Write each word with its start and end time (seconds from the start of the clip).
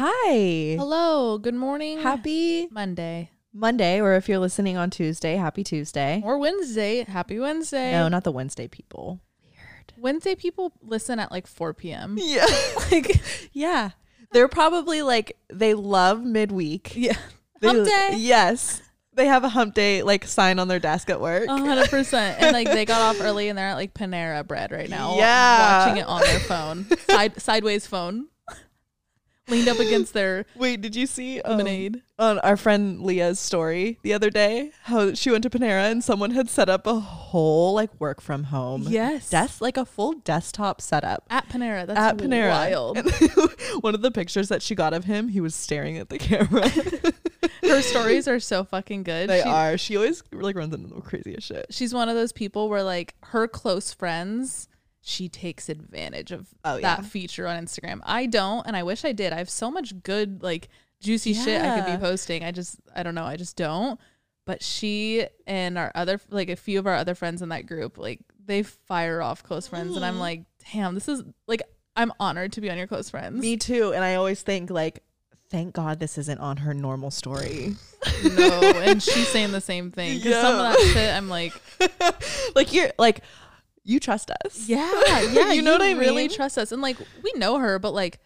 Hi. 0.00 0.76
Hello, 0.78 1.38
good 1.38 1.56
morning. 1.56 1.98
Happy 1.98 2.68
Monday 2.70 3.32
Monday, 3.52 4.00
or 4.00 4.14
if 4.14 4.28
you're 4.28 4.38
listening 4.38 4.76
on 4.76 4.90
Tuesday, 4.90 5.34
happy 5.34 5.64
Tuesday. 5.64 6.22
or 6.24 6.38
Wednesday. 6.38 7.02
Happy 7.02 7.40
Wednesday. 7.40 7.90
No, 7.90 8.06
not 8.06 8.22
the 8.22 8.30
Wednesday 8.30 8.68
people. 8.68 9.18
Weird. 9.42 9.94
Wednesday 9.96 10.36
people 10.36 10.72
listen 10.82 11.18
at 11.18 11.32
like 11.32 11.48
4 11.48 11.74
p.m. 11.74 12.16
Yeah. 12.16 12.46
Like, 12.92 13.20
yeah. 13.52 13.90
They're 14.30 14.46
probably 14.46 15.02
like, 15.02 15.36
they 15.48 15.74
love 15.74 16.22
midweek. 16.22 16.92
yeah. 16.94 17.16
They- 17.60 17.66
Hump 17.66 17.84
day. 17.88 18.10
Yes. 18.18 18.80
They 19.14 19.26
have 19.26 19.42
a 19.42 19.48
hump 19.48 19.74
day 19.74 20.04
like 20.04 20.24
sign 20.26 20.60
on 20.60 20.68
their 20.68 20.78
desk 20.78 21.10
at 21.10 21.20
work. 21.20 21.48
A 21.48 21.58
hundred 21.58 21.88
percent. 21.90 22.40
And 22.40 22.52
like 22.52 22.68
they 22.68 22.84
got 22.84 23.00
off 23.00 23.20
early 23.24 23.48
and 23.48 23.58
they're 23.58 23.66
at 23.70 23.74
like 23.74 23.92
Panera 23.92 24.46
Bread 24.46 24.70
right 24.70 24.88
now. 24.88 25.16
Yeah. 25.16 25.86
Watching 25.86 25.96
it 26.02 26.06
on 26.06 26.20
their 26.20 26.38
phone. 26.38 26.86
Side 27.10 27.42
sideways 27.42 27.84
phone. 27.84 28.28
Leaned 29.48 29.68
up 29.68 29.78
against 29.78 30.12
their 30.12 30.44
Wait, 30.56 30.80
did 30.80 30.94
you 30.94 31.06
see 31.06 31.40
um, 31.42 31.58
lemonade. 31.58 32.02
on 32.18 32.38
our 32.40 32.56
friend 32.56 33.00
Leah's 33.02 33.40
story 33.40 33.98
the 34.02 34.12
other 34.12 34.30
day 34.30 34.72
how 34.82 35.14
she 35.14 35.30
went 35.30 35.42
to 35.44 35.50
Panera 35.50 35.90
and 35.90 36.02
someone 36.04 36.32
had 36.32 36.48
set 36.50 36.68
up 36.68 36.86
a 36.86 36.94
whole 37.00 37.72
like 37.74 37.98
work 38.00 38.20
from 38.20 38.44
home 38.44 38.84
Yes. 38.88 39.30
desk 39.30 39.60
like 39.60 39.76
a 39.76 39.84
full 39.84 40.12
desktop 40.14 40.80
setup 40.80 41.24
At 41.30 41.48
Panera. 41.48 41.86
That's 41.86 41.98
at 41.98 42.16
Panera. 42.18 42.50
wild. 42.50 42.98
And 42.98 43.10
one 43.80 43.94
of 43.94 44.02
the 44.02 44.10
pictures 44.10 44.48
that 44.48 44.62
she 44.62 44.74
got 44.74 44.92
of 44.92 45.04
him, 45.04 45.28
he 45.28 45.40
was 45.40 45.54
staring 45.54 45.96
at 45.98 46.08
the 46.08 46.18
camera. 46.18 46.68
Her 47.62 47.82
stories 47.82 48.26
are 48.28 48.40
so 48.40 48.64
fucking 48.64 49.02
good. 49.02 49.28
they 49.28 49.42
She- 49.42 49.48
are. 49.48 49.76
She 49.78 49.96
always 49.96 50.22
like 50.32 50.56
runs 50.56 50.74
into 50.74 50.94
the 50.94 51.00
craziest 51.00 51.46
shit. 51.46 51.66
she's 51.70 51.92
one 51.94 52.08
of 52.08 52.14
those 52.14 52.32
people 52.32 52.68
where 52.68 52.82
like 52.82 53.14
her 53.24 53.46
close 53.46 53.92
friends 53.92 54.68
she 55.08 55.28
takes 55.28 55.68
advantage 55.68 56.32
of 56.32 56.48
Oh, 56.64 56.74
that 56.80 56.80
yeah. 56.80 57.00
feature 57.00 57.46
on 57.46 57.62
Instagram. 57.64 58.00
I 58.04 58.26
don't 58.26 58.66
and 58.66 58.76
I 58.76 58.82
wish 58.82 59.04
I 59.04 59.12
did. 59.12 59.32
I 59.32 59.38
have 59.38 59.50
so 59.50 59.70
much 59.70 60.02
good 60.02 60.42
like 60.42 60.68
juicy 61.00 61.32
shit 61.34 61.60
I 61.62 61.80
could 61.80 61.90
be 61.92 61.98
posting. 61.98 62.44
I 62.44 62.50
just 62.52 62.76
I 62.94 63.02
don't 63.02 63.14
know, 63.14 63.24
I 63.24 63.36
just 63.36 63.56
don't. 63.56 63.98
But 64.46 64.62
she 64.62 65.26
and 65.46 65.76
our 65.78 65.92
other 65.94 66.20
like 66.30 66.48
a 66.48 66.56
few 66.56 66.78
of 66.78 66.86
our 66.86 66.94
other 66.94 67.14
friends 67.14 67.42
in 67.42 67.48
that 67.50 67.66
group, 67.66 67.98
like 67.98 68.20
they 68.44 68.62
fire 68.62 69.20
off 69.22 69.42
close 69.42 69.66
friends 69.66 69.94
and 69.96 70.04
Mm. 70.04 70.08
I'm 70.08 70.18
like, 70.18 70.42
"Damn, 70.72 70.94
this 70.94 71.06
is 71.08 71.22
like 71.46 71.62
I'm 71.96 72.12
honored 72.20 72.52
to 72.52 72.60
be 72.60 72.70
on 72.70 72.78
your 72.78 72.86
close 72.86 73.10
friends." 73.10 73.40
Me 73.40 73.56
too. 73.56 73.92
And 73.92 74.02
I 74.04 74.14
always 74.14 74.40
think 74.42 74.70
like, 74.70 75.02
thank 75.50 75.74
God 75.74 76.00
this 76.00 76.16
isn't 76.18 76.38
on 76.40 76.58
her 76.58 76.72
normal 76.74 77.10
story. 77.10 77.74
no, 78.36 78.60
and 78.84 79.02
she's 79.02 79.28
saying 79.28 79.52
the 79.52 79.60
same 79.60 79.90
thing 79.90 80.20
cuz 80.20 80.32
some 80.34 80.54
of 80.54 80.60
that 80.72 80.90
shit 80.94 81.14
I'm 81.14 81.28
like, 81.28 81.52
like 82.54 82.72
you're 82.72 82.90
like, 82.98 83.22
you 83.88 83.98
trust 84.00 84.30
us. 84.44 84.68
Yeah, 84.68 84.90
yeah. 85.32 85.52
You 85.52 85.62
know 85.62 85.72
what 85.72 85.82
I 85.82 85.92
Really 85.92 86.28
mean? 86.28 86.30
trust 86.30 86.58
us, 86.58 86.70
and 86.72 86.80
like 86.82 86.96
we 87.22 87.32
know 87.36 87.58
her, 87.58 87.78
but 87.78 87.92
like 87.94 88.20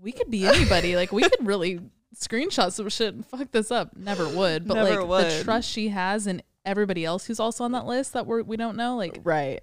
we 0.00 0.12
could 0.12 0.30
be 0.30 0.46
anybody. 0.46 0.94
like 0.96 1.12
we 1.12 1.22
could 1.22 1.46
really 1.46 1.80
screenshot 2.14 2.72
some 2.72 2.88
shit 2.88 3.14
and 3.14 3.24
fuck 3.26 3.50
this 3.52 3.70
up. 3.70 3.96
Never 3.96 4.28
would, 4.28 4.66
but 4.68 4.74
Never 4.74 5.00
like 5.00 5.08
would. 5.08 5.24
the 5.30 5.44
trust 5.44 5.68
she 5.70 5.88
has 5.88 6.26
in 6.26 6.42
everybody 6.64 7.04
else 7.04 7.24
who's 7.26 7.40
also 7.40 7.64
on 7.64 7.72
that 7.72 7.86
list 7.86 8.12
that 8.12 8.26
we're 8.26 8.42
we 8.42 8.56
don't 8.56 8.76
know. 8.76 8.96
Like 8.96 9.18
Right. 9.24 9.60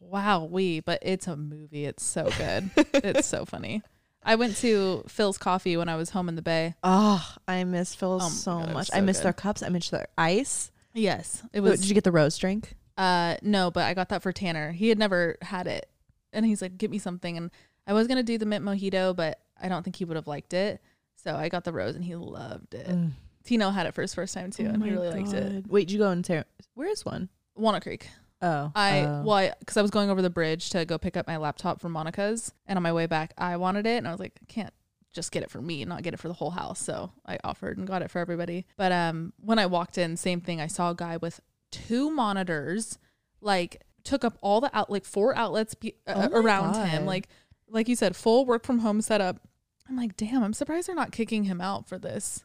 wow, 0.00 0.44
we. 0.44 0.80
But 0.80 1.00
it's 1.02 1.26
a 1.26 1.36
movie. 1.36 1.84
It's 1.84 2.04
so 2.04 2.30
good. 2.38 2.70
it's 2.94 3.26
so 3.26 3.44
funny. 3.44 3.82
I 4.22 4.34
went 4.34 4.56
to 4.58 5.04
Philz 5.08 5.38
Coffee 5.38 5.76
when 5.76 5.88
I 5.88 5.96
was 5.96 6.10
home 6.10 6.28
in 6.28 6.34
the 6.36 6.42
Bay. 6.42 6.74
Oh, 6.82 7.24
I 7.46 7.64
miss 7.64 7.94
Phil 7.94 8.18
Oh 8.22 8.28
so 8.28 8.58
God, 8.58 8.72
much. 8.74 8.88
so 8.88 8.96
I 8.96 9.00
miss 9.00 9.18
good. 9.18 9.24
their 9.24 9.32
cups. 9.32 9.62
I 9.62 9.68
miss 9.70 9.90
their 9.90 10.06
ice. 10.18 10.70
Yes, 10.94 11.42
it 11.52 11.60
was. 11.60 11.80
Did 11.80 11.88
you 11.88 11.94
get 11.94 12.04
the 12.04 12.12
rose 12.12 12.36
drink? 12.38 12.74
Uh, 12.98 13.36
no, 13.42 13.70
but 13.70 13.84
I 13.84 13.94
got 13.94 14.08
that 14.08 14.22
for 14.22 14.32
Tanner. 14.32 14.72
He 14.72 14.88
had 14.88 14.98
never 14.98 15.36
had 15.40 15.68
it, 15.68 15.88
and 16.32 16.44
he's 16.44 16.60
like, 16.60 16.76
"Get 16.76 16.90
me 16.90 16.98
something." 16.98 17.36
And 17.36 17.50
I 17.86 17.92
was 17.92 18.08
gonna 18.08 18.24
do 18.24 18.36
the 18.36 18.44
mint 18.44 18.64
mojito, 18.64 19.14
but 19.14 19.40
I 19.60 19.68
don't 19.68 19.84
think 19.84 19.96
he 19.96 20.04
would 20.04 20.16
have 20.16 20.26
liked 20.26 20.52
it. 20.52 20.82
So 21.14 21.34
I 21.36 21.48
got 21.48 21.62
the 21.64 21.72
rose, 21.72 21.94
and 21.94 22.04
he 22.04 22.16
loved 22.16 22.74
it. 22.74 22.88
Mm. 22.88 23.12
Tino 23.44 23.70
had 23.70 23.86
it 23.86 23.94
for 23.94 24.02
his 24.02 24.14
first 24.14 24.34
time 24.34 24.50
too, 24.50 24.66
Oh 24.66 24.70
and 24.70 24.84
he 24.84 24.90
really 24.90 25.10
liked 25.10 25.32
it. 25.32 25.66
Wait, 25.68 25.86
did 25.86 25.94
you 25.94 26.00
go 26.00 26.10
into 26.10 26.44
where 26.74 26.88
is 26.88 27.04
one? 27.04 27.28
Walnut 27.54 27.82
Creek. 27.82 28.08
Oh, 28.42 28.72
I 28.74 29.00
oh. 29.00 29.22
well, 29.24 29.52
because 29.60 29.76
I, 29.76 29.82
was 29.82 29.90
going 29.90 30.10
over 30.10 30.22
the 30.22 30.30
bridge 30.30 30.70
to 30.70 30.84
go 30.84 30.98
pick 30.98 31.16
up 31.16 31.26
my 31.26 31.36
laptop 31.36 31.80
from 31.80 31.92
Monica's, 31.92 32.52
and 32.66 32.76
on 32.76 32.82
my 32.82 32.92
way 32.92 33.06
back, 33.06 33.32
I 33.38 33.56
wanted 33.56 33.86
it, 33.86 33.98
and 33.98 34.08
I 34.08 34.10
was 34.10 34.20
like, 34.20 34.38
I 34.42 34.46
can't 34.46 34.74
just 35.12 35.32
get 35.32 35.42
it 35.42 35.50
for 35.50 35.62
me, 35.62 35.82
and 35.82 35.88
not 35.88 36.02
get 36.02 36.14
it 36.14 36.18
for 36.18 36.28
the 36.28 36.34
whole 36.34 36.50
house. 36.50 36.80
So 36.80 37.12
I 37.26 37.38
offered 37.44 37.78
and 37.78 37.86
got 37.86 38.02
it 38.02 38.10
for 38.10 38.18
everybody. 38.18 38.66
But 38.76 38.92
um, 38.92 39.32
when 39.40 39.58
I 39.58 39.66
walked 39.66 39.98
in, 39.98 40.16
same 40.16 40.40
thing. 40.40 40.60
I 40.60 40.66
saw 40.66 40.90
a 40.90 40.94
guy 40.94 41.16
with 41.16 41.40
two 41.70 42.10
monitors, 42.10 42.98
like 43.40 43.82
took 44.04 44.24
up 44.24 44.38
all 44.40 44.60
the 44.60 44.70
out, 44.76 44.90
like 44.90 45.04
four 45.04 45.36
outlets 45.36 45.74
be, 45.74 45.94
uh, 46.06 46.28
Oh 46.32 46.40
around 46.40 46.74
him, 46.88 47.04
like 47.06 47.28
like 47.68 47.88
you 47.88 47.96
said, 47.96 48.16
full 48.16 48.46
work 48.46 48.64
from 48.64 48.78
home 48.80 49.00
setup. 49.00 49.40
I'm 49.88 49.96
like, 49.96 50.16
damn, 50.16 50.42
I'm 50.42 50.52
surprised 50.52 50.88
they're 50.88 50.94
not 50.94 51.12
kicking 51.12 51.44
him 51.44 51.60
out 51.60 51.88
for 51.88 51.98
this. 51.98 52.44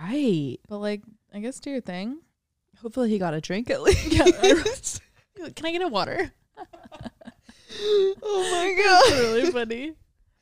right. 0.00 0.58
But 0.68 0.78
like, 0.78 1.02
I 1.32 1.40
guess 1.40 1.58
do 1.60 1.70
your 1.70 1.80
thing. 1.80 2.18
Hopefully 2.82 3.10
he 3.10 3.18
got 3.18 3.34
a 3.34 3.40
drink 3.40 3.70
at 3.70 3.82
least. 3.84 4.12
Yeah, 5.36 5.48
Can 5.54 5.66
I 5.66 5.72
get 5.72 5.82
a 5.82 5.88
water? 5.88 6.32
oh 7.76 8.14
my 8.22 8.82
god. 8.82 9.18
really 9.18 9.50
funny. 9.50 9.92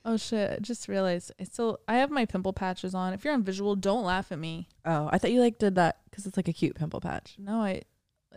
Oh 0.05 0.17
shit! 0.17 0.51
I 0.51 0.59
just 0.59 0.89
realized 0.89 1.31
I 1.41 1.45
still 1.45 1.79
I 1.87 1.97
have 1.99 2.11
my 2.11 2.25
pimple 2.25 2.53
patches 2.53 2.95
on. 2.95 3.13
If 3.13 3.25
you're 3.25 3.35
on 3.35 3.45
visual, 3.45 3.77
don't 3.77 4.05
laugh 4.05 4.33
at 4.33 4.39
me. 4.39 4.69
Oh, 4.85 5.09
I 5.13 5.19
thought 5.19 5.31
you 5.31 5.41
like 5.41 5.59
did 5.59 5.77
that 5.77 5.99
because 6.11 6.27
it's 6.27 6.37
like 6.37 6.49
a 6.49 6.53
cute 6.53 6.75
pimple 6.75 7.01
patch. 7.01 7.37
No, 7.39 7.63
I 7.63 7.83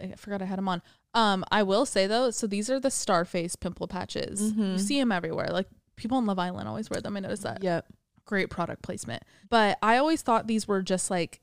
I 0.02 0.14
forgot 0.16 0.42
I 0.42 0.46
had 0.46 0.58
them 0.58 0.68
on. 0.68 0.82
Um, 1.14 1.44
I 1.52 1.64
will 1.64 1.86
say 1.86 2.08
though, 2.08 2.32
so 2.32 2.48
these 2.48 2.70
are 2.70 2.80
the 2.80 2.90
Starface 2.90 3.60
pimple 3.60 3.88
patches. 3.88 4.42
You 4.42 4.54
Mhm. 4.54 4.80
see 4.80 5.00
them 5.00 5.12
everywhere. 5.12 5.50
Like 5.52 5.68
people 5.96 6.18
in 6.20 6.26
Love 6.26 6.40
Island 6.40 6.68
always 6.68 6.90
wear 6.90 7.02
them. 7.02 7.16
I 7.18 7.22
noticed 7.22 7.44
that. 7.44 7.64
Yep. 7.64 7.86
Great 8.26 8.50
product 8.50 8.82
placement. 8.82 9.24
But 9.50 9.78
I 9.82 9.98
always 9.98 10.22
thought 10.22 10.48
these 10.48 10.68
were 10.68 10.82
just 10.82 11.10
like 11.12 11.42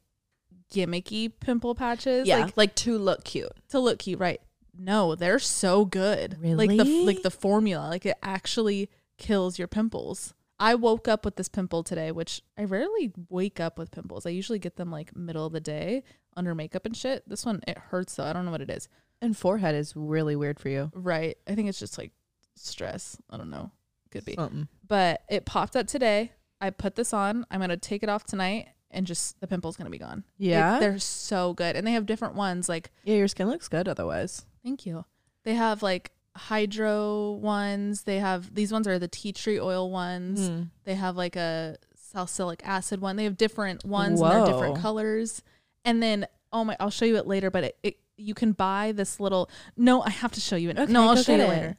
gimmicky 0.73 1.31
pimple 1.41 1.75
patches. 1.75 2.27
Yeah, 2.27 2.39
Like 2.45 2.57
like, 2.57 2.75
to 2.77 2.99
look 2.99 3.25
cute. 3.25 3.53
to 3.71 3.79
look 3.79 3.99
cute, 3.99 4.19
right? 4.19 4.41
No, 4.77 5.15
they're 5.15 5.39
so 5.39 5.85
good. 5.85 6.39
Like 6.43 6.71
the 6.71 6.77
Really? 6.79 7.05
like 7.05 7.23
the 7.23 7.31
formula, 7.31 7.89
like 7.89 8.07
it 8.07 8.17
actually 8.23 8.89
kills 9.19 9.59
your 9.59 9.69
pimples. 9.69 10.35
I 10.59 10.75
woke 10.75 11.09
up 11.09 11.25
with 11.25 11.37
this 11.37 11.49
pimple 11.49 11.83
today, 11.83 12.13
which 12.13 12.43
I 12.57 12.65
rarely 12.65 13.13
wake 13.29 13.59
up 13.59 13.79
with 13.79 13.91
pimples. 13.91 14.27
I 14.27 14.31
usually 14.31 14.59
get 14.59 14.77
them 14.77 14.91
like 14.91 15.17
middle 15.17 15.47
of 15.47 15.53
the 15.53 15.61
day 15.61 16.05
under 16.37 16.55
makeup 16.55 16.87
and 16.87 16.97
shit. 16.97 17.29
This 17.29 17.45
one 17.45 17.61
it 17.67 17.79
hurts 17.79 18.15
though. 18.15 18.25
I 18.25 18.33
don't 18.33 18.45
know 18.45 18.51
what 18.53 18.61
it 18.61 18.71
is. 18.71 18.89
And 19.21 19.37
forehead 19.37 19.75
is 19.75 19.95
really 19.97 20.37
weird 20.37 20.59
for 20.61 20.69
you. 20.69 20.91
Right. 20.95 21.37
I 21.49 21.55
think 21.55 21.69
it's 21.69 21.79
just 21.79 21.99
like 21.99 22.13
stress. 22.55 23.17
I 23.31 23.37
don't 23.37 23.51
know. 23.51 23.71
Could 24.11 24.25
be. 24.25 24.35
Something. 24.35 24.69
But 24.87 25.23
it 25.29 25.45
popped 25.47 25.75
up 25.77 25.87
today. 25.87 26.33
I 26.61 26.71
put 26.71 26.95
this 26.95 27.13
on. 27.13 27.45
I'm 27.51 27.61
gonna 27.61 27.77
take 27.77 28.03
it 28.03 28.09
off 28.09 28.25
tonight 28.25 28.69
and 28.91 29.07
just 29.07 29.41
the 29.41 29.47
pimple's 29.49 29.77
gonna 29.77 29.91
be 29.91 29.99
gone. 29.99 30.19
Like, 30.39 30.49
Yeah. 30.51 30.79
they're 30.79 30.99
so 30.99 31.55
good. 31.55 31.77
And 31.77 31.87
they 31.87 31.93
have 31.93 32.07
different 32.07 32.35
ones 32.35 32.69
like 32.69 32.91
yeah, 33.05 33.17
your 33.17 33.29
skin 33.29 33.49
looks 33.49 33.69
good 33.69 33.89
otherwise. 33.89 34.45
Thank 34.63 34.87
you. 34.87 35.05
They 35.45 35.55
have 35.55 35.83
like 35.83 36.13
hydro 36.37 37.33
ones. 37.33 38.03
They 38.03 38.19
have 38.19 38.55
these 38.55 38.73
ones 38.73 38.89
are 38.89 38.99
the 38.99 39.09
tea 39.09 39.33
tree 39.33 39.61
oil 39.61 39.91
ones. 39.91 40.51
Mm. 40.51 40.71
They 40.85 40.95
have 40.95 41.17
like 41.17 41.37
a 41.37 41.77
salicylic 41.95 42.63
acid 42.65 43.01
one. 43.01 43.17
They 43.17 43.25
have 43.25 43.37
different 43.37 43.85
ones 43.85 44.21
and 44.21 44.31
they're 44.31 44.47
different 44.47 44.79
colors. 44.79 45.43
And 45.85 46.03
then 46.03 46.27
oh 46.53 46.65
my, 46.65 46.77
I'll 46.81 46.91
show 46.91 47.05
you 47.05 47.17
it 47.17 47.27
later. 47.27 47.51
But 47.51 47.65
it, 47.65 47.77
it 47.83 47.97
you 48.17 48.35
can 48.35 48.53
buy 48.53 48.93
this 48.93 49.21
little. 49.21 49.51
No, 49.77 50.03
I 50.03 50.11
have 50.11 50.33
to 50.33 50.41
show 50.41 50.57
you 50.57 50.71
it. 50.71 50.79
Okay, 50.79 50.93
no, 50.93 51.09
I'll 51.09 51.17
show 51.17 51.35
you 51.35 51.43
it 51.43 51.45
it. 51.45 51.49
later. 51.49 51.77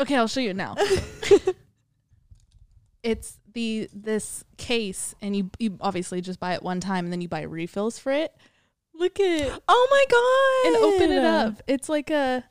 Okay, 0.00 0.16
I'll 0.16 0.28
show 0.28 0.40
you 0.40 0.50
it 0.50 0.56
now. 0.56 0.74
it's 3.02 3.38
the 3.52 3.88
this 3.92 4.44
case, 4.56 5.14
and 5.22 5.36
you 5.36 5.50
you 5.58 5.76
obviously 5.80 6.20
just 6.20 6.40
buy 6.40 6.54
it 6.54 6.62
one 6.62 6.80
time, 6.80 7.06
and 7.06 7.12
then 7.12 7.20
you 7.20 7.28
buy 7.28 7.42
refills 7.42 7.98
for 7.98 8.12
it. 8.12 8.34
Look 8.94 9.20
at 9.20 9.60
Oh 9.68 9.88
my 9.90 10.04
god. 10.10 10.66
and 10.66 10.76
open 10.94 11.12
it 11.16 11.24
up. 11.24 11.62
It's 11.66 11.88
like 11.88 12.10
a. 12.10 12.44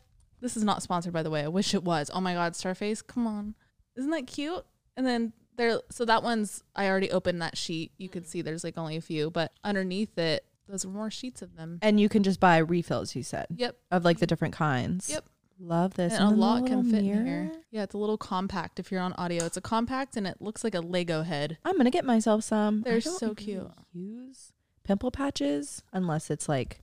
This 0.45 0.55
is 0.55 0.63
not 0.63 0.83
sponsored, 0.83 1.11
by 1.11 1.23
the 1.23 1.31
way. 1.31 1.41
I 1.41 1.47
wish 1.47 1.73
it 1.73 1.83
was. 1.83 2.11
Oh 2.13 2.21
my 2.21 2.35
god, 2.35 2.53
Starface, 2.53 3.05
come 3.05 3.25
on, 3.25 3.55
isn't 3.95 4.11
that 4.11 4.27
cute? 4.27 4.63
And 4.95 5.03
then 5.03 5.33
there, 5.57 5.79
so 5.89 6.05
that 6.05 6.21
one's. 6.21 6.63
I 6.75 6.87
already 6.87 7.09
opened 7.09 7.41
that 7.41 7.57
sheet. 7.57 7.93
You 7.97 8.09
can 8.09 8.21
mm. 8.21 8.27
see 8.27 8.43
there's 8.43 8.63
like 8.63 8.77
only 8.77 8.95
a 8.95 9.01
few, 9.01 9.31
but 9.31 9.53
underneath 9.63 10.15
it, 10.19 10.45
those 10.69 10.85
are 10.85 10.89
more 10.89 11.09
sheets 11.09 11.41
of 11.41 11.55
them. 11.55 11.79
And 11.81 11.99
you 11.99 12.09
can 12.09 12.21
just 12.21 12.39
buy 12.39 12.57
refills, 12.59 13.15
you 13.15 13.23
said. 13.23 13.47
Yep, 13.55 13.75
Of 13.89 14.05
like 14.05 14.19
the 14.19 14.27
different 14.27 14.53
kinds. 14.53 15.09
Yep. 15.09 15.25
Love 15.59 15.95
this. 15.95 16.13
and 16.13 16.23
a 16.23 16.29
lot 16.35 16.67
can 16.67 16.83
fit 16.91 16.99
in 16.99 17.25
here. 17.25 17.51
Yeah, 17.71 17.81
it's 17.81 17.95
a 17.95 17.97
little 17.97 18.19
compact. 18.19 18.79
If 18.79 18.91
you're 18.91 19.01
on 19.01 19.13
audio, 19.13 19.45
it's 19.45 19.57
a 19.57 19.61
compact, 19.61 20.15
and 20.15 20.27
it 20.27 20.39
looks 20.43 20.63
like 20.63 20.75
a 20.75 20.79
Lego 20.79 21.23
head. 21.23 21.57
I'm 21.65 21.75
gonna 21.75 21.89
get 21.89 22.05
myself 22.05 22.43
some. 22.43 22.83
They're 22.83 23.01
so 23.01 23.33
cute. 23.33 23.71
Use 23.93 24.53
pimple 24.83 25.09
patches 25.09 25.81
unless 25.91 26.29
it's 26.29 26.47
like 26.47 26.81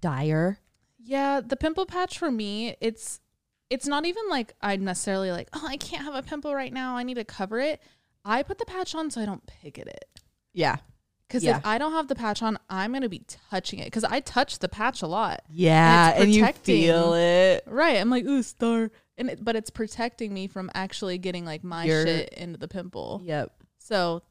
dire. 0.00 0.60
Yeah, 1.04 1.40
the 1.40 1.56
pimple 1.56 1.86
patch 1.86 2.18
for 2.18 2.30
me, 2.30 2.76
it's 2.80 3.20
it's 3.70 3.86
not 3.86 4.04
even 4.06 4.22
like 4.30 4.54
I'm 4.60 4.84
necessarily 4.84 5.30
like, 5.30 5.48
oh, 5.52 5.66
I 5.66 5.76
can't 5.76 6.04
have 6.04 6.14
a 6.14 6.22
pimple 6.22 6.54
right 6.54 6.72
now. 6.72 6.96
I 6.96 7.02
need 7.02 7.14
to 7.14 7.24
cover 7.24 7.60
it. 7.60 7.80
I 8.24 8.42
put 8.42 8.58
the 8.58 8.64
patch 8.66 8.94
on 8.94 9.10
so 9.10 9.20
I 9.20 9.26
don't 9.26 9.44
pick 9.46 9.78
at 9.78 9.86
it. 9.86 10.04
Yeah. 10.52 10.76
Because 11.28 11.42
Yeah. 11.44 11.58
if 11.58 11.66
I 11.66 11.78
don't 11.78 11.92
have 11.92 12.08
the 12.08 12.14
patch 12.14 12.42
on, 12.42 12.58
I'm 12.70 12.92
gonna 12.92 13.08
be 13.08 13.22
touching 13.50 13.78
it. 13.80 13.86
Because 13.86 14.04
I 14.04 14.20
touch 14.20 14.58
the 14.60 14.68
patch 14.68 15.02
a 15.02 15.06
lot. 15.06 15.42
Yeah, 15.48 16.10
it's 16.12 16.20
and, 16.22 16.32
you 16.34 16.46
feel 16.46 17.14
it. 17.14 17.64
Right. 17.66 17.96
I'm 17.96 18.10
like, 18.10 18.24
ooh, 18.24 18.42
star. 18.42 18.90
And 19.18 19.30
it, 19.30 19.44
but 19.44 19.56
it's 19.56 19.70
protecting 19.70 20.32
me 20.32 20.46
from 20.46 20.70
actually 20.74 21.18
getting 21.18 21.44
like 21.44 21.64
my 21.64 21.84
Your- 21.84 22.06
shit 22.06 22.28
into 22.30 22.58
the 22.58 22.68
pimple. 22.68 23.20
Yep. 23.24 23.52
So 23.78 24.22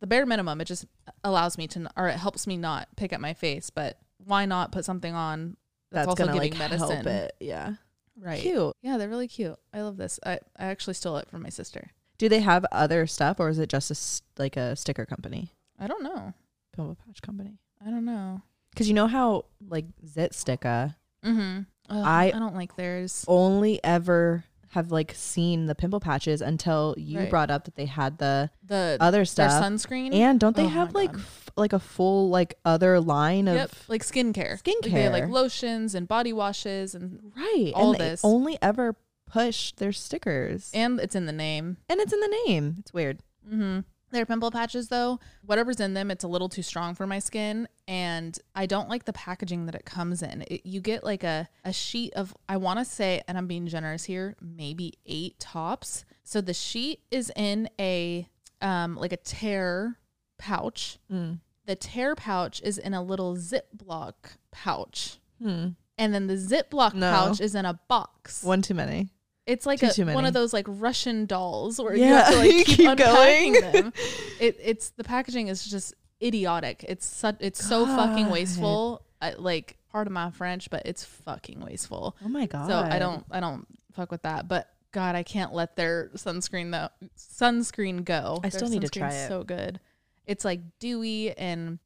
the 0.00 0.06
bare 0.06 0.26
minimum. 0.26 0.60
It 0.60 0.66
just 0.66 0.84
allows 1.24 1.58
me 1.58 1.66
to, 1.68 1.90
or 1.96 2.08
it 2.08 2.16
helps 2.16 2.46
me 2.46 2.56
not 2.56 2.88
pick 2.96 3.12
at 3.12 3.20
my 3.20 3.34
face. 3.34 3.70
But 3.70 3.98
why 4.18 4.44
not 4.46 4.72
put 4.72 4.84
something 4.84 5.14
on 5.14 5.56
that's, 5.90 6.14
gonna 6.14 6.34
like 6.34 6.56
medicine? 6.58 6.78
help 7.04 7.06
it. 7.06 7.34
Yeah. 7.40 7.74
Right. 8.20 8.40
Cute. 8.40 8.74
Yeah, 8.82 8.98
they're 8.98 9.08
really 9.08 9.28
cute. 9.28 9.56
I 9.72 9.82
love 9.82 9.96
this. 9.96 10.18
I, 10.26 10.40
I 10.58 10.66
actually 10.66 10.94
stole 10.94 11.16
it 11.18 11.28
from 11.30 11.42
my 11.42 11.50
sister. 11.50 11.90
Do 12.18 12.28
they 12.28 12.40
have 12.40 12.66
other 12.72 13.06
stuff 13.06 13.38
or 13.38 13.48
is 13.48 13.58
it 13.60 13.68
just 13.68 13.90
a 14.38 14.42
like 14.42 14.56
a 14.56 14.74
sticker 14.74 15.06
company? 15.06 15.52
I 15.78 15.86
don't 15.86 16.02
know. 16.02 16.34
Pimple 16.74 16.96
patch 17.06 17.22
company. 17.22 17.58
I 17.84 17.90
don't 17.90 18.04
know. 18.04 18.42
Because 18.70 18.88
you 18.88 18.94
know 18.94 19.06
how 19.06 19.44
like 19.68 19.84
ZitSticka 20.04 20.94
Mm-hmm. 21.24 21.62
I- 21.90 22.28
I 22.28 22.30
don't 22.32 22.54
like 22.54 22.76
theirs. 22.76 23.24
only 23.28 23.82
ever 23.84 24.44
have 24.72 24.90
like 24.92 25.12
seen 25.14 25.66
the 25.66 25.74
pimple 25.74 26.00
patches 26.00 26.40
until 26.40 26.94
you 26.98 27.18
Right. 27.20 27.30
brought 27.30 27.50
up 27.50 27.64
that 27.64 27.74
they 27.74 27.86
had 27.86 28.18
the 28.18 28.50
The 28.66 28.96
other 29.00 29.18
their 29.18 29.24
stuff. 29.24 29.62
sunscreen. 29.62 30.12
And 30.14 30.38
don't 30.38 30.56
they 30.56 30.64
Oh 30.64 30.68
have 30.68 30.94
like 30.94 31.14
f- 31.14 31.50
like 31.56 31.72
a 31.72 31.78
full 31.78 32.28
like 32.28 32.54
other 32.64 33.00
line 33.00 33.48
of 33.48 33.72
like 33.88 34.02
skincare. 34.02 34.52
Like 34.64 34.82
they 34.82 34.90
have 35.02 35.12
like 35.12 35.28
lotions 35.28 35.94
and 35.94 36.06
body 36.06 36.32
washes 36.32 36.94
and 36.94 37.32
right? 37.36 37.72
all 37.74 37.92
and 37.92 38.00
they 38.00 38.08
this. 38.10 38.20
only 38.24 38.58
ever 38.62 38.96
push 39.26 39.72
their 39.72 39.92
stickers, 39.92 40.70
and, 40.72 40.92
and 40.92 41.00
it's 41.00 41.14
in 41.14 41.26
the 41.26 41.32
name. 41.32 41.76
And 41.88 42.00
it's 42.00 42.12
in 42.12 42.20
the 42.20 42.38
name. 42.46 42.76
It's 42.78 42.92
weird. 42.94 43.18
Mm-hmm. 43.46 43.80
Their 44.10 44.24
pimple 44.24 44.50
patches, 44.50 44.88
though, 44.88 45.20
whatever's 45.44 45.80
in 45.80 45.92
them, 45.94 46.10
it's 46.10 46.24
a 46.24 46.28
little 46.28 46.48
too 46.48 46.62
strong 46.62 46.94
for 46.94 47.06
my 47.06 47.18
skin, 47.18 47.68
and 47.86 48.38
I 48.54 48.64
don't 48.66 48.88
like 48.88 49.04
the 49.04 49.12
packaging 49.12 49.66
that 49.66 49.74
it 49.74 49.84
comes 49.84 50.22
in. 50.22 50.42
It, 50.48 50.64
you 50.64 50.80
get 50.80 51.04
like 51.04 51.24
a 51.24 51.48
a 51.64 51.72
sheet 51.72 52.14
of, 52.14 52.34
I 52.48 52.56
want 52.56 52.78
to 52.78 52.84
say, 52.84 53.22
and 53.28 53.36
I'm 53.36 53.46
being 53.46 53.66
generous 53.66 54.04
here, 54.04 54.34
maybe 54.40 54.94
eight 55.04 55.38
tops. 55.38 56.04
So 56.24 56.40
the 56.40 56.54
sheet 56.54 57.00
is 57.10 57.30
in 57.36 57.68
a 57.78 58.26
um 58.62 58.96
like 58.96 59.12
a 59.12 59.18
tear 59.18 59.98
pouch. 60.38 60.98
Mm. 61.12 61.40
The 61.66 61.76
tear 61.76 62.14
pouch 62.14 62.62
is 62.62 62.78
in 62.78 62.94
a 62.94 63.02
little 63.02 63.36
Ziploc 63.36 64.14
pouch. 64.50 65.18
Hmm. 65.42 65.68
And 65.98 66.14
then 66.14 66.28
the 66.28 66.34
Ziploc 66.36 66.94
No. 66.94 67.10
pouch 67.12 67.40
is 67.40 67.54
in 67.54 67.64
a 67.66 67.78
box. 67.88 68.42
One 68.42 68.62
too 68.62 68.72
many. 68.74 69.08
It's 69.48 69.64
like 69.64 69.80
Too, 69.80 69.86
a, 69.86 69.92
too 69.92 70.04
one 70.06 70.26
of 70.26 70.34
those 70.34 70.52
like 70.52 70.66
Russian 70.68 71.24
dolls 71.24 71.80
where 71.80 71.96
Yeah, 71.96 72.06
you 72.06 72.14
have 72.14 72.32
to 72.32 72.36
like 72.36 72.50
keep, 72.66 72.76
keep 72.76 72.88
unpacking 72.90 73.52
going. 73.54 73.72
them. 73.72 73.92
It, 74.40 74.56
it's 74.62 74.90
the 74.90 75.02
packaging 75.02 75.48
is 75.48 75.64
just 75.64 75.94
idiotic. 76.22 76.84
It's 76.86 77.06
such 77.06 77.36
it's 77.40 77.64
so 77.64 77.86
fucking 77.86 78.30
wasteful. 78.30 79.02
I, 79.20 79.32
like 79.32 79.78
part 79.90 80.06
of 80.06 80.12
my 80.12 80.30
French, 80.30 80.70
but 80.70 80.82
it's 80.84 81.02
fucking 81.02 81.60
wasteful. 81.60 82.14
Oh 82.24 82.28
my 82.28 82.46
god. 82.46 82.68
So 82.68 82.76
I 82.76 82.98
don't 82.98 83.24
I 83.30 83.40
don't 83.40 83.66
fuck 83.94 84.12
with 84.12 84.22
that. 84.22 84.46
But 84.48 84.68
God, 84.92 85.16
I 85.16 85.22
can't 85.22 85.52
let 85.54 85.76
their 85.76 86.10
sunscreen 86.14 86.70
though 86.70 86.90
sunscreen 87.16 88.04
go. 88.04 88.38
I 88.44 88.50
Their 88.50 88.58
still 88.58 88.68
need 88.68 88.82
to 88.82 88.88
try 88.90 89.12
it. 89.12 89.28
So 89.28 89.44
good. 89.44 89.80
It's 90.26 90.44
like 90.44 90.60
dewy 90.78 91.32
and 91.36 91.78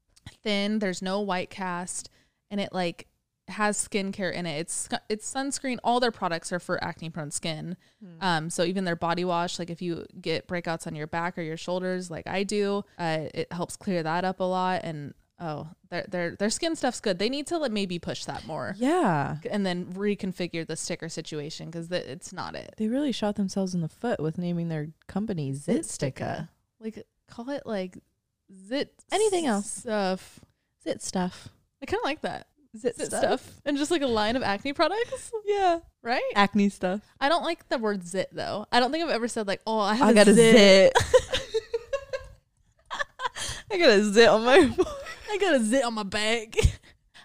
thin. 0.42 0.80
There's 0.80 1.00
no 1.00 1.20
white 1.20 1.48
cast, 1.48 2.10
and 2.50 2.60
it 2.60 2.72
like 2.72 3.06
has 3.52 3.76
skincare 3.88 4.32
in 4.32 4.46
it. 4.46 4.58
It's 4.60 4.88
it's 5.08 5.32
sunscreen. 5.32 5.78
All 5.84 6.00
their 6.00 6.10
products 6.10 6.52
are 6.52 6.58
for 6.58 6.82
acne 6.82 7.10
prone 7.10 7.30
skin. 7.30 7.76
Hmm. 8.04 8.24
Um, 8.24 8.50
so 8.50 8.64
even 8.64 8.84
their 8.84 8.96
body 8.96 9.24
wash, 9.24 9.58
like 9.58 9.70
if 9.70 9.80
you 9.80 10.04
get 10.20 10.46
breakouts 10.48 10.86
on 10.86 10.94
your 10.94 11.06
back 11.06 11.38
or 11.38 11.42
your 11.42 11.56
shoulders, 11.56 12.10
like 12.10 12.26
I 12.26 12.42
do, 12.42 12.84
uh, 12.98 13.26
it 13.34 13.52
helps 13.52 13.76
clear 13.76 14.02
that 14.02 14.24
up 14.24 14.40
a 14.40 14.44
lot. 14.44 14.80
And 14.84 15.14
oh, 15.40 15.68
their 15.90 16.04
their 16.08 16.36
their 16.36 16.50
skin 16.50 16.76
stuff's 16.76 17.00
good. 17.00 17.18
They 17.18 17.28
need 17.28 17.46
to 17.48 17.58
like 17.58 17.72
maybe 17.72 17.98
push 17.98 18.24
that 18.26 18.46
more 18.46 18.74
Yeah. 18.78 19.36
and 19.50 19.64
then 19.66 19.86
reconfigure 19.94 20.66
the 20.66 20.76
sticker 20.76 21.08
situation 21.08 21.66
because 21.66 21.90
it's 21.90 22.32
not 22.32 22.54
it. 22.54 22.74
They 22.76 22.88
really 22.88 23.12
shot 23.12 23.36
themselves 23.36 23.74
in 23.74 23.80
the 23.80 23.88
foot 23.88 24.20
with 24.20 24.38
naming 24.38 24.68
their 24.68 24.88
company 25.06 25.52
Zit. 25.52 25.84
Sticka. 25.86 26.48
Like 26.80 27.04
call 27.30 27.50
it 27.50 27.62
like 27.66 27.98
zit 28.68 28.92
Anything 29.10 29.46
else. 29.46 29.70
stuff. 29.70 30.40
Zit 30.84 31.00
stuff. 31.02 31.48
I 31.82 31.86
kind 31.86 32.00
of 32.00 32.04
like 32.04 32.20
that 32.22 32.46
Zit, 32.76 32.96
zit 32.96 33.06
stuff. 33.08 33.46
and 33.66 33.76
just 33.76 33.90
like 33.90 34.00
a 34.02 34.06
line 34.06 34.34
of 34.36 34.42
acne 34.42 34.72
products, 34.72 35.30
Yeah. 35.44 35.80
right? 36.02 36.22
Acne 36.34 36.68
stuff. 36.70 37.00
I 37.20 37.28
don't 37.28 37.42
like 37.44 37.68
the 37.68 37.78
word 37.78 38.06
zit 38.06 38.30
though. 38.32 38.66
I 38.72 38.80
don't 38.80 38.90
think 38.90 39.04
I've 39.04 39.10
ever 39.10 39.28
said 39.28 39.46
like, 39.46 39.60
oh, 39.66 39.78
I 39.78 39.94
have 39.94 40.08
I 40.08 40.10
a 40.12 40.14
got 40.14 40.28
a 40.28 40.34
zit. 40.34 40.56
zit. 40.56 40.92
I 43.70 43.78
got 43.78 43.90
a 43.90 44.04
zit 44.04 44.28
on 44.28 44.44
my 44.44 44.56
I 45.30 45.38
got 45.38 45.54
a 45.54 45.60
zit 45.64 45.84
on 45.84 45.94
my 45.94 46.02
back. 46.02 46.54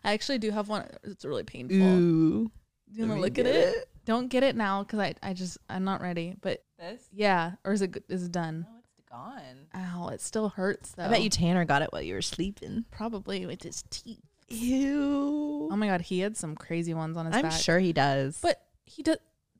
I 0.03 0.13
actually 0.13 0.37
do 0.37 0.51
have 0.51 0.69
one. 0.69 0.87
It's 1.03 1.25
really 1.25 1.43
painful. 1.43 1.75
Ooh. 1.77 2.51
Do 2.91 3.01
you 3.01 3.05
want 3.07 3.17
to 3.17 3.21
look 3.21 3.37
at 3.37 3.45
it? 3.45 3.75
it. 3.75 3.89
Don't 4.05 4.29
get 4.29 4.43
it 4.43 4.55
now 4.55 4.83
because 4.83 4.99
I, 4.99 5.13
I 5.21 5.33
just 5.33 5.57
I'm 5.69 5.83
not 5.83 6.01
ready. 6.01 6.35
But 6.39 6.63
This? 6.79 7.01
yeah, 7.11 7.53
or 7.65 7.73
is 7.73 7.81
it 7.81 8.01
is 8.07 8.23
it 8.23 8.31
done? 8.31 8.65
No, 8.69 8.77
it's 8.97 9.09
gone. 9.11 9.67
Ow, 9.75 10.07
it 10.09 10.21
still 10.21 10.47
hurts 10.49 10.91
though. 10.93 11.03
I 11.03 11.09
bet 11.09 11.21
you 11.21 11.29
Tanner 11.29 11.65
got 11.65 11.81
it 11.81 11.89
while 11.91 12.01
you 12.01 12.13
were 12.13 12.21
sleeping. 12.21 12.85
probably 12.91 13.45
with 13.45 13.63
his 13.63 13.83
teeth. 13.89 14.19
Ew. 14.49 15.69
Oh 15.71 15.75
my 15.75 15.87
god, 15.87 16.01
he 16.01 16.19
had 16.19 16.37
some 16.37 16.55
crazy 16.55 16.93
ones 16.93 17.17
on 17.17 17.25
his 17.25 17.35
I'm 17.35 17.43
back. 17.43 17.51
sure 17.51 17.79
he 17.79 17.93
does. 17.93 18.39
But 18.41 18.61
he 18.85 19.03
does. 19.03 19.17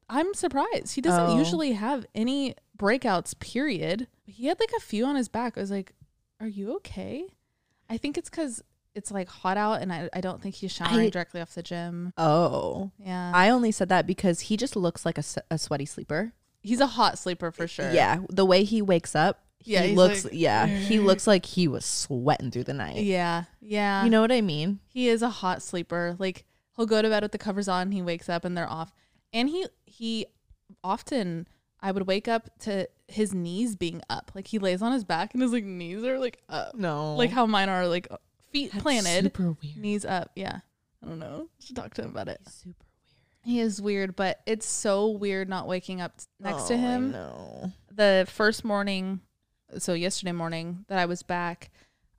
I'm 0.10 0.34
surprised. 0.34 0.95
He 0.95 1.01
doesn't 1.01 1.31
Oh. 1.31 1.38
usually 1.38 1.74
have 1.74 2.06
any 2.16 2.56
breakouts. 2.78 3.38
Period. 3.39 4.07
He 4.25 4.45
had 4.48 4.60
like 4.60 4.72
a 4.78 4.80
few 4.80 5.06
on 5.06 5.16
his 5.16 5.28
back. 5.28 5.57
I 5.57 5.62
was 5.62 5.72
like, 5.72 5.94
"Are 6.39 6.48
you 6.48 6.75
okay?" 6.78 7.25
I 7.89 7.98
think 7.98 8.18
it's 8.18 8.30
because 8.30 8.63
it's 8.95 9.12
like 9.12 9.28
hot 9.28 9.57
out, 9.57 9.81
and 9.81 9.92
I, 9.94 10.10
I 10.13 10.22
don't 10.22 10.42
think 10.42 10.56
he's 10.56 10.72
showering 10.72 11.07
I- 11.07 11.10
directly 11.10 11.42
off 11.42 11.54
the 11.56 11.63
gym. 11.63 12.13
oh. 12.18 12.92
Yeah, 12.98 13.31
I 13.36 13.50
only 13.50 13.72
said 13.72 13.90
that 13.90 14.07
because 14.07 14.42
he 14.42 14.57
just 14.57 14.75
looks 14.75 15.06
like 15.06 15.18
a, 15.18 15.24
a 15.51 15.57
sweaty 15.57 15.86
sleeper. 15.86 16.33
he's 16.62 16.80
a 16.80 16.88
hot 16.88 17.18
sleeper 17.19 17.51
for 17.51 17.68
sure. 17.68 17.92
Yeah, 17.92 18.19
the 18.30 18.45
way 18.45 18.63
he 18.63 18.81
wakes 18.81 19.16
up, 19.16 19.42
Yeah, 19.68 19.81
he's 19.84 19.96
looks. 19.98 20.24
like- 20.25 20.34
yeah, 20.34 20.66
he 20.66 21.00
looks 21.00 21.28
like 21.28 21.46
he 21.46 21.68
was 21.68 21.86
sweating 21.86 22.52
through 22.52 22.64
the 22.66 22.74
night. 22.74 22.98
yeah, 23.04 23.44
yeah. 23.62 24.04
You 24.04 24.10
know 24.10 24.22
what 24.22 24.31
I 24.31 24.42
mean? 24.42 24.80
he 24.88 25.08
is 25.10 25.22
a 25.22 25.30
hot 25.30 25.62
sleeper. 25.62 26.16
Like 26.19 26.46
he'll 26.75 26.86
go 26.86 27.02
to 27.02 27.10
bed 27.10 27.24
with 27.24 27.31
the 27.31 27.38
covers 27.38 27.68
on, 27.68 27.92
he 27.92 28.02
wakes 28.02 28.30
up 28.30 28.46
and 28.46 28.58
they're 28.58 28.69
off. 28.69 28.92
And 29.34 29.50
he 29.50 29.66
he 29.86 30.25
often 30.84 31.48
I 31.80 31.92
would 31.92 32.08
wake 32.08 32.28
up 32.28 32.50
to 32.62 32.88
his 33.08 33.34
knees 33.34 33.75
being 33.75 34.02
up. 34.10 34.31
Like 34.34 34.48
he 34.48 34.60
lays 34.60 34.81
on 34.81 34.92
his 34.92 35.04
back 35.04 35.34
and 35.34 35.42
his 35.44 35.52
like 35.52 35.64
knees 35.64 36.04
are 36.04 36.18
like 36.19 36.42
up. 36.50 36.75
No, 36.75 37.16
Like 37.16 37.30
how 37.31 37.46
mine 37.46 37.69
are 37.69 37.88
like 37.88 38.08
uh, 38.10 38.18
feet 38.52 38.72
That's 38.72 38.81
planted, 38.84 39.24
Super 39.25 39.56
weird. 39.62 39.78
knees 39.78 40.06
up. 40.06 40.31
Yeah. 40.36 40.60
I 41.04 41.08
don't 41.08 41.19
know. 41.19 41.48
Should 41.60 41.75
talk 41.75 41.94
to 41.96 42.02
him 42.04 42.10
about 42.10 42.28
it. 42.30 42.40
Super 42.50 42.69
weird. 42.69 42.84
He 43.44 43.60
is 43.62 43.81
weird, 43.81 44.16
but 44.16 44.40
it's 44.46 44.66
so 44.68 45.10
weird 45.10 45.48
not 45.48 45.68
waking 45.68 46.02
up 46.02 46.14
next 46.40 46.64
to 46.68 46.74
Oh, 46.74 46.78
I 46.78 46.80
him. 46.80 47.12
know. 47.12 47.72
The 47.92 48.28
first 48.30 48.66
morning, 48.66 49.22
so 49.78 49.94
yesterday 49.94 50.31
morning 50.31 50.86
that 50.88 51.00
I 51.00 51.06
was 51.06 51.24
back, 51.24 51.72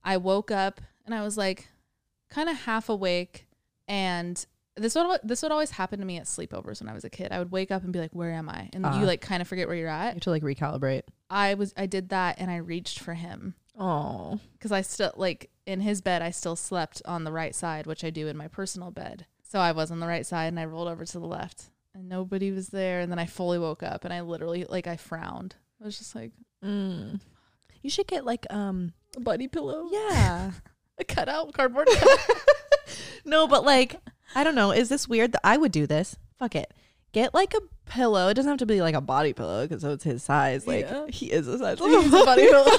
I 0.04 0.16
woke 0.16 0.50
up 0.50 0.80
and 1.06 1.14
I 1.14 1.22
was 1.22 1.36
like 1.36 1.68
kind 2.30 2.48
of 2.48 2.56
half 2.62 2.88
awake 2.88 3.46
and 3.86 4.44
this 4.76 4.94
would 4.94 5.20
this 5.24 5.42
would 5.42 5.50
always 5.50 5.72
happen 5.72 5.98
to 5.98 6.04
me 6.04 6.18
at 6.18 6.24
sleepovers 6.24 6.80
when 6.80 6.88
I 6.88 6.94
was 6.94 7.04
a 7.04 7.10
kid. 7.10 7.32
I 7.32 7.38
would 7.40 7.50
wake 7.50 7.70
up 7.72 7.82
and 7.82 7.92
be 7.92 7.98
like, 7.98 8.14
"Where 8.14 8.30
am 8.30 8.48
I?" 8.48 8.70
And 8.72 8.86
Ah. 8.86 9.00
you 9.00 9.06
like 9.06 9.20
kind 9.20 9.42
of 9.42 9.48
forget 9.48 9.66
where 9.66 9.76
you're 9.76 9.88
You 9.88 9.94
at. 9.94 10.12
have 10.14 10.20
to 10.22 10.30
like 10.30 10.42
recalibrate. 10.44 11.02
I 11.28 11.54
was 11.54 11.74
I 11.76 11.86
did 11.86 12.10
that 12.10 12.36
and 12.38 12.48
I 12.50 12.56
reached 12.58 13.00
for 13.00 13.14
him 13.14 13.54
Oh, 13.76 14.38
because 14.52 14.70
I 14.70 14.82
still 14.82 15.12
like 15.16 15.50
in 15.66 15.80
his 15.80 16.00
bed 16.00 16.22
I 16.22 16.30
still 16.30 16.54
slept 16.56 17.02
on 17.06 17.24
the 17.24 17.32
right 17.32 17.54
side, 17.56 17.86
which 17.86 18.04
I 18.04 18.10
do 18.10 18.28
in 18.28 18.36
my 18.36 18.46
personal 18.48 18.90
bed. 18.92 19.26
So 19.42 19.58
I 19.58 19.72
was 19.72 19.90
on 19.90 19.98
the 19.98 20.06
right 20.06 20.24
side 20.26 20.46
and 20.48 20.60
I 20.60 20.64
rolled 20.66 20.88
over 20.88 21.04
to 21.04 21.18
the 21.18 21.26
left 21.26 21.70
and 21.94 22.08
nobody 22.08 22.52
was 22.52 22.68
there. 22.68 23.00
And 23.00 23.10
then 23.10 23.18
I 23.18 23.26
fully 23.26 23.58
woke 23.58 23.82
up 23.82 24.04
and 24.04 24.12
I 24.14 24.20
literally 24.20 24.64
like 24.68 24.86
I 24.86 24.96
frowned. 24.96 25.56
I 25.82 25.84
was 25.86 25.98
just 25.98 26.14
like 26.14 26.30
mm. 26.64 27.18
You 27.82 27.90
should 27.90 28.06
get 28.06 28.24
like 28.24 28.46
um. 28.50 28.92
a 29.16 29.20
buddy 29.20 29.48
pillow, 29.48 29.88
Yeah. 29.90 30.52
a 30.98 31.04
cutout 31.04 31.52
cardboard. 31.52 31.88
cutout. 31.88 32.18
no, 33.24 33.46
but 33.46 33.64
like 33.64 33.96
I 34.34 34.44
don't 34.44 34.54
know. 34.54 34.70
Is 34.72 34.88
this 34.88 35.08
weird 35.08 35.32
that 35.32 35.40
I 35.44 35.56
would 35.56 35.72
do 35.72 35.86
this? 35.86 36.16
Fuck 36.38 36.54
it. 36.56 36.72
Get 37.12 37.32
like 37.34 37.54
a 37.54 37.60
pillow. 37.90 38.28
It 38.28 38.34
doesn't 38.34 38.48
have 38.50 38.58
to 38.58 38.66
be 38.66 38.82
like 38.82 38.94
a 38.94 39.00
body 39.00 39.32
pillow 39.32 39.66
because 39.66 39.82
so 39.82 39.92
it's 39.92 40.04
his 40.04 40.22
size. 40.22 40.66
Like 40.66 40.86
Yeah. 40.88 41.06
he 41.08 41.26
is 41.32 41.46
the 41.46 41.58
size. 41.58 41.78
He's 41.78 42.06
a 42.06 42.10
body 42.24 42.46
pillow. 42.50 42.76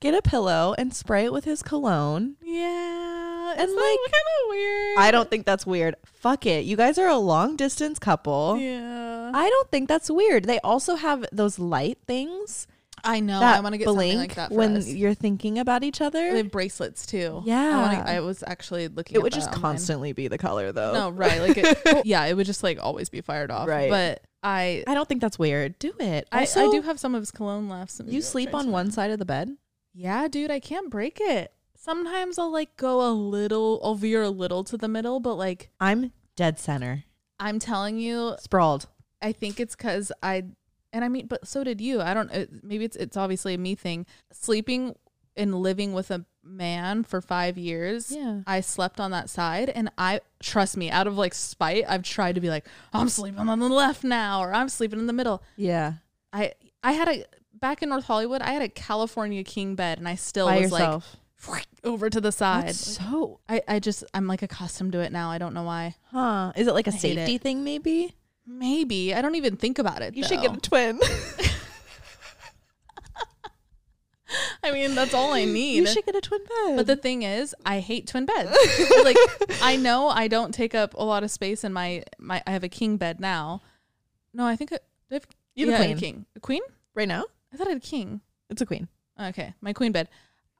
Get 0.00 0.14
a 0.14 0.22
pillow 0.22 0.74
and 0.78 0.94
spray 0.94 1.26
it 1.26 1.32
with 1.34 1.44
his 1.44 1.62
cologne. 1.62 2.36
yeah, 2.42 3.52
And, 3.58 3.70
like 3.70 3.98
kind 3.98 4.28
of 4.40 4.48
weird. 4.48 4.98
I 4.98 5.10
don't 5.10 5.28
think 5.28 5.44
that's 5.44 5.66
weird. 5.66 5.96
Fuck 6.06 6.46
it. 6.46 6.64
You 6.64 6.76
guys 6.76 6.96
are 6.96 7.08
a 7.08 7.18
long 7.18 7.56
distance 7.56 7.98
couple. 7.98 8.56
Yeah, 8.58 9.30
I 9.34 9.50
don't 9.50 9.70
think 9.70 9.86
that's 9.88 10.10
weird. 10.10 10.44
They 10.46 10.58
also 10.60 10.94
have 10.94 11.26
those 11.30 11.58
light 11.58 11.98
things 12.06 12.66
I 13.04 13.20
know. 13.20 13.40
I 13.40 13.60
want 13.60 13.74
to 13.74 13.78
get 13.78 13.86
blink 13.86 14.12
something 14.12 14.18
like 14.18 14.34
that 14.36 14.48
for 14.50 14.56
when 14.56 14.76
us. 14.76 14.88
you're 14.88 15.14
thinking 15.14 15.58
about 15.58 15.82
each 15.82 16.00
other. 16.00 16.30
They 16.30 16.38
have 16.38 16.50
bracelets 16.50 17.06
too. 17.06 17.42
Yeah. 17.44 17.78
I, 17.78 17.82
wanna, 17.82 18.10
I 18.10 18.20
was 18.20 18.44
actually 18.46 18.88
looking. 18.88 19.16
it 19.16 19.22
would 19.22 19.32
just 19.32 19.48
online. 19.48 19.60
constantly 19.60 20.12
be 20.12 20.28
the 20.28 20.38
color 20.38 20.72
though. 20.72 20.92
No, 20.92 21.10
right. 21.10 21.40
Like, 21.40 21.56
it, 21.58 22.02
yeah, 22.06 22.24
it 22.26 22.34
would 22.34 22.46
just 22.46 22.62
like 22.62 22.78
always 22.82 23.08
be 23.08 23.20
fired 23.20 23.50
off. 23.50 23.68
Right. 23.68 23.90
But 23.90 24.22
I, 24.42 24.84
I 24.86 24.94
don't 24.94 25.08
think 25.08 25.20
that's 25.20 25.38
weird. 25.38 25.78
Do 25.78 25.92
it. 25.98 26.28
I, 26.32 26.40
Also, 26.40 26.68
I 26.68 26.72
do 26.72 26.82
have 26.82 26.98
some 26.98 27.14
of 27.14 27.22
his 27.22 27.30
cologne 27.30 27.68
left. 27.68 28.00
You 28.06 28.22
sleep 28.22 28.54
on 28.54 28.70
one 28.70 28.90
side 28.90 29.10
of 29.10 29.18
the 29.18 29.24
bed? 29.24 29.56
Yeah, 29.92 30.28
dude, 30.28 30.50
I 30.50 30.60
can't 30.60 30.90
break 30.90 31.18
it. 31.20 31.52
Sometimes 31.76 32.38
I'll 32.38 32.52
like 32.52 32.76
go 32.76 33.08
a 33.08 33.12
little, 33.12 33.80
I'll 33.82 33.94
veer 33.94 34.22
a 34.22 34.30
little 34.30 34.64
to 34.64 34.76
the 34.76 34.88
middle, 34.88 35.18
but 35.20 35.34
like 35.34 35.70
I'm 35.80 36.12
dead 36.36 36.58
center. 36.58 37.04
I'm 37.38 37.58
telling 37.58 37.98
you, 37.98 38.34
Sprawled. 38.38 38.86
I 39.22 39.32
think 39.32 39.58
it's 39.60 39.74
because 39.74 40.12
I, 40.22 40.44
and 40.92 41.04
I 41.04 41.08
mean, 41.08 41.26
but 41.26 41.46
so 41.46 41.62
did 41.64 41.80
you. 41.80 42.00
I 42.00 42.14
don't. 42.14 42.30
It, 42.32 42.50
maybe 42.64 42.84
it's 42.84 42.96
it's 42.96 43.16
obviously 43.16 43.54
a 43.54 43.58
me 43.58 43.74
thing. 43.74 44.06
Sleeping 44.32 44.94
in 45.36 45.52
living 45.52 45.92
with 45.92 46.10
a 46.10 46.24
man 46.42 47.02
for 47.04 47.20
five 47.20 47.56
years, 47.56 48.10
Yeah. 48.10 48.40
I 48.46 48.60
slept 48.60 48.98
on 49.00 49.10
that 49.12 49.30
side. 49.30 49.70
And 49.70 49.90
I, 49.96 50.20
trust 50.42 50.76
me, 50.76 50.90
out 50.90 51.06
of 51.06 51.16
like 51.16 51.34
spite, 51.34 51.84
I've 51.88 52.02
tried 52.02 52.34
to 52.34 52.40
be 52.40 52.48
like, 52.50 52.66
I'm 52.92 53.08
sleeping 53.08 53.48
on 53.48 53.58
the 53.60 53.68
left 53.68 54.02
now, 54.04 54.40
or 54.42 54.52
I'm 54.52 54.68
sleeping 54.68 54.98
in 54.98 55.06
the 55.06 55.12
middle. 55.12 55.42
Yeah. 55.56 55.94
I, 56.32 56.52
I 56.82 56.92
had 56.92 57.08
a, 57.08 57.24
back 57.54 57.82
in 57.82 57.90
North 57.90 58.04
Hollywood, 58.04 58.42
I 58.42 58.52
had 58.52 58.62
a 58.62 58.68
California 58.68 59.44
king 59.44 59.76
bed 59.76 59.98
and 59.98 60.08
I 60.08 60.16
still 60.16 60.46
By 60.46 60.60
was 60.60 60.72
yourself. 60.72 61.16
like 61.48 61.66
over 61.84 62.10
to 62.10 62.20
the 62.20 62.32
side. 62.32 62.68
That's 62.68 62.78
so 62.96 63.40
I, 63.48 63.62
I 63.68 63.78
just, 63.78 64.02
I'm 64.12 64.26
like 64.26 64.42
accustomed 64.42 64.92
to 64.92 65.00
it 65.00 65.12
now. 65.12 65.30
I 65.30 65.38
don't 65.38 65.54
know 65.54 65.62
why. 65.64 65.94
huh. 66.10 66.52
Is 66.56 66.66
it 66.66 66.74
like 66.74 66.88
a 66.88 66.92
I 66.92 66.96
safety 66.96 67.38
thing 67.38 67.62
maybe? 67.64 68.14
Maybe. 68.50 69.14
I 69.14 69.22
don't 69.22 69.36
even 69.36 69.56
think 69.56 69.78
about 69.78 70.02
it. 70.02 70.16
You 70.16 70.24
should 70.24 70.40
get 70.40 70.56
a 70.56 70.60
twin. 70.60 71.00
I 74.62 74.70
mean, 74.70 74.94
that's 74.94 75.14
all 75.14 75.32
I 75.32 75.44
need. 75.44 75.76
you 75.76 75.86
should 75.86 76.04
get 76.04 76.14
a 76.14 76.20
twin 76.20 76.40
bed. 76.44 76.76
But 76.76 76.86
the 76.86 76.96
thing 76.96 77.22
is, 77.22 77.54
I 77.64 77.80
hate 77.80 78.06
twin 78.06 78.26
beds. 78.26 78.50
like 79.04 79.16
I 79.62 79.76
know 79.76 80.08
I 80.08 80.28
don't 80.28 80.52
take 80.52 80.74
up 80.74 80.94
a 80.94 81.02
lot 81.04 81.24
of 81.24 81.30
space 81.30 81.64
in 81.64 81.72
my 81.72 82.04
my. 82.18 82.42
I 82.46 82.50
have 82.52 82.62
a 82.62 82.68
king 82.68 82.96
bed 82.96 83.20
now. 83.20 83.62
No, 84.32 84.44
I 84.46 84.54
think 84.56 84.72
I, 84.72 84.78
I 85.10 85.14
have, 85.14 85.26
You 85.54 85.70
have 85.70 85.80
a 85.80 85.82
yeah, 85.82 85.90
I 85.90 85.94
queen. 85.94 85.98
king. 85.98 86.26
A 86.36 86.40
queen? 86.40 86.62
right 86.94 87.08
now, 87.08 87.24
I 87.52 87.56
thought 87.56 87.66
I 87.66 87.70
had 87.70 87.78
a 87.78 87.80
king. 87.86 88.20
it's 88.50 88.60
a 88.60 88.66
queen. 88.66 88.88
Okay, 89.20 89.54
my 89.60 89.72
queen 89.72 89.92
bed. 89.92 90.08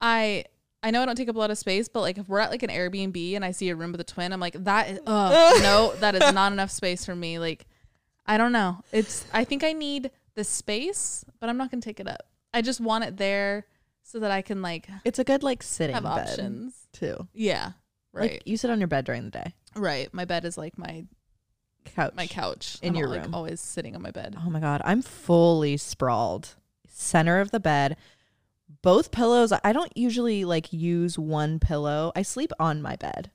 I 0.01 0.45
I 0.83 0.91
know 0.91 1.03
I 1.03 1.07
don't 1.07 1.17
take 1.17 1.29
up 1.29 1.37
a 1.37 1.39
lot 1.39 1.51
of 1.51 1.59
space, 1.59 1.89
but 1.89 2.01
like 2.01 2.19
if 2.19 2.29
we're 2.29 2.41
at 2.41 2.51
like 2.51 2.63
an 2.63 2.71
Airbnb 2.71 3.37
and 3.37 3.45
I 3.45 3.51
see 3.53 3.69
a 3.69 3.77
room 3.77 3.93
with 3.93 4.01
a 4.01 4.05
twin, 4.05 4.33
I'm 4.33 4.41
like 4.41 4.65
that. 4.65 4.89
Is, 4.91 5.01
no, 5.07 5.93
that 6.01 6.15
is 6.15 6.33
not 6.33 6.53
enough 6.53 6.71
space 6.71 7.05
for 7.05 7.15
me. 7.15 7.39
Like 7.39 7.67
I 8.31 8.37
don't 8.39 8.53
know. 8.53 8.83
It's 8.93 9.25
I 9.33 9.45
think 9.45 9.65
I 9.65 9.73
need 9.73 10.11
the 10.37 10.45
space, 10.45 11.25
but 11.41 11.49
I'm 11.51 11.57
not 11.57 11.71
gonna 11.71 11.81
take 11.83 12.01
it 12.01 12.09
up. 12.09 12.23
I 12.55 12.63
just 12.63 12.81
want 12.81 13.05
it 13.05 13.17
there 13.17 13.67
so 14.03 14.21
that 14.21 14.31
I 14.31 14.43
can 14.43 14.63
like 14.63 14.89
It's 15.05 15.19
a 15.19 15.25
good 15.25 15.43
like 15.43 15.63
sitting 15.63 15.95
have 15.95 16.05
bed 16.05 16.29
options. 16.31 16.87
too. 16.93 17.29
Yeah. 17.35 17.73
Right. 18.13 18.33
Like 18.33 18.43
you 18.47 18.57
sit 18.57 18.71
on 18.71 18.79
your 18.81 18.89
bed 18.89 19.05
during 19.05 19.25
the 19.25 19.31
day. 19.31 19.55
right. 19.77 20.13
My 20.15 20.25
bed 20.25 20.45
is 20.45 20.57
like 20.59 20.79
my 20.79 21.05
Couch. 21.97 22.13
my 22.15 22.27
couch 22.27 22.79
In 22.83 22.91
I'm 22.91 22.97
your 22.97 23.09
like 23.09 23.23
room. 23.25 23.35
always 23.35 23.59
sitting 23.61 23.97
on 23.97 24.03
my 24.03 24.11
bed. 24.11 24.37
Oh 24.39 24.51
my 24.51 24.61
god, 24.61 24.83
I'm 24.85 25.01
fully 25.03 25.77
sprawled. 25.77 26.55
Center 26.89 27.41
of 27.41 27.51
the 27.53 27.61
bed. 27.61 27.97
Both 28.83 29.11
pillows. 29.11 29.53
I 29.65 29.73
don't 29.73 29.91
usually 29.97 30.45
like 30.45 30.73
use 30.73 31.19
one 31.19 31.59
pillow. 31.59 32.13
I 32.15 32.23
sleep 32.23 32.53
on 32.61 32.81
my 32.83 32.97
bed. 32.97 33.31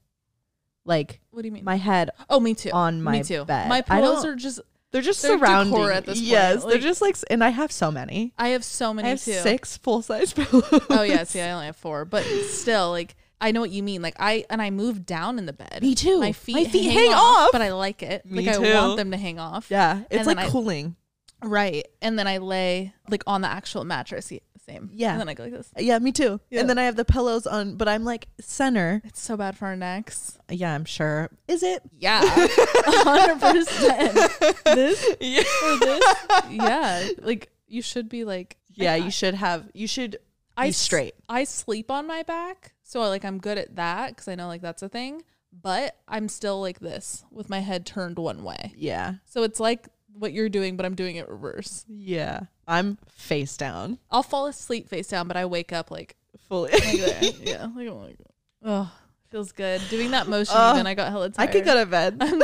Like 0.86 1.20
What 1.32 1.42
do 1.42 1.48
you 1.48 1.52
mean? 1.52 1.64
my 1.64 1.78
head 1.78 2.12
oh, 2.30 2.40
me 2.40 2.54
too. 2.54 2.70
on 2.72 3.02
my 3.02 3.14
me 3.14 3.24
too. 3.24 3.44
bed. 3.46 3.68
My 3.68 3.78
I 3.78 3.82
pillows 3.82 4.24
don't- 4.24 4.34
are 4.34 4.36
just. 4.36 4.60
They're 4.96 5.02
just 5.04 5.22
they're 5.22 5.38
surrounding. 5.38 5.84
at 5.90 6.06
this 6.06 6.18
point, 6.20 6.28
Yes, 6.30 6.64
they're 6.64 6.78
just 6.80 7.02
like, 7.02 7.18
and 7.30 7.44
I 7.44 7.50
have 7.50 7.72
so 7.72 7.92
many. 7.92 8.34
I 8.38 8.50
have 8.50 8.64
so 8.64 8.94
many 8.94 9.08
I 9.08 9.12
have 9.12 9.22
too. 9.22 9.34
six 9.34 9.76
full 9.78 10.02
size 10.02 10.32
pillows. 10.34 10.64
Oh 10.90 11.04
yeah. 11.04 11.24
See, 11.26 11.42
I 11.42 11.52
only 11.52 11.66
have 11.66 11.76
four, 11.76 12.06
but 12.06 12.24
still, 12.24 12.92
like 12.92 13.16
I 13.42 13.52
know 13.52 13.60
what 13.60 13.72
you 13.72 13.84
mean. 13.84 14.02
Like 14.02 14.16
I 14.20 14.46
and 14.50 14.62
I 14.62 14.70
move 14.70 15.06
down 15.06 15.38
in 15.38 15.46
the 15.46 15.54
bed. 15.54 15.80
Me 15.82 15.94
too. 15.96 16.20
My 16.22 16.32
feet, 16.32 16.56
My 16.56 16.64
feet 16.64 16.86
hang, 16.86 16.94
hang 17.10 17.14
off, 17.14 17.48
off. 17.48 17.50
but 17.52 17.62
I 17.62 17.74
like 17.74 18.02
it. 18.02 18.26
Me 18.26 18.46
like 18.48 18.56
I 18.56 18.60
want 18.82 18.96
them 18.98 19.12
to 19.12 19.18
hang 19.18 19.38
off. 19.40 19.68
yeah, 19.70 20.04
it's 20.10 20.20
And 20.20 20.26
like 20.28 20.38
then 20.38 20.46
I- 20.46 20.50
cooling. 20.50 20.96
Right. 21.44 21.86
And 22.02 22.18
then 22.18 22.28
I 22.28 22.38
lay 22.38 22.94
like 23.10 23.24
on 23.28 23.42
the 23.42 23.48
actual 23.50 23.84
mattress. 23.84 24.32
Same. 24.68 24.90
Yeah. 24.94 25.12
And 25.12 25.22
then 25.22 25.30
I 25.30 25.34
go 25.36 25.44
like 25.44 25.54
this. 25.54 25.70
Yeah, 25.78 26.00
me 26.00 26.12
too. 26.12 26.40
Yeah. 26.50 26.62
And 26.62 26.70
then 26.70 26.78
I 26.80 26.84
have 26.86 26.96
the 26.96 27.06
pillows 27.06 27.46
on, 27.46 27.76
but 27.76 27.88
I'm 27.88 28.04
like 28.04 28.28
center. 28.42 29.02
It's 29.06 29.22
so 29.22 29.38
bad 29.38 29.56
for 29.58 29.68
our 29.68 29.76
necks. 29.76 30.40
Yeah, 30.50 30.74
I'm 30.74 30.86
sure. 30.86 31.30
Is 31.48 31.62
it? 31.62 31.84
Yeah. 32.00 32.22
hundred 32.26 33.40
percent. 33.40 34.14
This 34.66 35.06
Yeah. 35.20 35.44
or 35.66 35.78
this. 35.80 36.04
Yeah. 36.50 37.08
Like 37.22 37.50
you 37.68 37.82
should 37.82 38.10
be 38.10 38.24
like 38.24 38.58
Yeah, 38.74 38.96
you 38.96 39.12
should 39.12 39.36
have. 39.36 39.70
You 39.74 39.88
should 39.88 40.18
I 40.58 40.66
be 40.66 40.70
s- 40.70 40.78
straight. 40.78 41.14
I 41.30 41.44
sleep 41.44 41.92
on 41.92 42.08
my 42.08 42.24
back, 42.24 42.74
so 42.84 43.02
like 43.02 43.24
I'm 43.26 43.38
good 43.40 43.58
at 43.58 43.76
that 43.76 44.10
because 44.10 44.28
I 44.28 44.36
know 44.36 44.48
like 44.48 44.62
that's 44.62 44.82
a 44.82 44.90
thing. 44.90 45.22
But 45.54 45.96
I'm 46.08 46.28
still 46.28 46.60
like 46.60 46.80
this 46.80 47.24
with 47.32 47.50
my 47.50 47.60
head 47.60 47.86
turned 47.86 48.18
one 48.18 48.44
way. 48.44 48.74
Yeah. 48.76 49.16
So 49.26 49.44
it's 49.44 49.60
like 49.60 49.88
what 50.14 50.34
you're 50.34 50.50
doing, 50.50 50.76
but 50.76 50.86
I'm 50.86 50.96
doing 50.96 51.16
it 51.18 51.30
reverse. 51.30 51.86
Yeah. 51.88 52.42
I'm 52.68 52.98
face 53.12 53.58
down 53.58 54.00
I'll 54.12 54.24
fall 54.24 54.48
asleep 54.48 54.90
face 54.90 55.08
down, 55.08 55.28
but 55.28 55.38
I 55.38 55.46
wake 55.46 55.72
up 55.74 55.92
like 55.92 56.16
fully. 56.50 56.72
like 56.74 57.40
yeah, 57.42 57.68
like 57.76 57.90
like, 57.90 58.18
oh, 58.64 58.92
feels 59.30 59.52
good 59.52 59.82
doing 59.90 60.12
that 60.12 60.28
motion. 60.28 60.56
Oh, 60.58 60.74
even 60.74 60.88
I 60.88 60.94
got 60.96 61.12
hella 61.12 61.30
tired. 61.30 61.50
I 61.50 61.52
could 61.52 61.66
go 61.66 61.76
to 61.76 61.86
bed. 61.86 62.18
I'm. 62.22 62.42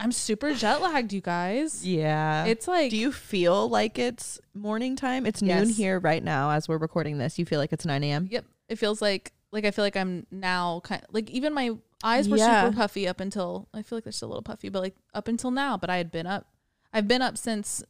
I'm 0.00 0.12
super 0.12 0.54
jet 0.54 0.80
lagged, 0.80 1.12
you 1.12 1.20
guys. 1.20 1.84
yeah. 1.84 2.44
It's 2.44 2.68
like 2.68 2.90
Do 2.90 2.96
you 2.96 3.10
feel 3.10 3.68
like 3.68 3.98
it's 3.98 4.38
morning 4.54 4.94
time? 4.94 5.26
It's 5.26 5.42
noon 5.42 5.68
Yes. 5.68 5.76
here 5.76 5.98
right 5.98 6.22
now 6.22 6.50
as 6.52 6.68
we're 6.68 6.78
recording 6.78 7.18
this. 7.18 7.36
You 7.38 7.44
feel 7.44 7.58
like 7.58 7.72
it's 7.72 7.84
9 7.84 8.04
a.m.? 8.04 8.28
Yep. 8.30 8.44
It 8.68 8.76
feels 8.78 9.02
like 9.02 9.32
like 9.50 9.64
I 9.64 9.70
feel 9.72 9.84
like 9.84 9.96
I'm 9.96 10.24
now 10.30 10.80
kind 10.84 11.02
of, 11.02 11.12
like 11.12 11.28
even 11.30 11.52
my 11.52 11.70
eyes 12.04 12.28
were 12.28 12.36
Yeah. 12.36 12.66
super 12.66 12.76
puffy 12.76 13.08
up 13.08 13.18
until 13.18 13.68
I 13.74 13.82
feel 13.82 13.96
like 13.96 14.04
they're 14.04 14.12
still 14.12 14.28
a 14.28 14.30
little 14.30 14.42
puffy, 14.42 14.68
but 14.68 14.82
like 14.82 14.94
up 15.14 15.26
until 15.26 15.50
now. 15.50 15.76
But 15.76 15.90
I 15.90 15.96
had 15.96 16.12
been 16.12 16.28
up. 16.28 16.46
I've 16.92 17.08
been 17.08 17.20
up 17.22 17.36
since 17.36 17.82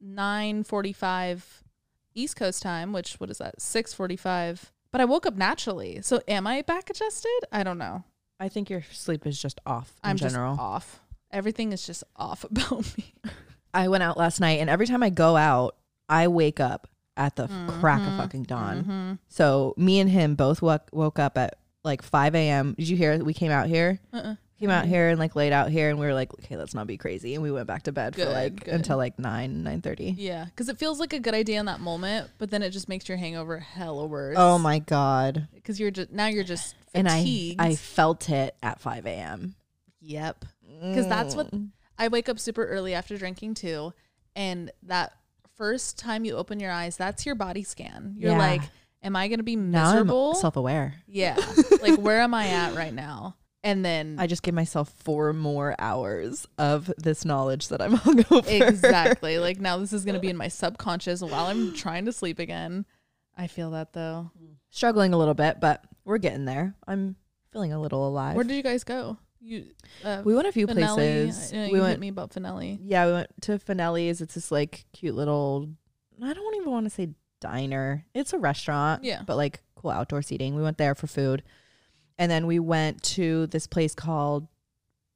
nine 0.00 0.64
forty 0.64 0.92
five 0.92 1.62
East 2.14 2.36
Coast 2.36 2.62
time, 2.62 2.92
which 2.92 3.14
what 3.14 3.30
is 3.30 3.38
that? 3.38 3.60
Six 3.60 3.92
forty 3.94 4.16
five. 4.16 4.72
But 4.92 5.00
I 5.00 5.04
woke 5.04 5.26
up 5.26 5.36
naturally. 5.36 6.00
So 6.02 6.20
am 6.26 6.46
I 6.46 6.62
back 6.62 6.90
adjusted? 6.90 7.40
I 7.52 7.62
don't 7.62 7.78
know. 7.78 8.04
I 8.40 8.48
think 8.48 8.70
your 8.70 8.82
sleep 8.92 9.26
is 9.26 9.40
just 9.40 9.60
off 9.66 9.92
in 10.02 10.10
I'm 10.10 10.16
general. 10.16 10.54
just 10.54 10.60
off. 10.60 11.00
Everything 11.30 11.72
is 11.72 11.86
just 11.86 12.02
off 12.16 12.42
about 12.50 12.96
me. 12.98 13.14
I 13.72 13.86
went 13.88 14.02
out 14.02 14.16
last 14.16 14.40
night, 14.40 14.58
and 14.60 14.68
every 14.68 14.86
time 14.86 15.02
I 15.02 15.10
go 15.10 15.36
out, 15.36 15.76
I 16.08 16.26
wake 16.28 16.58
up 16.58 16.88
at 17.16 17.36
the 17.36 17.44
f 17.44 17.50
crack 17.80 18.00
of 18.00 18.16
fucking 18.16 18.44
dawn. 18.44 18.84
Mhm. 18.84 19.18
So 19.28 19.74
me 19.76 20.00
and 20.00 20.10
him 20.10 20.34
both 20.34 20.60
woke 20.62 20.88
woke 20.92 21.18
up 21.18 21.36
at 21.38 21.56
like 21.84 22.02
5 22.02 22.34
a.m. 22.34 22.74
Did 22.78 22.88
you 22.88 22.96
hear? 22.96 23.22
We 23.22 23.32
came 23.34 23.50
out 23.52 23.68
here. 23.68 24.00
Uh-uh. 24.12 24.34
Came 24.60 24.70
out 24.70 24.84
here 24.84 25.08
and 25.08 25.18
like 25.18 25.34
laid 25.34 25.52
out 25.52 25.70
here, 25.70 25.88
and 25.88 25.98
we 25.98 26.04
were 26.06 26.12
like, 26.12 26.32
okay, 26.34 26.56
let's 26.56 26.74
not 26.74 26.86
be 26.86 26.98
crazy, 26.98 27.34
and 27.34 27.42
we 27.42 27.50
went 27.50 27.66
back 27.66 27.84
to 27.84 27.92
bed 27.92 28.14
for 28.14 28.26
like 28.26 28.64
good. 28.64 28.74
until 28.74 28.98
like 28.98 29.18
nine 29.18 29.62
nine 29.62 29.80
thirty. 29.80 30.14
Yeah, 30.18 30.44
because 30.44 30.68
it 30.68 30.78
feels 30.78 31.00
like 31.00 31.12
a 31.14 31.18
good 31.18 31.32
idea 31.34 31.58
in 31.60 31.66
that 31.66 31.80
moment, 31.80 32.30
but 32.38 32.50
then 32.50 32.62
it 32.62 32.68
just 32.70 32.86
makes 32.88 33.08
your 33.08 33.16
hangover 33.16 33.58
hella 33.58 34.06
worse. 34.06 34.36
Oh 34.38 34.58
my 34.58 34.78
god! 34.78 35.48
because 35.54 35.80
you're 35.80 35.90
just 35.90 36.10
now 36.12 36.26
you're 36.26 36.44
just 36.44 36.74
And 36.94 37.08
I. 37.08 37.56
I 37.58 37.74
felt 37.74 38.28
it 38.28 38.54
at 38.62 38.80
5 38.80 39.06
a.m. 39.06 39.54
yep. 40.00 40.44
Because 40.82 41.08
that's 41.08 41.34
what 41.34 41.50
Mm. 41.50 41.70
I 41.98 42.08
wake 42.08 42.28
up 42.28 42.38
super 42.38 42.64
early 42.66 42.92
after 42.94 43.16
drinking 43.16 43.54
too, 43.54 43.92
and 44.36 44.70
that 44.84 45.12
first 45.56 45.98
time 45.98 46.24
you 46.24 46.36
open 46.36 46.60
your 46.60 46.70
eyes, 46.70 46.96
that's 46.96 47.24
your 47.26 47.34
body 47.34 47.62
scan. 47.62 48.14
You're 48.18 48.32
Yeah. 48.32 48.38
like, 48.38 48.62
am 49.02 49.16
I 49.16 49.28
gonna 49.28 49.42
be 49.42 49.56
miserable? 49.56 50.30
I'm 50.30 50.34
self 50.36 50.56
aware. 50.56 50.94
yeah. 51.06 51.36
like 51.82 51.98
where 51.98 52.20
am 52.20 52.34
I 52.34 52.48
at 52.48 52.74
right 52.74 52.92
now? 52.94 53.36
And 53.62 53.84
then 53.84 54.16
I 54.18 54.26
just 54.26 54.42
gave 54.42 54.54
myself 54.54 54.90
four 54.90 55.32
more 55.32 55.74
hours 55.78 56.46
of 56.56 56.90
this 56.96 57.24
knowledge 57.24 57.68
that 57.68 57.82
I'm 57.82 57.92
hungover. 57.96 58.46
exactly 58.48 59.38
like 59.40 59.60
now 59.60 59.76
this 59.76 59.92
is 59.92 60.04
gonna 60.04 60.18
be 60.20 60.30
in 60.30 60.36
my 60.36 60.48
subconscious 60.48 61.20
while 61.20 61.46
I'm 61.46 61.74
trying 61.74 62.06
to 62.06 62.12
sleep 62.12 62.38
again. 62.38 62.86
I 63.36 63.46
feel 63.46 63.70
that 63.72 63.92
though. 63.92 64.30
Struggling 64.70 65.12
a 65.12 65.18
little 65.18 65.34
bit, 65.34 65.60
but 65.60 65.84
we're 66.04 66.18
getting 66.18 66.44
there. 66.44 66.74
I'm 66.86 67.16
feeling 67.52 67.72
a 67.72 67.80
little 67.80 68.06
alive. 68.06 68.34
Where 68.36 68.44
did 68.44 68.56
you 68.56 68.62
guys 68.62 68.84
go? 68.84 69.18
You 69.42 69.66
uh, 70.04 70.22
we 70.24 70.34
went 70.34 70.48
a 70.48 70.52
few 70.52 70.66
Finelli? 70.66 70.94
places. 70.94 71.52
I 71.52 71.56
know 71.56 71.72
we 71.72 71.80
went 71.80 72.00
me 72.00 72.08
about 72.08 72.30
Finelli. 72.30 72.78
Yeah, 72.82 73.06
we 73.06 73.12
went 73.12 73.28
to 73.42 73.58
Finelli's. 73.58 74.20
It's 74.20 74.34
this 74.34 74.50
like 74.50 74.84
cute 74.92 75.14
little 75.14 75.68
I 76.22 76.32
don't 76.32 76.54
even 76.56 76.70
want 76.70 76.86
to 76.86 76.90
say 76.90 77.10
diner. 77.40 78.04
It's 78.14 78.32
a 78.32 78.38
restaurant. 78.38 79.04
Yeah. 79.04 79.22
But 79.26 79.36
like 79.36 79.60
cool 79.74 79.90
outdoor 79.90 80.22
seating. 80.22 80.54
We 80.54 80.62
went 80.62 80.78
there 80.78 80.94
for 80.94 81.06
food. 81.06 81.42
And 82.20 82.30
then 82.30 82.46
we 82.46 82.58
went 82.60 83.02
to 83.14 83.46
this 83.48 83.66
place 83.66 83.94
called 83.94 84.46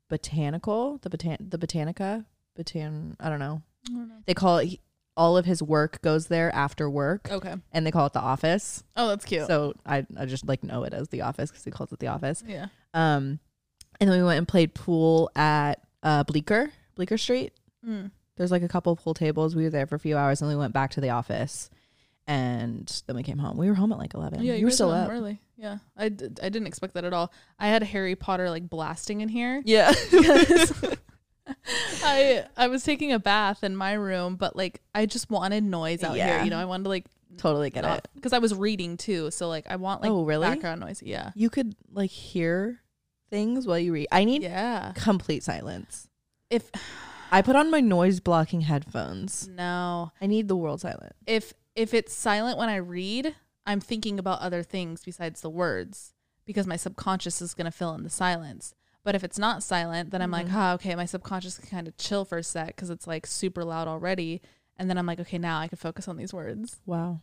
Botanical, 0.09 0.99
the 1.03 1.11
Botan 1.11 1.51
the 1.51 1.59
Botanica. 1.59 2.25
Botan 2.59 3.15
I 3.21 3.29
don't 3.29 3.39
know. 3.39 3.63
I 3.89 3.93
don't 3.93 4.09
know. 4.09 4.15
They 4.27 4.35
call 4.35 4.59
it 4.59 4.81
all 5.17 5.37
of 5.37 5.45
his 5.45 5.63
work 5.63 6.01
goes 6.03 6.27
there 6.27 6.53
after 6.55 6.91
work 6.91 7.31
Okay. 7.31 7.55
and 7.73 7.87
they 7.87 7.91
call 7.93 8.07
it 8.07 8.13
the 8.13 8.21
office. 8.21 8.83
Oh, 8.97 9.09
that's 9.09 9.25
cute. 9.25 9.47
So 9.47 9.75
I, 9.87 10.05
I 10.17 10.27
just 10.27 10.47
like 10.49 10.65
know 10.65 10.83
it 10.83 10.93
as 10.93 11.09
the 11.11 11.21
office 11.23 11.51
because 11.51 11.63
he 11.65 11.71
calls 11.71 11.93
it 11.93 12.01
the 12.01 12.09
office. 12.09 12.43
yeah. 12.47 12.67
Um, 12.95 13.39
and 14.01 14.11
then 14.11 14.19
we 14.19 14.25
went 14.25 14.39
and 14.39 14.49
played 14.49 14.75
pool 14.75 15.31
at 15.37 15.75
uh 16.03 16.25
Bleecker, 16.25 16.73
Bleecker 16.97 17.17
Street. 17.19 17.53
Mm. 17.87 18.11
There's 18.37 18.51
like 18.51 18.63
a 18.63 18.69
couple 18.69 18.93
of 18.93 18.99
pool 18.99 19.15
tables. 19.15 19.55
We 19.55 19.63
were 19.65 19.71
there 19.71 19.87
for 19.87 19.95
a 19.95 20.01
few 20.01 20.17
hours, 20.17 20.41
and 20.43 20.51
we 20.51 20.57
went 20.57 20.73
back 20.73 20.91
to 20.93 21.01
the 21.01 21.11
office, 21.11 21.71
and 22.27 23.03
then 23.07 23.15
we 23.15 23.23
came 23.23 23.39
home. 23.39 23.57
We 23.57 23.69
were 23.69 23.75
home 23.75 23.93
at 23.93 23.99
like 23.99 24.15
eleven. 24.15 24.43
Yeah, 24.43 24.55
you, 24.55 24.65
were 24.67 24.73
still 24.73 24.91
up. 24.91 25.09
early. 25.11 25.41
Yeah, 25.57 25.79
I, 25.97 26.09
did, 26.09 26.41
I 26.43 26.49
didn't 26.49 26.67
expect 26.67 26.95
that 26.95 27.05
at 27.05 27.13
all. 27.13 27.33
I 27.59 27.69
had 27.69 27.83
Harry 27.85 28.17
Potter 28.17 28.51
like 28.51 28.69
blasting 28.69 29.21
in 29.21 29.29
here. 29.29 29.63
Yeah, 29.65 29.93
I 32.03 32.45
I 32.57 32.69
was 32.69 32.83
taking 32.85 33.13
a 33.13 33.19
bath 33.19 33.63
in 33.65 33.77
my 33.77 33.93
room, 33.93 34.37
but 34.37 34.57
like 34.57 34.81
I 34.95 35.07
just 35.07 35.31
wanted 35.31 35.63
noise 35.65 36.03
out 36.03 36.17
Yeah. 36.17 36.37
here. 36.37 36.45
You 36.45 36.51
know, 36.51 36.59
I 36.59 36.65
wanted 36.65 36.85
to 36.85 36.89
like 36.91 37.07
totally 37.37 37.71
get 37.71 37.85
it. 37.85 38.09
because 38.15 38.33
I 38.33 38.39
was 38.39 38.55
reading 38.55 38.97
too. 38.97 39.31
So 39.31 39.49
like 39.49 39.67
I 39.69 39.77
want 39.77 40.03
like 40.03 40.11
Oh, 40.11 40.25
really? 40.25 40.47
background 40.47 40.81
noise. 40.81 41.03
Yeah, 41.05 41.31
You 41.35 41.51
could 41.51 41.75
like 41.93 42.11
hear 42.11 42.81
things 43.31 43.67
while 43.67 43.79
you 43.79 43.93
read. 43.93 44.09
I 44.11 44.25
need 44.25 44.43
yeah. 44.43 44.93
complete 44.95 45.43
silence. 45.43 46.09
If 46.51 46.71
I 47.31 47.43
put 47.43 47.57
on 47.57 47.71
my 47.71 47.81
noise 47.81 48.21
blocking 48.21 48.63
headphones. 48.63 49.49
no, 49.49 50.13
I 50.21 50.27
need 50.27 50.49
the 50.49 50.57
world 50.57 50.81
silent. 50.81 51.13
if 51.27 51.53
if 51.75 51.93
it's 51.93 52.15
silent 52.15 52.57
when 52.57 52.69
I 52.69 52.77
read, 52.77 53.35
I'm 53.67 53.81
thinking 53.81 54.19
about 54.19 54.41
other 54.41 54.63
things 54.63 55.03
besides 55.05 55.41
the 55.41 55.51
words 55.51 56.13
because 56.45 56.67
my 56.67 56.77
subconscious 56.77 57.41
is 57.41 57.55
going 57.55 57.65
to 57.65 57.71
fill 57.71 57.95
in 57.95 58.03
the 58.03 58.11
silence. 58.11 58.75
But 59.03 59.15
if 59.15 59.25
it's 59.25 59.39
not 59.39 59.63
silent, 59.63 60.11
then 60.11 60.21
I'm 60.23 60.31
like, 60.31 60.47
Mhm. 60.49 60.55
ah, 60.55 60.73
okay, 60.75 60.95
my 60.95 61.05
subconscious 61.07 61.59
can 61.59 61.69
kind 61.69 61.89
of 61.89 61.97
chill 61.97 62.25
for 62.25 62.39
a 62.39 62.43
sec 62.43 62.69
because 62.69 62.91
it's 62.91 63.07
like 63.07 63.27
super 63.27 63.65
loud 63.65 63.89
already. 63.89 64.41
And 64.77 64.89
then 64.91 64.99
I'm 64.99 65.07
like, 65.07 65.21
okay, 65.21 65.39
now 65.39 65.59
I 65.61 65.69
can 65.69 65.77
focus 65.79 66.09
on 66.09 66.17
these 66.17 66.33
words. 66.35 66.81
Wow. 66.87 67.21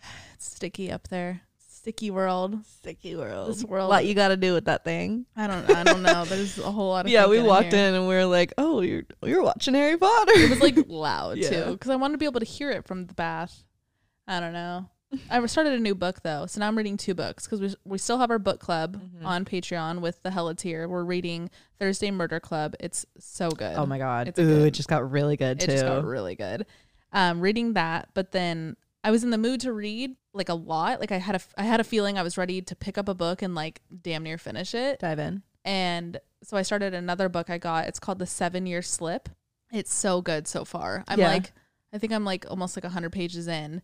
It's 0.34 0.50
sticky 0.50 0.90
up 0.90 1.08
there. 1.08 1.42
Sticky 1.58 2.10
world. 2.10 2.64
Sticky 2.66 3.16
world. 3.16 3.48
This 3.50 3.64
world. 3.64 3.88
What 3.88 4.04
you 4.04 4.14
got 4.14 4.28
to 4.28 4.36
do 4.36 4.52
with 4.54 4.66
that 4.66 4.84
thing? 4.84 5.26
I 5.36 5.46
don't 5.48 5.68
I 5.70 5.82
don't 5.84 6.02
know. 6.02 6.24
There's 6.24 6.58
a 6.58 6.70
whole 6.70 6.90
lot 6.90 7.06
of 7.06 7.10
Yeah, 7.12 7.26
we 7.26 7.42
walked 7.42 7.72
here. 7.72 7.88
in 7.88 7.94
and 7.94 8.06
we 8.08 8.14
were 8.14 8.24
like, 8.24 8.52
"Oh, 8.56 8.80
you're 8.82 9.02
you're 9.22 9.42
watching 9.42 9.74
Harry 9.74 9.96
Potter." 9.96 10.32
It 10.34 10.50
was 10.50 10.60
like 10.60 10.76
loud 10.88 11.38
Yeah. 11.42 11.50
too 11.64 11.72
because 11.72 11.90
I 11.90 11.96
wanted 11.96 12.12
to 12.14 12.18
be 12.18 12.24
able 12.26 12.40
to 12.40 12.46
hear 12.46 12.70
it 12.70 12.86
from 12.86 13.06
the 13.06 13.14
bath. 13.14 13.64
I 14.28 14.38
don't 14.38 14.52
know. 14.52 14.88
I 15.30 15.44
started 15.46 15.74
a 15.74 15.78
new 15.78 15.94
book 15.94 16.22
though, 16.22 16.46
so 16.46 16.60
now 16.60 16.68
I'm 16.68 16.76
reading 16.76 16.96
two 16.96 17.14
books 17.14 17.44
because 17.44 17.60
we 17.60 17.74
we 17.84 17.98
still 17.98 18.18
have 18.18 18.30
our 18.30 18.38
book 18.38 18.60
club 18.60 18.96
Mhm. 19.00 19.24
on 19.26 19.44
Patreon 19.44 20.00
with 20.00 20.22
the 20.22 20.30
Hella 20.30 20.54
tier. 20.54 20.88
We're 20.88 21.04
reading 21.04 21.50
Thursday 21.78 22.10
Murder 22.10 22.40
Club. 22.40 22.74
It's 22.80 23.04
so 23.18 23.50
good. 23.50 23.76
oh 23.76 23.86
my 23.86 23.98
god. 23.98 24.28
It's 24.28 24.38
Ooh, 24.38 24.46
good. 24.46 24.66
it 24.68 24.70
just 24.72 24.88
got 24.88 25.10
really 25.10 25.36
good 25.36 25.62
it 25.62 25.66
too. 25.66 25.72
just 25.72 25.84
got 25.84 26.04
really 26.04 26.34
good. 26.34 26.66
Um, 27.12 27.40
reading 27.40 27.74
that, 27.74 28.08
but 28.14 28.32
then 28.32 28.76
I 29.04 29.10
was 29.10 29.22
in 29.24 29.30
the 29.30 29.38
mood 29.38 29.60
to 29.62 29.72
read 29.72 30.16
like 30.32 30.48
a 30.48 30.54
lot. 30.54 31.00
Like 31.00 31.12
I 31.12 31.18
had 31.18 31.34
a 31.36 31.40
I 31.58 31.64
had 31.64 31.80
a 31.80 31.84
feeling 31.84 32.16
I 32.16 32.22
was 32.22 32.38
ready 32.38 32.62
to 32.62 32.74
pick 32.76 32.96
up 32.96 33.08
a 33.08 33.14
book 33.14 33.42
and 33.42 33.54
like 33.54 33.82
damn 34.02 34.22
near 34.22 34.38
finish 34.38 34.74
it. 34.74 34.98
Dive 35.00 35.18
in. 35.18 35.42
And 35.64 36.18
so 36.42 36.56
I 36.56 36.62
started 36.62 36.94
another 36.94 37.28
book 37.28 37.50
I 37.50 37.58
got. 37.58 37.86
It's 37.86 37.98
called 38.00 38.18
The 38.18 38.26
Seven 38.26 38.66
Year 38.66 38.82
Slip. 38.82 39.28
It's 39.72 39.92
so 39.92 40.22
good 40.22 40.48
so 40.48 40.64
far. 40.64 41.04
I'm 41.06 41.18
Yeah. 41.20 41.28
like, 41.28 41.52
I 41.92 41.98
think 41.98 42.12
I'm 42.12 42.24
like 42.24 42.46
almost 42.50 42.76
like 42.76 42.84
100 42.84 43.10
pages 43.12 43.46
in. 43.46 43.80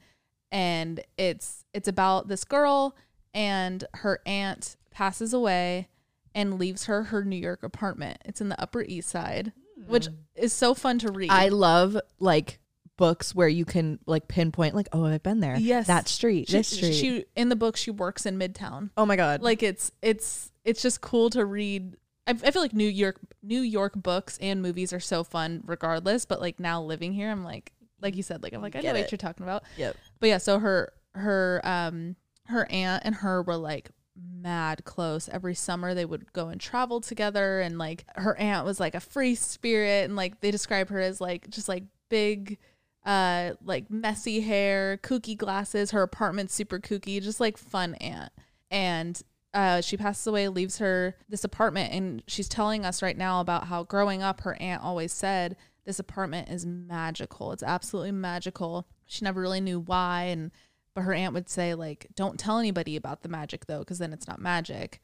And 0.50 1.00
it's 1.16 1.64
it's 1.74 1.88
about 1.88 2.28
this 2.28 2.44
girl 2.44 2.96
and 3.34 3.84
her 3.94 4.20
aunt 4.24 4.76
passes 4.90 5.32
away 5.32 5.88
and 6.34 6.58
leaves 6.58 6.84
her 6.86 7.04
her 7.04 7.24
New 7.24 7.36
York 7.36 7.62
apartment. 7.62 8.18
It's 8.24 8.40
in 8.40 8.48
the 8.48 8.60
Upper 8.60 8.82
East 8.82 9.08
Side, 9.08 9.52
which 9.86 10.06
hmm. 10.06 10.14
is 10.34 10.52
so 10.52 10.74
fun 10.74 10.98
to 11.00 11.12
read. 11.12 11.30
I 11.30 11.48
love 11.48 11.98
like 12.18 12.58
books 12.96 13.34
where 13.34 13.48
you 13.48 13.64
can 13.64 13.98
like 14.06 14.28
pinpoint 14.28 14.74
like, 14.74 14.88
"Oh, 14.92 15.04
I've 15.04 15.22
been 15.22 15.40
there." 15.40 15.56
Yes. 15.56 15.86
That 15.86 16.08
street, 16.08 16.48
she, 16.48 16.56
this 16.56 16.68
street. 16.68 16.94
she 16.94 17.24
in 17.36 17.48
the 17.48 17.56
book 17.56 17.76
she 17.76 17.90
works 17.90 18.26
in 18.26 18.38
Midtown. 18.38 18.90
oh 18.96 19.06
my 19.06 19.16
god. 19.16 19.42
like 19.42 19.62
it's 19.62 19.92
it's 20.02 20.50
it's 20.64 20.82
just 20.82 21.00
cool 21.00 21.30
to 21.30 21.44
read 21.44 21.96
I, 22.26 22.32
I 22.32 22.50
feel 22.50 22.60
like 22.60 22.74
new 22.74 22.88
york 22.88 23.18
new 23.42 23.62
york 23.62 23.94
books 23.96 24.36
and 24.38 24.60
movies 24.60 24.92
are 24.92 25.00
so 25.00 25.24
fun 25.24 25.62
regardless 25.64 26.26
but 26.26 26.40
like 26.40 26.60
now 26.60 26.82
living 26.82 27.14
here 27.14 27.30
i'm 27.30 27.42
like 27.42 27.72
like 28.02 28.16
you 28.16 28.22
said 28.22 28.42
like 28.42 28.52
i'm 28.52 28.60
like 28.60 28.76
i 28.76 28.80
know 28.80 28.92
Get 28.92 28.94
what 28.96 29.10
you're 29.10 29.18
talking 29.18 29.44
about 29.44 29.64
Yep. 29.78 29.96
But 30.20 30.28
yeah 30.28 30.38
so 30.38 30.58
her 30.58 30.92
her 31.14 31.60
um 31.64 32.16
her 32.46 32.70
aunt 32.70 33.02
and 33.04 33.16
her 33.16 33.42
were 33.42 33.56
like 33.56 33.90
mad 34.16 34.84
close 34.84 35.28
every 35.28 35.54
summer 35.54 35.94
they 35.94 36.04
would 36.04 36.32
go 36.32 36.48
and 36.48 36.60
travel 36.60 37.00
together 37.00 37.60
and 37.60 37.78
like 37.78 38.04
her 38.16 38.36
aunt 38.36 38.66
was 38.66 38.80
like 38.80 38.94
a 38.94 39.00
free 39.00 39.34
spirit 39.34 40.04
and 40.04 40.16
like 40.16 40.40
they 40.40 40.50
describe 40.50 40.88
her 40.88 41.00
as 41.00 41.20
like 41.20 41.48
just 41.50 41.68
like 41.68 41.84
big 42.08 42.58
uh 43.04 43.52
like 43.64 43.88
messy 43.90 44.40
hair 44.40 44.98
kooky 45.02 45.36
glasses 45.36 45.92
her 45.92 46.02
apartment's 46.02 46.54
super 46.54 46.80
kooky 46.80 47.22
just 47.22 47.38
like 47.38 47.56
fun 47.56 47.94
aunt 47.96 48.32
and 48.70 49.22
uh, 49.54 49.80
she 49.80 49.96
passes 49.96 50.26
away, 50.26 50.48
leaves 50.48 50.78
her 50.78 51.16
this 51.28 51.44
apartment, 51.44 51.92
and 51.92 52.22
she's 52.26 52.48
telling 52.48 52.84
us 52.84 53.02
right 53.02 53.16
now 53.16 53.40
about 53.40 53.66
how 53.66 53.82
growing 53.82 54.22
up, 54.22 54.42
her 54.42 54.60
aunt 54.60 54.82
always 54.82 55.12
said 55.12 55.56
this 55.86 55.98
apartment 55.98 56.50
is 56.50 56.66
magical. 56.66 57.52
It's 57.52 57.62
absolutely 57.62 58.12
magical. 58.12 58.86
She 59.08 59.24
never 59.24 59.40
really 59.40 59.60
knew 59.60 59.80
why, 59.80 60.24
and 60.24 60.52
but 60.94 61.02
her 61.02 61.12
aunt 61.12 61.34
would 61.34 61.48
say 61.48 61.74
like, 61.74 62.06
"Don't 62.14 62.38
tell 62.38 62.58
anybody 62.58 62.94
about 62.94 63.22
the 63.22 63.28
magic 63.28 63.66
though, 63.66 63.80
because 63.80 63.98
then 63.98 64.12
it's 64.12 64.28
not 64.28 64.40
magic." 64.40 65.00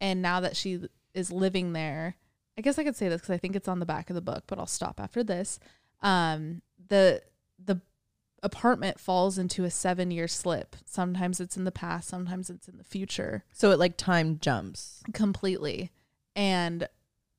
And 0.00 0.22
now 0.22 0.40
that 0.40 0.56
she 0.56 0.80
is 1.12 1.30
living 1.30 1.72
there, 1.74 2.16
I 2.56 2.60
guess 2.62 2.78
I 2.78 2.84
could 2.84 2.96
say 2.96 3.08
this 3.08 3.20
because 3.20 3.34
I 3.34 3.38
think 3.38 3.54
it's 3.56 3.68
on 3.68 3.80
the 3.80 3.86
back 3.86 4.08
of 4.10 4.14
the 4.14 4.20
book, 4.22 4.44
but 4.46 4.58
I'll 4.58 4.66
stop 4.66 4.98
after 5.00 5.22
this. 5.22 5.58
Um, 6.02 6.62
the 6.88 7.22
the 7.62 7.80
apartment 8.42 9.00
falls 9.00 9.36
into 9.38 9.64
a 9.64 9.70
seven 9.70 10.10
year 10.12 10.28
slip. 10.28 10.76
Sometimes 10.86 11.40
it's 11.40 11.56
in 11.56 11.64
the 11.64 11.72
past, 11.72 12.08
sometimes 12.08 12.48
it's 12.50 12.68
in 12.68 12.78
the 12.78 12.84
future 12.84 13.44
So 13.52 13.72
it 13.72 13.78
like 13.78 13.96
time 13.96 14.38
jumps. 14.38 15.02
completely. 15.12 15.90
And 16.36 16.88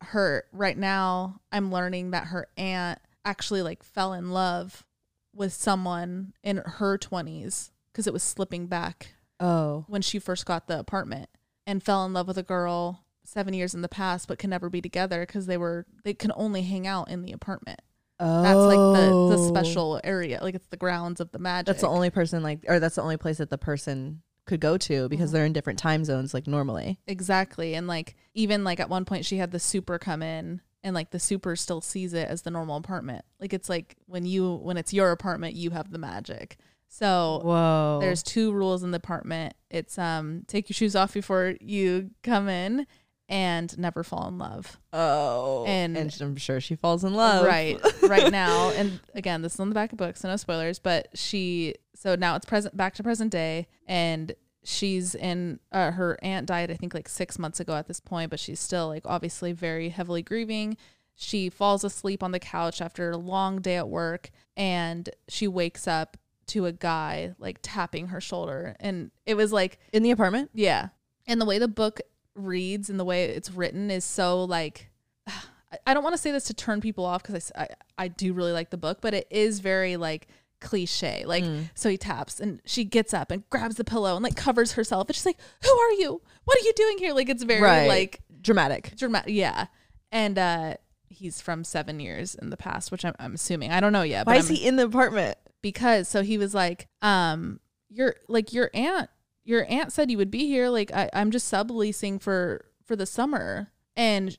her 0.01 0.43
right 0.51 0.77
now, 0.77 1.39
I'm 1.53 1.71
learning 1.71 2.11
that 2.11 2.27
her 2.27 2.47
aunt 2.57 2.99
actually 3.23 3.61
like 3.61 3.83
fell 3.83 4.11
in 4.13 4.31
love 4.31 4.85
with 5.33 5.53
someone 5.53 6.33
in 6.43 6.57
her 6.57 6.97
20s 6.97 7.71
because 7.91 8.07
it 8.07 8.13
was 8.13 8.23
slipping 8.23 8.67
back 8.67 9.13
Oh. 9.39 9.85
when 9.87 10.01
she 10.01 10.19
first 10.19 10.45
got 10.45 10.67
the 10.67 10.77
apartment 10.79 11.29
and 11.65 11.81
fell 11.83 12.05
in 12.05 12.13
love 12.13 12.27
with 12.27 12.37
a 12.37 12.43
girl 12.43 13.03
seven 13.23 13.53
years 13.53 13.73
in 13.75 13.81
the 13.81 13.87
past 13.89 14.27
but 14.27 14.39
can 14.39 14.49
never 14.49 14.69
be 14.69 14.81
together 14.81 15.25
because 15.25 15.45
they 15.45 15.57
were 15.57 15.85
they 16.03 16.13
can 16.13 16.31
only 16.35 16.63
hang 16.63 16.87
out 16.87 17.09
in 17.09 17.21
the 17.21 17.31
apartment 17.31 17.79
Oh. 18.19 18.41
that's 18.41 18.57
like 18.57 18.99
the 18.99 19.37
the 19.37 19.47
special 19.47 20.01
area 20.03 20.39
like 20.41 20.55
it's 20.55 20.65
the 20.67 20.75
grounds 20.77 21.21
of 21.21 21.31
the 21.31 21.39
magic 21.39 21.67
That's 21.67 21.81
the 21.81 21.87
only 21.87 22.09
person 22.09 22.43
like 22.43 22.65
or 22.67 22.79
that's 22.79 22.95
the 22.95 23.01
only 23.03 23.17
place 23.17 23.37
that 23.37 23.49
the 23.49 23.57
person 23.57 24.23
could 24.45 24.59
go 24.59 24.77
to 24.77 25.07
because 25.09 25.29
Mhm. 25.29 25.33
they're 25.33 25.45
in 25.45 25.53
different 25.53 25.77
time 25.79 26.03
zones 26.03 26.33
like 26.33 26.47
normally. 26.47 26.99
Exactly. 27.05 27.75
And 27.75 27.85
like 27.87 28.15
even 28.33 28.63
like 28.63 28.79
at 28.79 28.89
one 28.89 29.05
point 29.05 29.23
she 29.25 29.37
had 29.37 29.51
the 29.51 29.59
super 29.59 29.99
come 29.99 30.23
in 30.23 30.59
and 30.83 30.95
like 30.95 31.11
the 31.11 31.19
super 31.19 31.55
still 31.55 31.81
sees 31.81 32.13
it 32.13 32.27
as 32.27 32.43
the 32.43 32.51
normal 32.51 32.77
apartment. 32.77 33.25
Like 33.39 33.53
it's 33.53 33.69
like 33.69 33.95
when 34.05 34.25
you 34.25 34.55
when 34.55 34.77
it's 34.77 34.93
your 34.93 35.11
apartment, 35.11 35.55
you 35.55 35.71
have 35.71 35.91
the 35.91 35.97
magic. 35.99 36.57
So 36.87 37.41
Whoa. 37.43 37.97
there's 38.01 38.23
two 38.23 38.51
rules 38.51 38.81
in 38.83 38.91
the 38.91 38.97
apartment. 38.97 39.53
It's 39.69 39.97
um 39.97 40.43
take 40.47 40.69
your 40.69 40.73
shoes 40.75 40.95
off 40.95 41.13
before 41.13 41.55
you 41.61 42.11
come 42.23 42.49
in 42.49 42.87
and 43.27 43.77
never 43.77 44.03
fall 44.03 44.27
in 44.27 44.39
love. 44.39 44.79
oh. 44.91 45.63
and- 45.67 45.95
And, 45.95 46.17
I'm 46.19 46.35
sure 46.35 46.59
she 46.59 46.75
falls 46.75 47.03
in 47.03 47.13
love. 47.13 47.45
Right. 47.45 47.79
right 48.03 48.31
now. 48.31 48.71
And 48.71 48.99
again, 49.13 49.43
this 49.43 49.53
is 49.53 49.59
on 49.59 49.69
the 49.69 49.75
back 49.75 49.91
of 49.91 49.99
books, 49.99 50.21
so 50.21 50.29
no 50.29 50.35
spoilers, 50.35 50.79
but 50.79 51.09
she 51.13 51.75
so 51.95 52.15
now 52.15 52.35
it's 52.35 52.45
present 52.45 52.75
back 52.75 52.95
to 52.95 53.03
present 53.03 53.31
day 53.31 53.67
and 53.85 54.33
she's 54.69 55.15
in 55.15 55.59
uh, 55.71 55.91
her 55.91 56.17
aunt 56.21 56.45
died 56.47 56.69
I 56.71 56.75
think 56.75 56.93
like 56.93 57.09
6 57.09 57.39
months 57.39 57.59
ago 57.59 57.73
at 57.75 57.87
this 57.87 57.99
point, 57.99 58.29
but 58.29 58.39
she's 58.39 58.59
still 58.59 58.87
like 58.87 59.03
obviously 59.05 59.51
very 59.51 59.89
heavily 59.89 60.21
grieving. 60.21 60.77
She 61.15 61.49
falls 61.49 61.83
asleep 61.83 62.23
on 62.23 62.31
the 62.31 62.39
couch 62.39 62.81
after 62.81 63.11
a 63.11 63.17
long 63.17 63.61
day 63.61 63.75
at 63.75 63.89
work 63.89 64.29
and 64.55 65.09
she 65.27 65.47
wakes 65.47 65.87
up 65.87 66.17
to 66.47 66.65
a 66.65 66.71
guy 66.71 67.33
like 67.39 67.59
tapping 67.61 68.07
her 68.07 68.21
shoulder 68.21 68.75
and 68.79 69.11
it 69.25 69.35
was 69.35 69.51
like 69.51 69.79
In 69.91 70.03
the 70.03 70.11
apartment? 70.11 70.51
yeah. 70.53 70.89
And 71.27 71.39
the 71.41 71.45
way 71.45 71.59
the 71.59 71.67
book 71.67 71.99
reads 72.35 72.89
and 72.89 72.99
the 72.99 73.05
way 73.05 73.25
it's 73.25 73.51
written 73.51 73.91
is 73.91 74.05
so 74.05 74.43
like 74.43 74.89
I- 75.27 75.77
I 75.85 75.93
don't 75.93 76.03
want 76.03 76.15
to 76.15 76.21
say 76.21 76.31
this 76.31 76.45
to 76.45 76.53
turn 76.55 76.81
people 76.81 77.05
off 77.05 77.21
because 77.21 77.51
I 77.55 77.67
I 77.97 78.07
do 78.07 78.33
really 78.33 78.51
like 78.53 78.69
the 78.71 78.77
book, 78.77 78.99
but 79.01 79.13
it 79.13 79.27
is 79.29 79.59
very 79.59 79.97
like 79.97 80.27
cliche. 80.59 81.23
Like, 81.25 81.43
Mm. 81.43 81.69
so 81.75 81.89
he 81.89 81.97
taps 81.97 82.39
and 82.39 82.61
she 82.65 82.83
gets 82.83 83.13
up 83.13 83.31
and 83.31 83.47
grabs 83.49 83.75
the 83.75 83.83
pillow 83.83 84.15
and 84.15 84.23
like 84.23 84.35
covers 84.35 84.73
herself. 84.73 85.07
And 85.07 85.15
she's 85.15 85.25
like, 85.25 85.39
Who 85.63 85.71
are 85.71 85.91
you? 85.93 86.21
What 86.45 86.57
are 86.57 86.63
you 86.65 86.73
doing 86.75 86.97
here? 86.97 87.13
Like, 87.13 87.29
it's 87.29 87.43
very 87.43 87.61
Right. 87.61 87.87
like 87.87 88.21
Dramatic. 88.41 88.93
dramatic. 88.95 89.33
Yeah. 89.33 89.67
And 90.11 90.37
uh, 90.39 90.75
he's 91.07 91.41
from 91.41 91.63
seven 91.63 91.99
years 91.99 92.35
in 92.35 92.49
the 92.49 92.57
past, 92.57 92.91
which 92.91 93.03
I'm, 93.05 93.13
I'm 93.19 93.33
assuming. 93.35 93.71
I 93.71 93.79
don't 93.79 93.93
know 93.93 94.01
yet. 94.03 94.25
Why 94.25 94.33
but 94.35 94.39
is 94.39 94.49
I'm- 94.49 94.55
he 94.55 94.67
in 94.67 94.75
the 94.75 94.85
apartment? 94.85 95.37
because 95.61 96.07
so 96.07 96.21
he 96.21 96.37
was 96.37 96.53
like 96.55 96.87
um 97.01 97.59
your 97.89 98.15
like 98.29 98.53
your 98.53 98.69
aunt 98.73 99.09
your 99.43 99.65
aunt 99.69 99.91
said 99.91 100.09
you 100.09 100.15
would 100.17 100.31
be 100.31 100.47
here 100.47 100.69
like 100.69 100.89
I, 100.93 101.09
i'm 101.11 101.31
just 101.31 101.51
subleasing 101.51 102.21
for 102.21 102.63
for 102.85 102.95
the 102.95 103.05
summer 103.05 103.69
and 103.97 104.37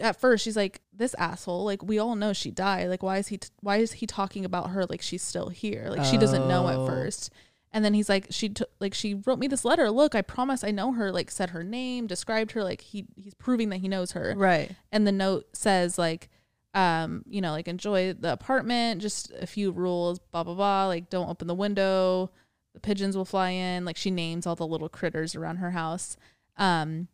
at 0.00 0.20
first 0.20 0.44
she's 0.44 0.56
like 0.56 0.80
this 0.92 1.14
asshole 1.14 1.64
like 1.64 1.82
we 1.82 1.98
all 1.98 2.14
know 2.16 2.32
she 2.32 2.50
died. 2.50 2.88
Like 2.88 3.02
why 3.02 3.18
is 3.18 3.28
he 3.28 3.38
t- 3.38 3.48
why 3.60 3.76
is 3.78 3.92
he 3.92 4.06
talking 4.06 4.44
about 4.44 4.70
her 4.70 4.84
like 4.86 5.02
she's 5.02 5.22
still 5.22 5.48
here? 5.48 5.86
Like 5.88 6.04
she 6.04 6.16
doesn't 6.18 6.48
know 6.48 6.66
Oh. 6.66 6.82
at 6.82 6.86
first. 6.88 7.30
And 7.74 7.84
then 7.84 7.94
he's 7.94 8.08
like 8.08 8.26
she 8.30 8.50
t- 8.50 8.64
like 8.80 8.92
she 8.94 9.14
wrote 9.14 9.38
me 9.38 9.46
this 9.48 9.64
letter. 9.64 9.90
Look 9.90 10.14
i 10.14 10.22
promise 10.22 10.62
i 10.62 10.70
know 10.70 10.92
her 10.92 11.10
like 11.10 11.30
said 11.30 11.50
her 11.50 11.64
name 11.64 12.06
described 12.06 12.52
her 12.52 12.62
like 12.62 12.80
he 12.82 13.06
he's 13.16 13.34
proving 13.34 13.70
that 13.70 13.78
he 13.78 13.88
knows 13.88 14.12
her. 14.12 14.34
Right. 14.36 14.70
and 14.90 15.06
the 15.06 15.12
note 15.12 15.46
says 15.56 15.98
like 15.98 16.28
um 16.74 17.22
you 17.28 17.40
know 17.42 17.50
like 17.52 17.68
enjoy 17.68 18.12
the 18.14 18.32
apartment 18.32 19.02
just 19.02 19.30
a 19.38 19.46
few 19.46 19.72
rules 19.72 20.18
blah 20.18 20.42
blah 20.42 20.54
blah 20.54 20.86
like 20.86 21.10
don't 21.10 21.28
open 21.28 21.46
the 21.46 21.54
window 21.54 22.30
the 22.72 22.80
pigeons 22.80 23.14
will 23.14 23.26
fly 23.26 23.50
in 23.50 23.84
like 23.84 23.96
she 23.98 24.10
names 24.10 24.46
all 24.46 24.54
the 24.56 24.66
little 24.66 24.88
critters 24.88 25.34
around 25.34 25.56
her 25.56 25.72
house. 25.72 26.16
Um 26.56 27.08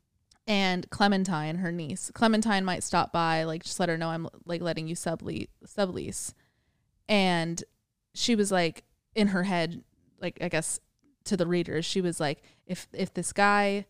and 0.48 0.88
clementine 0.90 1.56
her 1.56 1.70
niece. 1.70 2.10
Clementine 2.14 2.64
might 2.64 2.82
stop 2.82 3.12
by 3.12 3.44
like 3.44 3.62
just 3.62 3.78
let 3.78 3.88
her 3.88 3.96
know 3.98 4.08
i'm 4.08 4.26
like 4.46 4.60
letting 4.62 4.88
you 4.88 4.96
sublease 4.96 5.46
sublease. 5.66 6.32
And 7.08 7.62
she 8.14 8.34
was 8.34 8.50
like 8.50 8.82
in 9.14 9.28
her 9.28 9.44
head 9.44 9.84
like 10.20 10.38
i 10.40 10.48
guess 10.48 10.80
to 11.24 11.36
the 11.36 11.46
readers 11.46 11.84
she 11.84 12.00
was 12.00 12.18
like 12.18 12.42
if 12.66 12.88
if 12.92 13.12
this 13.14 13.32
guy 13.32 13.84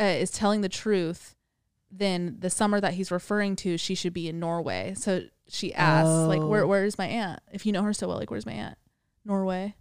uh, 0.00 0.04
is 0.04 0.30
telling 0.30 0.60
the 0.60 0.68
truth 0.68 1.34
then 1.90 2.36
the 2.40 2.50
summer 2.50 2.80
that 2.80 2.94
he's 2.94 3.10
referring 3.10 3.56
to 3.56 3.78
she 3.78 3.94
should 3.94 4.12
be 4.12 4.28
in 4.28 4.38
norway. 4.38 4.92
So 4.96 5.22
she 5.48 5.72
asks 5.72 6.26
like 6.28 6.42
where 6.42 6.64
Oh. 6.64 6.66
where's 6.66 6.98
my 6.98 7.06
aunt? 7.06 7.40
If 7.52 7.64
you 7.64 7.72
know 7.72 7.82
her 7.82 7.92
so 7.94 8.08
well 8.08 8.18
like 8.18 8.30
where's 8.30 8.44
my 8.44 8.52
aunt? 8.52 8.76
Norway. 9.24 9.74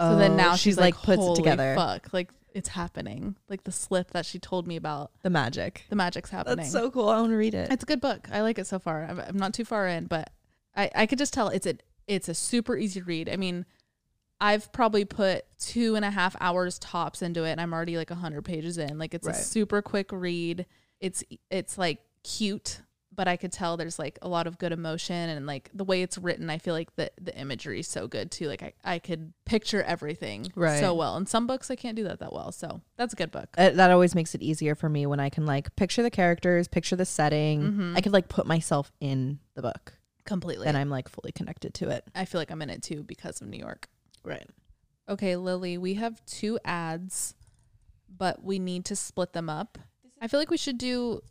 So 0.00 0.16
then 0.16 0.32
Oh, 0.32 0.36
now 0.36 0.52
she's 0.52 0.60
she's 0.60 0.76
like, 0.78 0.96
like, 0.96 1.04
puts 1.04 1.22
it 1.24 1.36
together. 1.36 1.74
Fuck, 1.76 2.12
like 2.12 2.30
it's 2.54 2.70
happening. 2.70 3.36
Like 3.48 3.64
the 3.64 3.72
slip 3.72 4.10
that 4.12 4.26
she 4.26 4.38
told 4.38 4.66
me 4.66 4.76
about, 4.76 5.10
The 5.22 5.30
magic. 5.30 5.84
the 5.88 5.96
magic's 5.96 6.30
happening. 6.30 6.56
That's 6.58 6.72
so 6.72 6.90
cool. 6.90 7.08
I 7.08 7.18
want 7.20 7.30
to 7.32 7.36
read 7.36 7.54
it. 7.54 7.70
It's 7.72 7.82
a 7.82 7.86
good 7.86 8.00
book. 8.00 8.28
I 8.32 8.40
like 8.42 8.58
it 8.58 8.66
so 8.66 8.78
far. 8.78 9.04
I'm, 9.04 9.20
I'm 9.20 9.36
not 9.36 9.54
too 9.54 9.64
far 9.64 9.86
in, 9.88 10.06
but 10.06 10.30
I, 10.76 10.90
I 10.94 11.06
could 11.06 11.18
just 11.18 11.32
tell 11.34 11.48
it's 11.48 11.66
a 11.66 11.74
it's 12.06 12.28
a 12.28 12.34
super 12.34 12.76
easy 12.76 13.00
read. 13.02 13.28
I 13.28 13.36
mean, 13.36 13.64
I've 14.40 14.72
probably 14.72 15.04
put 15.04 15.44
two 15.58 15.94
and 15.94 16.04
a 16.04 16.10
half 16.10 16.34
hours 16.40 16.78
tops 16.78 17.22
into 17.22 17.44
it, 17.44 17.52
and 17.52 17.60
I'm 17.60 17.72
already 17.72 17.96
like 17.96 18.10
a 18.10 18.16
hundred 18.16 18.44
pages 18.44 18.76
in. 18.78 18.98
Like 18.98 19.14
it's 19.14 19.26
Right. 19.26 19.36
a 19.36 19.38
super 19.38 19.82
quick 19.82 20.10
read. 20.12 20.66
It's 21.00 21.22
it's 21.50 21.78
like 21.78 22.00
cute, 22.24 22.80
but 23.14 23.28
I 23.28 23.36
could 23.36 23.52
tell 23.52 23.76
there's 23.76 23.98
like 23.98 24.18
a 24.22 24.28
lot 24.28 24.46
of 24.46 24.56
good 24.58 24.72
emotion 24.72 25.14
and 25.28 25.46
like 25.46 25.68
the 25.74 25.84
way 25.84 26.02
it's 26.02 26.16
written. 26.16 26.48
I 26.48 26.58
feel 26.58 26.72
like 26.74 26.94
the 26.96 27.10
the 27.20 27.36
imagery 27.38 27.80
is 27.80 27.88
so 27.88 28.06
good 28.08 28.30
too. 28.30 28.48
Like 28.48 28.62
I 28.62 28.72
I 28.84 28.98
could 28.98 29.32
picture 29.44 29.82
everything 29.82 30.50
Right. 30.54 30.80
so 30.80 30.94
well. 30.94 31.16
In 31.18 31.26
some 31.26 31.46
books, 31.46 31.70
I 31.70 31.76
can't 31.76 31.96
do 31.96 32.04
that 32.04 32.20
that 32.20 32.32
well. 32.32 32.52
So 32.52 32.80
that's 32.96 33.12
a 33.12 33.16
good 33.16 33.30
book. 33.30 33.48
Uh, 33.58 33.70
that 33.70 33.90
always 33.90 34.14
makes 34.14 34.34
it 34.34 34.42
easier 34.42 34.74
for 34.74 34.88
me 34.88 35.04
when 35.06 35.20
I 35.20 35.28
can 35.28 35.44
like 35.44 35.74
picture 35.76 36.02
the 36.02 36.10
characters, 36.10 36.68
picture 36.68 36.96
the 36.96 37.04
setting. 37.04 37.62
Mhm. 37.62 37.96
I 37.96 38.00
could 38.00 38.12
like 38.12 38.28
put 38.28 38.46
myself 38.46 38.90
in 39.00 39.38
the 39.54 39.62
book 39.62 39.92
Completely. 40.24 40.66
and 40.66 40.76
I'm 40.76 40.88
like 40.88 41.08
fully 41.08 41.32
connected 41.32 41.74
to 41.74 41.90
it. 41.90 42.04
I 42.14 42.24
feel 42.24 42.40
like 42.40 42.50
I'm 42.50 42.62
in 42.62 42.70
it 42.70 42.82
too 42.82 43.02
because 43.02 43.40
of 43.42 43.48
New 43.48 43.58
York. 43.58 43.88
Right. 44.24 44.48
Okay, 45.08 45.36
Lily, 45.36 45.76
we 45.76 45.94
have 45.94 46.24
two 46.26 46.58
ads, 46.64 47.34
but 48.08 48.42
we 48.42 48.58
need 48.58 48.84
to 48.86 48.96
split 48.96 49.32
them 49.32 49.50
up. 49.50 49.76
I 50.20 50.28
feel 50.28 50.38
like 50.40 50.50
we 50.50 50.56
should 50.56 50.78
do 50.78 51.22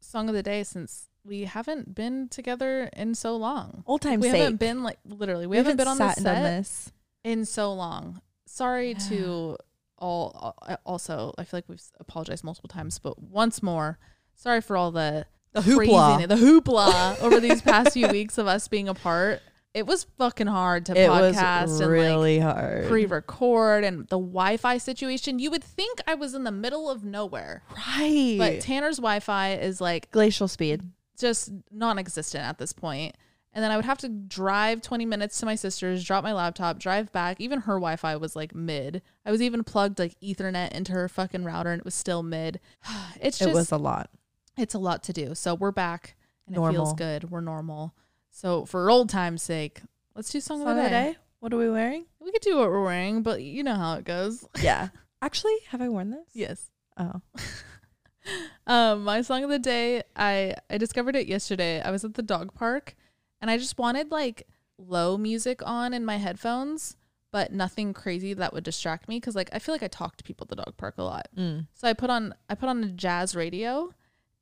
song 0.00 0.28
of 0.28 0.34
the 0.34 0.42
day 0.42 0.62
since 0.62 1.05
we 1.26 1.42
haven't 1.44 1.94
been 1.94 2.28
together 2.28 2.88
in 2.96 3.14
so 3.14 3.36
long. 3.36 3.82
Old 3.86 4.00
time's 4.02 4.22
we 4.22 4.30
sake. 4.30 4.40
haven't 4.42 4.56
been 4.60 4.82
like 4.82 4.98
literally 5.04 5.46
we, 5.46 5.56
haven't, 5.56 5.76
been 5.76 5.88
on 5.88 5.98
the 5.98 6.08
sat 6.08 6.16
and 6.18 6.24
done 6.24 6.34
set 6.36 6.58
this. 6.58 6.92
in 7.24 7.44
so 7.44 7.72
long. 7.72 8.20
Sorry 8.46 8.94
to 9.08 9.56
all. 9.98 10.54
uh, 10.62 10.76
Also, 10.86 11.34
I 11.38 11.44
feel 11.44 11.58
like 11.58 11.68
we've 11.68 11.82
apologized 11.98 12.44
multiple 12.44 12.68
times, 12.68 12.98
but 12.98 13.20
once 13.20 13.62
more, 13.62 13.98
sorry 14.34 14.60
for 14.60 14.76
all 14.76 14.90
the 14.92 15.26
The 15.52 15.62
hoopla. 15.62 16.28
the 16.28 16.36
hoopla 16.36 17.20
over 17.22 17.40
these 17.40 17.60
past 17.62 17.92
few 17.94 18.08
weeks 18.08 18.38
of 18.38 18.46
us 18.46 18.68
being 18.68 18.88
apart. 18.88 19.40
It 19.74 19.86
was 19.86 20.04
fucking 20.16 20.46
hard 20.46 20.86
to 20.86 20.92
It 20.92 21.06
podcast 21.10 21.62
was 21.64 21.80
and 21.80 21.90
like 21.90 21.98
really 22.00 22.38
hard. 22.38 22.86
pre-record 22.88 23.84
and 23.84 24.08
the 24.08 24.16
Wi-Fi 24.18 24.78
situation. 24.78 25.38
You 25.38 25.50
would 25.50 25.62
think 25.62 25.98
I 26.06 26.14
was 26.14 26.32
in 26.32 26.44
the 26.44 26.50
middle 26.50 26.88
of 26.88 27.04
nowhere, 27.04 27.62
right. 27.98 28.36
but 28.38 28.60
Tanner's 28.62 28.96
Wi-Fi 28.96 29.52
is 29.56 29.78
like 29.78 30.10
glacial 30.12 30.48
speed. 30.48 30.80
Just 31.20 31.52
non-existent 31.70 32.44
at 32.44 32.58
this 32.58 32.72
point. 32.72 33.16
And 33.52 33.64
then 33.64 33.70
I 33.70 33.76
would 33.76 33.86
have 33.86 33.98
to 33.98 34.08
drive 34.10 34.82
20 34.82 35.06
minutes 35.06 35.40
to 35.40 35.46
my 35.46 35.54
sister's, 35.54 36.04
drop 36.04 36.22
my 36.22 36.34
laptop, 36.34 36.78
drive 36.78 37.10
back. 37.10 37.40
Even 37.40 37.60
her 37.60 37.76
Wi-Fi 37.76 38.16
was 38.16 38.36
like 38.36 38.54
mid. 38.54 39.00
I 39.24 39.30
was 39.30 39.40
even 39.40 39.64
plugged 39.64 39.98
like 39.98 40.14
Ethernet 40.20 40.72
into 40.72 40.92
her 40.92 41.08
fucking 41.08 41.42
router, 41.42 41.72
and 41.72 41.80
it 41.80 41.84
was 41.84 41.94
still 41.94 42.22
mid. 42.22 42.60
It's 43.20 43.38
just 43.38 43.50
it 43.50 43.54
was 43.54 43.72
a 43.72 43.78
lot. 43.78 44.10
it's 44.58 44.74
a 44.74 44.78
lot 44.78 45.02
to 45.04 45.14
do. 45.14 45.34
So 45.34 45.54
we're 45.54 45.72
back, 45.72 46.16
and 46.46 46.54
it 46.54 46.70
feels 46.70 46.92
good. 46.92 47.30
We're 47.30 47.40
normal. 47.40 47.94
So 48.30 48.66
for 48.66 48.90
old 48.90 49.08
time's 49.08 49.42
sake, 49.42 49.80
let's 50.14 50.30
do 50.30 50.38
song, 50.40 50.60
of 50.60 50.76
the 50.76 50.82
day. 50.82 51.16
What 51.40 51.54
are 51.54 51.56
we 51.56 51.70
wearing? 51.70 52.04
We 52.20 52.32
could 52.32 52.42
do 52.42 52.58
what 52.58 52.68
we're 52.68 52.84
wearing, 52.84 53.22
but 53.22 53.42
you 53.42 53.62
know 53.62 53.74
how 53.74 53.94
it 53.94 54.04
goes. 54.04 54.44
Yeah. 54.60 54.88
Actually, 55.22 55.56
have 55.68 55.80
I 55.80 55.88
worn 55.88 56.10
this? 56.10 56.28
Yes. 56.34 56.70
Oh. 56.98 57.22
Um, 58.68 59.04
my 59.04 59.22
song 59.22 59.44
of 59.44 59.50
the 59.50 59.60
day, 59.60 60.02
I 60.16 60.56
I 60.68 60.76
discovered 60.76 61.14
it 61.14 61.28
yesterday. 61.28 61.80
I 61.80 61.92
was 61.92 62.04
at 62.04 62.14
the 62.14 62.22
dog 62.22 62.52
park 62.52 62.96
and 63.40 63.48
I 63.48 63.58
just 63.58 63.78
wanted 63.78 64.10
like 64.10 64.48
low 64.76 65.16
music 65.16 65.62
on 65.64 65.94
in 65.94 66.04
my 66.04 66.16
headphones, 66.16 66.96
but 67.30 67.52
nothing 67.52 67.94
crazy 67.94 68.34
that 68.34 68.52
would 68.52 68.64
distract 68.64 69.08
me 69.08 69.20
cuz 69.20 69.36
like 69.36 69.50
I 69.52 69.60
feel 69.60 69.72
like 69.72 69.84
I 69.84 69.88
talk 69.88 70.16
to 70.16 70.24
people 70.24 70.46
at 70.46 70.48
the 70.48 70.56
dog 70.56 70.76
park 70.76 70.96
a 70.98 71.04
lot. 71.04 71.28
Mm. 71.36 71.68
So 71.74 71.86
I 71.86 71.92
put 71.92 72.10
on 72.10 72.34
I 72.50 72.56
put 72.56 72.68
on 72.68 72.82
a 72.82 72.88
jazz 72.88 73.36
radio 73.36 73.94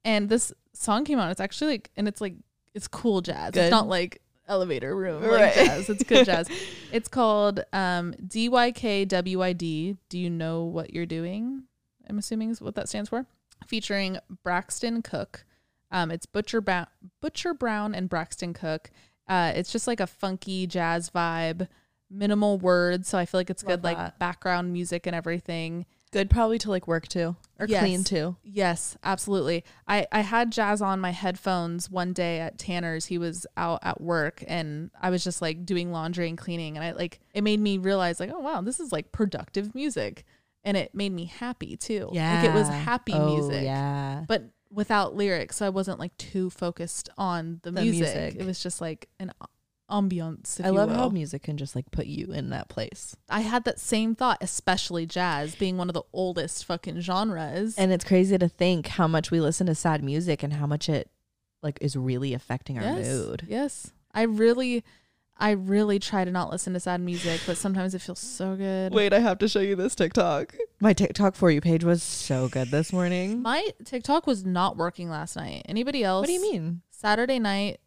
and 0.06 0.30
this 0.30 0.54
song 0.72 1.04
came 1.04 1.18
on. 1.18 1.30
It's 1.30 1.40
actually 1.40 1.72
like 1.72 1.90
and 1.94 2.08
it's 2.08 2.22
like 2.22 2.34
it's 2.72 2.88
cool 2.88 3.20
jazz. 3.20 3.50
Good. 3.50 3.64
It's 3.64 3.70
not 3.70 3.88
like 3.88 4.22
elevator 4.48 4.96
room 4.96 5.22
like 5.22 5.54
jazz. 5.54 5.90
It's 5.90 6.02
good 6.02 6.24
jazz. 6.24 6.48
It's 6.92 7.08
called 7.08 7.60
um 7.74 8.14
DYKWYD. 8.26 9.98
Do 10.08 10.18
you 10.18 10.30
know 10.30 10.64
what 10.64 10.94
you're 10.94 11.04
doing? 11.04 11.64
I'm 12.08 12.18
assuming 12.18 12.50
is 12.50 12.62
what 12.62 12.74
that 12.76 12.88
stands 12.88 13.10
for. 13.10 13.26
Featuring 13.66 14.18
Braxton 14.42 15.02
Cook. 15.02 15.44
Um, 15.90 16.10
it's 16.10 16.26
Butcher 16.26 16.60
Brown, 16.60 16.86
Butcher 17.20 17.54
Brown 17.54 17.94
and 17.94 18.08
Braxton 18.08 18.52
Cook. 18.52 18.90
Uh, 19.28 19.52
it's 19.54 19.72
just 19.72 19.86
like 19.86 20.00
a 20.00 20.06
funky 20.06 20.66
jazz 20.66 21.10
vibe, 21.10 21.68
minimal 22.10 22.58
words, 22.58 23.08
so 23.08 23.16
I 23.18 23.26
feel 23.26 23.40
like 23.40 23.50
it's 23.50 23.62
Love 23.62 23.82
good 23.82 23.84
like 23.84 24.18
background 24.18 24.72
music 24.72 25.06
and 25.06 25.14
everything. 25.14 25.86
Good 26.12 26.30
probably 26.30 26.58
to 26.58 26.70
like 26.70 26.86
work 26.86 27.08
to 27.08 27.34
or 27.58 27.66
Yes. 27.66 27.80
clean 27.80 28.04
too. 28.04 28.36
Yes, 28.44 28.96
absolutely. 29.02 29.64
I, 29.88 30.06
I 30.12 30.20
had 30.20 30.52
jazz 30.52 30.80
on 30.80 31.00
my 31.00 31.10
headphones 31.10 31.90
one 31.90 32.12
day 32.12 32.38
at 32.38 32.56
Tanner's. 32.56 33.06
He 33.06 33.18
was 33.18 33.48
out 33.56 33.80
at 33.82 34.00
work 34.00 34.44
and 34.46 34.90
I 35.00 35.10
was 35.10 35.24
just 35.24 35.42
like 35.42 35.66
doing 35.66 35.90
laundry 35.90 36.28
and 36.28 36.38
cleaning 36.38 36.76
and 36.76 36.84
I 36.84 36.92
like 36.92 37.18
it 37.32 37.42
made 37.42 37.58
me 37.58 37.78
realize 37.78 38.20
like, 38.20 38.30
oh 38.32 38.38
wow, 38.38 38.60
this 38.60 38.78
is 38.78 38.92
like 38.92 39.10
productive 39.10 39.74
music. 39.74 40.24
And 40.64 40.76
it 40.76 40.94
made 40.94 41.12
me 41.12 41.26
happy 41.26 41.76
too. 41.76 42.08
Like 42.12 42.44
it 42.44 42.54
was 42.54 42.68
happy 42.68 43.12
Oh, 43.12 43.34
music. 43.34 43.64
Yeah. 43.64 44.24
But 44.26 44.50
without 44.70 45.14
lyrics. 45.14 45.56
So 45.56 45.66
I 45.66 45.70
wasn't 45.70 45.98
like 45.98 46.16
too 46.16 46.50
focused 46.50 47.08
on 47.16 47.60
the, 47.62 47.70
The 47.70 47.82
music. 47.82 48.00
music. 48.00 48.40
It 48.40 48.46
was 48.46 48.62
just 48.62 48.80
like 48.80 49.08
an 49.20 49.32
ambiance. 49.90 50.64
I 50.64 50.70
love 50.70 50.90
how 50.90 51.08
music 51.08 51.42
can 51.42 51.56
just 51.56 51.76
like 51.76 51.90
put 51.90 52.06
you 52.06 52.32
in 52.32 52.50
that 52.50 52.68
place. 52.68 53.16
I 53.28 53.40
had 53.40 53.64
that 53.64 53.78
same 53.78 54.14
thought, 54.14 54.38
especially 54.40 55.06
jazz 55.06 55.54
being 55.54 55.76
one 55.76 55.88
of 55.88 55.94
the 55.94 56.02
oldest 56.12 56.64
fucking 56.64 57.00
genres. 57.00 57.76
And 57.78 57.92
it's 57.92 58.04
crazy 58.04 58.36
to 58.38 58.48
think 58.48 58.88
how 58.88 59.06
much 59.06 59.30
we 59.30 59.40
listen 59.40 59.66
to 59.66 59.74
sad 59.74 60.02
music 60.02 60.42
and 60.42 60.54
how 60.54 60.66
much 60.66 60.88
it 60.88 61.10
like 61.62 61.78
is 61.80 61.96
really 61.96 62.34
affecting 62.34 62.78
our 62.78 62.84
yes, 62.84 63.06
mood. 63.06 63.46
Yes. 63.48 63.92
I 64.12 64.22
really 64.22 64.84
I 65.36 65.50
really 65.52 65.98
try 65.98 66.24
to 66.24 66.30
not 66.30 66.50
listen 66.50 66.74
to 66.74 66.80
sad 66.80 67.00
music, 67.00 67.40
but 67.46 67.56
sometimes 67.56 67.94
it 67.94 68.00
feels 68.00 68.20
so 68.20 68.54
good. 68.54 68.94
Wait, 68.94 69.12
I 69.12 69.18
have 69.18 69.38
to 69.38 69.48
show 69.48 69.60
you 69.60 69.74
this 69.74 69.94
TikTok. 69.94 70.54
My 70.80 70.92
TikTok 70.92 71.34
for 71.34 71.50
you 71.50 71.60
page 71.60 71.82
was 71.82 72.02
so 72.02 72.48
good 72.48 72.70
this 72.70 72.92
morning. 72.92 73.42
My 73.42 73.70
TikTok 73.84 74.26
was 74.26 74.44
not 74.44 74.76
working 74.76 75.10
last 75.10 75.34
night. 75.36 75.62
Anybody 75.68 76.04
else? 76.04 76.22
What 76.22 76.26
do 76.28 76.32
you 76.32 76.42
mean? 76.42 76.82
Saturday 76.90 77.38
night, 77.38 77.80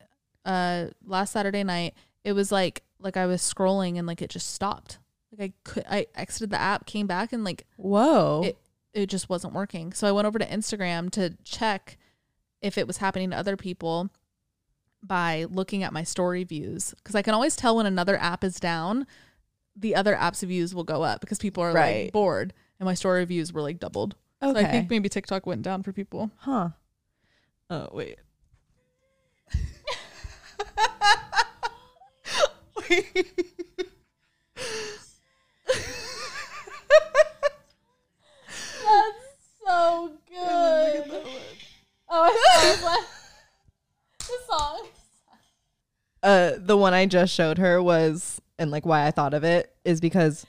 uh 0.45 0.87
last 1.05 1.31
Saturday 1.31 1.63
night, 1.63 1.93
it 2.23 2.33
was 2.33 2.51
like 2.51 2.83
like 2.99 3.15
I 3.15 3.25
was 3.25 3.41
scrolling 3.41 3.97
and 3.97 4.05
like 4.05 4.21
it 4.21 4.29
just 4.29 4.53
stopped. 4.53 4.99
Like 5.31 5.51
I 5.51 5.69
could 5.69 5.85
I 5.89 6.07
exited 6.15 6.49
the 6.49 6.59
app, 6.59 6.85
came 6.85 7.07
back 7.07 7.31
and 7.31 7.43
like 7.43 7.65
Whoa. 7.77 8.41
it 8.43 8.57
it 8.93 9.07
just 9.07 9.29
wasn't 9.29 9.53
working. 9.53 9.93
So 9.93 10.07
I 10.07 10.11
went 10.11 10.27
over 10.27 10.39
to 10.39 10.45
Instagram 10.45 11.11
to 11.11 11.37
check 11.43 11.97
if 12.61 12.77
it 12.77 12.87
was 12.87 12.97
happening 12.97 13.29
to 13.29 13.37
other 13.37 13.55
people 13.55 14.09
by 15.07 15.45
looking 15.49 15.83
at 15.83 15.93
my 15.93 16.03
story 16.03 16.43
views 16.43 16.93
because 16.97 17.15
I 17.15 17.21
can 17.21 17.33
always 17.33 17.55
tell 17.55 17.75
when 17.77 17.85
another 17.85 18.17
app 18.17 18.43
is 18.43 18.59
down, 18.59 19.07
the 19.75 19.95
other 19.95 20.15
app's 20.15 20.41
views 20.43 20.73
will 20.75 20.83
go 20.83 21.03
up 21.03 21.21
because 21.21 21.37
people 21.39 21.63
are 21.63 21.71
Right. 21.73 22.05
like 22.05 22.13
bored 22.13 22.53
and 22.79 22.85
my 22.85 22.93
story 22.93 23.23
views 23.25 23.53
were 23.53 23.61
like 23.61 23.79
doubled. 23.79 24.15
okay. 24.41 24.61
So 24.61 24.67
I 24.67 24.71
think 24.71 24.89
maybe 24.89 25.09
TikTok 25.09 25.45
went 25.45 25.61
down 25.61 25.83
for 25.83 25.91
people. 25.93 26.31
huh. 26.37 26.69
Oh, 27.69 27.89
wait. 27.91 28.17
That's 38.47 39.25
so 39.65 40.11
good. 40.29 41.11
Oh, 42.09 43.05
the 44.19 44.33
song. 44.49 44.87
Uh 46.27 46.51
the 46.57 46.77
one 46.77 46.93
I 46.93 47.05
just 47.05 47.33
showed 47.33 47.57
her 47.57 47.81
was 47.81 48.41
and 48.59 48.69
like 48.69 48.85
why 48.85 49.07
I 49.07 49.11
thought 49.11 49.33
of 49.33 49.43
it 49.43 49.73
is 49.85 50.01
because 50.01 50.45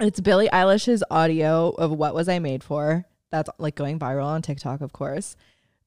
it's 0.00 0.20
Billie 0.20 0.48
Eilish's 0.48 1.04
audio 1.10 1.70
of 1.70 1.90
what 1.90 2.14
was 2.14 2.28
I 2.28 2.38
made 2.38 2.64
for. 2.64 3.04
That's 3.30 3.50
like 3.58 3.74
going 3.74 3.98
viral 3.98 4.24
on 4.24 4.40
TikTok, 4.40 4.80
of 4.80 4.92
course. 4.92 5.36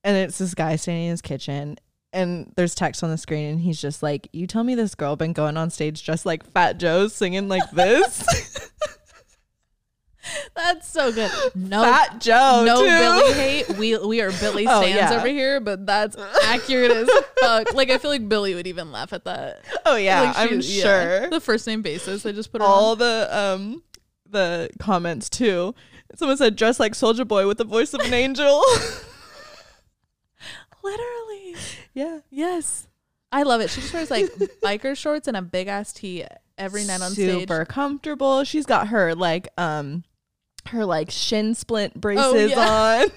And 0.03 0.15
it's 0.15 0.37
this 0.37 0.53
guy 0.53 0.75
standing 0.75 1.05
in 1.05 1.11
his 1.11 1.21
kitchen 1.21 1.77
and 2.13 2.51
there's 2.55 2.75
text 2.75 3.03
on 3.03 3.09
the 3.09 3.17
screen 3.17 3.49
and 3.49 3.61
he's 3.61 3.81
just 3.81 4.03
like, 4.03 4.27
You 4.33 4.45
tell 4.45 4.63
me 4.63 4.75
this 4.75 4.93
girl 4.93 5.15
been 5.15 5.33
going 5.33 5.57
on 5.57 5.71
stage 5.71 6.03
just 6.03 6.25
like 6.25 6.45
Fat 6.45 6.77
Joe 6.77 7.07
singing 7.07 7.47
like 7.47 7.69
this? 7.71 8.23
That's 10.73 10.87
so 10.89 11.11
good. 11.11 11.29
No, 11.55 11.83
Fat 11.83 12.21
Joe. 12.21 12.63
no 12.65 12.81
too. 12.81 12.87
Billie 12.87 13.33
hate. 13.33 13.69
We 13.77 13.97
we 13.97 14.21
are 14.21 14.31
Billie 14.31 14.65
Oh, 14.69 14.81
yeah. 14.85 15.13
over 15.17 15.27
here, 15.27 15.59
but 15.59 15.85
that's 15.85 16.15
accurate 16.45 16.91
as 16.91 17.09
fuck. 17.39 17.73
Like 17.73 17.89
I 17.89 17.97
feel 17.97 18.09
like 18.11 18.27
Billie 18.29 18.55
would 18.55 18.67
even 18.67 18.91
laugh 18.91 19.11
at 19.13 19.25
that. 19.25 19.63
Oh 19.85 19.95
yeah, 19.97 20.21
Like, 20.21 20.37
I'm 20.37 20.61
yeah. 20.61 20.81
sure. 20.83 21.29
The 21.29 21.41
first 21.41 21.67
name 21.67 21.81
basis. 21.81 22.25
I 22.25 22.31
just 22.31 22.51
put 22.51 22.61
all 22.61 22.91
on. 22.93 22.97
the 22.99 23.27
um 23.31 23.83
the 24.29 24.69
comments 24.79 25.29
too. 25.29 25.75
Someone 26.15 26.37
said 26.37 26.55
dress 26.55 26.79
like 26.79 26.95
Soldier 26.95 27.25
Boy 27.25 27.47
with 27.47 27.57
the 27.57 27.63
voice 27.65 27.93
of 27.93 27.99
an 28.01 28.13
angel. 28.13 28.63
Literally. 30.83 31.55
yeah. 31.93 32.19
Yes. 32.29 32.87
I 33.31 33.43
love 33.43 33.61
it. 33.61 33.69
She 33.69 33.81
just 33.81 33.93
wears 33.93 34.09
like 34.11 34.25
biker 34.63 34.95
shorts 34.97 35.27
and 35.27 35.37
a 35.37 35.41
big 35.41 35.67
ass 35.67 35.93
tee 35.93 36.25
every 36.57 36.83
night 36.85 37.01
on 37.01 37.11
stage. 37.11 37.39
super 37.41 37.65
comfortable. 37.65 38.43
She's 38.43 38.65
got 38.65 38.87
her 38.89 39.15
like 39.15 39.47
um 39.57 40.03
her 40.67 40.85
like 40.85 41.11
shin 41.11 41.55
splint 41.55 41.99
braces 41.99 42.23
Oh, 42.25 42.35
yeah. 42.35 43.01
on. 43.03 43.11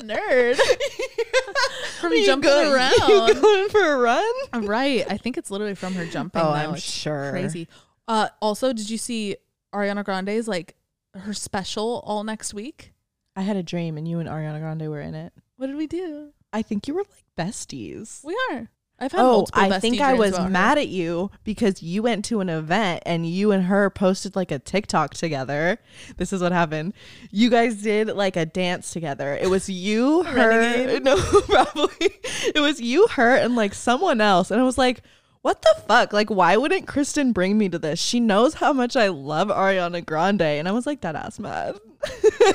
Nerd. 0.08 0.56
From 2.00 2.12
You 2.12 2.24
jumping 2.26 2.48
go- 2.50 2.72
around. 2.72 2.92
You 3.08 3.34
going 3.34 3.68
for 3.68 3.82
a 3.94 3.98
run? 3.98 4.24
Right. 4.64 5.04
I 5.10 5.16
think 5.16 5.36
it's 5.36 5.50
literally 5.50 5.74
from 5.74 5.94
her 5.94 6.06
jumping. 6.06 6.40
Oh, 6.40 6.44
though. 6.46 6.52
I'm 6.52 6.74
It's 6.74 6.82
sure. 6.84 7.30
Crazy. 7.32 7.66
Uh, 8.06 8.28
also, 8.40 8.72
did 8.72 8.88
you 8.88 8.96
see 8.98 9.36
Ariana 9.74 10.04
Grande's 10.04 10.46
like 10.46 10.76
her 11.14 11.34
special 11.34 12.00
all 12.06 12.22
next 12.22 12.54
week? 12.54 12.92
I 13.34 13.42
had 13.42 13.56
a 13.56 13.62
dream 13.62 13.96
and 13.98 14.06
you 14.06 14.20
and 14.20 14.28
Ariana 14.28 14.60
Grande 14.60 14.88
were 14.88 15.00
in 15.00 15.14
it. 15.16 15.32
What 15.56 15.66
did 15.66 15.76
we 15.76 15.88
do? 15.88 16.30
I 16.52 16.62
think 16.62 16.86
you 16.86 16.94
were 16.94 17.02
like 17.02 17.24
besties. 17.36 18.24
We 18.24 18.38
are. 18.52 18.68
I've 19.00 19.12
had 19.12 19.20
Oh, 19.20 19.46
I 19.52 19.78
think 19.78 20.00
I 20.00 20.14
was 20.14 20.36
her. 20.36 20.48
mad 20.48 20.76
at 20.76 20.88
you 20.88 21.30
because 21.44 21.82
you 21.82 22.02
went 22.02 22.24
to 22.26 22.40
an 22.40 22.48
event 22.48 23.02
and 23.06 23.24
you 23.24 23.52
and 23.52 23.64
her 23.64 23.90
posted 23.90 24.34
like 24.34 24.50
a 24.50 24.58
TikTok 24.58 25.14
together. 25.14 25.78
This 26.16 26.32
is 26.32 26.42
what 26.42 26.50
happened. 26.52 26.94
You 27.30 27.48
guys 27.48 27.82
did 27.82 28.08
like 28.08 28.36
a 28.36 28.44
dance 28.44 28.90
together. 28.90 29.34
It 29.40 29.50
was 29.50 29.68
you, 29.68 30.22
her, 30.24 30.48
Renegade? 30.48 31.04
no, 31.04 31.16
probably. 31.48 32.10
It 32.54 32.60
was 32.60 32.80
you, 32.80 33.06
her, 33.08 33.36
and 33.36 33.54
like 33.54 33.72
someone 33.74 34.20
else. 34.20 34.50
And 34.50 34.60
I 34.60 34.64
was 34.64 34.78
like, 34.78 35.02
what 35.42 35.62
the 35.62 35.74
fuck? 35.86 36.12
Like, 36.12 36.30
why 36.30 36.56
wouldn't 36.56 36.86
Kristen 36.86 37.32
bring 37.32 37.56
me 37.58 37.68
to 37.68 37.78
this? 37.78 38.00
She 38.00 38.20
knows 38.20 38.54
how 38.54 38.72
much 38.72 38.96
I 38.96 39.08
love 39.08 39.48
Ariana 39.48 40.04
Grande. 40.04 40.42
And 40.42 40.68
I 40.68 40.72
was 40.72 40.86
like, 40.86 41.00
that 41.02 41.14
ass 41.16 41.38
mad. 41.38 41.78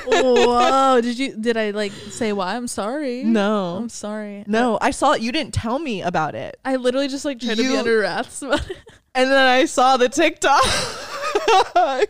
Whoa! 0.06 1.02
Did 1.02 1.18
you? 1.20 1.36
Did 1.38 1.58
I 1.58 1.72
like 1.72 1.92
say 1.92 2.32
why? 2.34 2.56
I'm 2.56 2.68
sorry. 2.68 3.24
No. 3.24 3.76
I'm 3.78 3.90
sorry. 3.90 4.44
No, 4.48 4.78
I 4.82 4.92
saw 4.92 5.12
it. 5.14 5.22
You 5.22 5.32
didn't 5.32 5.54
tell 5.54 5.80
me 5.80 6.02
about 6.02 6.34
it. 6.36 6.58
I 6.64 6.78
literally 6.78 7.08
just 7.10 7.26
like 7.26 7.40
tried 7.40 7.58
to 7.58 7.64
be 7.64 7.70
You- 7.70 7.78
under 7.78 8.00
wraps. 8.00 8.42
And 8.42 9.30
then 9.30 9.48
I 9.48 9.66
saw 9.66 9.98
the 9.98 10.10
TikTok. 10.10 10.64
and 11.76 12.08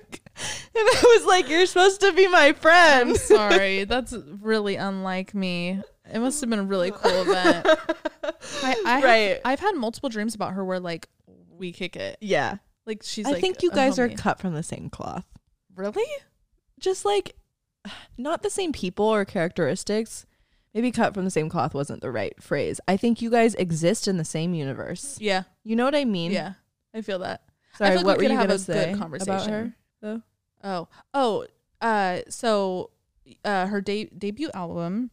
I 0.76 1.02
was 1.18 1.26
like, 1.26 1.50
You're 1.50 1.66
supposed 1.66 2.02
to 2.02 2.14
be 2.14 2.28
my 2.28 2.48
I'm 2.48 2.56
friend. 2.56 3.18
sorry. 3.18 3.84
That's 3.86 4.14
really 4.42 4.76
unlike 4.76 5.34
me. 5.34 5.82
It 6.14 6.20
must 6.20 6.40
have 6.42 6.50
been 6.50 6.60
a 6.60 6.64
really 6.64 6.92
cool 6.92 7.22
event. 7.22 7.66
I, 8.64 8.76
I 8.86 8.90
have- 8.96 9.04
Right. 9.04 9.42
I've 9.44 9.60
had 9.60 9.76
multiple 9.76 10.10
dreams 10.10 10.36
about 10.36 10.54
her 10.54 10.64
where 10.64 10.80
like 10.80 11.10
we 11.50 11.72
kick 11.72 11.96
it. 11.96 12.18
Yeah. 12.22 12.58
Like 12.86 13.02
she's. 13.04 13.26
I 13.26 13.32
like, 13.32 13.42
think 13.42 13.64
you 13.64 13.72
guys 13.72 13.98
are 14.00 14.10
cut 14.10 14.40
from 14.40 14.54
the 14.54 14.64
same 14.64 14.90
cloth. 14.90 15.26
really. 15.76 16.06
Just 16.80 17.06
like 17.06 17.36
not 18.18 18.44
the 18.44 18.50
same 18.50 18.72
people 18.72 19.06
or 19.06 19.26
characteristics. 19.26 20.26
Maybe 20.74 20.92
cut 20.92 21.14
from 21.14 21.24
the 21.24 21.32
same 21.32 21.50
cloth 21.50 21.74
wasn't 21.76 22.02
the 22.02 22.10
right 22.12 22.34
phrase. 22.42 22.80
I 22.88 22.98
think 22.98 23.22
you 23.22 23.30
guys 23.30 23.54
exist 23.56 24.08
in 24.08 24.18
the 24.18 24.26
same 24.26 24.54
universe. 24.56 25.18
Yeah. 25.22 25.44
You 25.64 25.76
know 25.76 25.86
what 25.86 25.94
I 25.96 26.04
mean? 26.04 26.32
Yeah. 26.32 26.54
I 26.96 27.02
feel 27.02 27.20
that. 27.20 27.44
Sorry, 27.78 27.92
feel 27.92 27.98
like 27.98 28.06
what 28.06 28.18
we 28.18 28.26
were 28.26 28.32
you 28.32 28.38
have 28.38 28.48
gonna 28.48 28.56
a 28.56 28.58
good 28.58 28.66
say 28.66 29.24
about 29.24 29.50
her? 29.50 29.74
Though? 30.02 30.22
Oh, 30.64 30.88
oh, 31.14 31.46
uh, 31.82 32.20
so, 32.30 32.90
uh, 33.46 33.68
her 33.68 33.82
de- 33.82 34.10
debut 34.18 34.50
album, 34.54 35.12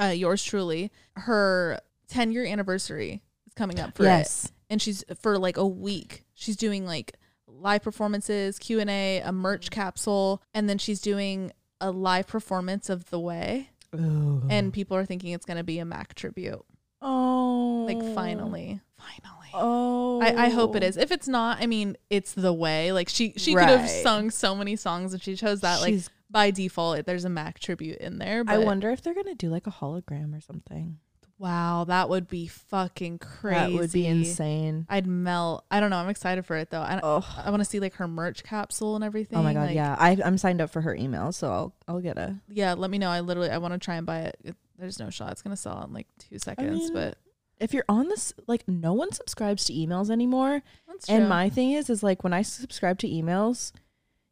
uh, 0.00 0.06
yours 0.08 0.42
truly, 0.42 0.90
her 1.16 1.80
10 2.08 2.32
year 2.32 2.44
anniversary 2.44 3.22
is 3.46 3.54
coming 3.54 3.78
up 3.80 3.96
for 3.96 4.04
it, 4.04 4.52
and 4.70 4.80
she's 4.80 5.04
for 5.20 5.38
like 5.38 5.56
a 5.56 5.66
week. 5.66 6.24
She's 6.34 6.56
doing 6.56 6.86
like 6.86 7.14
live 7.46 7.82
performances, 7.82 8.58
Q 8.58 8.80
and 8.80 8.88
A, 8.90 9.22
merch 9.32 9.70
capsule, 9.70 10.42
and 10.54 10.68
then 10.68 10.78
she's 10.78 11.00
doing 11.00 11.52
a 11.80 11.90
live 11.90 12.26
performance 12.26 12.88
of 12.88 13.08
The 13.10 13.18
Way, 13.20 13.70
Ooh. 13.94 14.42
and 14.48 14.72
people 14.72 14.96
are 14.96 15.04
thinking 15.04 15.32
it's 15.32 15.46
gonna 15.46 15.64
be 15.64 15.78
a 15.78 15.84
Mac 15.84 16.14
tribute. 16.14 16.64
oh, 17.02 17.84
Like 17.88 18.14
finally, 18.14 18.80
finally. 18.98 19.36
Oh, 19.52 20.20
I, 20.22 20.46
I 20.46 20.48
hope 20.50 20.76
it 20.76 20.82
is. 20.84 20.96
If 20.96 21.10
it's 21.10 21.26
not, 21.26 21.58
I 21.60 21.66
mean, 21.66 21.96
it's 22.08 22.32
the 22.34 22.52
way. 22.52 22.92
Like 22.92 23.08
she 23.08 23.34
she 23.36 23.54
could 23.54 23.64
have 23.68 23.88
sung 23.88 24.30
so 24.30 24.54
many 24.54 24.76
songs 24.76 25.12
and 25.12 25.20
she 25.22 25.34
chose 25.36 25.60
that. 25.62 25.80
Like 25.80 25.94
She's- 25.94 26.10
by 26.30 26.50
default, 26.50 27.04
there's 27.06 27.24
a 27.24 27.28
Mac 27.30 27.58
tribute 27.58 27.98
in 27.98 28.18
there. 28.18 28.44
I 28.46 28.58
wonder 28.58 28.90
if 28.90 29.02
they're 29.02 29.14
gonna 29.14 29.34
do 29.34 29.48
like 29.48 29.66
a 29.66 29.70
hologram 29.70 30.36
or 30.36 30.40
something. 30.40 30.98
Wow, 31.38 31.84
that 31.88 32.10
would 32.10 32.28
be 32.28 32.48
fucking 32.48 33.18
crazy. 33.18 33.58
That 33.58 33.72
would 33.72 33.92
be 33.92 34.06
insane. 34.06 34.84
I'd 34.90 35.06
melt. 35.06 35.64
I 35.70 35.80
don't 35.80 35.88
know. 35.88 35.96
I'm 35.96 36.10
excited 36.10 36.44
for 36.44 36.54
it 36.56 36.68
though. 36.68 36.82
I, 36.82 37.00
Oh, 37.02 37.26
I 37.42 37.48
want 37.48 37.60
to 37.62 37.64
see 37.64 37.80
like 37.80 37.94
her 37.94 38.06
merch 38.06 38.44
capsule 38.44 38.94
and 38.94 39.02
everything. 39.02 39.38
oh 39.38 39.42
my 39.42 39.54
god, 39.54 39.68
like, 39.68 39.74
yeah. 39.74 39.96
I, 39.98 40.18
I'm 40.22 40.36
signed 40.36 40.60
up 40.60 40.68
for 40.68 40.82
her 40.82 40.94
email, 40.94 41.32
so 41.32 41.50
I'll 41.50 41.74
I'll 41.88 42.00
get 42.00 42.18
a. 42.18 42.36
yeah. 42.50 42.74
Let 42.74 42.90
me 42.90 42.98
know. 42.98 43.08
I 43.08 43.20
literally 43.20 43.48
I 43.50 43.56
want 43.56 43.72
to 43.72 43.78
try 43.78 43.96
and 43.96 44.04
buy 44.06 44.18
it. 44.20 44.36
it. 44.44 44.56
There's 44.78 44.98
no 44.98 45.08
shot. 45.08 45.32
It's 45.32 45.40
gonna 45.40 45.56
sell 45.56 45.82
in 45.82 45.94
like 45.94 46.06
two 46.18 46.38
seconds. 46.38 46.78
mean, 46.78 46.92
but 46.92 47.16
If 47.58 47.72
you're 47.72 47.86
on 47.88 48.08
this, 48.08 48.34
like, 48.46 48.68
no 48.68 48.92
one 48.92 49.12
subscribes 49.12 49.64
to 49.66 49.72
emails 49.72 50.10
anymore. 50.10 50.62
that's 50.88 51.08
And 51.08 51.26
my 51.28 51.48
thing 51.48 51.72
is, 51.72 51.88
is 51.88 52.02
like 52.02 52.22
when 52.22 52.34
I 52.34 52.42
subscribe 52.42 52.98
to 52.98 53.08
emails, 53.08 53.72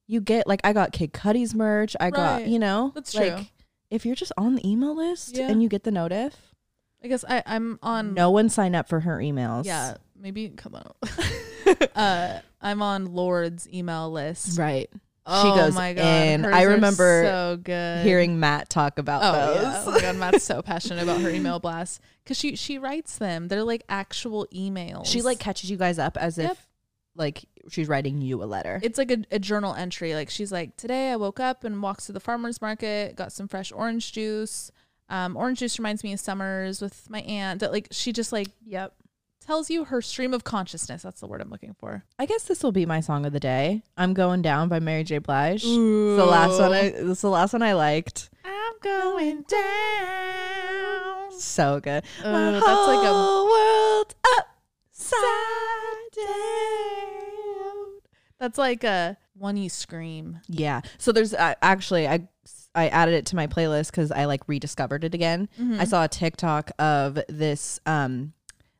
you 0.09 0.21
get 0.21 0.47
like 0.49 0.61
I 0.64 0.73
got 0.73 0.92
Kid 0.92 1.12
Cudi's 1.12 1.55
merch. 1.55 1.94
I 2.01 2.11
got 2.11 2.49
you 2.49 2.59
know 2.59 2.90
That's 2.94 3.14
like 3.14 3.37
true. 3.37 3.47
if 3.90 4.05
you're 4.05 4.16
just 4.16 4.33
on 4.37 4.57
the 4.57 4.68
email 4.68 4.97
list 4.97 5.37
Yeah. 5.37 5.49
and 5.51 5.62
you 5.62 5.68
get 5.68 5.85
the 5.85 5.90
notif, 5.92 6.33
I 7.05 7.07
guess 7.09 7.25
I 7.29 7.42
I'm 7.47 7.79
on. 7.83 8.14
no 8.14 8.31
one 8.31 8.49
signed 8.49 8.75
up 8.75 8.88
for 8.88 9.01
her 9.01 9.18
emails. 9.18 9.66
Yeah, 9.66 9.99
maybe 10.18 10.49
come 10.49 10.75
on. 10.75 10.92
uh, 11.94 12.40
I'm 12.61 12.83
on 12.83 13.12
Lorde's 13.14 13.68
email 13.73 14.11
list. 14.11 14.59
right. 14.59 14.90
Oh 15.31 15.55
goes 15.55 15.75
my 15.75 15.92
god, 15.92 16.40
hers 16.40 16.55
I 16.55 16.62
remember 16.62 17.23
so 17.25 17.59
good. 17.62 18.03
Hearing 18.03 18.40
Matt 18.40 18.71
talk 18.71 18.99
about 18.99 19.21
Oh 19.23 19.33
those. 19.55 19.62
yeah. 19.62 19.83
Oh 19.87 19.90
my 19.90 20.01
god, 20.01 20.16
Matt's 20.16 20.42
so 20.42 20.62
passionate 20.62 21.03
about 21.03 21.21
her 21.21 21.29
email 21.29 21.59
blasts 21.61 22.01
because 22.25 22.38
she 22.38 22.57
she 22.57 22.79
writes 22.79 23.18
them. 23.18 23.49
They're 23.49 23.62
like 23.62 23.83
actual 23.90 24.47
emails. 24.55 25.05
She 25.05 25.21
like 25.21 25.38
catches 25.38 25.71
you 25.71 25.77
guys 25.77 25.99
up 25.99 26.16
as 26.16 26.38
Yep. 26.38 26.53
if 26.53 26.66
like 27.14 27.44
she's 27.70 27.88
writing 27.88 28.20
you 28.20 28.42
a 28.42 28.46
letter. 28.46 28.81
it's 28.83 28.98
like 28.98 29.11
a, 29.11 29.18
a 29.31 29.38
journal 29.38 29.74
entry. 29.74 30.14
Like 30.14 30.31
she's 30.31 30.50
like, 30.52 30.76
today 30.76 31.11
I 31.12 31.16
woke 31.16 31.40
up 31.40 31.64
and 31.64 31.83
walked 31.83 32.07
to 32.07 32.12
the 32.12 32.20
farmer's 32.20 32.61
market, 32.61 33.16
got 33.16 33.33
some 33.33 33.48
fresh 33.48 33.72
orange 33.72 34.12
juice. 34.12 34.70
Um, 35.11 35.37
orange 35.37 35.61
juice 35.61 35.78
reminds 35.78 36.04
me 36.04 36.12
of 36.12 36.20
summers 36.20 36.81
with 36.83 37.09
my 37.09 37.20
aunt. 37.22 37.61
That 37.61 37.72
like 37.72 37.88
she 37.90 38.12
just 38.12 38.31
like 38.33 38.48
yep. 38.66 38.94
tells 39.44 39.70
you 39.70 39.85
her 39.85 40.02
stream 40.02 40.35
of 40.35 40.44
consciousness. 40.44 41.02
That's 41.02 41.20
the 41.20 41.26
word 41.26 41.40
I'm 41.40 41.48
looking 41.50 41.74
for. 41.78 42.04
I 42.18 42.26
guess 42.26 42.42
this 42.42 42.62
will 42.62 42.72
be 42.72 42.85
my 42.85 43.00
song 43.00 43.24
of 43.24 43.33
the 43.33 43.40
day. 43.40 43.83
I'm 43.96 44.12
going 44.12 44.42
down 44.42 44.68
by 44.68 44.81
Mary 44.81 45.04
J. 45.04 45.18
Blige. 45.18 45.64
It's 45.64 45.66
the 45.66 46.26
last 46.26 46.59
one. 46.61 46.72
I, 46.72 46.81
it's 46.81 47.22
the 47.22 47.31
last 47.31 47.52
one 47.54 47.62
I 47.62 47.72
liked. 47.72 48.28
I'm 48.44 48.74
going 48.83 49.42
down. 49.48 51.33
So 51.40 51.81
good. 51.81 52.02
Uh, 52.22 52.33
My 52.33 52.50
that's 52.52 52.64
like 52.64 53.07
a- 53.07 53.44
world 53.44 54.14
upside 54.37 55.20
down. 56.16 57.17
That's 58.38 58.59
like 58.59 58.85
a 58.85 59.16
one 59.35 59.57
you 59.57 59.68
scream. 59.68 60.40
Yeah. 60.48 60.81
So 60.98 61.12
there's 61.12 61.35
uh, 61.35 61.55
actually 61.62 62.07
I 62.09 62.29
I 62.74 62.88
added 62.88 63.14
it 63.14 63.27
to 63.27 63.37
my 63.37 63.46
playlist 63.46 63.90
because 63.90 64.12
I 64.12 64.27
like 64.27 64.42
rediscovered 64.46 65.05
it 65.05 65.14
again. 65.14 65.48
Mm-hmm. 65.61 65.81
I 65.81 65.85
saw 65.85 66.05
a 66.05 66.09
TikTok 66.09 66.70
of 66.79 67.18
this 67.29 67.81
um 67.87 68.33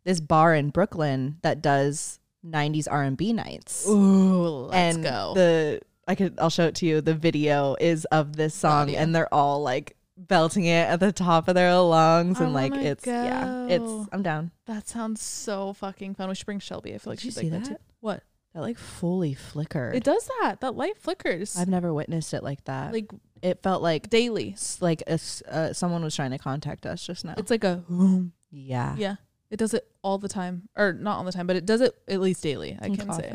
this 0.05 0.21
bar 0.21 0.55
in 0.55 0.71
Brooklyn 0.71 1.39
that 1.43 1.61
does 1.61 2.21
90s 2.47 2.87
R&B 2.91 3.33
nights. 3.33 3.87
Ooh, 3.89 4.69
let's 4.69 4.97
and 4.97 5.03
go. 5.05 5.33
the 5.35 5.81
I 6.07 6.15
could 6.15 6.39
I'll 6.39 6.51
show 6.51 6.67
it 6.67 6.75
to 6.77 6.87
you. 6.87 7.01
The 7.01 7.15
video 7.15 7.77
is 7.81 8.05
of 8.07 8.37
this 8.37 8.55
song 8.55 8.83
Audio. 8.83 8.99
and 9.01 9.15
they're 9.15 9.33
all 9.33 9.63
like 9.63 9.97
belting 10.17 10.65
it 10.65 10.89
at 10.89 10.99
the 11.01 11.13
top 11.13 11.49
of 11.49 11.55
their 11.55 11.75
lungs 11.77 12.41
I 12.41 12.45
and 12.45 12.55
like 12.55 12.75
it's 12.75 13.07
yeah, 13.07 13.67
it's. 13.69 14.09
I'm 14.13 14.23
down. 14.23 14.51
that 14.67 14.89
sounds 14.89 15.21
so 15.21 15.73
fucking 15.75 16.15
fun. 16.15 16.29
We 16.29 16.35
should 16.35 16.47
bring 16.47 16.61
Shelby. 16.61 16.95
I 16.95 16.99
feel 16.99 17.13
like 17.13 17.19
Did 17.21 17.25
she'd 17.25 17.35
see 17.35 17.51
like 17.51 17.63
that? 17.63 17.69
that? 17.71 17.77
too. 17.79 17.83
What? 18.01 18.23
That 18.59 18.65
like 18.65 18.77
fully 18.79 19.35
flickered. 19.35 19.95
It 19.95 20.03
does 20.03 20.29
that. 20.41 20.57
That 20.63 20.75
light 20.75 20.99
flickers. 20.99 21.57
I've 21.57 21.69
never 21.69 21.95
witnessed 21.95 22.35
it 22.35 22.43
like 22.43 22.65
that. 22.65 22.93
like 22.93 23.09
it 23.41 23.63
felt 23.63 23.83
like 23.83 24.11
daily. 24.11 24.55
s- 24.55 24.79
like 24.81 25.01
a 25.03 25.13
s 25.13 25.43
uh, 25.49 25.73
someone 25.73 26.03
was 26.03 26.17
trying 26.17 26.33
to 26.33 26.39
contact 26.39 26.85
us 26.87 27.07
just 27.07 27.25
now. 27.25 27.35
It's 27.37 27.53
like 27.53 27.63
a 27.63 27.85
boom. 27.89 28.33
yeah. 28.51 28.97
Yeah. 28.99 29.17
It 29.49 29.59
does 29.59 29.75
it 29.75 29.87
all 30.03 30.19
the 30.19 30.29
time. 30.29 30.69
Or 30.77 30.93
not 30.93 31.19
all 31.19 31.25
the 31.25 31.31
time, 31.31 31.47
but 31.47 31.55
it 31.55 31.67
does 31.67 31.81
it 31.81 31.95
at 32.09 32.21
least 32.21 32.43
daily. 32.43 32.77
I 32.83 32.89
can 32.89 33.13
say. 33.13 33.31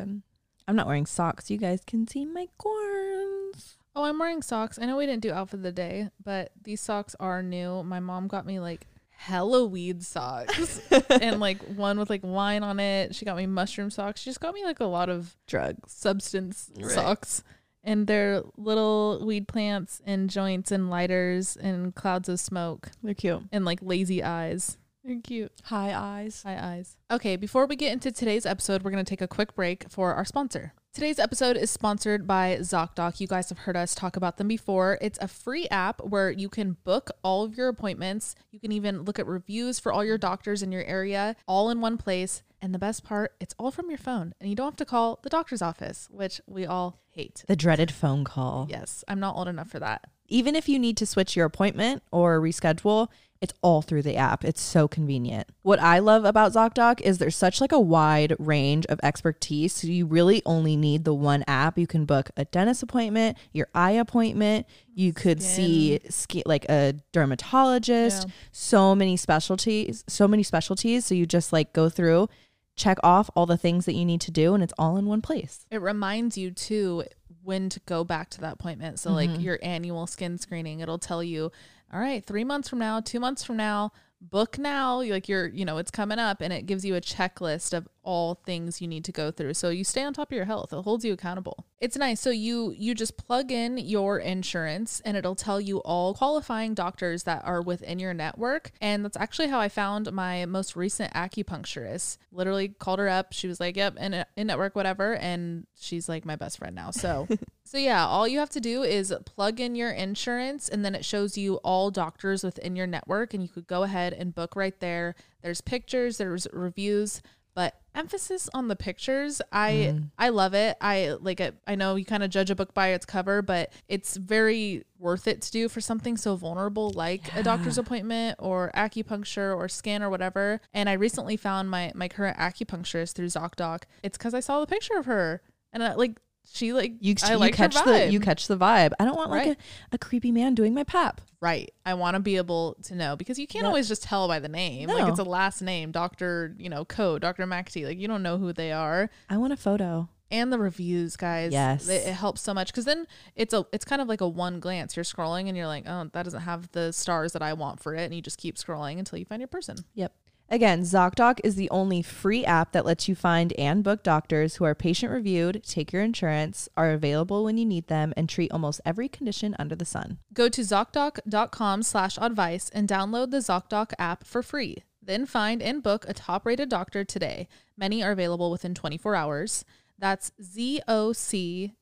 I'm 0.67 0.75
not 0.75 0.88
wearing 0.88 1.05
socks. 1.05 1.49
You 1.49 1.57
guys 1.57 1.81
can 1.88 2.05
see 2.05 2.25
my 2.25 2.47
corns. 2.57 3.77
Oh, 3.95 4.03
I'm 4.03 4.19
wearing 4.19 4.41
socks. 4.41 4.77
I 4.77 4.86
know 4.86 4.97
we 4.97 5.05
didn't 5.05 5.21
do 5.21 5.31
outfit 5.31 5.59
of 5.59 5.63
the 5.63 5.71
day, 5.71 6.09
but 6.23 6.51
these 6.62 6.81
socks 6.81 7.15
are 7.19 7.41
new. 7.43 7.83
My 7.83 7.99
mom 8.01 8.27
got 8.27 8.45
me 8.45 8.59
like 8.59 8.88
hella 9.23 9.65
weed 9.65 10.03
socks 10.03 10.81
and 11.09 11.39
like 11.39 11.62
one 11.63 11.97
with 11.97 12.09
like 12.09 12.21
wine 12.23 12.62
on 12.63 12.79
it. 12.79 13.15
She 13.15 13.23
got 13.25 13.38
me 13.38 13.45
mushroom 13.47 13.89
socks. 13.89 14.21
She 14.21 14.29
just 14.29 14.41
got 14.41 14.53
me 14.53 14.63
like 14.65 14.79
a 14.81 14.86
lot 14.86 15.09
of 15.09 15.36
Drugs. 15.47 15.91
substance 15.93 16.69
Right. 16.77 16.91
socks. 16.91 17.43
And 17.86 18.07
they're 18.07 18.43
little 18.57 19.21
weed 19.25 19.47
plants 19.47 20.01
and 20.05 20.29
joints 20.29 20.71
and 20.71 20.89
lighters 20.89 21.55
and 21.57 21.93
clouds 21.95 22.27
of 22.29 22.39
smoke 22.39 22.89
They're 23.01 23.13
cute. 23.13 23.43
and 23.51 23.63
like 23.65 23.79
lazy 23.81 24.23
eyes. 24.23 24.77
They're 25.03 25.19
cute. 25.21 25.51
High 25.63 25.93
eyes. 25.93 26.43
Hi, 26.45 26.75
eyes. 26.75 26.95
Okay, 27.12 27.36
before 27.36 27.65
we 27.65 27.75
get 27.75 27.91
into 27.91 28.09
today's 28.12 28.45
episode, 28.45 28.83
we're 28.83 28.91
going 28.91 29.03
to 29.03 29.09
take 29.09 29.21
a 29.21 29.27
quick 29.27 29.53
break 29.53 29.89
for 29.89 30.13
our 30.13 30.23
sponsor. 30.23 30.73
Today's 30.93 31.17
episode 31.17 31.58
is 31.58 31.71
sponsored 31.71 32.27
by 32.27 32.58
ZocDoc. 32.60 33.19
You 33.19 33.25
guys 33.25 33.49
have 33.49 33.58
heard 33.58 33.75
us 33.75 33.95
talk 33.95 34.15
about 34.15 34.38
them 34.38 34.47
before. 34.47 34.99
It's 35.01 35.17
a 35.19 35.27
free 35.27 35.67
app 35.69 35.99
where 36.03 36.29
you 36.29 36.49
can 36.49 36.77
book 36.84 37.10
all 37.23 37.43
of 37.43 37.58
your 37.58 37.67
appointments. 37.67 38.36
You 38.51 38.60
can 38.60 38.71
even 38.71 39.01
look 39.01 39.17
at 39.17 39.25
reviews 39.25 39.79
for 39.79 39.91
all 39.91 40.06
your 40.06 40.19
doctors 40.19 40.62
in 40.62 40.71
your 40.71 40.84
area, 40.84 41.36
all 41.47 41.71
in 41.71 41.82
one 41.82 41.97
place. 41.97 42.43
And 42.62 42.75
the 42.75 42.79
best 42.79 43.03
part, 43.03 43.34
it's 43.39 43.56
all 43.58 43.71
from 43.71 43.89
your 43.89 43.97
phone 43.97 44.36
and 44.39 44.51
you 44.51 44.56
don't 44.56 44.67
have 44.67 44.75
to 44.75 44.86
call 44.86 45.17
the 45.23 45.32
doctor's 45.32 45.63
office, 45.63 46.10
which 46.12 46.39
we 46.45 46.63
all 46.67 46.99
hate. 47.10 47.43
The 47.47 47.56
dreaded 47.56 47.89
phone 47.89 48.23
call. 48.23 48.67
Yes, 48.69 49.03
I'm 49.08 49.19
not 49.19 49.36
old 49.36 49.47
enough 49.47 49.71
for 49.71 49.79
that. 49.79 50.06
Even 50.27 50.56
if 50.56 50.69
you 50.69 50.77
need 50.77 50.97
to 50.97 51.08
switch 51.08 51.36
your 51.36 51.47
appointment 51.47 52.03
or 52.12 52.39
reschedule, 52.39 53.08
it's 53.43 53.53
all 53.62 53.82
through 53.82 54.03
the 54.03 54.15
app. 54.15 54.45
It's 54.45 54.62
so 54.62 54.88
convenient. 54.88 55.49
What 55.63 55.77
I 55.82 55.99
love 55.99 56.23
about 56.23 56.53
ZocDoc 56.53 57.01
is 57.01 57.17
there's 57.17 57.36
such 57.36 57.60
like 57.60 57.73
a 57.73 57.79
wide 57.79 58.34
range 58.39 58.86
of 58.86 59.01
expertise. 59.03 59.73
So 59.73 59.88
you 59.88 60.06
really 60.06 60.41
only 60.45 60.77
need 60.77 61.03
the 61.03 61.13
one 61.13 61.43
app. 61.45 61.77
You 61.77 61.86
can 61.86 62.06
book 62.06 62.32
a 62.38 62.45
dentist 62.45 62.84
appointment, 62.84 63.38
your 63.51 63.67
eye 63.75 63.91
appointment. 63.91 64.65
You 64.95 65.12
could 65.12 65.43
see 65.43 65.99
like 66.45 66.65
a 66.69 66.93
dermatologist. 67.12 68.27
Yeah. 68.27 68.34
So 68.53 68.95
many 68.95 69.17
specialties, 69.17 70.06
so 70.08 70.25
many 70.25 70.43
specialties. 70.43 71.06
So 71.06 71.13
you 71.13 71.25
just 71.25 71.51
like 71.51 71.73
go 71.73 71.89
through, 71.89 72.29
check 72.77 72.97
off 73.03 73.29
all 73.36 73.45
the 73.45 73.58
things 73.58 73.86
that 73.88 73.93
you 73.93 74.06
need 74.06 74.21
to 74.21 74.32
do, 74.32 74.53
and 74.53 74.63
it's 74.63 74.73
all 74.77 74.95
in 74.95 75.06
one 75.06 75.21
place. 75.21 75.65
It 75.69 75.82
reminds 75.82 76.38
you 76.38 76.49
too 76.49 77.03
when 77.43 77.67
to 77.67 77.82
go 77.82 78.06
back 78.06 78.29
to 78.29 78.41
that 78.41 78.53
appointment. 78.53 78.99
So, 78.99 79.12
like 79.12 79.29
mm-hmm. 79.29 79.41
your 79.41 79.60
annual 79.62 80.08
skin 80.08 80.38
screening, 80.38 80.79
it'll 80.79 80.97
tell 80.97 81.21
you, 81.21 81.51
all 81.93 81.99
right, 81.99 82.25
three 82.25 82.43
months 82.43 82.67
from 82.67 82.79
now, 82.79 82.99
two 82.99 83.19
months 83.19 83.43
from 83.43 83.58
now, 83.58 83.91
book 84.19 84.58
now. 84.58 85.01
Like 85.01 85.29
you're, 85.29 85.47
you 85.47 85.63
know, 85.63 85.77
it's 85.77 85.91
coming 85.91 86.17
up 86.17 86.41
and 86.41 86.51
it 86.51 86.65
gives 86.65 86.84
you 86.84 86.95
a 86.95 87.01
checklist 87.01 87.73
of 87.73 87.88
all 88.03 88.35
things 88.35 88.81
you 88.81 88.87
need 88.87 89.05
to 89.05 89.11
go 89.11 89.31
through. 89.31 89.53
So 89.53 89.69
you 89.69 89.83
stay 89.83 90.03
on 90.03 90.13
top 90.13 90.31
of 90.31 90.35
your 90.35 90.45
health. 90.45 90.73
It 90.73 90.81
holds 90.81 91.05
you 91.05 91.13
accountable. 91.13 91.65
It's 91.79 91.97
nice. 91.97 92.19
So 92.19 92.29
you 92.29 92.73
you 92.77 92.95
just 92.95 93.17
plug 93.17 93.51
in 93.51 93.77
your 93.77 94.19
insurance 94.19 95.01
and 95.05 95.17
it'll 95.17 95.35
tell 95.35 95.59
you 95.59 95.79
all 95.79 96.13
qualifying 96.13 96.73
doctors 96.73 97.23
that 97.23 97.43
are 97.45 97.61
within 97.61 97.99
your 97.99 98.13
network. 98.13 98.71
And 98.81 99.03
that's 99.03 99.17
actually 99.17 99.47
how 99.47 99.59
I 99.59 99.69
found 99.69 100.11
my 100.11 100.45
most 100.45 100.75
recent 100.75 101.13
acupuncturist. 101.13 102.17
Literally 102.31 102.69
called 102.69 102.99
her 102.99 103.09
up. 103.09 103.33
She 103.33 103.47
was 103.47 103.59
like, 103.59 103.75
"Yep, 103.75 103.97
in 103.97 104.25
in 104.35 104.47
network 104.47 104.75
whatever." 104.75 105.15
And 105.15 105.65
she's 105.79 106.07
like 106.07 106.25
my 106.25 106.35
best 106.35 106.57
friend 106.57 106.75
now. 106.75 106.91
So 106.91 107.27
so 107.63 107.77
yeah, 107.77 108.05
all 108.05 108.27
you 108.27 108.39
have 108.39 108.49
to 108.51 108.61
do 108.61 108.83
is 108.83 109.13
plug 109.25 109.59
in 109.59 109.75
your 109.75 109.91
insurance 109.91 110.69
and 110.69 110.83
then 110.83 110.95
it 110.95 111.05
shows 111.05 111.37
you 111.37 111.55
all 111.57 111.91
doctors 111.91 112.43
within 112.43 112.75
your 112.75 112.87
network 112.87 113.33
and 113.33 113.43
you 113.43 113.49
could 113.49 113.67
go 113.67 113.83
ahead 113.83 114.13
and 114.13 114.35
book 114.35 114.55
right 114.55 114.79
there. 114.79 115.15
There's 115.41 115.61
pictures, 115.61 116.17
there's 116.17 116.47
reviews, 116.53 117.21
but 117.53 117.75
emphasis 117.95 118.49
on 118.53 118.67
the 118.67 118.75
pictures. 118.75 119.41
I 119.51 119.93
mm. 119.93 120.10
I 120.17 120.29
love 120.29 120.53
it. 120.53 120.77
I 120.82 121.15
like 121.19 121.39
it. 121.39 121.56
I 121.67 121.75
know 121.75 121.95
you 121.95 122.06
kind 122.06 122.23
of 122.23 122.29
judge 122.29 122.49
a 122.49 122.56
book 122.56 122.73
by 122.73 122.89
its 122.89 123.06
cover, 123.06 123.41
but 123.41 123.71
it's 123.88 124.17
very 124.17 124.84
worth 124.97 125.27
it 125.27 125.41
to 125.41 125.51
do 125.51 125.69
for 125.69 125.82
something 125.82 126.17
so 126.17 126.36
vulnerable 126.36 126.91
like 126.91 127.36
a 127.36 127.43
doctor's 127.43 127.77
appointment 127.77 128.38
or 128.39 128.71
acupuncture 128.75 129.56
or 129.56 129.67
scan 129.67 130.01
or 130.01 130.10
whatever. 130.10 130.62
And 130.73 130.89
I 130.89 130.93
recently 130.93 131.38
found 131.38 131.69
my 131.69 131.91
my 131.95 132.08
current 132.08 132.38
acupuncturist 132.38 133.13
through 133.13 133.27
ZocDoc. 133.27 133.84
It's 134.01 134.17
cuz 134.17 134.34
I 134.34 134.39
saw 134.39 134.60
the 134.60 134.67
picture 134.67 134.97
of 134.97 135.06
her 135.06 135.41
and 135.73 135.84
I, 135.84 135.95
like 135.95 136.19
she 136.51 136.73
like 136.73 136.93
You, 136.99 137.15
I 137.23 137.32
you 137.32 137.38
like 137.38 137.53
catch 137.56 137.73
the 137.73 137.79
vibe. 137.82 138.12
you 138.12 138.19
catch 138.19 138.47
the 138.47 138.58
vibe. 138.58 138.91
I 138.99 139.06
don't 139.06 139.15
want 139.15 139.32
like 139.32 139.47
Right. 139.47 139.58
a, 139.91 139.95
a 139.95 139.97
creepy 139.97 140.32
man 140.32 140.56
doing 140.56 140.73
my 140.73 140.84
pap. 140.84 141.21
Right. 141.41 141.73
I 141.86 141.93
want 141.95 142.15
to 142.15 142.19
be 142.19 142.38
able 142.38 142.75
to 142.84 142.95
know 142.95 143.15
because 143.15 143.38
you 143.39 143.47
can't 143.47 143.65
always 143.65 143.88
just 143.88 144.03
tell 144.03 144.27
by 144.27 144.39
the 144.39 144.47
name. 144.49 144.88
No. 144.88 144.95
Like 144.97 145.10
it's 145.10 145.19
a 145.19 145.23
last 145.23 145.62
name, 145.62 145.91
Dr. 145.91 146.56
You 146.58 146.69
know, 146.69 146.86
Co, 146.86 147.19
Dr. 147.19 147.45
McAtee. 147.45 147.86
Like 147.86 147.97
you 147.97 148.08
don't 148.08 148.23
know 148.23 148.38
who 148.38 148.53
they 148.53 148.71
are. 148.71 149.10
I 149.29 149.38
want 149.38 149.53
a 149.53 149.58
photo. 149.58 150.10
And 150.32 150.51
the 150.51 150.58
reviews, 150.58 151.15
guys. 151.15 151.51
Yes. 151.53 151.88
It, 151.88 152.08
it 152.08 152.13
helps 152.13 152.41
so 152.41 152.56
much 152.56 152.67
because 152.67 152.86
then 152.86 153.06
it's 153.36 153.53
a 153.53 153.65
it's 153.71 153.86
kind 153.86 154.01
of 154.01 154.08
like 154.08 154.21
a 154.21 154.27
one 154.27 154.60
glance. 154.60 154.95
You're 154.95 155.03
scrolling 155.03 155.47
and 155.47 155.56
you're 155.56 155.67
like, 155.67 155.84
oh, 155.88 156.10
that 156.13 156.23
doesn't 156.23 156.41
have 156.41 156.71
the 156.71 156.91
stars 156.91 157.34
that 157.34 157.41
I 157.43 157.53
want 157.53 157.82
for 157.82 157.93
it. 157.93 158.03
And 158.06 158.15
you 158.15 158.21
just 158.21 158.39
keep 158.39 158.56
scrolling 158.56 158.97
until 158.97 159.19
you 159.19 159.25
find 159.25 159.39
your 159.41 159.47
person. 159.47 159.77
Yep. 159.95 160.12
Again, 160.49 160.82
ZocDoc 160.82 161.39
is 161.43 161.56
the 161.56 161.69
only 161.69 162.01
free 162.01 162.45
app 162.45 162.73
that 162.73 162.86
lets 162.86 163.08
you 163.08 163.15
find 163.15 163.53
and 163.53 163.84
book 163.84 164.03
doctors 164.03 164.56
who 164.56 164.65
are 164.65 164.75
patient 164.75 165.12
reviewed, 165.12 165.63
take 165.63 165.91
your 165.91 166.03
insurance, 166.03 166.69
are 166.77 166.91
available 166.91 167.43
when 167.43 167.58
you 167.58 167.65
need 167.65 167.88
them, 167.88 168.13
and 168.15 168.29
treat 168.29 168.51
almost 168.51 168.82
every 168.86 169.08
condition 169.08 169.56
under 169.58 169.75
the 169.75 169.86
sun. 169.86 170.19
Go 170.34 170.49
to 170.49 170.62
ZocDoc.com 170.62 171.82
slash 171.84 172.17
oddvice 172.17 172.69
and 172.73 172.88
download 172.88 173.32
the 173.32 173.38
ZocDoc 173.38 173.93
app 173.97 174.25
for 174.25 174.43
free. 174.43 174.84
Then 175.01 175.25
find 175.25 175.62
and 175.62 175.82
book 175.82 176.06
a 176.08 176.13
top 176.13 176.45
rated 176.45 176.69
doctor 176.69 177.03
today. 177.03 177.47
Many 177.77 178.03
are 178.03 178.12
available 178.12 178.51
within 178.51 178.73
24 178.73 179.15
hours. 179.15 179.65
That's 179.97 180.32
Z-O-C-D-O-C 180.41 181.77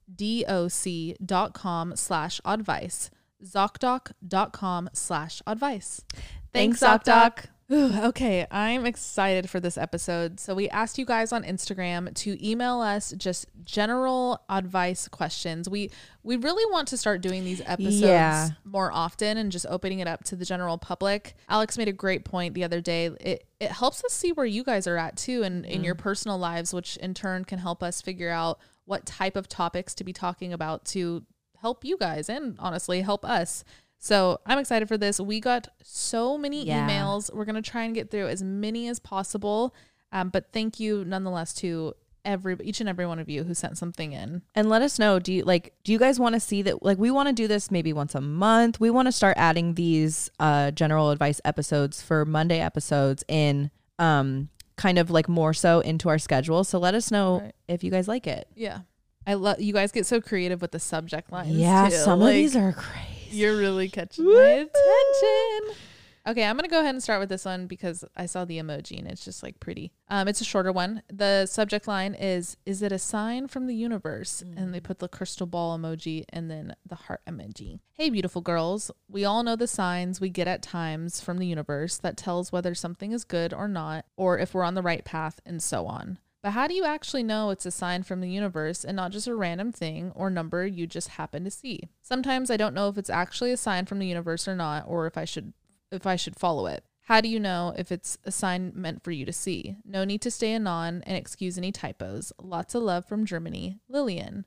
dot 1.25 1.53
com 1.53 1.95
slash 1.95 2.41
oddvice. 2.45 3.09
ZocDoc.com 3.43 4.89
slash 4.93 5.41
oddvice. 5.47 6.03
Thanks, 6.53 6.79
ZocDoc. 6.81 7.45
Ooh, 7.71 7.93
okay, 8.07 8.45
I'm 8.51 8.85
excited 8.85 9.49
for 9.49 9.61
this 9.61 9.77
episode. 9.77 10.39
So 10.41 10.53
we 10.53 10.67
asked 10.69 10.97
you 10.97 11.05
guys 11.05 11.31
on 11.31 11.43
Instagram 11.43 12.13
to 12.15 12.45
email 12.45 12.81
us 12.81 13.13
just 13.17 13.47
general 13.63 14.41
advice 14.49 15.07
questions. 15.07 15.69
We 15.69 15.89
we 16.23 16.35
really 16.35 16.69
want 16.71 16.89
to 16.89 16.97
start 16.97 17.21
doing 17.21 17.45
these 17.45 17.61
episodes 17.61 18.01
Yeah. 18.01 18.49
more 18.65 18.91
often 18.91 19.37
and 19.37 19.51
just 19.51 19.65
opening 19.69 19.99
it 19.99 20.07
up 20.07 20.23
to 20.25 20.35
the 20.35 20.43
general 20.43 20.77
public. 20.77 21.35
Alex 21.47 21.77
made 21.77 21.87
a 21.87 21.93
great 21.93 22.25
point 22.25 22.55
the 22.55 22.63
other 22.63 22.81
day. 22.81 23.05
It 23.21 23.47
it 23.59 23.71
helps 23.71 24.03
us 24.03 24.11
see 24.11 24.33
where 24.33 24.45
you 24.45 24.63
guys 24.63 24.85
are 24.85 24.97
at 24.97 25.15
too 25.15 25.43
and 25.43 25.65
in 25.65 25.81
mm. 25.81 25.85
your 25.85 25.95
personal 25.95 26.37
lives, 26.37 26.73
which 26.73 26.97
in 26.97 27.13
turn 27.13 27.45
can 27.45 27.59
help 27.59 27.81
us 27.81 28.01
figure 28.01 28.31
out 28.31 28.59
what 28.83 29.05
type 29.05 29.37
of 29.37 29.47
topics 29.47 29.93
to 29.95 30.03
be 30.03 30.11
talking 30.11 30.51
about 30.51 30.83
to 30.83 31.23
help 31.61 31.85
you 31.85 31.95
guys 31.97 32.27
and 32.27 32.57
honestly 32.59 33.01
help 33.01 33.23
us. 33.23 33.63
So 34.03 34.39
I'm 34.47 34.57
excited 34.57 34.87
for 34.87 34.97
this. 34.97 35.19
We 35.19 35.39
got 35.39 35.67
so 35.83 36.35
many 36.35 36.65
Yeah. 36.65 36.89
emails. 36.89 37.31
We're 37.33 37.45
gonna 37.45 37.61
try 37.61 37.83
and 37.83 37.93
get 37.93 38.09
through 38.09 38.27
as 38.29 38.41
many 38.41 38.87
as 38.87 38.97
possible. 38.99 39.75
Um, 40.11 40.29
but 40.29 40.51
thank 40.51 40.79
you 40.79 41.05
nonetheless 41.05 41.53
to 41.55 41.93
every 42.25 42.55
each 42.63 42.79
and 42.79 42.89
every 42.89 43.05
one 43.05 43.19
of 43.19 43.29
you 43.29 43.43
who 43.43 43.53
sent 43.53 43.77
something 43.77 44.11
in. 44.13 44.41
And 44.55 44.69
let 44.69 44.81
us 44.81 44.97
know 44.97 45.19
do 45.19 45.31
you 45.31 45.43
like 45.43 45.73
do 45.83 45.91
you 45.91 45.99
guys 45.99 46.19
want 46.19 46.33
to 46.33 46.39
see 46.39 46.63
that 46.63 46.81
like 46.83 46.97
we 46.97 47.11
want 47.11 47.29
to 47.29 47.33
do 47.33 47.47
this 47.47 47.69
maybe 47.69 47.93
once 47.93 48.15
a 48.15 48.21
month. 48.21 48.79
We 48.79 48.89
want 48.89 49.07
to 49.07 49.11
start 49.11 49.37
adding 49.37 49.75
these 49.75 50.31
uh 50.39 50.71
general 50.71 51.11
advice 51.11 51.39
episodes 51.45 52.01
for 52.01 52.25
Monday 52.25 52.59
episodes 52.59 53.23
in 53.27 53.69
um 53.99 54.49
kind 54.77 54.97
of 54.97 55.11
like 55.11 55.29
more 55.29 55.53
so 55.53 55.79
into 55.79 56.09
our 56.09 56.17
schedule. 56.17 56.63
So 56.63 56.79
let 56.79 56.95
us 56.95 57.11
know 57.11 57.39
Right. 57.41 57.53
if 57.67 57.83
you 57.83 57.91
guys 57.91 58.07
like 58.07 58.25
it. 58.25 58.47
Yeah. 58.55 58.79
I 59.27 59.35
love 59.35 59.61
you 59.61 59.73
guys 59.73 59.91
get 59.91 60.07
so 60.07 60.19
creative 60.19 60.59
with 60.59 60.71
the 60.71 60.79
subject 60.79 61.31
lines. 61.31 61.51
Yeah, 61.55 61.89
too. 61.89 61.95
some 61.97 62.23
of 62.23 62.29
these 62.29 62.55
are 62.55 62.73
crazy. 62.73 63.17
You're 63.31 63.57
really 63.57 63.89
catching 63.89 64.25
my 64.25 64.31
attention. 64.41 65.75
Okay, 66.27 66.43
I'm 66.43 66.55
gonna 66.55 66.67
go 66.67 66.81
ahead 66.81 66.93
and 66.93 67.01
start 67.01 67.19
with 67.19 67.29
this 67.29 67.45
one 67.45 67.65
because 67.65 68.05
I 68.15 68.27
saw 68.27 68.45
the 68.45 68.59
emoji 68.59 68.99
and 68.99 69.07
it's 69.07 69.25
just 69.25 69.41
like 69.41 69.59
pretty. 69.59 69.91
Um, 70.07 70.27
it's 70.27 70.39
a 70.39 70.43
shorter 70.43 70.71
one. 70.71 71.01
The 71.11 71.47
subject 71.47 71.87
line 71.87 72.13
is 72.13 72.57
"Is 72.63 72.83
it 72.83 72.91
a 72.91 72.99
sign 72.99 73.47
from 73.47 73.65
the 73.65 73.73
universe?" 73.73 74.43
And 74.55 74.71
they 74.71 74.79
put 74.79 74.99
the 74.99 75.07
crystal 75.07 75.47
ball 75.47 75.75
emoji 75.75 76.25
and 76.29 76.51
then 76.51 76.75
the 76.85 76.95
heart 76.95 77.21
emoji. 77.27 77.79
Hey, 77.93 78.11
beautiful 78.11 78.41
girls. 78.41 78.91
We 79.09 79.25
all 79.25 79.41
know 79.41 79.55
the 79.55 79.65
signs 79.65 80.21
we 80.21 80.29
get 80.29 80.47
at 80.47 80.61
times 80.61 81.21
from 81.21 81.39
the 81.39 81.47
universe 81.47 81.97
that 81.97 82.17
tells 82.17 82.51
whether 82.51 82.75
something 82.75 83.11
is 83.11 83.23
good 83.23 83.51
or 83.51 83.67
not, 83.67 84.05
or 84.15 84.37
if 84.37 84.53
we're 84.53 84.63
on 84.63 84.75
the 84.75 84.83
right 84.83 85.03
path, 85.03 85.39
and 85.43 85.61
so 85.63 85.87
on. 85.87 86.19
But 86.43 86.51
how 86.51 86.67
do 86.67 86.73
you 86.73 86.85
actually 86.85 87.23
know 87.23 87.51
it's 87.51 87.67
a 87.67 87.71
sign 87.71 88.01
from 88.03 88.19
the 88.19 88.29
universe 88.29 88.83
and 88.83 88.95
not 88.95 89.11
just 89.11 89.27
a 89.27 89.35
random 89.35 89.71
thing 89.71 90.11
or 90.15 90.29
number 90.29 90.65
you 90.65 90.87
just 90.87 91.09
happen 91.09 91.43
to 91.43 91.51
see? 91.51 91.89
Sometimes 92.01 92.49
I 92.49 92.57
don't 92.57 92.73
know 92.73 92.87
if 92.87 92.97
it's 92.97 93.09
actually 93.11 93.51
a 93.51 93.57
sign 93.57 93.85
from 93.85 93.99
the 93.99 94.07
universe 94.07 94.47
or 94.47 94.55
not, 94.55 94.85
or 94.87 95.05
if 95.05 95.17
I 95.17 95.25
should 95.25 95.53
if 95.91 96.07
I 96.07 96.15
should 96.15 96.39
follow 96.39 96.65
it. 96.67 96.83
How 97.05 97.19
do 97.21 97.27
you 97.27 97.39
know 97.39 97.73
if 97.77 97.91
it's 97.91 98.17
a 98.23 98.31
sign 98.31 98.71
meant 98.73 99.03
for 99.03 99.11
you 99.11 99.25
to 99.25 99.33
see? 99.33 99.75
No 99.83 100.03
need 100.03 100.21
to 100.21 100.31
stay 100.31 100.53
anon 100.53 101.03
and 101.05 101.17
excuse 101.17 101.57
any 101.57 101.71
typos. 101.71 102.31
Lots 102.41 102.73
of 102.73 102.83
love 102.83 103.05
from 103.05 103.25
Germany, 103.25 103.79
Lillian. 103.89 104.45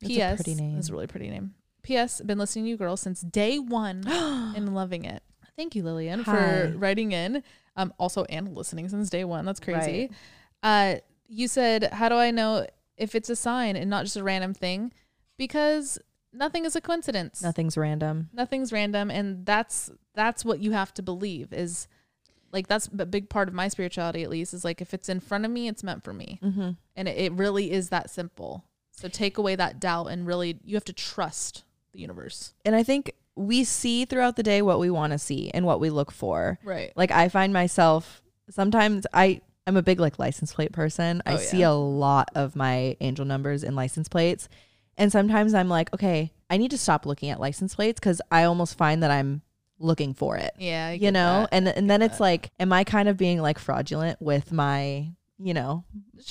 That's 0.00 0.12
a 0.12 0.14
P.S. 0.14 0.36
pretty 0.42 0.54
name. 0.60 0.74
That's 0.74 0.88
a 0.88 0.92
really 0.92 1.06
pretty 1.06 1.30
name. 1.30 1.54
P.S. 1.82 2.20
Been 2.20 2.38
listening 2.38 2.64
to 2.64 2.70
you 2.70 2.76
girls 2.76 3.00
since 3.00 3.20
day 3.20 3.58
one 3.58 4.04
and 4.08 4.74
loving 4.74 5.04
it. 5.04 5.22
Thank 5.56 5.76
you, 5.76 5.82
Lillian, 5.82 6.24
Hi. 6.24 6.32
for 6.32 6.74
writing 6.76 7.12
in. 7.12 7.42
Um, 7.76 7.92
also 7.98 8.24
and 8.24 8.54
listening 8.54 8.88
since 8.88 9.08
day 9.08 9.24
one. 9.24 9.44
That's 9.44 9.60
crazy. 9.60 10.10
Right. 10.62 10.96
Uh, 10.96 11.00
you 11.32 11.48
said, 11.48 11.92
"How 11.92 12.08
do 12.08 12.14
I 12.16 12.30
know 12.30 12.66
if 12.96 13.14
it's 13.14 13.30
a 13.30 13.36
sign 13.36 13.76
and 13.76 13.88
not 13.88 14.04
just 14.04 14.16
a 14.16 14.22
random 14.24 14.54
thing?" 14.54 14.92
Because 15.38 15.98
nothing 16.32 16.64
is 16.64 16.76
a 16.76 16.80
coincidence. 16.80 17.42
Nothing's 17.42 17.76
random. 17.76 18.28
Nothing's 18.32 18.72
random, 18.72 19.10
and 19.10 19.44
that's 19.46 19.90
that's 20.14 20.44
what 20.44 20.60
you 20.60 20.72
have 20.72 20.92
to 20.94 21.02
believe 21.02 21.52
is 21.52 21.88
like 22.52 22.66
that's 22.68 22.86
a 22.98 23.06
big 23.06 23.30
part 23.30 23.48
of 23.48 23.54
my 23.54 23.66
spirituality 23.68 24.22
at 24.22 24.28
least 24.28 24.52
is 24.52 24.62
like 24.62 24.82
if 24.82 24.92
it's 24.92 25.08
in 25.08 25.20
front 25.20 25.46
of 25.46 25.50
me 25.50 25.68
it's 25.68 25.82
meant 25.82 26.04
for 26.04 26.12
me 26.12 26.38
Mm-hmm. 26.42 26.70
and 26.96 27.08
it, 27.08 27.16
it 27.16 27.32
really 27.32 27.72
is 27.72 27.88
that 27.88 28.10
simple 28.10 28.64
so 28.90 29.08
take 29.08 29.38
away 29.38 29.54
that 29.56 29.80
doubt 29.80 30.08
and 30.08 30.26
really 30.26 30.58
you 30.62 30.76
have 30.76 30.84
to 30.84 30.92
trust 30.92 31.64
the 31.92 32.00
universe 32.00 32.52
And 32.66 32.76
I 32.76 32.82
think 32.82 33.12
we 33.34 33.64
see 33.64 34.04
throughout 34.04 34.36
the 34.36 34.42
day 34.42 34.60
what 34.60 34.78
we 34.78 34.90
want 34.90 35.12
to 35.14 35.18
see 35.18 35.50
and 35.54 35.64
what 35.64 35.80
we 35.80 35.88
look 35.88 36.12
for. 36.12 36.58
right 36.62 36.92
Like 36.94 37.10
I 37.10 37.30
find 37.30 37.54
myself 37.54 38.20
sometimes 38.50 39.06
I 39.14 39.40
I'm 39.66 39.76
a 39.76 39.82
big 39.82 40.00
like 40.00 40.18
license 40.18 40.52
plate 40.52 40.72
person. 40.72 41.22
I 41.26 41.34
Oh, 41.34 41.36
see 41.36 41.60
yeah. 41.60 41.70
a 41.70 41.72
lot 41.74 42.28
of 42.34 42.56
my 42.56 42.96
angel 43.00 43.24
numbers 43.24 43.62
in 43.62 43.74
license 43.76 44.08
plates. 44.08 44.48
And 44.98 45.10
sometimes 45.12 45.54
I'm 45.54 45.68
like, 45.68 45.92
okay, 45.94 46.32
I 46.50 46.56
need 46.56 46.70
to 46.72 46.78
stop 46.78 47.06
looking 47.06 47.30
at 47.30 47.40
license 47.40 47.74
plates 47.74 48.00
cuz 48.00 48.20
I 48.30 48.44
almost 48.44 48.76
find 48.76 49.02
that 49.02 49.10
I'm 49.10 49.42
looking 49.78 50.14
for 50.14 50.36
it. 50.36 50.52
yeah 50.58 50.90
you 50.92 51.10
know? 51.10 51.40
that. 51.42 51.48
And 51.52 51.68
and 51.68 51.90
then 51.90 52.02
it's 52.02 52.18
that. 52.18 52.22
like 52.24 52.50
am 52.60 52.72
I 52.72 52.84
kind 52.84 53.08
of 53.08 53.16
being 53.16 53.40
like 53.40 53.58
fraudulent 53.58 54.20
with 54.20 54.52
my 54.52 55.08
you 55.38 55.54
know, 55.54 55.82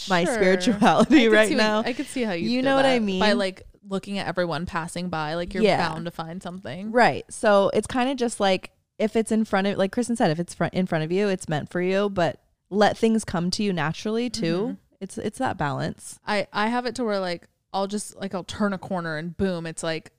my 0.10 0.24
Sure. 0.24 0.34
spirituality 0.36 1.28
right 1.28 1.50
see 1.50 1.56
now. 1.56 1.84
I 1.86 1.92
could 1.94 2.06
see 2.08 2.24
how 2.24 2.32
you. 2.34 2.50
You 2.50 2.62
know 2.62 2.76
what 2.76 2.86
I 2.86 3.00
mean? 3.00 3.20
by 3.20 3.34
like 3.34 3.64
looking 3.88 4.18
at 4.20 4.28
everyone 4.28 4.66
passing 4.66 5.10
by. 5.10 5.34
Like 5.34 5.54
you're 5.54 5.64
Yeah. 5.64 5.90
bound 5.90 6.06
to 6.06 6.12
find 6.12 6.42
something. 6.42 6.92
Right. 6.92 7.26
So 7.30 7.72
it's 7.74 7.88
kind 7.88 8.10
of 8.10 8.16
just 8.18 8.40
like 8.40 8.72
if 9.00 9.16
it's 9.18 9.32
in 9.32 9.44
front 9.44 9.68
of, 9.68 9.78
like 9.78 9.92
Kristen 9.92 10.16
said, 10.16 10.32
if 10.32 10.40
it's 10.40 10.54
front 10.54 10.74
in 10.76 10.86
front 10.86 11.04
of 11.04 11.12
you, 11.12 11.28
it's 11.28 11.50
meant 11.50 11.70
for 11.70 11.82
you. 11.82 12.08
But 12.10 12.40
let 12.72 12.98
things 12.98 13.24
come 13.24 13.52
to 13.52 13.64
you 13.64 13.72
naturally 13.74 14.30
too. 14.30 14.58
Mm-hmm. 14.58 14.74
It's 15.00 15.18
it's 15.20 15.38
that 15.38 15.58
balance. 15.58 16.20
I 16.26 16.48
I 16.52 16.68
have 16.68 16.88
it 16.88 16.96
to 16.96 17.04
where 17.04 17.20
like 17.20 17.48
I'll 17.74 17.88
just 17.88 18.16
like 18.16 18.34
I'll 18.34 18.44
turn 18.44 18.74
a 18.74 18.78
corner 18.80 19.18
and 19.18 19.36
boom, 19.38 19.68
it's 19.68 19.84
like 19.84 20.12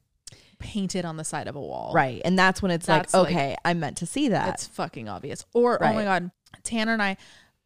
painted 0.59 1.05
on 1.05 1.17
the 1.17 1.25
side 1.25 1.49
of 1.49 1.57
a 1.57 1.61
wall. 1.61 1.93
Right. 1.95 2.23
And 2.25 2.39
that's 2.39 2.63
when 2.63 2.71
it's 2.71 2.87
That's, 2.87 3.13
like, 3.13 3.25
like- 3.25 3.33
okay, 3.33 3.57
I'm 3.65 3.81
meant 3.81 3.97
to 3.99 4.07
see 4.07 4.29
that. 4.29 4.55
It's 4.55 4.67
fucking 4.69 5.09
obvious. 5.09 5.45
Or 5.53 5.83
oh 5.83 5.93
my 5.93 6.05
god, 6.05 6.31
Tanner 6.63 6.93
and 6.93 7.03
I. 7.03 7.17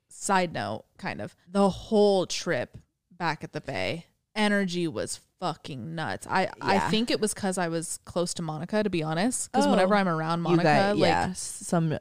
Side 0.09 0.55
note, 0.55 0.85
kind 0.97 1.21
of 1.21 1.37
the 1.47 1.69
whole 1.69 2.25
trip 2.25 2.79
back 3.11 3.45
at 3.45 3.53
the 3.53 3.61
bay, 3.61 4.07
energy 4.35 4.89
was 4.89 5.21
fucking 5.41 5.95
nuts. 5.95 6.27
I 6.31 6.49
I 6.63 6.79
think 6.79 7.11
it 7.11 7.21
was 7.21 7.35
because 7.35 7.59
I 7.59 7.69
was 7.69 7.99
close 8.07 8.33
to 8.35 8.43
Monica, 8.43 8.83
to 8.83 8.89
be 8.89 9.03
honest. 9.03 9.53
Because 9.53 9.67
Oh. 9.67 9.71
whenever 9.71 9.95
I'm 9.95 10.09
around 10.09 10.41
Monica, 10.41 10.63
got, 10.63 10.97
like 10.97 11.09
yeah, 11.09 11.33
some 11.35 11.99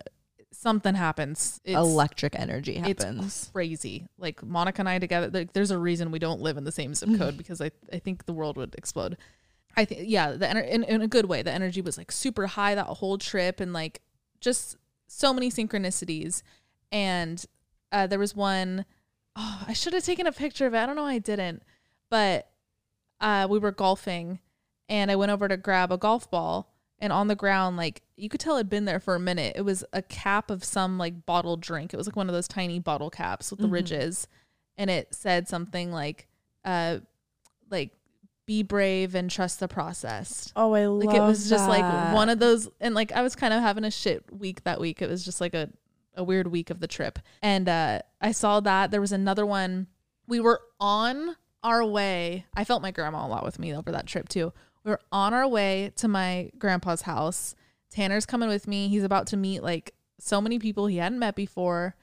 something 0.58 0.96
happens. 0.96 1.60
It's, 1.64 1.78
electric 1.78 2.38
energy 2.38 2.76
happens. 2.76 3.26
it's 3.26 3.50
crazy. 3.52 4.08
Like 4.18 4.44
Monica 4.44 4.82
and 4.82 4.90
I 4.90 5.00
together, 5.00 5.30
like, 5.32 5.54
there's 5.54 5.72
a 5.72 5.78
reason 5.78 6.12
we 6.12 6.20
don't 6.20 6.42
live 6.42 6.58
in 6.58 6.64
the 6.64 6.72
same 6.72 6.94
zip 6.94 7.18
code 7.18 7.38
because 7.38 7.62
I, 7.62 7.72
I 7.92 8.00
think 8.00 8.26
the 8.26 8.34
world 8.34 8.58
would 8.58 8.76
explode. 8.76 9.18
I 9.78 9.86
think, 9.86 10.02
yeah, 10.06 10.32
the 10.32 10.46
ener- 10.46 10.68
in, 10.68 10.84
in 10.84 11.02
a 11.02 11.08
good 11.08 11.26
way. 11.26 11.42
The 11.42 11.52
energy 11.52 11.82
was 11.82 11.98
like 11.98 12.12
super 12.12 12.48
high 12.48 12.76
that 12.76 12.86
whole 12.86 13.18
trip 13.18 13.60
and 13.60 13.74
like 13.74 14.02
just 14.40 14.78
so 15.08 15.34
many 15.34 15.50
synchronicities. 15.50 16.42
And 16.92 17.44
uh, 17.92 18.08
there 18.08 18.20
was 18.20 18.36
one, 18.36 18.86
oh, 19.36 19.64
I 19.68 19.74
should 19.74 19.94
have 19.94 20.04
taken 20.04 20.28
a 20.28 20.32
picture 20.32 20.66
of 20.66 20.74
it. 20.74 20.78
I 20.78 20.86
don't 20.86 20.96
know 20.96 21.04
why 21.04 21.14
I 21.14 21.20
didn't, 21.20 21.64
but 22.10 22.50
uh, 23.20 23.48
we 23.50 23.60
were 23.60 23.72
golfing 23.72 24.40
and 24.88 25.10
I 25.12 25.16
went 25.16 25.32
over 25.32 25.48
to 25.48 25.58
grab 25.58 25.92
a 25.92 25.98
golf 25.98 26.30
ball 26.30 26.75
and 27.00 27.12
on 27.14 27.28
the 27.28 27.36
ground, 27.36 27.78
like 27.78 28.02
you 28.16 28.30
could 28.30 28.40
tell 28.40 28.56
it'd 28.56 28.70
been 28.70 28.86
there 28.86 29.00
for 29.00 29.16
a 29.16 29.20
minute. 29.20 29.54
It 29.56 29.62
was 29.64 29.84
a 29.94 30.02
cap 30.02 30.50
of 30.50 30.64
some 30.64 30.98
like 30.98 31.26
bottled 31.26 31.62
drink. 31.62 31.94
It 31.94 31.98
was 31.98 32.08
like 32.08 32.16
one 32.16 32.30
of 32.30 32.34
those 32.34 32.48
tiny 32.48 32.80
bottle 32.80 33.10
caps 33.10 33.52
with 33.52 33.60
the 33.60 33.68
Mhm. 33.68 33.72
ridges. 33.74 34.28
And 34.78 34.90
it 34.90 35.14
said 35.14 35.48
something 35.48 35.92
like, 35.92 36.28
uh, 36.66 37.00
like, 37.70 37.92
be 38.46 38.62
brave 38.62 39.16
and 39.16 39.30
trust 39.32 39.60
the 39.60 39.68
process. 39.68 40.52
Oh, 40.56 40.74
I 40.74 40.86
love 40.86 41.04
Like 41.04 41.16
it 41.16 41.22
was 41.22 41.50
just 41.50 41.68
like 41.68 42.14
one 42.14 42.30
of 42.30 42.38
those 42.40 42.70
and 42.80 42.94
like 42.94 43.12
I 43.12 43.22
was 43.24 43.36
kind 43.36 43.54
of 43.54 43.62
having 43.62 43.84
a 43.84 43.90
shit 43.92 44.24
week 44.32 44.64
that 44.66 44.80
week. 44.80 45.02
It 45.02 45.10
was 45.10 45.26
just 45.26 45.42
like 45.42 45.56
a, 45.56 45.70
a 46.16 46.24
weird 46.24 46.48
week 46.48 46.70
of 46.70 46.80
the 46.80 46.88
trip. 46.88 47.18
And 47.42 47.68
uh 47.68 48.02
I 48.22 48.32
saw 48.34 48.60
that. 48.60 48.92
There 48.92 49.02
was 49.02 49.12
another 49.12 49.46
one. 49.48 49.88
We 50.28 50.40
were 50.40 50.62
on 50.80 51.36
our 51.64 51.84
way. 51.84 52.46
I 52.54 52.64
felt 52.66 52.84
my 52.84 52.92
grandma 52.92 53.26
a 53.26 53.28
lot 53.28 53.44
with 53.44 53.58
me 53.58 53.74
over 53.76 53.92
that 53.92 54.06
trip 54.06 54.30
too. 54.30 54.54
We 54.86 54.92
were 54.92 55.02
on 55.12 55.34
our 55.34 55.48
way 55.48 55.92
to 55.98 56.08
my 56.08 56.52
grandpa's 56.60 57.02
house. 57.02 57.56
Tanner's 57.90 58.26
coming 58.26 58.48
with 58.48 58.68
me. 58.68 58.88
He's 58.88 59.04
about 59.04 59.28
to 59.28 59.38
meet 59.38 59.64
like 59.64 59.96
so 60.20 60.40
many 60.40 60.60
people 60.60 60.86
he 60.88 60.98
hadn't 60.98 61.20
met 61.20 61.36
before. 61.36 61.96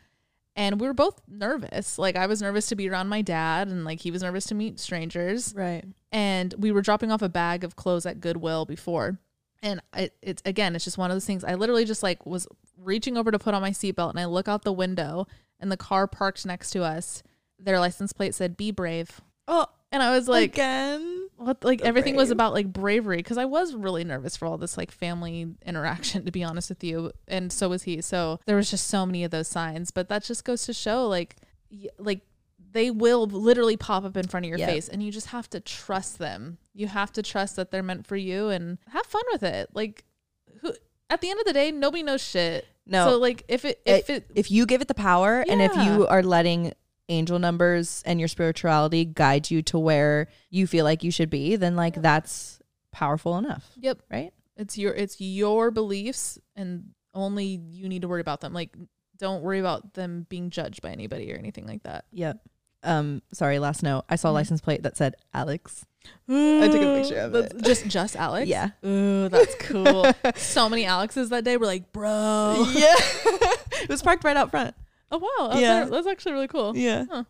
And 0.56 0.80
we 0.80 0.86
were 0.86 0.92
both 0.92 1.22
nervous. 1.28 1.96
Like 1.96 2.16
I 2.16 2.26
was 2.26 2.42
nervous 2.42 2.66
to 2.66 2.76
be 2.76 2.90
around 2.90 3.08
my 3.08 3.22
dad 3.22 3.68
and 3.68 3.84
like 3.84 4.00
he 4.00 4.10
was 4.10 4.22
nervous 4.22 4.46
to 4.46 4.54
meet 4.54 4.80
strangers 4.80 5.54
right. 5.56 5.84
and 6.10 6.54
we 6.58 6.72
were 6.72 6.82
dropping 6.82 7.10
off 7.10 7.22
a 7.22 7.28
bag 7.28 7.64
of 7.64 7.76
clothes 7.76 8.04
at 8.04 8.20
Goodwill 8.20 8.66
before. 8.66 9.18
And 9.62 9.80
it, 9.96 10.14
it's 10.20 10.42
again, 10.44 10.74
it's 10.74 10.84
just 10.84 10.98
one 10.98 11.10
of 11.10 11.14
those 11.14 11.24
things. 11.24 11.44
I 11.44 11.54
literally 11.54 11.84
just 11.84 12.02
like 12.02 12.26
was 12.26 12.48
reaching 12.76 13.16
over 13.16 13.30
to 13.30 13.38
put 13.38 13.54
on 13.54 13.62
my 13.62 13.70
seatbelt, 13.70 14.10
and 14.10 14.18
I 14.18 14.24
look 14.24 14.48
out 14.48 14.64
the 14.64 14.72
window, 14.72 15.28
and 15.60 15.70
the 15.70 15.76
car 15.76 16.08
parked 16.08 16.44
next 16.44 16.70
to 16.72 16.82
us. 16.82 17.22
Their 17.60 17.78
license 17.78 18.12
plate 18.12 18.34
said 18.34 18.56
"Be 18.56 18.72
brave," 18.72 19.20
Oh, 19.46 19.66
and 19.92 20.02
I 20.02 20.10
was 20.16 20.26
like, 20.28 20.54
again. 20.54 21.28
"What?" 21.36 21.64
Like 21.64 21.80
So 21.80 21.86
everything 21.86 22.16
was 22.16 22.30
about 22.30 22.52
like 22.52 22.72
bravery 22.72 23.18
because 23.18 23.38
I 23.38 23.44
was 23.44 23.74
really 23.74 24.04
nervous 24.04 24.36
for 24.36 24.46
all 24.46 24.58
this 24.58 24.76
like 24.76 24.90
family 24.90 25.54
interaction, 25.64 26.24
to 26.24 26.32
be 26.32 26.42
honest 26.42 26.68
with 26.68 26.82
you, 26.82 27.12
and 27.28 27.52
so 27.52 27.68
was 27.68 27.82
he. 27.84 28.00
So 28.00 28.40
there 28.46 28.56
was 28.56 28.70
just 28.70 28.86
so 28.88 29.04
many 29.06 29.22
of 29.24 29.30
those 29.30 29.48
signs, 29.48 29.90
but 29.90 30.08
that 30.08 30.24
just 30.24 30.44
goes 30.44 30.64
to 30.66 30.72
show 30.72 31.06
like, 31.06 31.36
y- 31.70 31.88
like 31.98 32.20
they 32.72 32.90
will 32.90 33.26
literally 33.26 33.76
pop 33.76 34.02
up 34.04 34.16
in 34.16 34.26
front 34.26 34.46
of 34.46 34.48
your 34.48 34.58
Yep. 34.58 34.68
face 34.68 34.88
and 34.88 35.02
you 35.02 35.12
just 35.12 35.26
have 35.26 35.48
to 35.50 35.60
trust 35.60 36.18
them. 36.18 36.56
You 36.72 36.86
have 36.86 37.12
to 37.12 37.22
trust 37.22 37.56
that 37.56 37.70
they're 37.70 37.82
meant 37.82 38.06
for 38.06 38.16
you 38.16 38.48
and 38.48 38.78
have 38.88 39.04
fun 39.04 39.22
with 39.30 39.42
it. 39.42 39.68
Like 39.74 40.04
who 40.60 40.72
at 41.10 41.20
the 41.20 41.28
end 41.28 41.38
of 41.38 41.44
the 41.44 41.52
day, 41.52 41.70
nobody 41.70 42.02
knows 42.02 42.22
shit. 42.22 42.66
No. 42.86 43.10
So 43.10 43.18
like 43.18 43.44
if 43.48 43.66
it 43.66 43.82
It- 43.84 43.98
if 43.98 44.10
it, 44.10 44.30
if 44.34 44.50
you 44.50 44.64
give 44.64 44.80
it 44.80 44.88
the 44.88 44.94
power 44.94 45.44
and 45.46 45.60
if 45.60 45.74
you 45.76 46.06
are 46.06 46.22
letting 46.22 46.72
angel 47.12 47.38
numbers 47.38 48.02
and 48.06 48.18
your 48.18 48.28
spirituality 48.28 49.04
guide 49.04 49.50
you 49.50 49.62
to 49.62 49.78
where 49.78 50.28
you 50.50 50.66
feel 50.66 50.84
like 50.84 51.04
you 51.04 51.10
should 51.10 51.30
be, 51.30 51.56
then 51.56 51.76
like 51.76 51.94
that's 52.00 52.60
powerful 52.92 53.38
enough, 53.38 53.70
yep, 53.78 54.02
right? 54.10 54.32
it's 54.56 54.76
your 54.76 54.92
it's 54.92 55.18
your 55.20 55.70
beliefs 55.70 56.38
and 56.56 56.90
only 57.14 57.44
you 57.46 57.88
need 57.88 58.02
to 58.02 58.08
worry 58.08 58.20
about 58.20 58.40
them. 58.40 58.52
Like 58.52 58.76
don't 59.18 59.42
worry 59.42 59.60
about 59.60 59.94
them 59.94 60.26
being 60.28 60.50
judged 60.50 60.82
by 60.82 60.90
anybody 60.90 61.32
or 61.32 61.36
anything 61.36 61.66
like 61.66 61.82
that. 61.84 62.04
Yep. 62.12 62.40
Um, 62.84 63.22
sorry, 63.32 63.58
last 63.60 63.82
note. 63.84 64.04
I 64.08 64.16
saw 64.16 64.28
a 64.28 64.32
Mhm. 64.32 64.34
license 64.34 64.60
plate 64.60 64.82
that 64.82 64.96
said 64.96 65.14
Alex. 65.32 65.86
I 66.28 66.68
took 66.68 66.82
a 66.82 67.00
picture 67.00 67.18
of 67.20 67.32
That's 67.32 67.54
it. 67.54 67.62
Just 67.64 67.86
just 67.86 68.16
Alex. 68.16 68.48
Yeah. 68.48 68.70
Ooh, 68.84 69.28
that's 69.28 69.54
cool. 69.60 70.10
so 70.34 70.68
many 70.68 70.84
Alexes 70.84 71.28
that 71.30 71.44
day 71.44 71.56
were 71.56 71.66
like, 71.66 71.92
bro. 71.92 72.66
Yeah. 72.72 72.94
it 73.82 73.88
was 73.88 74.02
parked 74.02 74.24
right 74.24 74.36
out 74.36 74.50
front. 74.50 74.74
Oh 75.12 75.18
wow. 75.18 75.48
That's, 75.48 75.60
Yeah. 75.60 75.84
that's 75.84 76.06
actually 76.06 76.32
really 76.32 76.48
cool. 76.48 76.76
Yeah. 76.76 77.04
Huh. 77.10 77.24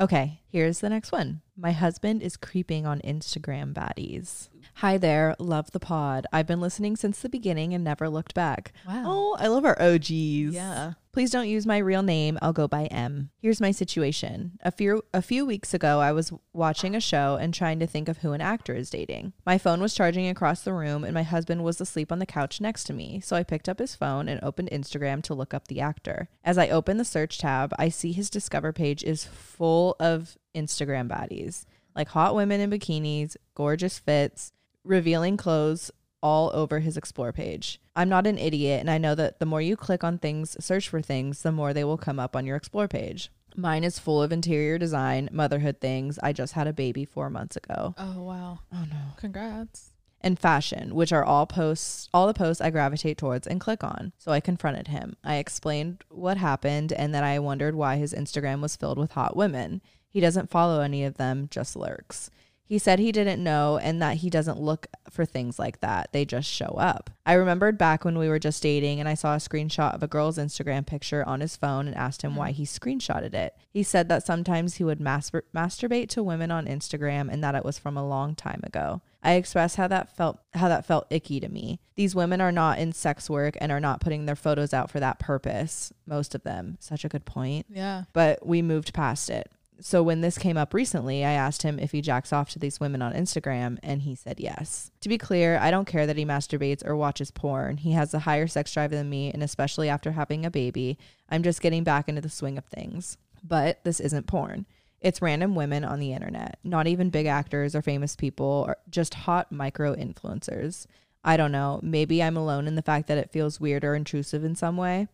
Okay, 0.00 0.40
here's 0.48 0.80
the 0.80 0.88
next 0.88 1.12
one. 1.12 1.42
My 1.56 1.72
husband 1.72 2.22
is 2.22 2.36
creeping 2.36 2.86
on 2.86 3.00
Instagram 3.00 3.72
baddies. 3.74 4.48
Hi 4.76 4.96
there, 4.98 5.36
love 5.38 5.70
the 5.72 5.80
pod. 5.80 6.26
I've 6.32 6.46
been 6.46 6.60
listening 6.60 6.96
since 6.96 7.20
the 7.20 7.28
beginning 7.28 7.74
and 7.74 7.84
never 7.84 8.08
looked 8.08 8.34
back. 8.34 8.72
Wow. 8.88 9.02
Oh, 9.06 9.36
I 9.38 9.48
love 9.48 9.64
our 9.66 9.80
OGs. 9.80 10.10
Yeah. 10.10 10.92
Please 11.12 11.32
don't 11.32 11.48
use 11.48 11.66
my 11.66 11.78
real 11.78 12.04
name. 12.04 12.38
I'll 12.40 12.52
go 12.52 12.68
by 12.68 12.84
M. 12.84 13.30
Here's 13.42 13.60
my 13.60 13.72
situation. 13.72 14.52
A 14.62 14.70
few 14.70 15.02
a 15.12 15.20
few 15.20 15.44
weeks 15.44 15.74
ago, 15.74 15.98
I 15.98 16.12
was 16.12 16.32
watching 16.52 16.94
a 16.94 17.00
show 17.00 17.36
and 17.40 17.52
trying 17.52 17.80
to 17.80 17.86
think 17.86 18.08
of 18.08 18.18
who 18.18 18.32
an 18.32 18.40
actor 18.40 18.76
is 18.76 18.90
dating. 18.90 19.32
My 19.44 19.58
phone 19.58 19.80
was 19.80 19.92
charging 19.94 20.28
across 20.28 20.62
the 20.62 20.72
room 20.72 21.02
and 21.02 21.12
my 21.12 21.24
husband 21.24 21.64
was 21.64 21.80
asleep 21.80 22.12
on 22.12 22.20
the 22.20 22.26
couch 22.26 22.60
next 22.60 22.84
to 22.84 22.92
me. 22.92 23.20
So 23.20 23.34
I 23.34 23.42
picked 23.42 23.68
up 23.68 23.80
his 23.80 23.96
phone 23.96 24.28
and 24.28 24.40
opened 24.40 24.70
Instagram 24.70 25.20
to 25.24 25.34
look 25.34 25.52
up 25.52 25.66
the 25.66 25.80
actor. 25.80 26.28
As 26.44 26.58
I 26.58 26.68
open 26.68 26.96
the 26.96 27.04
search 27.04 27.38
tab, 27.38 27.74
I 27.76 27.88
see 27.88 28.12
his 28.12 28.30
discover 28.30 28.72
page 28.72 29.02
is 29.02 29.24
full 29.24 29.96
of 29.98 30.38
Instagram 30.54 31.08
baddies, 31.08 31.64
like 31.96 32.10
hot 32.10 32.36
women 32.36 32.60
in 32.60 32.70
bikinis, 32.70 33.36
gorgeous 33.56 33.98
fits, 33.98 34.52
revealing 34.84 35.36
clothes 35.36 35.90
all 36.22 36.50
over 36.54 36.80
his 36.80 36.96
explore 36.96 37.32
page. 37.32 37.80
I'm 37.96 38.08
not 38.08 38.26
an 38.26 38.38
idiot, 38.38 38.80
and 38.80 38.90
I 38.90 38.98
know 38.98 39.14
that 39.14 39.38
the 39.38 39.46
more 39.46 39.60
you 39.60 39.76
click 39.76 40.04
on 40.04 40.18
things, 40.18 40.56
search 40.64 40.88
for 40.88 41.00
things, 41.00 41.42
the 41.42 41.52
more 41.52 41.72
they 41.72 41.84
will 41.84 41.98
come 41.98 42.18
up 42.18 42.36
on 42.36 42.46
your 42.46 42.56
explore 42.56 42.88
page. 42.88 43.30
Mine 43.56 43.84
is 43.84 43.98
full 43.98 44.22
of 44.22 44.32
interior 44.32 44.78
design, 44.78 45.28
motherhood 45.32 45.80
things. 45.80 46.18
I 46.22 46.32
just 46.32 46.52
had 46.52 46.66
a 46.66 46.72
baby 46.72 47.04
four 47.04 47.30
months 47.30 47.56
ago. 47.56 47.94
Oh 47.98 48.22
wow. 48.22 48.60
Oh 48.72 48.84
no. 48.90 49.14
Congrats. 49.16 49.90
And 50.22 50.38
fashion, 50.38 50.94
which 50.94 51.12
are 51.12 51.24
all 51.24 51.46
posts, 51.46 52.08
all 52.12 52.26
the 52.26 52.34
posts 52.34 52.60
I 52.60 52.70
gravitate 52.70 53.16
towards 53.16 53.46
and 53.46 53.60
click 53.60 53.82
on. 53.82 54.12
So 54.18 54.32
I 54.32 54.40
confronted 54.40 54.88
him. 54.88 55.16
I 55.24 55.36
explained 55.36 56.04
what 56.10 56.36
happened 56.36 56.92
and 56.92 57.14
that 57.14 57.24
I 57.24 57.38
wondered 57.38 57.74
why 57.74 57.96
his 57.96 58.12
Instagram 58.12 58.60
was 58.60 58.76
filled 58.76 58.98
with 58.98 59.12
hot 59.12 59.34
women. 59.34 59.80
He 60.08 60.20
doesn't 60.20 60.50
follow 60.50 60.80
any 60.80 61.04
of 61.04 61.16
them, 61.16 61.48
just 61.50 61.74
lurks. 61.74 62.30
He 62.70 62.78
said 62.78 63.00
he 63.00 63.10
didn't 63.10 63.42
know 63.42 63.78
and 63.78 64.00
that 64.00 64.18
he 64.18 64.30
doesn't 64.30 64.60
look 64.60 64.86
for 65.10 65.24
things 65.24 65.58
like 65.58 65.80
that. 65.80 66.12
They 66.12 66.24
just 66.24 66.48
show 66.48 66.76
up. 66.78 67.10
I 67.26 67.32
remembered 67.32 67.76
back 67.76 68.04
when 68.04 68.16
we 68.16 68.28
were 68.28 68.38
just 68.38 68.62
dating 68.62 69.00
and 69.00 69.08
I 69.08 69.14
saw 69.14 69.34
a 69.34 69.38
screenshot 69.38 69.92
of 69.92 70.04
a 70.04 70.06
girl's 70.06 70.38
Instagram 70.38 70.86
picture 70.86 71.26
on 71.26 71.40
his 71.40 71.56
phone 71.56 71.88
and 71.88 71.96
asked 71.96 72.22
him 72.22 72.36
why 72.36 72.52
mm. 72.52 72.54
he 72.54 72.64
screenshotted 72.64 73.34
it. 73.34 73.56
He 73.72 73.82
said 73.82 74.08
that 74.08 74.24
sometimes 74.24 74.76
he 74.76 74.84
would 74.84 75.00
mastur- 75.00 75.42
masturbate 75.52 76.10
to 76.10 76.22
women 76.22 76.52
on 76.52 76.66
Instagram 76.66 77.28
and 77.28 77.42
that 77.42 77.56
it 77.56 77.64
was 77.64 77.76
from 77.76 77.96
a 77.96 78.06
long 78.06 78.36
time 78.36 78.60
ago. 78.62 79.02
I 79.20 79.32
expressed 79.32 79.74
how 79.74 79.88
that 79.88 80.16
felt 80.16 80.38
how 80.54 80.68
that 80.68 80.86
felt 80.86 81.08
icky 81.10 81.40
to 81.40 81.48
me. 81.48 81.80
These 81.96 82.14
women 82.14 82.40
are 82.40 82.52
not 82.52 82.78
in 82.78 82.92
sex 82.92 83.28
work 83.28 83.56
and 83.60 83.72
are 83.72 83.80
not 83.80 84.00
putting 84.00 84.26
their 84.26 84.36
photos 84.36 84.72
out 84.72 84.92
for 84.92 85.00
that 85.00 85.18
purpose. 85.18 85.92
Most 86.06 86.36
of 86.36 86.44
them. 86.44 86.76
Such 86.78 87.04
a 87.04 87.08
good 87.08 87.24
point 87.24 87.66
Yeah. 87.68 88.04
but 88.12 88.46
we 88.46 88.62
moved 88.62 88.94
past 88.94 89.28
it. 89.28 89.50
So 89.82 90.02
when 90.02 90.20
this 90.20 90.36
came 90.36 90.56
up 90.56 90.74
recently, 90.74 91.24
I 91.24 91.32
asked 91.32 91.62
him 91.62 91.78
if 91.78 91.92
he 91.92 92.02
jacks 92.02 92.32
off 92.32 92.50
to 92.50 92.58
these 92.58 92.80
women 92.80 93.00
on 93.00 93.14
Instagram, 93.14 93.78
and 93.82 94.02
he 94.02 94.14
said 94.14 94.38
yes. 94.38 94.90
To 95.00 95.08
be 95.08 95.16
clear, 95.16 95.58
I 95.58 95.70
don't 95.70 95.86
care 95.86 96.06
that 96.06 96.16
he 96.16 96.24
masturbates 96.24 96.86
or 96.86 96.94
watches 96.96 97.30
porn. 97.30 97.78
He 97.78 97.92
has 97.92 98.12
a 98.12 98.20
higher 98.20 98.46
sex 98.46 98.72
drive 98.72 98.90
than 98.90 99.08
me, 99.08 99.32
and 99.32 99.42
especially 99.42 99.88
after 99.88 100.12
having 100.12 100.44
a 100.44 100.50
baby, 100.50 100.98
I'm 101.30 101.42
just 101.42 101.62
getting 101.62 101.82
back 101.82 102.08
into 102.08 102.20
the 102.20 102.28
swing 102.28 102.58
of 102.58 102.66
things. 102.66 103.16
But 103.42 103.82
this 103.84 104.00
isn't 104.00 104.26
porn. 104.26 104.66
It's 105.00 105.22
random 105.22 105.54
women 105.54 105.82
on 105.82 105.98
the 105.98 106.12
internet, 106.12 106.58
not 106.62 106.86
even 106.86 107.08
big 107.08 107.24
actors 107.24 107.74
or 107.74 107.80
famous 107.80 108.16
people, 108.16 108.64
or 108.66 108.76
just 108.90 109.14
hot 109.14 109.50
micro 109.50 109.94
influencers. 109.94 110.86
I 111.24 111.38
don't 111.38 111.52
know. 111.52 111.80
Maybe 111.82 112.22
I'm 112.22 112.36
alone 112.36 112.66
in 112.66 112.74
the 112.74 112.82
fact 112.82 113.06
that 113.08 113.18
it 113.18 113.32
feels 113.32 113.60
weird 113.60 113.84
or 113.84 113.94
intrusive 113.94 114.44
in 114.44 114.54
some 114.54 114.76
way. 114.76 115.08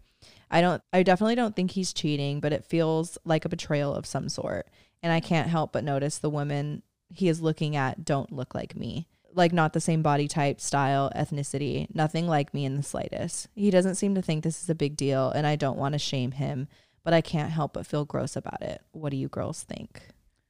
I 0.51 0.61
don't 0.61 0.83
I 0.93 1.03
definitely 1.03 1.35
don't 1.35 1.57
think 1.57 1.73
he's 1.73 1.93
cheating, 1.93 2.41
but 2.41 2.53
it 2.53 2.65
feels 2.65 3.19
like 3.25 3.45
a 3.45 3.49
betrayal 3.49 3.95
of 3.95 4.07
some 4.07 4.29
sort. 4.29 4.69
And 5.03 5.13
I 5.13 5.21
can't 5.21 5.49
help 5.49 5.73
but 5.73 5.85
notice 5.85 6.19
the 6.19 6.31
women 6.31 6.83
he 7.09 7.29
is 7.29 7.41
looking 7.41 7.77
at 7.77 8.05
don't 8.05 8.33
look 8.33 8.55
like 8.55 8.77
me. 8.77 9.09
Like 9.33 9.53
not 9.53 9.73
the 9.73 9.81
same 9.81 10.03
body 10.03 10.29
type, 10.29 10.61
style, 10.61 11.13
ethnicity, 11.15 11.95
nothing 11.95 12.27
like 12.27 12.55
me 12.55 12.65
in 12.65 12.77
the 12.77 12.83
slightest. 12.83 13.49
He 13.55 13.71
doesn't 13.71 13.97
seem 13.97 14.15
to 14.15 14.23
think 14.23 14.43
this 14.43 14.63
is 14.63 14.71
a 14.71 14.75
big 14.75 14.97
deal 14.97 15.31
and 15.31 15.47
I 15.47 15.57
don't 15.57 15.79
want 15.79 15.93
to 15.93 15.99
shame 15.99 16.33
him, 16.33 16.69
but 17.05 17.13
I 17.13 17.21
can't 17.21 17.51
help 17.51 17.75
but 17.75 17.87
feel 17.87 18.05
gross 18.05 18.35
about 18.35 18.63
it. 18.63 18.81
What 18.93 19.11
do 19.11 19.17
you 19.17 19.29
girls 19.29 19.63
think? 19.63 20.09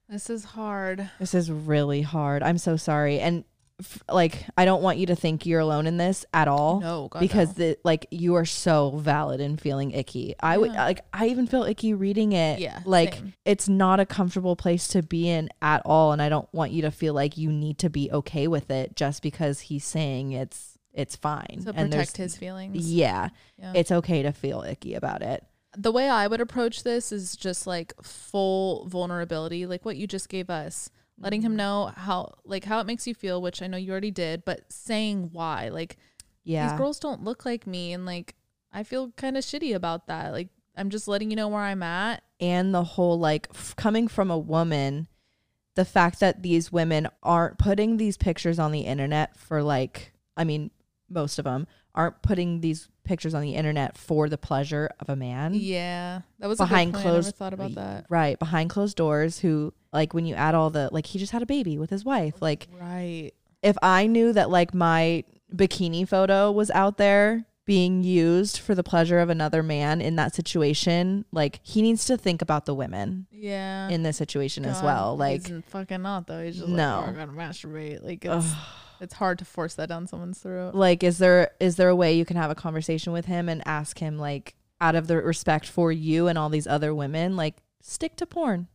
This 0.08 0.30
is 0.30 0.44
hard. 0.44 1.10
This 1.18 1.34
is 1.34 1.50
really 1.50 2.02
hard. 2.02 2.44
I'm 2.44 2.58
so 2.58 2.76
sorry. 2.76 3.18
And 3.18 3.44
f- 3.80 4.02
like 4.10 4.44
I 4.56 4.64
don't 4.64 4.82
want 4.82 4.98
you 4.98 5.06
to 5.06 5.16
think 5.16 5.44
you're 5.46 5.60
alone 5.60 5.86
in 5.86 5.96
this 5.96 6.24
at 6.32 6.48
all 6.48 6.80
No, 6.80 7.08
God, 7.08 7.20
because 7.20 7.48
no. 7.48 7.54
the 7.64 7.78
like 7.84 8.06
you 8.10 8.34
are 8.36 8.44
so 8.44 8.90
valid 8.96 9.40
in 9.40 9.56
feeling 9.56 9.90
icky. 9.92 10.34
I 10.40 10.56
would 10.58 10.72
Yeah. 10.72 10.84
like 10.84 11.04
I 11.12 11.26
even 11.28 11.46
feel 11.46 11.64
icky 11.64 11.94
reading 11.94 12.32
it. 12.32 12.58
Yeah, 12.60 12.80
Like 12.84 13.14
same. 13.14 13.34
it's 13.44 13.68
not 13.68 14.00
a 14.00 14.06
comfortable 14.06 14.56
place 14.56 14.88
to 14.88 15.02
be 15.02 15.28
in 15.28 15.48
at 15.60 15.82
all 15.84 16.12
and 16.12 16.22
I 16.22 16.28
don't 16.28 16.48
want 16.52 16.72
you 16.72 16.82
to 16.82 16.90
feel 16.90 17.14
like 17.14 17.36
you 17.36 17.50
need 17.52 17.78
to 17.78 17.90
be 17.90 18.10
okay 18.12 18.48
with 18.48 18.70
it 18.70 18.96
just 18.96 19.22
because 19.22 19.60
he's 19.60 19.84
saying 19.84 20.32
it's 20.32 20.78
it's 20.94 21.14
fine. 21.16 21.60
to 21.64 21.72
and 21.74 21.92
there's 21.92 22.06
protect 22.10 22.16
his 22.16 22.36
feelings. 22.36 22.90
Yeah. 22.90 23.28
Yeah. 23.58 23.72
It's 23.74 23.92
okay 23.92 24.22
to 24.22 24.32
feel 24.32 24.62
icky 24.62 24.94
about 24.94 25.22
it. 25.22 25.44
the 25.76 25.92
way 25.92 26.08
I 26.08 26.26
would 26.26 26.40
approach 26.40 26.84
this 26.84 27.12
is 27.12 27.36
just 27.36 27.66
like 27.66 27.92
full 28.02 28.86
vulnerability, 28.88 29.66
like 29.66 29.84
what 29.84 29.96
you 29.98 30.06
just 30.06 30.30
gave 30.30 30.48
us, 30.48 30.88
letting 31.18 31.40
Mm-hmm. 31.40 31.46
him 31.52 31.56
know 31.56 31.92
how 31.96 32.34
like 32.44 32.64
how 32.64 32.80
it 32.80 32.86
makes 32.86 33.06
you 33.06 33.14
feel, 33.14 33.40
which 33.42 33.62
I 33.62 33.66
know 33.66 33.76
you 33.76 33.90
already 33.92 34.10
did, 34.10 34.44
but 34.44 34.70
saying 34.72 35.30
why. 35.32 35.68
Like 35.70 35.96
Yeah. 36.44 36.68
these 36.68 36.78
girls 36.78 36.98
don't 36.98 37.24
look 37.24 37.44
like 37.44 37.66
me 37.66 37.92
and 37.92 38.04
like 38.06 38.34
I 38.72 38.82
feel 38.82 39.10
kind 39.12 39.36
of 39.36 39.44
shitty 39.44 39.74
about 39.74 40.06
that. 40.08 40.32
Like 40.32 40.48
I'm 40.76 40.90
just 40.90 41.08
letting 41.08 41.30
you 41.30 41.36
know 41.36 41.48
where 41.48 41.62
I'm 41.62 41.82
at. 41.82 42.22
and 42.38 42.74
the 42.74 42.84
whole 42.84 43.18
like 43.18 43.48
f- 43.54 43.74
coming 43.76 44.08
from 44.08 44.30
a 44.30 44.38
woman 44.38 45.08
the 45.74 45.84
fact 45.86 46.20
that 46.20 46.42
these 46.42 46.70
women 46.72 47.08
aren't 47.22 47.58
putting 47.58 47.96
these 47.98 48.16
pictures 48.18 48.58
on 48.58 48.72
the 48.72 48.80
internet 48.80 49.36
for 49.38 49.62
like 49.62 50.12
i 50.36 50.44
mean 50.44 50.70
most 51.08 51.38
of 51.38 51.44
them 51.46 51.66
aren't 51.94 52.20
putting 52.22 52.60
these 52.60 52.88
pictures 53.04 53.32
on 53.34 53.40
the 53.42 53.54
internet 53.54 53.96
for 53.96 54.28
the 54.28 54.36
pleasure 54.38 54.90
of 55.00 55.08
a 55.08 55.16
man 55.16 55.54
Yeah. 55.54 56.20
That 56.40 56.48
was 56.48 56.58
behind 56.58 56.92
point. 56.92 57.06
I 57.06 57.08
never 57.08 57.22
closed 57.22 57.36
thought 57.36 57.54
about 57.54 57.74
that. 57.76 58.04
right 58.10 58.38
behind 58.38 58.68
closed 58.68 58.96
doors 58.98 59.38
who 59.38 59.72
like 59.96 60.14
when 60.14 60.26
you 60.26 60.34
add 60.34 60.54
all 60.54 60.70
the 60.70 60.88
like 60.92 61.06
he 61.06 61.18
just 61.18 61.32
had 61.32 61.42
a 61.42 61.46
baby 61.46 61.78
with 61.78 61.90
his 61.90 62.04
wife 62.04 62.34
like 62.40 62.68
Right. 62.80 63.32
if 63.62 63.76
i 63.82 64.06
knew 64.06 64.32
that 64.32 64.48
like 64.50 64.74
my 64.74 65.24
bikini 65.54 66.06
photo 66.08 66.50
was 66.52 66.70
out 66.70 66.96
there 66.98 67.46
being 67.64 68.04
used 68.04 68.58
for 68.58 68.74
the 68.76 68.84
pleasure 68.84 69.18
of 69.18 69.28
another 69.28 69.62
man 69.62 70.00
in 70.00 70.14
that 70.16 70.32
situation 70.34 71.24
like 71.32 71.58
he 71.64 71.82
needs 71.82 72.04
to 72.04 72.16
think 72.16 72.40
about 72.42 72.64
the 72.66 72.74
women 72.74 73.26
Yeah. 73.32 73.88
in 73.88 74.04
this 74.04 74.16
situation 74.16 74.64
as 74.64 74.80
well. 74.82 75.16
Like, 75.16 75.42
fucking 75.70 76.00
not 76.02 76.28
though. 76.28 76.44
He's 76.44 76.58
just 76.58 76.68
No. 76.68 76.98
like, 77.00 77.08
oh, 77.08 77.10
I 77.10 77.12
gotta 77.14 77.32
masturbate. 77.32 78.04
Like 78.04 78.24
it's 78.24 78.52
it's 79.00 79.14
hard 79.14 79.38
to 79.40 79.44
force 79.44 79.74
that 79.74 79.88
down 79.88 80.06
someone's 80.06 80.38
throat. 80.38 80.74
like, 80.76 81.02
is 81.02 81.18
there 81.18 81.50
is 81.58 81.74
there 81.74 81.88
a 81.88 81.96
way 81.96 82.14
you 82.16 82.24
can 82.24 82.36
have 82.36 82.52
a 82.52 82.54
conversation 82.54 83.12
with 83.12 83.26
him 83.26 83.48
and 83.48 83.62
ask 83.66 83.98
him 83.98 84.16
like, 84.16 84.54
out 84.80 84.94
of 84.94 85.08
the 85.08 85.16
respect 85.20 85.66
for 85.66 85.90
you 85.90 86.28
and 86.28 86.38
all 86.38 86.48
these 86.50 86.66
other 86.68 86.94
women, 86.94 87.34
like, 87.34 87.56
stick 87.80 88.14
to 88.16 88.26
porn. 88.26 88.68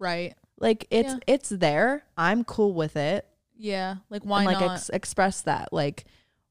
Right. 0.00 0.34
Like, 0.62 0.86
it's 0.90 1.12
Yeah. 1.12 1.18
it's 1.26 1.48
there. 1.50 2.04
I'm 2.16 2.42
cool 2.44 2.72
with 2.72 2.96
it. 2.96 3.26
Yeah. 3.56 3.96
Like 4.08 4.22
why 4.24 4.38
and 4.44 4.46
like 4.46 4.60
not? 4.60 4.72
ex- 4.76 4.88
express 4.88 5.42
that. 5.42 5.72
Like, 5.72 6.04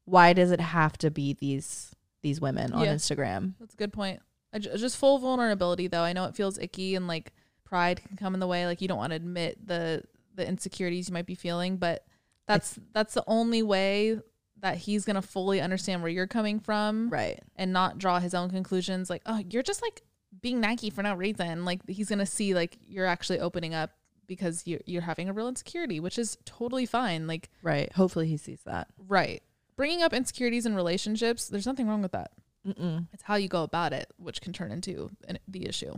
why 0.04 0.32
does 0.34 0.50
it 0.52 0.60
have 0.60 0.96
to 0.98 1.10
be 1.10 1.32
these 1.34 1.94
these 2.22 2.40
women 2.40 2.72
on 2.72 2.84
Yeah. 2.84 2.94
Instagram? 2.94 3.54
That's 3.58 3.74
a 3.74 3.76
good 3.76 3.92
point. 3.92 4.20
I 4.52 4.58
just 4.60 4.96
full 4.96 5.18
vulnerability 5.18 5.88
though. 5.88 6.02
I 6.02 6.12
know 6.12 6.26
it 6.26 6.36
feels 6.36 6.58
icky 6.58 6.94
and 6.94 7.08
like 7.08 7.32
pride 7.64 8.00
can 8.06 8.16
come 8.16 8.34
in 8.34 8.40
the 8.40 8.46
way. 8.46 8.66
Like 8.66 8.80
you 8.82 8.86
don't 8.88 8.98
want 8.98 9.10
to 9.10 9.16
admit 9.16 9.66
the 9.66 10.04
the 10.34 10.46
insecurities 10.46 11.08
you 11.08 11.14
might 11.14 11.26
be 11.26 11.34
feeling, 11.34 11.78
but 11.78 12.04
that's 12.46 12.78
that's 12.92 13.14
the 13.14 13.24
only 13.26 13.62
way 13.62 14.18
that 14.60 14.76
he's 14.76 15.04
gonna 15.04 15.22
fully 15.22 15.60
understand 15.60 16.02
where 16.02 16.10
you're 16.10 16.26
coming 16.26 16.60
from 16.60 17.08
Right. 17.10 17.42
and 17.56 17.72
not 17.72 17.98
draw 17.98 18.20
his 18.20 18.32
own 18.34 18.48
conclusions. 18.50 19.10
Like, 19.10 19.22
oh, 19.26 19.42
you're 19.50 19.62
just 19.64 19.82
like 19.82 20.02
being 20.40 20.60
Nike 20.60 20.90
for 20.90 21.02
no 21.02 21.14
reason. 21.14 21.64
Like 21.64 21.80
he's 21.88 22.08
gonna 22.08 22.26
see 22.26 22.54
like 22.54 22.78
you're 22.86 23.06
actually 23.06 23.40
opening 23.40 23.74
up 23.74 23.90
because 24.34 24.62
you're 24.66 24.80
you're 24.86 25.02
having 25.02 25.28
a 25.28 25.32
real 25.32 25.48
insecurity, 25.48 26.00
which 26.00 26.18
is 26.18 26.38
totally 26.46 26.86
fine. 26.86 27.26
Like, 27.26 27.50
Right. 27.62 27.92
Hopefully 27.92 28.26
he 28.28 28.36
sees 28.38 28.62
that. 28.64 28.88
right. 29.08 29.42
Bringing 29.76 30.02
up 30.02 30.12
insecurities 30.12 30.64
in 30.66 30.74
relationships, 30.74 31.48
there's 31.48 31.66
nothing 31.66 31.88
wrong 31.88 32.02
with 32.02 32.12
that. 32.12 32.30
Mm-mm. 32.66 33.08
It's 33.12 33.24
how 33.24 33.34
you 33.36 33.48
go 33.48 33.62
about 33.62 33.92
it, 33.92 34.06
which 34.16 34.40
can 34.40 34.52
turn 34.52 34.70
into 34.70 35.10
an, 35.28 35.38
the 35.48 35.66
issue. 35.68 35.94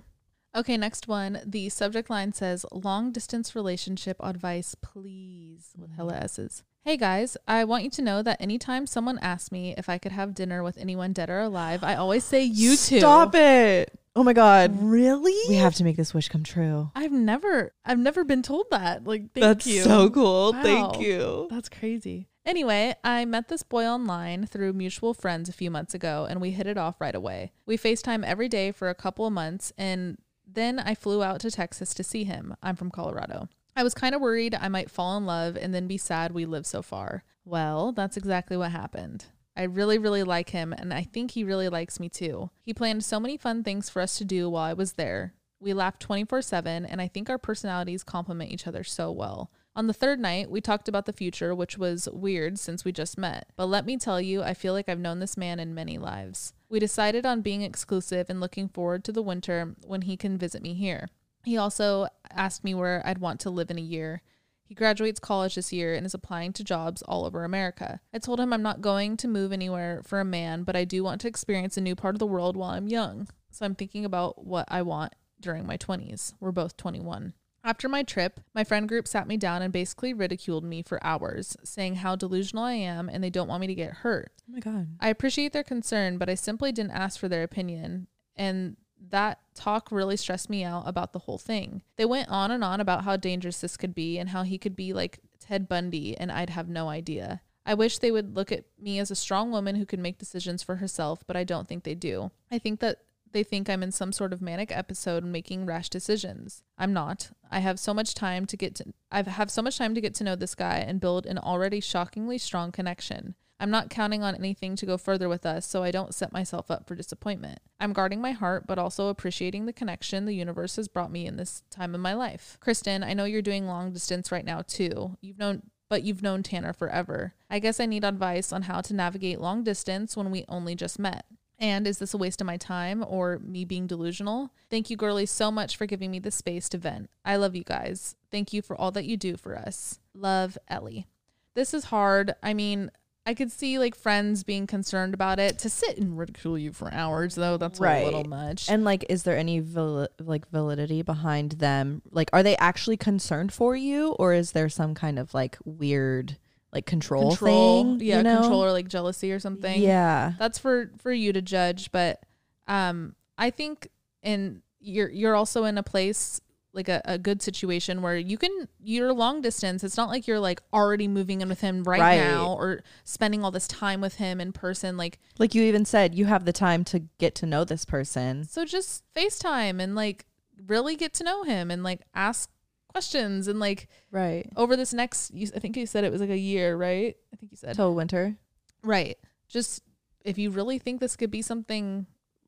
Okay, 0.57 0.77
next 0.77 1.09
one. 1.09 1.41
The 1.45 1.69
subject 1.69 2.09
line 2.09 2.33
says 2.33 2.65
long 2.73 3.13
distance 3.13 3.55
relationship 3.55 4.17
advice, 4.21 4.75
please, 4.81 5.73
with 5.77 5.91
hella 5.97 6.15
S's. 6.17 6.63
Hey 6.87 6.99
guys, 6.99 7.39
I 7.49 7.65
want 7.65 7.85
you 7.85 7.89
to 7.93 8.03
know 8.03 8.23
that 8.23 8.43
anytime 8.43 8.87
someone 8.87 9.19
asks 9.21 9.51
me 9.51 9.75
if 9.79 9.89
I 9.89 9.97
could 9.97 10.13
have 10.13 10.35
dinner 10.35 10.63
with 10.63 10.77
anyone 10.77 11.15
dead 11.15 11.31
or 11.31 11.41
alive, 11.41 11.83
I 11.83 11.95
always 11.95 12.25
say 12.25 12.43
you 12.43 12.77
two. 12.77 12.99
Stop 12.99 13.35
it. 13.35 13.99
Oh 14.15 14.23
my 14.23 14.35
god. 14.35 14.75
Mm. 14.75 14.93
Really? 14.93 15.49
We 15.49 15.55
have 15.55 15.75
to 15.77 15.85
make 15.85 15.97
this 15.97 16.13
wish 16.13 16.29
come 16.29 16.45
true. 16.45 16.91
I've 16.95 17.11
never 17.11 17.73
I've 17.87 17.99
never 17.99 18.23
been 18.23 18.43
told 18.43 18.67
that. 18.71 19.05
Like 19.05 19.33
thank 19.33 19.45
That's 19.45 19.67
you. 19.67 19.81
so 19.81 20.11
cool. 20.11 20.53
Wow. 20.53 20.63
Thank 20.63 21.01
you. 21.01 21.49
That's 21.51 21.71
crazy. 21.71 22.29
Anyway, 22.45 22.95
I 23.03 23.25
met 23.25 23.49
this 23.49 23.63
boy 23.63 23.87
online 23.87 24.45
through 24.45 24.75
mutual 24.75 25.15
friends 25.15 25.49
a 25.49 25.55
few 25.55 25.71
months 25.71 25.95
ago 25.95 26.27
and 26.29 26.39
we 26.39 26.51
hit 26.51 26.67
it 26.67 26.77
off 26.77 27.01
right 27.01 27.15
away. 27.15 27.53
We 27.65 27.79
FaceTime 27.79 28.27
every 28.27 28.51
day 28.51 28.73
for 28.73 28.91
a 28.91 28.95
couple 28.95 29.27
of 29.27 29.33
months 29.33 29.73
and 29.79 30.19
then 30.47 30.79
I 30.79 30.95
flew 30.95 31.23
out 31.23 31.41
to 31.41 31.51
Texas 31.51 31.95
to 31.95 32.05
see 32.05 32.25
him. 32.25 32.55
I'm 32.63 32.77
from 32.77 32.91
Colorado. 32.91 33.49
I 33.77 33.83
was 33.83 33.95
kind 33.95 34.15
of 34.15 34.21
worried 34.21 34.55
I 34.55 34.69
might 34.69 34.91
fall 34.91 35.17
in 35.17 35.27
love 35.27 35.57
and 35.57 35.75
then 35.75 35.89
be 35.89 35.99
sad 35.99 36.33
we 36.33 36.47
live 36.47 36.65
so 36.65 36.81
far. 36.81 37.25
Well, 37.45 37.93
that's 37.93 38.17
exactly 38.17 38.57
what 38.57 38.71
happened. 38.71 39.27
I 39.57 39.65
really, 39.65 39.99
really 39.99 40.25
like 40.25 40.51
him, 40.51 40.73
and 40.73 40.93
I 40.93 41.03
think 41.03 41.33
he 41.33 41.45
really 41.45 41.69
likes 41.69 42.01
me 42.01 42.09
too. 42.09 42.51
He 42.61 42.75
planned 42.75 43.05
so 43.05 43.21
many 43.21 43.37
fun 43.37 43.63
things 43.63 43.89
for 43.89 44.03
us 44.03 44.19
to 44.19 44.25
do 44.25 44.49
while 44.49 44.65
I 44.65 44.73
was 44.73 44.95
there. 44.95 45.35
We 45.61 45.73
laughed 45.73 46.01
24 46.01 46.43
7, 46.43 46.85
and 46.85 47.01
I 47.01 47.09
think 47.09 47.31
our 47.31 47.39
personalities 47.39 48.03
complement 48.03 48.51
each 48.51 48.67
other 48.67 48.83
so 48.85 49.13
well. 49.13 49.51
On 49.77 49.87
the 49.87 49.93
third 49.93 50.21
night, 50.21 50.51
we 50.51 50.61
talked 50.61 50.89
about 50.89 51.07
the 51.07 51.13
future, 51.13 51.55
which 51.55 51.79
was 51.79 52.09
weird 52.13 52.59
since 52.59 52.85
we 52.85 52.93
just 52.93 53.19
met. 53.19 53.49
But 53.57 53.67
let 53.67 53.87
me 53.87 53.97
tell 53.97 54.21
you, 54.21 54.43
I 54.43 54.55
feel 54.55 54.73
like 54.73 54.89
I've 54.89 55.01
known 55.01 55.19
this 55.19 55.37
man 55.37 55.59
in 55.59 55.75
many 55.75 55.99
lives. 55.99 56.53
We 56.69 56.79
decided 56.79 57.27
on 57.27 57.41
being 57.41 57.63
exclusive 57.63 58.31
and 58.31 58.41
looking 58.41 58.69
forward 58.69 59.05
to 59.05 59.13
the 59.13 59.23
winter 59.23 59.75
when 59.85 60.03
he 60.03 60.17
can 60.17 60.39
visit 60.39 60.63
me 60.63 60.75
here. 60.75 61.09
He 61.45 61.57
also 61.57 62.09
asked 62.31 62.65
me 62.65 62.75
where 62.75 63.03
I'd 63.05 63.19
want 63.19 63.41
to 63.41 63.51
live 63.51 63.71
in 63.71 63.79
a 63.79 63.83
year. 63.83 64.23
He 64.65 64.75
graduates 64.75 65.21
college 65.21 65.57
this 65.57 65.73
year 65.73 65.95
and 65.95 66.07
is 66.07 66.15
applying 66.15 66.53
to 66.55 66.65
jobs 66.65 67.03
all 67.03 67.25
over 67.27 67.45
America. 67.45 68.01
I 68.13 68.19
told 68.19 68.41
him 68.41 68.53
I'm 68.53 68.63
not 68.63 68.81
going 68.81 69.17
to 69.19 69.29
move 69.29 69.53
anywhere 69.53 70.03
for 70.05 70.21
a 70.21 70.25
man, 70.25 70.63
but 70.63 70.75
I 70.75 70.85
do 70.85 71.05
want 71.05 71.21
to 71.21 71.29
experience 71.29 71.77
a 71.77 71.83
new 71.83 71.95
part 71.95 72.15
of 72.15 72.19
the 72.19 72.27
world 72.27 72.57
while 72.57 72.71
I'm 72.71 72.89
young. 72.89 73.29
So 73.51 73.67
I'm 73.67 73.75
thinking 73.75 74.05
about 74.05 74.45
what 74.45 74.67
I 74.69 74.83
want 74.83 75.15
during 75.39 75.67
my 75.67 75.77
20s. 75.77 76.33
We're 76.41 76.51
both 76.51 76.77
21. 76.77 77.35
After 77.63 77.89
my 77.89 78.03
trip, 78.03 78.41
my 78.55 78.65
friend 78.65 78.89
group 78.89 79.09
sat 79.09 79.27
me 79.27 79.37
down 79.37 79.63
and 79.63 79.73
basically 79.73 80.13
ridiculed 80.13 80.65
me 80.65 80.83
for 80.83 81.03
hours, 81.05 81.57
saying 81.65 81.97
how 81.97 82.17
delusional 82.17 82.65
I 82.65 82.75
am 82.75 83.09
and 83.09 83.25
they 83.25 83.31
don't 83.31 83.49
want 83.49 83.61
me 83.63 83.67
to 83.69 83.75
get 83.75 83.93
hurt. 83.93 84.33
Oh 84.49 84.53
my 84.53 84.61
god. 84.61 84.89
I 85.01 85.09
appreciate 85.09 85.53
their 85.53 85.65
concern, 85.65 86.19
but 86.19 86.29
I 86.29 86.35
simply 86.35 86.73
didn't 86.73 86.93
ask 86.93 87.19
for 87.19 87.29
their 87.29 87.43
opinion. 87.43 88.07
And 88.37 88.77
that 89.11 89.41
talk 89.55 89.91
really 89.91 90.17
stressed 90.17 90.51
me 90.51 90.65
out 90.65 90.85
about 90.87 91.13
the 91.13 91.21
whole 91.21 91.39
thing. 91.39 91.83
They 91.97 92.05
went 92.05 92.29
on 92.29 92.51
and 92.51 92.65
on 92.65 92.81
about 92.81 93.05
how 93.05 93.17
dangerous 93.17 93.61
this 93.61 93.77
could 93.77 93.95
be 93.95 94.19
and 94.19 94.31
how 94.31 94.43
he 94.43 94.59
could 94.59 94.77
be 94.77 94.93
like 94.93 95.21
Ted 95.41 95.69
Bundy, 95.69 96.17
and 96.17 96.33
I'd 96.33 96.51
have 96.51 96.69
no 96.69 96.89
idea. 96.89 97.43
I 97.67 97.75
wish 97.75 97.99
they 97.99 98.11
would 98.11 98.37
look 98.37 98.53
at 98.53 98.65
me 98.79 98.99
as 98.99 99.11
a 99.11 99.17
strong 99.17 99.51
woman 99.51 99.77
who 99.77 99.87
can 99.87 100.03
make 100.03 100.19
decisions 100.19 100.63
for 100.63 100.77
herself, 100.77 101.25
but 101.27 101.37
I 101.37 101.45
don't 101.45 101.67
think 101.67 101.85
they 101.85 101.95
do. 101.95 102.31
I 102.51 102.59
think 102.59 102.81
that 102.81 102.99
they 103.33 103.43
think 103.43 103.69
I'm 103.69 103.83
in 103.83 103.91
some 103.91 104.13
sort 104.13 104.33
of 104.33 104.41
manic 104.41 104.71
episode 104.71 105.25
making 105.25 105.67
rash 105.67 105.89
decisions. 105.89 106.63
I'm 106.79 106.93
not. 106.93 107.31
I 107.51 107.59
have 107.61 107.81
so 107.81 107.93
much 107.93 108.15
time 108.15 108.47
to 108.47 108.57
get 108.57 108.75
to 108.77 108.93
I 109.11 109.23
have 109.23 109.51
so 109.51 109.61
much 109.61 109.77
time 109.77 109.95
to 109.95 110.01
get 110.01 110.15
to 110.15 110.25
know 110.25 110.37
this 110.37 110.55
guy 110.55 110.79
and 110.79 111.01
build 111.01 111.27
an 111.27 111.39
already 111.39 111.81
shockingly 111.81 112.39
strong 112.39 112.71
connection. 112.71 113.35
I'm 113.61 113.71
not 113.71 113.91
counting 113.91 114.23
on 114.23 114.35
anything 114.35 114.77
to 114.77 114.87
go 114.87 114.99
further 114.99 115.29
with 115.29 115.47
us, 115.47 115.67
so 115.67 115.83
I 115.83 115.91
don't 115.91 116.15
set 116.15 116.33
myself 116.33 116.71
up 116.71 116.87
for 116.87 116.95
disappointment. 116.95 117.61
I'm 117.79 117.93
guarding 117.93 118.21
my 118.21 118.33
heart, 118.33 118.67
but 118.67 118.79
also 118.79 119.09
appreciating 119.09 119.67
the 119.67 119.73
connection 119.73 120.25
the 120.25 120.35
universe 120.35 120.77
has 120.77 120.89
brought 120.89 121.13
me 121.13 121.27
in 121.27 121.37
this 121.37 121.63
time 121.71 121.95
of 121.95 122.01
my 122.01 122.15
life. 122.15 122.59
Kristen, 122.61 123.03
I 123.05 123.15
know 123.15 123.25
you're 123.25 123.43
doing 123.43 123.67
long 123.67 123.93
distance 123.93 124.33
right 124.33 124.45
now 124.45 124.63
too. 124.63 125.17
You've 125.21 125.39
known 125.39 125.63
but 125.89 126.03
you've 126.03 126.23
known 126.23 126.43
Tanner 126.43 126.73
forever. 126.73 127.35
I 127.49 127.59
guess 127.59 127.79
I 127.79 127.87
need 127.87 128.05
advice 128.05 128.53
on 128.53 128.63
how 128.63 128.81
to 128.81 128.95
navigate 128.95 129.41
long 129.41 129.63
distance 129.63 130.17
when 130.17 130.31
we 130.31 130.45
only 130.49 130.75
just 130.75 130.99
met. 130.99 131.27
And 131.59 131.87
is 131.87 131.99
this 131.99 132.15
a 132.15 132.19
waste 132.19 132.41
of 132.41 132.47
my 132.47 132.57
time 132.57 133.05
or 133.07 133.39
me 133.39 133.65
being 133.65 133.87
delusional? 133.87 134.51
Thank 134.71 134.91
you, 134.91 134.97
girlies, 134.97 135.31
so 135.31 135.51
much 135.51 135.77
for 135.77 135.87
giving 135.87 136.11
me 136.11 136.19
the 136.19 136.31
space 136.31 136.69
to 136.71 136.79
vent. 136.79 137.11
I 137.25 137.37
love 137.37 137.55
you 137.55 137.63
guys. 137.63 138.17
Thank 138.31 138.53
you 138.53 138.61
for 138.61 138.77
all 138.77 138.91
that 138.93 139.05
you 139.05 139.17
do 139.17 139.37
for 139.37 139.57
us. 139.57 140.01
Love, 140.15 140.59
Ellie. 140.69 141.07
This 141.55 141.73
is 141.73 141.85
hard. 141.85 142.35
I 142.43 142.55
mean, 142.55 142.91
I 143.27 143.35
could 143.35 143.51
see 143.51 143.79
like 143.79 143.95
friends 143.95 144.45
being 144.45 144.67
concerned 144.67 145.15
about 145.15 145.39
it. 145.39 145.59
To 145.61 145.71
sit 145.71 145.97
and 145.97 146.19
ridicule 146.19 146.59
you 146.59 146.73
for 146.73 146.93
hours 146.93 147.35
though, 147.35 147.57
that's 147.57 147.81
a 147.81 148.05
little 148.05 148.25
much. 148.25 148.69
And 148.69 148.85
like, 148.85 149.07
is 149.09 149.23
there 149.23 149.37
any 149.37 149.61
val- 149.61 150.09
like 150.19 150.49
validity 150.51 151.03
behind 151.03 151.53
them? 151.53 152.03
Like, 152.11 152.29
are 152.33 152.43
they 152.43 152.57
actually 152.59 152.99
concerned 152.99 153.53
for 153.53 153.75
you, 153.75 154.13
or 154.13 154.35
is 154.35 154.53
there 154.53 154.69
some 154.69 154.95
kind 154.95 155.19
of 155.19 155.33
like 155.33 155.57
weird 155.65 156.37
like 156.73 156.87
control, 156.87 157.35
thing? 157.35 158.01
yeah, 158.01 158.19
you 158.19 158.23
know? 158.25 158.41
control 158.41 158.65
or 158.65 158.73
like 158.73 158.89
jealousy 158.89 159.33
or 159.33 159.39
something. 159.39 159.81
Yeah, 159.81 160.33
that's 160.39 160.59
for 160.59 160.91
for 160.99 161.13
you 161.13 161.33
to 161.33 161.41
judge 161.41 161.93
but 161.93 162.21
um 162.67 163.15
i 163.37 163.51
think 163.51 163.89
in 164.23 164.63
you're 164.81 165.11
you're 165.11 165.35
also 165.35 165.65
in 165.65 165.79
a 165.79 165.83
place 165.83 166.41
like 166.75 166.89
a, 166.89 167.01
a 167.05 167.17
good 167.19 167.41
situation 167.41 168.03
where 168.03 168.17
you 168.17 168.37
can 168.37 168.69
you're 168.83 169.13
long 169.13 169.41
distance 169.41 169.85
it's 169.85 169.97
not 169.97 170.09
like 170.09 170.27
you're 170.27 170.41
like 170.41 170.61
already 170.73 171.07
moving 171.09 171.41
in 171.41 171.49
with 171.49 171.61
him 171.61 171.85
right, 171.85 172.01
Right. 172.01 172.17
now 172.19 172.55
or 172.55 172.83
spending 173.05 173.45
all 173.45 173.51
this 173.51 173.69
time 173.69 174.01
with 174.01 174.17
him 174.17 174.41
in 174.41 174.53
person 174.53 174.97
like 174.97 175.19
like 175.39 175.55
you 175.55 175.63
even 175.63 175.85
said, 175.85 176.15
you 176.15 176.25
have 176.27 176.45
the 176.45 176.53
time 176.53 176.85
to 176.85 176.99
get 177.19 177.35
to 177.37 177.47
know 177.47 177.65
this 177.65 177.85
person. 177.85 178.45
so 178.45 178.65
just 178.65 179.05
facetime 179.15 179.81
and 179.81 179.95
like 179.95 180.27
really 180.67 180.97
get 180.97 181.15
to 181.15 181.25
know 181.25 181.45
him 181.45 181.71
and 181.71 181.83
like 181.83 182.01
ask 182.15 182.51
questions 182.89 183.49
and 183.49 183.59
like 183.61 183.89
Right. 184.11 184.49
over 184.57 184.77
this 184.77 184.93
next 184.93 185.33
you, 185.35 185.49
i 185.55 185.59
think 185.59 185.77
you 185.77 185.87
said 185.87 186.05
it 186.05 186.13
was 186.13 186.21
like 186.21 186.31
a 186.31 186.37
year 186.39 186.77
right 186.77 187.17
i 187.33 187.37
think 187.37 187.51
you 187.53 187.57
said 187.57 187.75
Till 187.77 187.95
winter. 187.95 188.37
Right. 188.83 189.17
Just 189.49 189.83
if 190.25 190.37
you 190.39 190.51
really 190.51 190.79
think 190.79 191.01
this 191.01 191.17
could 191.17 191.31
be 191.31 191.43
something 191.43 192.07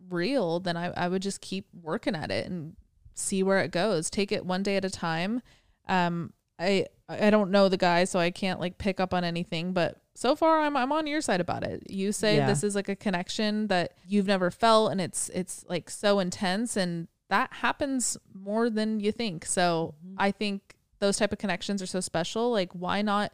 real, 0.08 0.60
then 0.60 0.76
I, 0.76 0.86
I 0.88 1.08
would 1.08 1.22
just 1.22 1.40
keep 1.40 1.66
working 1.82 2.14
at 2.14 2.30
it 2.30 2.46
and 2.46 2.76
see 3.18 3.42
where 3.42 3.58
it 3.60 3.70
goes. 3.70 4.10
Take 4.10 4.30
it 4.32 4.46
one 4.46 4.62
day 4.62 4.76
at 4.76 4.84
a 4.84 4.90
time. 4.90 5.42
Um 5.88 6.32
I 6.58 6.86
I 7.08 7.30
don't 7.30 7.50
know 7.50 7.68
the 7.68 7.76
guy, 7.76 8.04
so 8.04 8.18
I 8.18 8.30
can't 8.30 8.58
like 8.60 8.78
pick 8.78 8.98
up 8.98 9.14
on 9.14 9.22
anything, 9.24 9.72
but 9.72 10.00
so 10.14 10.34
far 10.34 10.60
I'm 10.60 10.76
I'm 10.76 10.92
on 10.92 11.06
your 11.06 11.20
side 11.20 11.40
about 11.40 11.62
it. 11.64 11.90
You 11.90 12.12
say 12.12 12.36
Yeah. 12.36 12.46
this 12.46 12.64
is 12.64 12.74
like 12.74 12.88
a 12.88 12.96
connection 12.96 13.66
that 13.68 13.92
you've 14.08 14.26
never 14.26 14.50
felt 14.50 14.90
and 14.92 15.00
it's 15.00 15.28
it's 15.34 15.64
like 15.68 15.90
so 15.90 16.18
intense 16.18 16.76
and 16.76 17.08
that 17.28 17.52
happens 17.54 18.16
more 18.32 18.70
than 18.70 19.00
you 19.00 19.12
think. 19.12 19.44
So 19.44 19.94
I 20.16 20.30
think 20.30 20.76
those 21.00 21.16
type 21.18 21.32
of 21.32 21.38
connections 21.38 21.82
are 21.82 21.86
so 21.86 22.00
special. 22.00 22.50
Like 22.50 22.72
why 22.72 23.02
not 23.02 23.32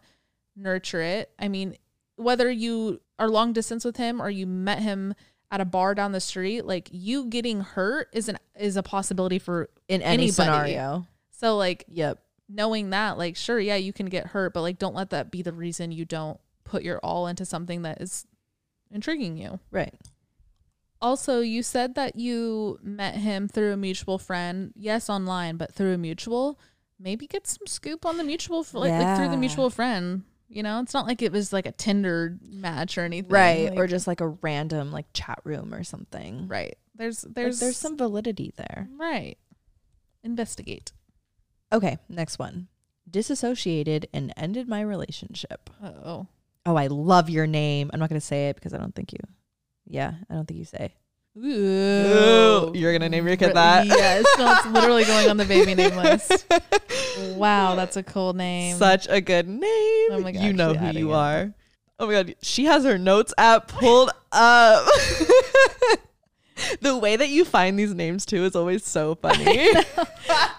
nurture 0.57 1.03
it? 1.03 1.31
I 1.39 1.49
mean, 1.49 1.77
whether 2.17 2.51
you 2.51 3.01
are 3.19 3.29
long 3.29 3.53
distance 3.53 3.85
with 3.85 3.97
him 3.97 4.21
or 4.21 4.29
you 4.31 4.47
met 4.47 4.81
him 4.81 5.15
at 5.53 5.61
a 5.61 5.65
bar 5.65 5.95
down 5.95 6.11
the 6.13 6.21
street, 6.21 6.65
like 6.65 6.89
you 6.91 7.27
getting 7.27 7.61
hurt 7.61 8.09
is 8.13 8.29
an 8.29 8.39
is 8.59 8.77
a 8.77 8.83
possibility 8.83 9.39
for 9.39 9.69
In 9.87 10.01
any 10.03 10.25
Anybody. 10.25 10.33
scenario. 10.33 11.07
so 11.31 11.57
like 11.57 11.85
Yep. 11.89 12.19
knowing 12.49 12.91
that, 12.91 13.19
like 13.19 13.37
sure, 13.37 13.61
yeah, 13.61 13.77
you 13.77 13.93
can 13.93 14.07
get 14.07 14.29
hurt, 14.29 14.55
but 14.55 14.63
like 14.63 14.79
don't 14.79 14.95
let 14.95 15.11
that 15.11 15.31
be 15.31 15.43
the 15.43 15.53
reason 15.53 15.93
you 15.93 16.05
don't 16.07 16.41
put 16.65 16.83
your 16.83 16.99
all 17.01 17.27
into 17.27 17.45
something 17.45 17.83
that 17.83 18.01
is 18.01 18.27
intriguing 18.91 19.37
you. 19.37 19.61
Right. 19.71 19.95
Also, 21.03 21.41
you 21.41 21.63
said 21.63 21.97
that 21.97 22.17
you 22.17 22.79
met 22.83 23.17
him 23.17 23.49
through 23.49 23.73
a 23.73 23.77
mutual 23.77 24.19
friend. 24.19 24.73
Yes, 24.77 25.11
online, 25.11 25.57
but 25.57 25.75
through 25.75 25.93
a 25.95 25.99
mutual. 25.99 26.59
Maybe 26.99 27.27
get 27.27 27.49
some 27.49 27.67
scoop 27.67 28.07
on 28.07 28.17
the 28.19 28.23
mutual, 28.25 28.65
like, 28.73 28.93
like 28.93 29.17
through 29.17 29.29
the 29.31 29.37
mutual 29.37 29.69
friend. 29.69 30.23
You 30.53 30.63
know, 30.63 30.81
it's 30.81 30.93
not 30.95 31.07
like 31.07 31.23
it 31.23 31.33
was 31.33 31.53
like 31.53 31.67
a 31.67 31.73
Tinder 31.73 32.37
match 32.43 32.99
or 32.99 33.03
anything. 33.05 33.31
Right. 33.33 33.71
Like- 33.71 33.79
or 33.79 33.87
just 33.87 34.07
like 34.07 34.21
a 34.21 34.29
random 34.29 34.93
like 34.93 35.07
chat 35.15 35.41
room 35.45 35.73
or 35.75 35.83
something. 35.85 36.47
right. 36.49 36.77
There's 36.95 37.25
Like, 37.25 37.35
there's 37.35 37.59
there's 37.61 37.77
some 37.79 37.97
validity 37.97 38.53
there. 38.57 38.89
right. 38.99 39.37
Investigate. 40.23 40.93
Okay, 41.73 41.99
next 42.09 42.39
one. 42.39 42.69
Disassociated 43.11 44.09
and 44.13 44.33
ended 44.37 44.69
my 44.69 44.81
relationship. 44.83 45.71
Oh, 45.83 46.27
Oh, 46.65 46.77
I 46.77 46.87
love 46.87 47.29
your 47.29 47.49
name. 47.49 47.91
I'm 47.93 47.99
not 47.99 48.09
going 48.09 48.21
to 48.21 48.25
say 48.27 48.49
it 48.49 48.55
because 48.55 48.73
I 48.73 48.79
don't 48.79 48.95
think 48.95 49.13
you. 49.13 49.19
Yeah, 49.85 50.15
I 50.31 50.35
don't 50.35 50.47
think 50.47 50.59
you 50.59 50.65
say. 50.65 50.95
Ooh. 51.37 52.73
you're 52.75 52.93
gonna 52.93 53.09
name 53.09 53.27
your 53.27 53.37
kid 53.37 53.55
that? 53.55 53.87
Yes, 53.87 54.25
it's 54.39 54.67
literally 54.67 55.05
going 55.05 55.31
on 55.31 55.37
the 55.39 55.45
baby 55.45 55.75
name 55.75 55.97
list. 55.97 56.47
Wow, 57.37 57.75
that's 57.75 57.97
a 57.97 58.03
cool 58.03 58.33
name. 58.33 58.77
Such 58.79 59.07
a 59.09 59.21
good 59.21 59.47
name. 59.47 59.61
Oh 59.65 60.15
I'm, 60.15 60.23
like, 60.23 60.39
you 60.39 60.53
know 60.53 60.73
who 60.75 60.99
you 60.99 61.13
it. 61.13 61.15
are. 61.15 61.55
Oh 61.99 62.07
my 62.07 62.13
god, 62.13 62.35
she 62.43 62.65
has 62.65 62.85
her 62.85 62.97
notes 62.99 63.35
app 63.37 63.69
pulled 63.69 64.11
up. 64.33 64.87
the 66.81 66.97
way 66.97 67.17
that 67.17 67.29
you 67.29 67.45
find 67.45 67.79
these 67.79 67.95
names 67.95 68.25
too 68.25 68.45
is 68.45 68.57
always 68.57 68.85
so 68.85 69.15
funny. 69.23 69.45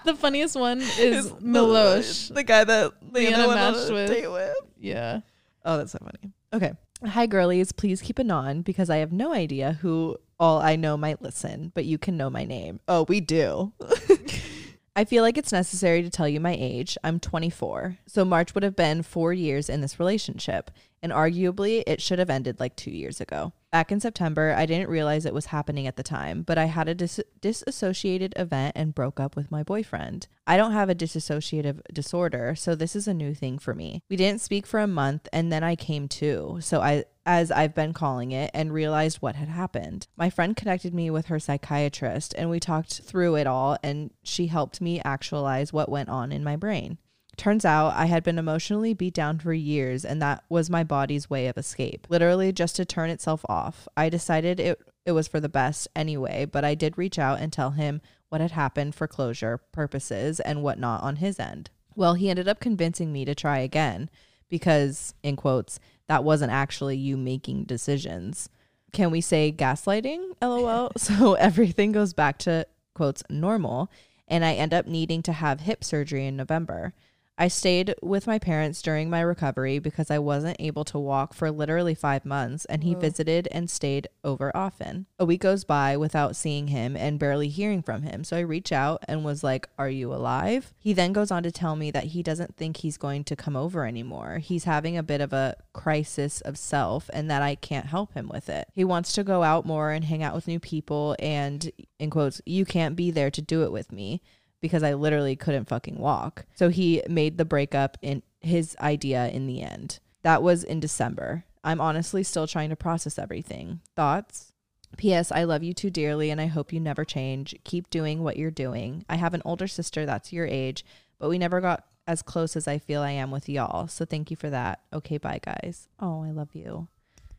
the 0.05 0.15
funniest 0.17 0.55
one 0.55 0.79
is 0.81 1.25
Is 1.25 1.31
Milosh. 1.33 2.33
the 2.33 2.43
guy 2.43 2.63
that 2.63 2.93
Leanna 3.11 3.47
matched 3.47 3.91
with. 3.91 4.09
with. 4.31 4.55
Yeah. 4.79 5.21
Oh, 5.65 5.77
that's 5.77 5.91
so 5.91 5.99
funny. 5.99 6.33
Okay. 6.53 6.73
Hi, 7.05 7.25
girlies. 7.25 7.73
Please 7.73 8.01
keep 8.01 8.17
it 8.17 8.31
on 8.31 8.61
because 8.61 8.89
I 8.89 8.97
have 8.97 9.11
no 9.11 9.33
idea 9.33 9.73
who 9.81 10.17
all 10.39 10.61
I 10.61 10.77
know 10.77 10.95
might 10.95 11.21
listen, 11.21 11.71
but 11.75 11.83
you 11.85 11.97
can 11.97 12.15
know 12.15 12.29
my 12.29 12.45
name. 12.45 12.79
Oh, 12.87 13.05
we 13.09 13.19
do. 13.19 13.73
I 14.95 15.03
feel 15.03 15.21
like 15.23 15.37
it's 15.37 15.51
necessary 15.51 16.01
to 16.03 16.09
tell 16.09 16.27
you 16.29 16.39
my 16.39 16.55
age. 16.57 16.97
I'm 17.03 17.19
24. 17.19 17.97
So 18.07 18.23
March 18.23 18.53
would 18.55 18.63
have 18.63 18.75
been 18.75 19.03
four 19.03 19.33
years 19.33 19.67
in 19.67 19.81
this 19.81 19.99
relationship, 19.99 20.71
and 21.01 21.11
arguably 21.11 21.83
it 21.85 22.01
should 22.01 22.19
have 22.19 22.29
ended 22.29 22.59
like 22.59 22.75
two 22.75 22.91
years 22.91 23.19
ago. 23.19 23.51
Back 23.73 23.91
in 23.91 23.99
September, 23.99 24.53
I 24.55 24.67
didn't 24.67 24.89
realize 24.89 25.25
it 25.25 25.33
was 25.33 25.47
happening 25.47 25.87
at 25.87 25.95
the 25.95 26.03
time, 26.03 26.43
but 26.43 26.59
I 26.59 26.65
had 26.65 26.87
a 26.87 26.93
dis- 26.93 27.19
disassociated 27.41 28.31
event 28.35 28.73
and 28.75 28.93
broke 28.93 29.19
up 29.19 29.35
with 29.35 29.49
my 29.49 29.63
boyfriend. 29.63 30.27
I 30.45 30.57
don't 30.57 30.73
have 30.73 30.89
a 30.89 30.95
dissociative 30.95 31.81
disorder, 31.91 32.53
so 32.53 32.75
this 32.75 32.95
is 32.95 33.07
a 33.07 33.15
new 33.15 33.33
thing 33.33 33.57
for 33.57 33.73
me. 33.73 34.03
We 34.11 34.15
didn't 34.15 34.41
speak 34.41 34.67
for 34.67 34.79
a 34.79 34.85
month, 34.85 35.27
and 35.33 35.51
then 35.51 35.63
I 35.63 35.75
came 35.75 36.07
to. 36.09 36.59
So 36.61 36.81
I 36.81 37.05
as 37.25 37.51
I've 37.51 37.73
been 37.73 37.93
calling 37.93 38.31
it, 38.31 38.51
and 38.53 38.73
realized 38.73 39.17
what 39.17 39.37
had 39.37 39.47
happened. 39.47 40.07
My 40.17 40.29
friend 40.29 40.55
connected 40.55 40.93
me 40.93 41.09
with 41.09 41.27
her 41.27 41.39
psychiatrist, 41.39 42.35
and 42.37 42.49
we 42.49 42.59
talked 42.59 43.01
through 43.01 43.35
it 43.35 43.47
all, 43.47 43.77
and 43.81 44.11
she 44.23 44.47
helped 44.47 44.81
me 44.81 45.01
actualize 45.03 45.73
what 45.73 45.89
went 45.89 46.09
on 46.09 46.31
in 46.31 46.43
my 46.43 46.57
brain. 46.57 46.97
Turns 47.35 47.65
out 47.65 47.93
I 47.95 48.05
had 48.05 48.23
been 48.23 48.37
emotionally 48.37 48.93
beat 48.93 49.13
down 49.13 49.39
for 49.39 49.53
years, 49.53 50.05
and 50.05 50.21
that 50.21 50.43
was 50.49 50.69
my 50.69 50.83
body's 50.83 51.29
way 51.29 51.47
of 51.47 51.57
escape, 51.57 52.07
literally 52.09 52.51
just 52.51 52.75
to 52.75 52.85
turn 52.85 53.09
itself 53.09 53.43
off. 53.49 53.87
I 53.97 54.09
decided 54.09 54.59
it, 54.59 54.79
it 55.05 55.13
was 55.13 55.27
for 55.27 55.39
the 55.39 55.49
best 55.49 55.87
anyway, 55.95 56.45
but 56.45 56.63
I 56.63 56.75
did 56.75 56.97
reach 56.97 57.17
out 57.17 57.39
and 57.39 57.51
tell 57.51 57.71
him 57.71 58.01
what 58.29 58.41
had 58.41 58.51
happened 58.51 58.95
for 58.95 59.07
closure 59.07 59.59
purposes 59.71 60.39
and 60.39 60.63
whatnot 60.63 61.01
on 61.01 61.17
his 61.17 61.39
end. 61.39 61.69
Well, 61.95 62.13
he 62.15 62.29
ended 62.29 62.47
up 62.47 62.59
convincing 62.59 63.11
me 63.11 63.25
to 63.25 63.35
try 63.35 63.59
again 63.59 64.09
because, 64.49 65.13
in 65.23 65.35
quotes, 65.35 65.79
that 66.07 66.23
wasn't 66.23 66.51
actually 66.51 66.97
you 66.97 67.17
making 67.17 67.65
decisions. 67.65 68.49
Can 68.91 69.09
we 69.09 69.21
say 69.21 69.51
gaslighting? 69.51 70.33
LOL. 70.41 70.91
so 70.97 71.33
everything 71.39 71.91
goes 71.91 72.13
back 72.13 72.37
to 72.39 72.67
quotes 72.93 73.23
normal, 73.29 73.89
and 74.27 74.45
I 74.45 74.53
end 74.53 74.73
up 74.73 74.85
needing 74.85 75.23
to 75.23 75.33
have 75.33 75.61
hip 75.61 75.83
surgery 75.83 76.27
in 76.27 76.35
November. 76.35 76.93
I 77.35 77.47
stayed 77.47 77.95
with 78.01 78.27
my 78.27 78.37
parents 78.37 78.81
during 78.81 79.09
my 79.09 79.21
recovery 79.21 79.79
because 79.79 80.11
I 80.11 80.19
wasn't 80.19 80.57
able 80.59 80.83
to 80.85 80.99
walk 80.99 81.33
for 81.33 81.49
literally 81.49 81.95
five 81.95 82.25
months, 82.25 82.65
and 82.65 82.83
he 82.83 82.93
Whoa. 82.93 83.01
visited 83.01 83.47
and 83.51 83.69
stayed 83.69 84.07
over 84.23 84.55
often. 84.55 85.07
A 85.17 85.25
week 85.25 85.41
goes 85.41 85.63
by 85.63 85.97
without 85.97 86.35
seeing 86.35 86.67
him 86.67 86.95
and 86.95 87.17
barely 87.17 87.49
hearing 87.49 87.81
from 87.81 88.03
him, 88.03 88.23
so 88.23 88.37
I 88.37 88.41
reach 88.41 88.71
out 88.71 89.03
and 89.07 89.25
was 89.25 89.43
like, 89.43 89.67
Are 89.79 89.89
you 89.89 90.13
alive? 90.13 90.73
He 90.77 90.93
then 90.93 91.11
goes 91.11 91.31
on 91.31 91.41
to 91.43 91.51
tell 91.51 91.75
me 91.75 91.89
that 91.89 92.05
he 92.05 92.21
doesn't 92.21 92.55
think 92.55 92.77
he's 92.77 92.97
going 92.97 93.23
to 93.25 93.35
come 93.35 93.55
over 93.55 93.85
anymore. 93.87 94.37
He's 94.37 94.65
having 94.65 94.95
a 94.95 95.03
bit 95.03 95.19
of 95.19 95.33
a 95.33 95.55
crisis 95.73 96.39
of 96.41 96.57
self, 96.57 97.09
and 97.13 97.31
that 97.31 97.41
I 97.41 97.55
can't 97.55 97.87
help 97.87 98.13
him 98.13 98.29
with 98.31 98.47
it. 98.47 98.67
He 98.73 98.83
wants 98.83 99.11
to 99.13 99.23
go 99.23 99.41
out 99.41 99.65
more 99.65 99.89
and 99.89 100.05
hang 100.05 100.21
out 100.21 100.35
with 100.35 100.47
new 100.47 100.59
people, 100.59 101.15
and 101.17 101.71
in 101.97 102.11
quotes, 102.11 102.41
you 102.45 102.63
can't 102.63 102.95
be 102.95 103.09
there 103.09 103.31
to 103.31 103.41
do 103.41 103.63
it 103.63 103.71
with 103.71 103.91
me 103.91 104.21
because 104.63 104.81
I 104.81 104.93
literally 104.93 105.35
couldn't 105.35 105.67
fucking 105.67 105.97
walk. 105.97 106.45
So 106.55 106.69
he 106.69 107.03
made 107.09 107.37
the 107.37 107.43
breakup 107.43 107.97
in 108.01 108.23
his 108.39 108.77
idea 108.79 109.27
in 109.27 109.45
the 109.45 109.61
end. 109.61 109.99
That 110.21 110.41
was 110.41 110.63
in 110.63 110.79
December. 110.79 111.43
I'm 111.65 111.81
honestly 111.81 112.23
still 112.23 112.47
trying 112.47 112.69
to 112.69 112.77
process 112.77 113.19
everything. 113.19 113.81
Thoughts? 113.97 114.53
P.S. 114.95 115.33
I 115.33 115.43
love 115.43 115.63
you 115.63 115.73
too 115.73 115.89
dearly 115.89 116.29
and 116.29 116.39
I 116.39 116.45
hope 116.45 116.71
you 116.71 116.79
never 116.79 117.03
change. 117.03 117.53
Keep 117.65 117.89
doing 117.89 118.23
what 118.23 118.37
you're 118.37 118.51
doing. 118.51 119.03
I 119.09 119.17
have 119.17 119.33
an 119.33 119.41
older 119.43 119.67
sister 119.67 120.05
that's 120.05 120.31
your 120.31 120.45
age, 120.45 120.85
but 121.19 121.27
we 121.27 121.37
never 121.37 121.59
got 121.59 121.83
as 122.07 122.21
close 122.21 122.55
as 122.55 122.65
I 122.65 122.77
feel 122.77 123.01
I 123.01 123.11
am 123.11 123.31
with 123.31 123.49
y'all. 123.49 123.89
So 123.89 124.05
thank 124.05 124.31
you 124.31 124.37
for 124.37 124.49
that. 124.49 124.79
Okay, 124.93 125.17
bye 125.17 125.41
guys. 125.43 125.89
Oh, 125.99 126.23
I 126.23 126.31
love 126.31 126.55
you. 126.55 126.87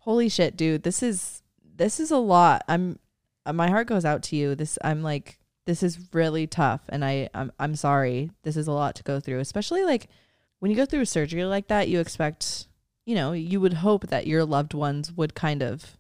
Holy 0.01 0.29
shit, 0.29 0.59
dude. 0.59 0.83
This 0.83 1.03
is 1.03 1.43
this 1.77 1.99
is 1.99 2.11
a 2.11 2.18
lot. 2.18 2.64
I'm 2.68 2.99
my 3.51 3.70
heart 3.70 3.87
goes 3.87 4.05
out 4.05 4.22
to 4.25 4.37
you. 4.37 4.55
This 4.55 4.79
I'm 4.85 5.03
like 5.03 5.39
this 5.67 5.83
is 5.83 5.99
really 6.12 6.47
tough 6.47 6.83
and 6.89 7.05
I 7.05 7.29
I'm 7.35 7.53
I'm 7.59 7.77
sorry. 7.77 8.31
This 8.43 8.57
is 8.57 8.67
a 8.67 8.73
lot 8.73 8.95
to 8.97 9.03
go 9.03 9.21
through, 9.21 9.41
especially 9.41 9.85
like 9.85 10.09
when 10.61 10.71
you 10.71 10.77
go 10.77 10.87
through 10.87 11.03
a 11.03 11.07
surgery 11.07 11.45
like 11.45 11.69
that, 11.69 11.89
you 11.89 12.01
expect, 12.01 12.67
you 13.05 13.15
know, 13.15 13.33
you 13.33 13.61
would 13.61 13.75
hope 13.75 14.09
that 14.09 14.27
your 14.27 14.45
loved 14.45 14.75
ones 14.75 15.12
would 15.12 15.35
kind 15.35 15.62
of 15.62 15.97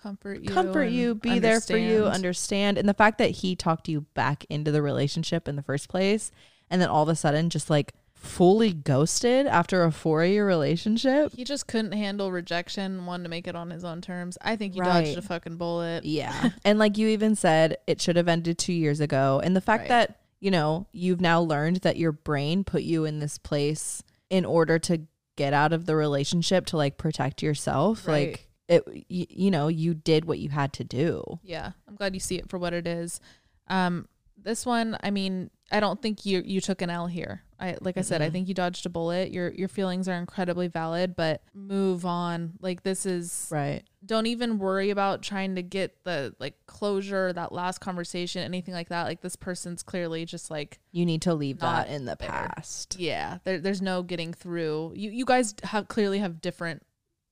Comfort 0.00 0.42
you. 0.42 0.50
comfort 0.50 0.90
you, 0.90 1.14
be 1.14 1.38
there 1.38 1.62
for 1.62 1.78
you, 1.78 2.04
understand. 2.04 2.14
understand. 2.14 2.78
And 2.78 2.88
the 2.88 2.94
fact 2.94 3.16
that 3.18 3.30
he 3.30 3.56
talked 3.56 3.88
you 3.88 4.02
back 4.12 4.44
into 4.50 4.70
the 4.70 4.82
relationship 4.82 5.48
in 5.48 5.56
the 5.56 5.62
first 5.62 5.88
place 5.88 6.30
and 6.68 6.82
then 6.82 6.90
all 6.90 7.04
of 7.04 7.08
a 7.08 7.16
sudden 7.16 7.48
just 7.48 7.70
like 7.70 7.94
fully 8.24 8.72
ghosted 8.72 9.46
after 9.46 9.84
a 9.84 9.92
four 9.92 10.24
year 10.24 10.46
relationship. 10.46 11.32
He 11.34 11.44
just 11.44 11.66
couldn't 11.66 11.92
handle 11.92 12.32
rejection, 12.32 13.06
wanted 13.06 13.24
to 13.24 13.28
make 13.28 13.46
it 13.46 13.54
on 13.54 13.70
his 13.70 13.84
own 13.84 14.00
terms. 14.00 14.38
I 14.40 14.56
think 14.56 14.74
he 14.74 14.80
Right. 14.80 15.04
dodged 15.04 15.18
a 15.18 15.22
fucking 15.22 15.56
bullet. 15.56 16.04
Yeah. 16.04 16.50
and 16.64 16.78
like 16.78 16.98
you 16.98 17.08
even 17.08 17.36
said, 17.36 17.76
it 17.86 18.00
should 18.00 18.16
have 18.16 18.28
ended 18.28 18.58
two 18.58 18.72
years 18.72 19.00
ago. 19.00 19.40
And 19.44 19.54
the 19.54 19.60
fact 19.60 19.82
Right. 19.82 19.88
that, 19.90 20.20
you 20.40 20.50
know, 20.50 20.86
you've 20.92 21.20
now 21.20 21.40
learned 21.40 21.76
that 21.78 21.96
your 21.96 22.12
brain 22.12 22.64
put 22.64 22.82
you 22.82 23.04
in 23.04 23.18
this 23.18 23.38
place 23.38 24.02
in 24.30 24.44
order 24.44 24.78
to 24.80 25.02
get 25.36 25.52
out 25.52 25.72
of 25.72 25.86
the 25.86 25.96
relationship 25.96 26.66
to 26.66 26.76
like 26.76 26.96
protect 26.96 27.42
yourself. 27.42 28.06
Right. 28.08 28.30
Like 28.32 28.48
it, 28.68 29.04
you, 29.08 29.26
you 29.28 29.50
know, 29.50 29.68
you 29.68 29.92
did 29.94 30.24
what 30.24 30.38
you 30.38 30.48
had 30.48 30.72
to 30.74 30.84
do. 30.84 31.22
Yeah, 31.42 31.72
I'm 31.86 31.96
glad 31.96 32.14
you 32.14 32.20
see 32.20 32.36
it 32.36 32.48
for 32.48 32.58
what 32.58 32.72
it 32.72 32.86
is. 32.86 33.20
Um, 33.68 34.08
this 34.42 34.64
one, 34.64 34.96
I 35.02 35.10
mean, 35.10 35.50
I 35.74 35.80
don't 35.80 36.00
think 36.00 36.24
you 36.24 36.42
you 36.44 36.60
took 36.60 36.80
an 36.82 36.88
L 36.90 37.06
here. 37.06 37.42
I 37.60 37.76
like 37.80 37.96
I 37.96 38.02
said, 38.02 38.22
I 38.22 38.28
Mm-mm. 38.28 38.32
think 38.32 38.48
you 38.48 38.54
dodged 38.54 38.86
a 38.86 38.88
bullet. 38.88 39.30
Your 39.32 39.50
your 39.52 39.68
feelings 39.68 40.08
are 40.08 40.14
incredibly 40.16 40.68
valid, 40.68 41.14
but 41.16 41.42
move 41.54 42.04
on. 42.06 42.54
Like 42.60 42.82
this 42.82 43.06
is 43.06 43.48
Right. 43.50 43.82
don't 44.04 44.26
even 44.26 44.58
worry 44.58 44.90
about 44.90 45.22
trying 45.22 45.54
to 45.56 45.62
get 45.62 46.02
the 46.04 46.34
like 46.38 46.54
closure, 46.66 47.32
that 47.32 47.52
last 47.52 47.78
conversation, 47.80 48.42
anything 48.42 48.74
like 48.74 48.88
that. 48.90 49.04
Like 49.04 49.20
this 49.20 49.36
person's 49.36 49.82
clearly 49.82 50.24
just 50.24 50.50
like 50.50 50.78
You 50.92 51.04
need 51.06 51.22
to 51.22 51.34
leave 51.34 51.58
that 51.60 51.88
in 51.88 52.04
the 52.04 52.16
there. 52.18 52.28
past. 52.28 52.96
yeah, 52.98 53.38
there, 53.44 53.58
there's 53.60 53.82
no 53.82 54.02
getting 54.02 54.32
through. 54.32 54.92
You 54.96 55.10
you 55.10 55.24
guys 55.24 55.54
have 55.64 55.88
clearly 55.88 56.18
have 56.20 56.40
different 56.40 56.82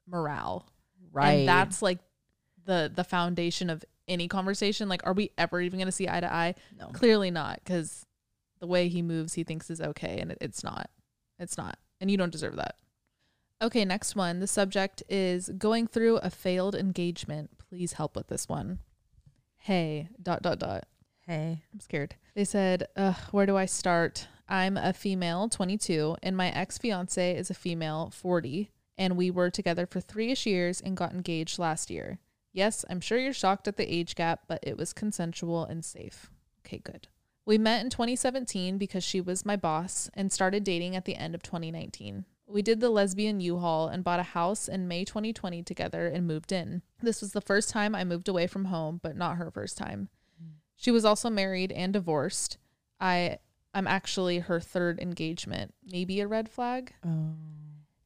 morale. 0.09 0.69
Right. 1.13 1.31
And 1.41 1.49
that's 1.49 1.83
like 1.83 1.99
the 2.65 2.91
the 2.95 3.05
foundation 3.05 3.71
of 3.71 3.85
any 4.09 4.29
conversation. 4.29 4.89
Like, 4.89 5.07
are 5.07 5.13
we 5.13 5.31
ever 5.39 5.61
even 5.61 5.79
going 5.79 5.87
to 5.87 5.93
see 5.93 6.09
eye 6.09 6.21
to 6.21 6.33
eye? 6.33 6.55
no. 6.79 6.87
Clearly 6.89 7.31
not, 7.31 7.61
because 7.63 8.05
the 8.63 8.69
way 8.69 8.89
he 8.89 9.03
moves, 9.03 9.35
he 9.35 9.43
thinks 9.43 9.69
is 9.69 9.81
okay, 9.81 10.19
and 10.21 10.31
it, 10.31 10.39
it's 10.41 10.63
not. 10.63 10.89
It's 11.39 11.59
not, 11.59 11.79
and 12.01 12.11
you 12.11 12.17
don't 12.17 12.33
deserve 12.33 12.57
that. 12.57 12.77
Okay, 13.61 13.85
next 13.85 14.15
one. 14.17 14.39
The 14.39 14.47
subject 14.47 15.03
is 15.09 15.51
going 15.59 15.89
through 15.89 16.19
a 16.19 16.31
failed 16.31 16.77
engagement. 16.77 17.51
Please 17.59 17.95
help 17.95 18.17
with 18.17 18.29
this 18.29 18.49
one. 18.49 18.79
Hey, 19.59 20.09
dot 20.23 20.43
dot 20.43 20.61
dot. 20.61 20.85
Hey. 21.27 21.63
I'm 21.73 21.81
scared. 21.81 22.15
They 22.35 22.45
said, 22.45 22.87
Ugh, 22.97 23.17
where 23.33 23.47
do 23.47 23.57
I 23.57 23.67
start? 23.67 24.29
I'm 24.49 24.77
a 24.77 24.93
female, 24.93 25.49
22, 25.49 26.17
and 26.23 26.37
my 26.37 26.51
ex 26.51 26.79
fiance 26.79 27.37
is 27.37 27.51
a 27.51 27.55
female, 27.55 28.11
40, 28.15 28.71
and 28.97 29.17
we 29.17 29.31
were 29.31 29.51
together 29.51 29.87
for 29.87 30.01
three 30.01 30.31
ish 30.31 30.47
years 30.47 30.81
and 30.81 30.97
got 30.97 31.13
engaged 31.13 31.59
last 31.59 31.91
year. 31.91 32.19
Yes, 32.53 32.85
I'm 32.89 33.01
sure 33.01 33.19
you're 33.19 33.33
shocked 33.33 33.67
at 33.67 33.77
the 33.77 33.93
age 33.93 34.15
gap, 34.15 34.43
but 34.47 34.61
it 34.63 34.77
was 34.77 34.93
consensual 34.93 35.65
and 35.65 35.85
safe. 35.85 36.31
Okay, 36.65 36.79
good. 36.79 37.09
We 37.45 37.59
met 37.59 37.83
in 37.83 37.91
2017 37.91 38.79
because 38.79 39.03
she 39.03 39.21
was 39.21 39.45
my 39.45 39.57
boss 39.57 40.09
and 40.15 40.31
started 40.31 40.65
dating 40.65 40.95
at 40.95 41.05
the 41.05 41.17
end 41.17 41.35
of 41.35 41.43
2019. 41.43 42.25
We 42.47 42.63
did 42.63 42.81
the 42.81 42.91
lesbian 42.91 43.41
U-Haul 43.41 43.89
and 43.89 44.05
bought 44.05 44.21
a 44.21 44.25
house 44.25 44.69
in 44.69 44.87
May 44.87 45.05
2020 45.05 45.63
together 45.63 46.07
and 46.07 46.27
moved 46.27 46.53
in. 46.53 46.83
This 47.03 47.21
was 47.21 47.33
the 47.33 47.41
first 47.41 47.71
time 47.71 47.95
I 47.95 48.05
moved 48.05 48.29
away 48.29 48.47
from 48.47 48.67
home, 48.67 49.01
but 49.03 49.17
not 49.17 49.37
her 49.37 49.51
first 49.51 49.79
time. 49.79 50.09
She 50.77 50.91
was 50.91 51.05
also 51.05 51.31
married 51.31 51.73
and 51.73 51.93
divorced. 51.93 52.59
I 53.01 53.39
I'm 53.75 53.87
actually 53.87 54.41
her 54.41 54.61
third 54.61 55.01
engagement. 55.01 55.73
Maybe 55.85 56.21
a 56.21 56.27
red 56.27 56.49
flag. 56.49 56.93
Oh. 57.07 57.35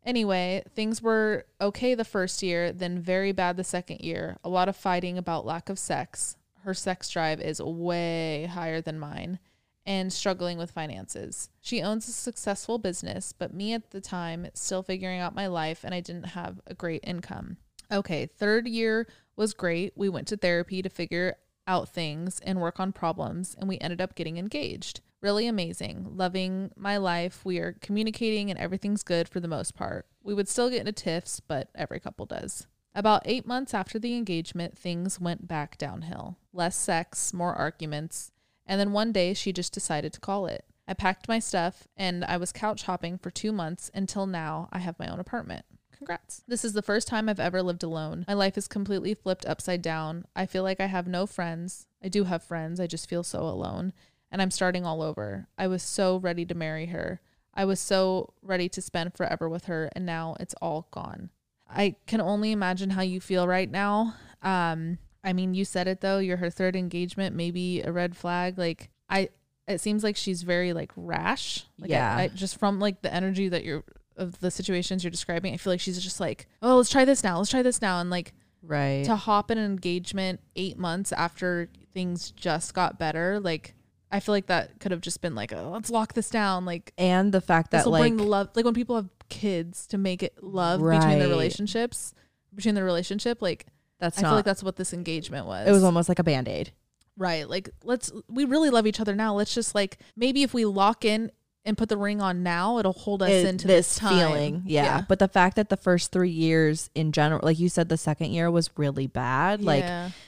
Anyway, 0.04 0.62
things 0.74 1.02
were 1.02 1.46
okay 1.60 1.94
the 1.94 2.04
first 2.04 2.42
year, 2.42 2.72
then 2.72 3.00
very 3.00 3.32
bad 3.32 3.56
the 3.56 3.64
second 3.64 4.00
year. 4.02 4.36
A 4.44 4.48
lot 4.48 4.68
of 4.68 4.76
fighting 4.76 5.18
about 5.18 5.44
lack 5.44 5.68
of 5.68 5.78
sex. 5.78 6.36
Her 6.66 6.74
sex 6.74 7.08
drive 7.08 7.40
is 7.40 7.62
way 7.62 8.46
higher 8.46 8.80
than 8.80 8.98
mine 8.98 9.38
and 9.86 10.12
struggling 10.12 10.58
with 10.58 10.72
finances. 10.72 11.48
She 11.60 11.80
owns 11.80 12.08
a 12.08 12.12
successful 12.12 12.78
business, 12.78 13.32
but 13.32 13.54
me 13.54 13.72
at 13.72 13.92
the 13.92 14.00
time 14.00 14.48
still 14.52 14.82
figuring 14.82 15.20
out 15.20 15.32
my 15.32 15.46
life 15.46 15.84
and 15.84 15.94
I 15.94 16.00
didn't 16.00 16.30
have 16.30 16.60
a 16.66 16.74
great 16.74 17.04
income. 17.04 17.58
Okay, 17.92 18.26
third 18.26 18.66
year 18.66 19.06
was 19.36 19.54
great. 19.54 19.92
We 19.94 20.08
went 20.08 20.26
to 20.26 20.36
therapy 20.36 20.82
to 20.82 20.88
figure 20.88 21.36
out 21.68 21.88
things 21.88 22.40
and 22.40 22.60
work 22.60 22.80
on 22.80 22.90
problems, 22.90 23.54
and 23.56 23.68
we 23.68 23.78
ended 23.78 24.00
up 24.00 24.16
getting 24.16 24.36
engaged. 24.36 25.02
Really 25.22 25.46
amazing. 25.46 26.16
Loving 26.16 26.72
my 26.76 26.96
life. 26.96 27.44
We 27.44 27.58
are 27.58 27.76
communicating 27.80 28.50
and 28.50 28.58
everything's 28.58 29.04
good 29.04 29.28
for 29.28 29.38
the 29.38 29.46
most 29.46 29.76
part. 29.76 30.06
We 30.20 30.34
would 30.34 30.48
still 30.48 30.68
get 30.68 30.80
into 30.80 30.90
tiffs, 30.90 31.38
but 31.38 31.68
every 31.76 32.00
couple 32.00 32.26
does. 32.26 32.66
About 32.96 33.20
eight 33.26 33.46
months 33.46 33.74
after 33.74 33.98
the 33.98 34.16
engagement, 34.16 34.78
things 34.78 35.20
went 35.20 35.46
back 35.46 35.76
downhill. 35.76 36.38
Less 36.54 36.74
sex, 36.74 37.34
more 37.34 37.52
arguments, 37.52 38.32
and 38.64 38.80
then 38.80 38.92
one 38.92 39.12
day 39.12 39.34
she 39.34 39.52
just 39.52 39.74
decided 39.74 40.14
to 40.14 40.20
call 40.20 40.46
it. 40.46 40.64
I 40.88 40.94
packed 40.94 41.28
my 41.28 41.38
stuff 41.38 41.86
and 41.94 42.24
I 42.24 42.38
was 42.38 42.52
couch 42.52 42.84
hopping 42.84 43.18
for 43.18 43.30
two 43.30 43.52
months 43.52 43.90
until 43.92 44.24
now 44.24 44.70
I 44.72 44.78
have 44.78 44.98
my 44.98 45.08
own 45.08 45.20
apartment. 45.20 45.66
Congrats. 45.94 46.42
This 46.48 46.64
is 46.64 46.72
the 46.72 46.80
first 46.80 47.06
time 47.06 47.28
I've 47.28 47.38
ever 47.38 47.62
lived 47.62 47.82
alone. 47.82 48.24
My 48.28 48.34
life 48.34 48.56
is 48.56 48.66
completely 48.66 49.12
flipped 49.12 49.44
upside 49.44 49.82
down. 49.82 50.24
I 50.34 50.46
feel 50.46 50.62
like 50.62 50.80
I 50.80 50.86
have 50.86 51.06
no 51.06 51.26
friends. 51.26 51.88
I 52.02 52.08
do 52.08 52.24
have 52.24 52.42
friends, 52.42 52.80
I 52.80 52.86
just 52.86 53.10
feel 53.10 53.22
so 53.22 53.42
alone. 53.42 53.92
And 54.30 54.40
I'm 54.40 54.50
starting 54.50 54.86
all 54.86 55.02
over. 55.02 55.48
I 55.58 55.66
was 55.66 55.82
so 55.82 56.16
ready 56.16 56.46
to 56.46 56.54
marry 56.54 56.86
her. 56.86 57.20
I 57.52 57.66
was 57.66 57.78
so 57.78 58.32
ready 58.40 58.70
to 58.70 58.80
spend 58.80 59.14
forever 59.14 59.50
with 59.50 59.66
her, 59.66 59.90
and 59.94 60.06
now 60.06 60.36
it's 60.40 60.54
all 60.62 60.88
gone. 60.90 61.28
I 61.68 61.96
can 62.06 62.20
only 62.20 62.52
imagine 62.52 62.90
how 62.90 63.02
you 63.02 63.20
feel 63.20 63.46
right 63.48 63.70
now. 63.70 64.14
Um, 64.42 64.98
I 65.24 65.32
mean, 65.32 65.54
you 65.54 65.64
said 65.64 65.88
it 65.88 66.00
though. 66.00 66.18
You're 66.18 66.36
her 66.36 66.50
third 66.50 66.76
engagement, 66.76 67.34
maybe 67.34 67.80
a 67.82 67.90
red 67.92 68.16
flag. 68.16 68.58
Like 68.58 68.90
I, 69.08 69.30
it 69.66 69.80
seems 69.80 70.04
like 70.04 70.16
she's 70.16 70.42
very 70.42 70.72
like 70.72 70.92
rash. 70.96 71.66
Like, 71.78 71.90
I- 71.90 71.94
Yeah. 71.94 72.16
I, 72.16 72.28
just 72.28 72.58
from 72.58 72.78
like 72.78 73.02
the 73.02 73.12
energy 73.12 73.48
that 73.48 73.64
you're 73.64 73.82
of 74.16 74.38
the 74.40 74.50
situations 74.50 75.04
you're 75.04 75.10
describing. 75.10 75.52
I 75.52 75.56
feel 75.58 75.72
like 75.72 75.80
she's 75.80 76.00
just 76.02 76.20
like, 76.20 76.46
oh, 76.62 76.76
let's 76.78 76.88
try 76.90 77.04
this 77.04 77.22
now. 77.22 77.36
Let's 77.38 77.50
try 77.50 77.62
this 77.62 77.82
now, 77.82 78.00
and 78.00 78.08
like 78.08 78.32
Right. 78.62 79.04
to 79.04 79.14
hop 79.14 79.50
in 79.50 79.58
an 79.58 79.64
engagement 79.70 80.40
eight 80.56 80.78
months 80.78 81.12
after 81.12 81.68
things 81.92 82.30
just 82.30 82.72
got 82.74 82.98
better. 82.98 83.38
Like 83.40 83.74
I 84.10 84.20
feel 84.20 84.34
like 84.34 84.46
that 84.46 84.78
could 84.80 84.92
have 84.92 85.00
just 85.00 85.20
been 85.20 85.34
like, 85.34 85.52
oh, 85.52 85.70
let's 85.72 85.90
lock 85.90 86.12
this 86.14 86.30
down. 86.30 86.64
Like 86.64 86.92
and 86.96 87.32
the 87.32 87.40
fact 87.40 87.72
that 87.72 87.86
like 87.86 88.00
bring 88.02 88.16
the 88.16 88.22
love. 88.22 88.50
Like 88.54 88.64
when 88.64 88.74
people 88.74 88.96
have 88.96 89.08
kids 89.28 89.86
to 89.88 89.98
make 89.98 90.22
it 90.22 90.42
love 90.42 90.80
between 90.80 91.00
Right. 91.00 91.18
their 91.18 91.28
relationships, 91.28 92.14
between 92.54 92.74
their 92.74 92.84
relationship. 92.84 93.42
Like 93.42 93.66
that's 93.98 94.18
I 94.18 94.22
not 94.22 94.28
feel 94.28 94.36
like 94.36 94.44
that's 94.44 94.62
what 94.62 94.76
this 94.76 94.92
engagement 94.92 95.46
was. 95.46 95.66
it 95.68 95.72
was 95.72 95.82
almost 95.84 96.08
like 96.08 96.18
a 96.18 96.24
band-aid. 96.24 96.72
right. 97.16 97.48
Like 97.48 97.70
let's 97.82 98.12
we 98.28 98.44
really 98.44 98.70
love 98.70 98.86
each 98.86 99.00
other 99.00 99.14
now. 99.14 99.34
Let's 99.34 99.54
just 99.54 99.74
like 99.74 99.98
maybe 100.16 100.42
if 100.42 100.52
we 100.54 100.64
lock 100.64 101.04
in 101.04 101.32
and 101.64 101.76
put 101.76 101.88
the 101.88 101.96
ring 101.96 102.20
on 102.20 102.44
now, 102.44 102.78
it'll 102.78 102.92
hold 102.92 103.22
us 103.24 103.30
It- 103.30 103.46
into 103.46 103.66
this, 103.66 103.96
time. 103.96 104.16
feeling. 104.28 104.62
Yeah. 104.66 105.02
But 105.08 105.18
the 105.18 105.26
fact 105.26 105.56
that 105.56 105.68
the 105.68 105.76
first 105.76 106.12
three 106.12 106.30
years 106.30 106.90
in 106.94 107.10
general, 107.10 107.40
like 107.42 107.58
you 107.58 107.68
said, 107.68 107.88
the 107.88 107.96
second 107.96 108.30
year 108.30 108.50
was 108.52 108.70
really 108.76 109.08
bad. 109.08 109.64
Like 109.64 109.84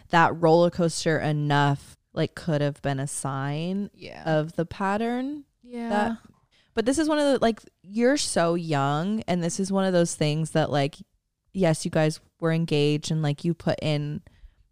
that 0.09 0.41
roller 0.41 0.71
coaster 0.71 1.19
enough, 1.21 1.97
like 2.19 2.35
could 2.35 2.61
have 2.61 2.83
been 2.83 3.01
a 3.01 3.07
sign 3.07 3.89
yeah. 3.95 4.23
of 4.27 4.55
the 4.57 4.67
pattern. 4.67 5.45
yeah. 5.63 5.89
that- 5.89 6.19
But 6.75 6.85
this 6.85 6.99
is 6.99 7.09
one 7.09 7.19
of 7.19 7.25
the 7.33 7.39
like 7.41 7.61
you're 7.83 8.17
so 8.19 8.55
young, 8.55 9.23
and 9.27 9.43
this 9.43 9.59
is 9.59 9.73
one 9.73 9.85
of 9.87 9.93
those 9.93 10.15
things 10.15 10.51
that 10.51 10.71
like, 10.71 10.97
yes, 11.53 11.85
you 11.85 11.91
guys 11.91 12.21
were 12.41 12.53
engaged 12.53 13.11
and 13.11 13.23
like 13.23 13.45
you 13.45 13.55
put 13.55 13.79
in 13.83 14.21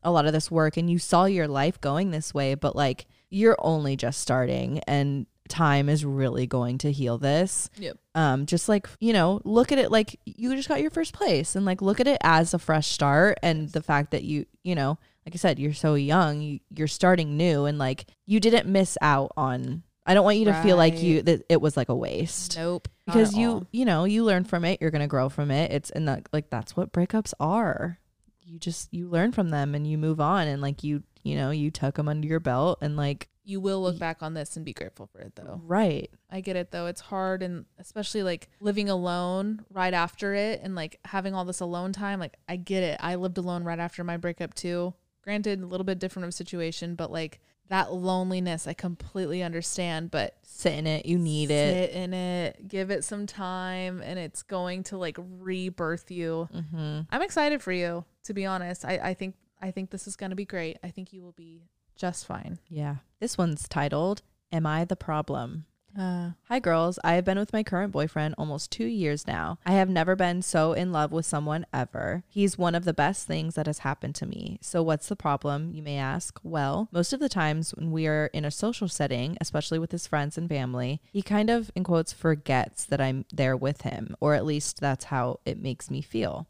a 0.02 0.10
lot 0.12 0.26
of 0.26 0.32
this 0.32 0.50
work 0.50 0.76
and 0.76 0.88
you 0.88 0.98
saw 1.00 1.24
your 1.24 1.48
life 1.48 1.80
going 1.80 2.10
this 2.12 2.32
way, 2.32 2.54
but 2.54 2.76
like 2.76 3.06
you're 3.28 3.56
only 3.58 3.96
just 3.96 4.20
starting 4.20 4.78
and 4.86 5.26
time 5.48 5.88
is 5.88 6.04
really 6.04 6.46
going 6.46 6.78
to 6.78 6.92
heal 6.92 7.18
this. 7.18 7.70
Yep. 7.78 7.98
Um, 8.14 8.46
just 8.46 8.68
like, 8.68 8.88
you 9.00 9.12
know, 9.12 9.40
look 9.44 9.72
at 9.72 9.78
it 9.78 9.90
like 9.90 10.18
you 10.24 10.54
just 10.54 10.68
got 10.68 10.80
your 10.80 10.90
first 10.90 11.12
place 11.12 11.56
and 11.56 11.64
like 11.66 11.82
look 11.82 11.98
at 11.98 12.06
it 12.06 12.18
as 12.22 12.54
a 12.54 12.58
fresh 12.60 12.86
start 12.86 13.38
and 13.42 13.68
the 13.70 13.82
fact 13.82 14.12
that 14.12 14.22
you, 14.22 14.46
you 14.62 14.76
know, 14.76 14.96
like 15.26 15.34
I 15.34 15.38
said, 15.38 15.58
you're 15.58 15.74
so 15.74 15.94
young, 15.94 16.40
you, 16.40 16.60
you're 16.74 16.86
starting 16.86 17.36
new 17.36 17.64
and 17.64 17.78
like 17.78 18.06
you 18.26 18.38
didn't 18.40 18.66
miss 18.66 18.96
out 19.02 19.32
on 19.36 19.82
I 20.06 20.14
don't 20.14 20.24
want 20.24 20.38
you 20.38 20.44
to 20.44 20.62
feel 20.62 20.76
like 20.76 21.02
you 21.02 21.22
that 21.22 21.42
it 21.48 21.60
was 21.60 21.76
like 21.76 21.88
a 21.88 21.94
waste. 21.94 22.56
Nope. 22.56 22.88
Because 23.06 23.36
you 23.36 23.50
all. 23.50 23.66
you 23.72 23.84
know, 23.84 24.04
you 24.04 24.22
learn 24.22 24.44
from 24.44 24.64
it, 24.64 24.80
you're 24.80 24.92
gonna 24.92 25.08
grow 25.08 25.28
from 25.28 25.50
it. 25.50 25.72
It's 25.72 25.90
and 25.90 26.06
that 26.06 26.28
like 26.32 26.48
that's 26.48 26.76
what 26.76 26.92
breakups 26.92 27.34
are. 27.40 27.98
You 28.40 28.60
just 28.60 28.94
you 28.94 29.08
learn 29.08 29.32
from 29.32 29.50
them 29.50 29.74
and 29.74 29.84
you 29.84 29.98
move 29.98 30.20
on 30.20 30.46
and 30.46 30.62
like 30.62 30.84
you 30.84 31.02
you 31.24 31.34
know, 31.34 31.50
you 31.50 31.72
tuck 31.72 31.96
them 31.96 32.08
under 32.08 32.28
your 32.28 32.38
belt 32.38 32.78
and 32.80 32.96
like 32.96 33.28
you 33.42 33.60
will 33.60 33.82
look 33.82 33.98
back 33.98 34.22
on 34.22 34.34
this 34.34 34.56
and 34.56 34.64
be 34.64 34.72
grateful 34.72 35.08
for 35.12 35.20
it 35.20 35.34
though. 35.34 35.60
right. 35.64 36.08
I 36.30 36.40
get 36.40 36.54
it 36.54 36.70
though. 36.70 36.86
It's 36.86 37.00
hard 37.00 37.42
and 37.42 37.64
especially 37.78 38.22
like 38.22 38.48
living 38.60 38.88
alone 38.88 39.64
right 39.72 39.94
after 39.94 40.34
it 40.34 40.60
and 40.62 40.76
like 40.76 41.00
having 41.04 41.34
all 41.34 41.44
this 41.44 41.60
alone 41.60 41.92
time. 41.92 42.20
Like 42.20 42.36
I 42.48 42.54
get 42.54 42.84
it. 42.84 42.98
I 43.02 43.16
lived 43.16 43.38
alone 43.38 43.64
right 43.64 43.78
after 43.78 44.04
my 44.04 44.16
breakup 44.18 44.54
too. 44.54 44.94
Granted, 45.26 45.60
a 45.60 45.66
little 45.66 45.84
bit 45.84 45.98
different 45.98 46.24
of 46.24 46.28
a 46.28 46.32
situation, 46.32 46.94
but 46.94 47.10
like 47.10 47.40
that 47.68 47.92
loneliness 47.92 48.66
I 48.68 48.74
completely 48.74 49.42
understand. 49.42 50.10
But 50.10 50.36
Sit 50.44 50.74
in 50.74 50.86
it, 50.86 51.04
you 51.04 51.18
need 51.18 51.50
it. 51.50 51.90
sit 51.90 51.96
in 51.96 52.14
it, 52.14 52.68
give 52.68 52.90
it 52.90 53.04
some 53.04 53.26
time, 53.26 54.00
and 54.02 54.18
it's 54.18 54.42
going 54.42 54.84
to 54.84 54.96
like 54.96 55.18
rebirth 55.18 56.10
you. 56.10 56.48
Mm-hmm. 56.54 57.00
I'm 57.10 57.22
excited 57.22 57.60
for 57.60 57.72
you, 57.72 58.04
to 58.24 58.32
be 58.34 58.46
honest. 58.46 58.84
I, 58.84 58.98
I 59.02 59.14
think 59.14 59.34
I 59.60 59.70
think 59.72 59.90
this 59.90 60.06
is 60.06 60.16
gonna 60.16 60.36
be 60.36 60.44
great. 60.44 60.78
I 60.84 60.90
think 60.90 61.12
you 61.12 61.22
will 61.22 61.32
be 61.32 61.62
just 61.96 62.24
fine. 62.26 62.58
Yeah. 62.68 62.96
This 63.20 63.36
one's 63.36 63.68
titled 63.68 64.22
Am 64.52 64.64
I 64.64 64.84
the 64.84 64.96
Problem? 64.96 65.66
Uh, 65.98 66.32
Hi, 66.48 66.58
girls. 66.58 66.98
I 67.02 67.14
have 67.14 67.24
been 67.24 67.38
with 67.38 67.54
my 67.54 67.62
current 67.62 67.90
boyfriend 67.90 68.34
almost 68.36 68.70
two 68.70 68.84
years 68.84 69.26
now. 69.26 69.58
I 69.64 69.72
have 69.72 69.88
never 69.88 70.14
been 70.14 70.42
so 70.42 70.74
in 70.74 70.92
love 70.92 71.10
with 71.10 71.24
someone 71.24 71.64
ever. 71.72 72.22
He's 72.28 72.58
one 72.58 72.74
of 72.74 72.84
the 72.84 72.92
best 72.92 73.26
things 73.26 73.54
that 73.54 73.66
has 73.66 73.78
happened 73.78 74.14
to 74.16 74.26
me. 74.26 74.58
So, 74.60 74.82
what's 74.82 75.08
the 75.08 75.16
problem, 75.16 75.72
you 75.72 75.82
may 75.82 75.96
ask? 75.96 76.38
Well, 76.42 76.88
most 76.92 77.14
of 77.14 77.20
the 77.20 77.30
times 77.30 77.70
when 77.70 77.90
we 77.90 78.06
are 78.06 78.26
in 78.34 78.44
a 78.44 78.50
social 78.50 78.88
setting, 78.88 79.38
especially 79.40 79.78
with 79.78 79.90
his 79.90 80.06
friends 80.06 80.36
and 80.36 80.48
family, 80.48 81.00
he 81.12 81.22
kind 81.22 81.48
of, 81.48 81.70
in 81.74 81.84
quotes, 81.84 82.12
forgets 82.12 82.84
that 82.84 83.00
I'm 83.00 83.24
there 83.32 83.56
with 83.56 83.82
him, 83.82 84.16
or 84.20 84.34
at 84.34 84.44
least 84.44 84.80
that's 84.80 85.06
how 85.06 85.40
it 85.46 85.62
makes 85.62 85.90
me 85.90 86.02
feel. 86.02 86.46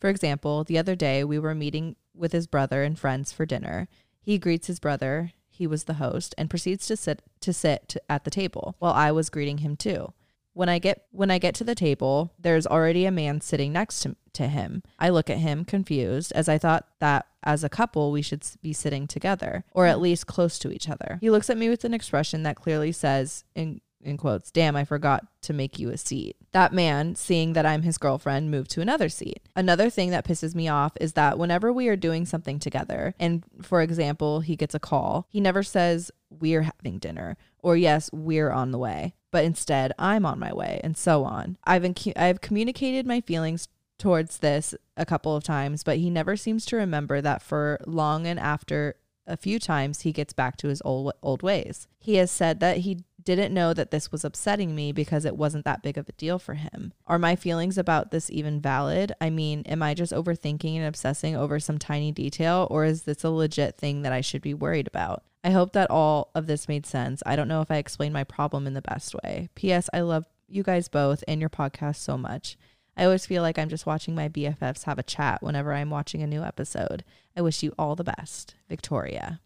For 0.00 0.08
example, 0.08 0.64
the 0.64 0.78
other 0.78 0.96
day 0.96 1.22
we 1.22 1.38
were 1.38 1.54
meeting 1.54 1.96
with 2.14 2.32
his 2.32 2.46
brother 2.46 2.82
and 2.82 2.98
friends 2.98 3.30
for 3.30 3.44
dinner. 3.44 3.88
He 4.22 4.38
greets 4.38 4.66
his 4.66 4.80
brother, 4.80 5.32
he 5.56 5.66
was 5.66 5.84
the 5.84 5.94
host, 5.94 6.34
and 6.36 6.50
proceeds 6.50 6.86
to 6.86 6.96
sit 6.96 7.22
to 7.40 7.52
sit 7.52 7.96
at 8.08 8.24
the 8.24 8.30
table 8.30 8.76
while 8.78 8.92
I 8.92 9.10
was 9.10 9.30
greeting 9.30 9.58
him 9.58 9.76
too. 9.76 10.12
When 10.52 10.68
I 10.68 10.78
get 10.78 11.06
when 11.10 11.30
I 11.30 11.38
get 11.38 11.54
to 11.56 11.64
the 11.64 11.74
table, 11.74 12.32
there's 12.38 12.66
already 12.66 13.06
a 13.06 13.10
man 13.10 13.40
sitting 13.40 13.72
next 13.72 14.00
to, 14.00 14.16
to 14.34 14.48
him. 14.48 14.82
I 14.98 15.08
look 15.08 15.28
at 15.28 15.38
him 15.38 15.64
confused 15.64 16.32
as 16.34 16.48
I 16.48 16.58
thought 16.58 16.86
that 17.00 17.26
as 17.42 17.62
a 17.62 17.68
couple 17.68 18.10
we 18.10 18.22
should 18.22 18.44
be 18.62 18.72
sitting 18.72 19.06
together 19.06 19.64
or 19.72 19.86
at 19.86 20.00
least 20.00 20.26
close 20.26 20.58
to 20.60 20.70
each 20.70 20.88
other. 20.88 21.18
He 21.20 21.30
looks 21.30 21.48
at 21.50 21.58
me 21.58 21.68
with 21.68 21.84
an 21.84 21.94
expression 21.94 22.42
that 22.42 22.56
clearly 22.56 22.92
says 22.92 23.44
in 23.54 23.80
in 24.06 24.16
quotes, 24.16 24.50
damn, 24.50 24.76
I 24.76 24.84
forgot 24.84 25.26
to 25.42 25.52
make 25.52 25.78
you 25.78 25.90
a 25.90 25.96
seat. 25.96 26.36
That 26.52 26.72
man, 26.72 27.14
seeing 27.14 27.52
that 27.52 27.66
I'm 27.66 27.82
his 27.82 27.98
girlfriend, 27.98 28.50
moved 28.50 28.70
to 28.72 28.80
another 28.80 29.08
seat. 29.08 29.40
Another 29.54 29.90
thing 29.90 30.10
that 30.10 30.26
pisses 30.26 30.54
me 30.54 30.68
off 30.68 30.92
is 31.00 31.14
that 31.14 31.38
whenever 31.38 31.72
we 31.72 31.88
are 31.88 31.96
doing 31.96 32.24
something 32.24 32.58
together, 32.58 33.14
and 33.18 33.44
for 33.62 33.82
example, 33.82 34.40
he 34.40 34.56
gets 34.56 34.74
a 34.74 34.80
call, 34.80 35.26
he 35.28 35.40
never 35.40 35.62
says, 35.62 36.10
We're 36.30 36.62
having 36.62 36.98
dinner, 36.98 37.36
or 37.62 37.76
yes, 37.76 38.08
we're 38.12 38.50
on 38.50 38.70
the 38.70 38.78
way, 38.78 39.14
but 39.30 39.44
instead, 39.44 39.92
I'm 39.98 40.24
on 40.24 40.38
my 40.38 40.52
way, 40.54 40.80
and 40.82 40.96
so 40.96 41.24
on. 41.24 41.58
I've, 41.64 41.82
incu- 41.82 42.16
I've 42.16 42.40
communicated 42.40 43.06
my 43.06 43.20
feelings 43.20 43.68
towards 43.98 44.38
this 44.38 44.74
a 44.96 45.06
couple 45.06 45.34
of 45.34 45.44
times, 45.44 45.82
but 45.82 45.98
he 45.98 46.10
never 46.10 46.36
seems 46.36 46.64
to 46.66 46.76
remember 46.76 47.20
that 47.20 47.42
for 47.42 47.78
long 47.86 48.26
and 48.26 48.38
after 48.38 48.96
a 49.26 49.36
few 49.36 49.58
times 49.58 50.02
he 50.02 50.12
gets 50.12 50.32
back 50.32 50.56
to 50.56 50.68
his 50.68 50.80
old 50.84 51.12
old 51.22 51.42
ways. 51.42 51.88
He 51.98 52.16
has 52.16 52.30
said 52.30 52.60
that 52.60 52.78
he 52.78 52.98
didn't 53.26 53.52
know 53.52 53.74
that 53.74 53.90
this 53.90 54.10
was 54.10 54.24
upsetting 54.24 54.74
me 54.74 54.92
because 54.92 55.26
it 55.26 55.36
wasn't 55.36 55.66
that 55.66 55.82
big 55.82 55.98
of 55.98 56.08
a 56.08 56.12
deal 56.12 56.38
for 56.38 56.54
him. 56.54 56.94
Are 57.06 57.18
my 57.18 57.36
feelings 57.36 57.76
about 57.76 58.10
this 58.10 58.30
even 58.30 58.60
valid? 58.60 59.12
I 59.20 59.28
mean, 59.28 59.62
am 59.66 59.82
I 59.82 59.92
just 59.92 60.12
overthinking 60.12 60.76
and 60.76 60.86
obsessing 60.86 61.36
over 61.36 61.60
some 61.60 61.76
tiny 61.78 62.12
detail 62.12 62.66
or 62.70 62.84
is 62.86 63.02
this 63.02 63.24
a 63.24 63.30
legit 63.30 63.76
thing 63.76 64.00
that 64.02 64.12
I 64.12 64.22
should 64.22 64.40
be 64.42 64.54
worried 64.54 64.86
about? 64.86 65.22
I 65.44 65.50
hope 65.50 65.72
that 65.74 65.90
all 65.90 66.30
of 66.34 66.46
this 66.46 66.68
made 66.68 66.86
sense. 66.86 67.22
I 67.26 67.36
don't 67.36 67.48
know 67.48 67.60
if 67.60 67.70
I 67.70 67.76
explained 67.76 68.14
my 68.14 68.24
problem 68.24 68.66
in 68.66 68.72
the 68.74 68.82
best 68.82 69.14
way. 69.22 69.48
PS 69.54 69.90
I 69.92 70.00
love 70.00 70.26
you 70.48 70.62
guys 70.62 70.88
both 70.88 71.22
and 71.28 71.40
your 71.40 71.50
podcast 71.50 71.96
so 71.96 72.16
much. 72.16 72.56
I 72.96 73.04
always 73.04 73.26
feel 73.26 73.42
like 73.42 73.58
I'm 73.58 73.68
just 73.68 73.84
watching 73.86 74.14
my 74.14 74.28
BFFs 74.28 74.84
have 74.84 74.98
a 74.98 75.02
chat 75.02 75.42
whenever 75.42 75.72
I'm 75.74 75.90
watching 75.90 76.22
a 76.22 76.26
new 76.26 76.42
episode. 76.42 77.04
I 77.36 77.42
wish 77.42 77.62
you 77.62 77.74
all 77.78 77.94
the 77.94 78.04
best, 78.04 78.54
Victoria. 78.68 79.40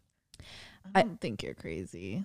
I 0.95 1.01
I- 1.01 1.03
don't 1.03 1.21
think 1.21 1.43
you're 1.43 1.55
crazy. 1.55 2.25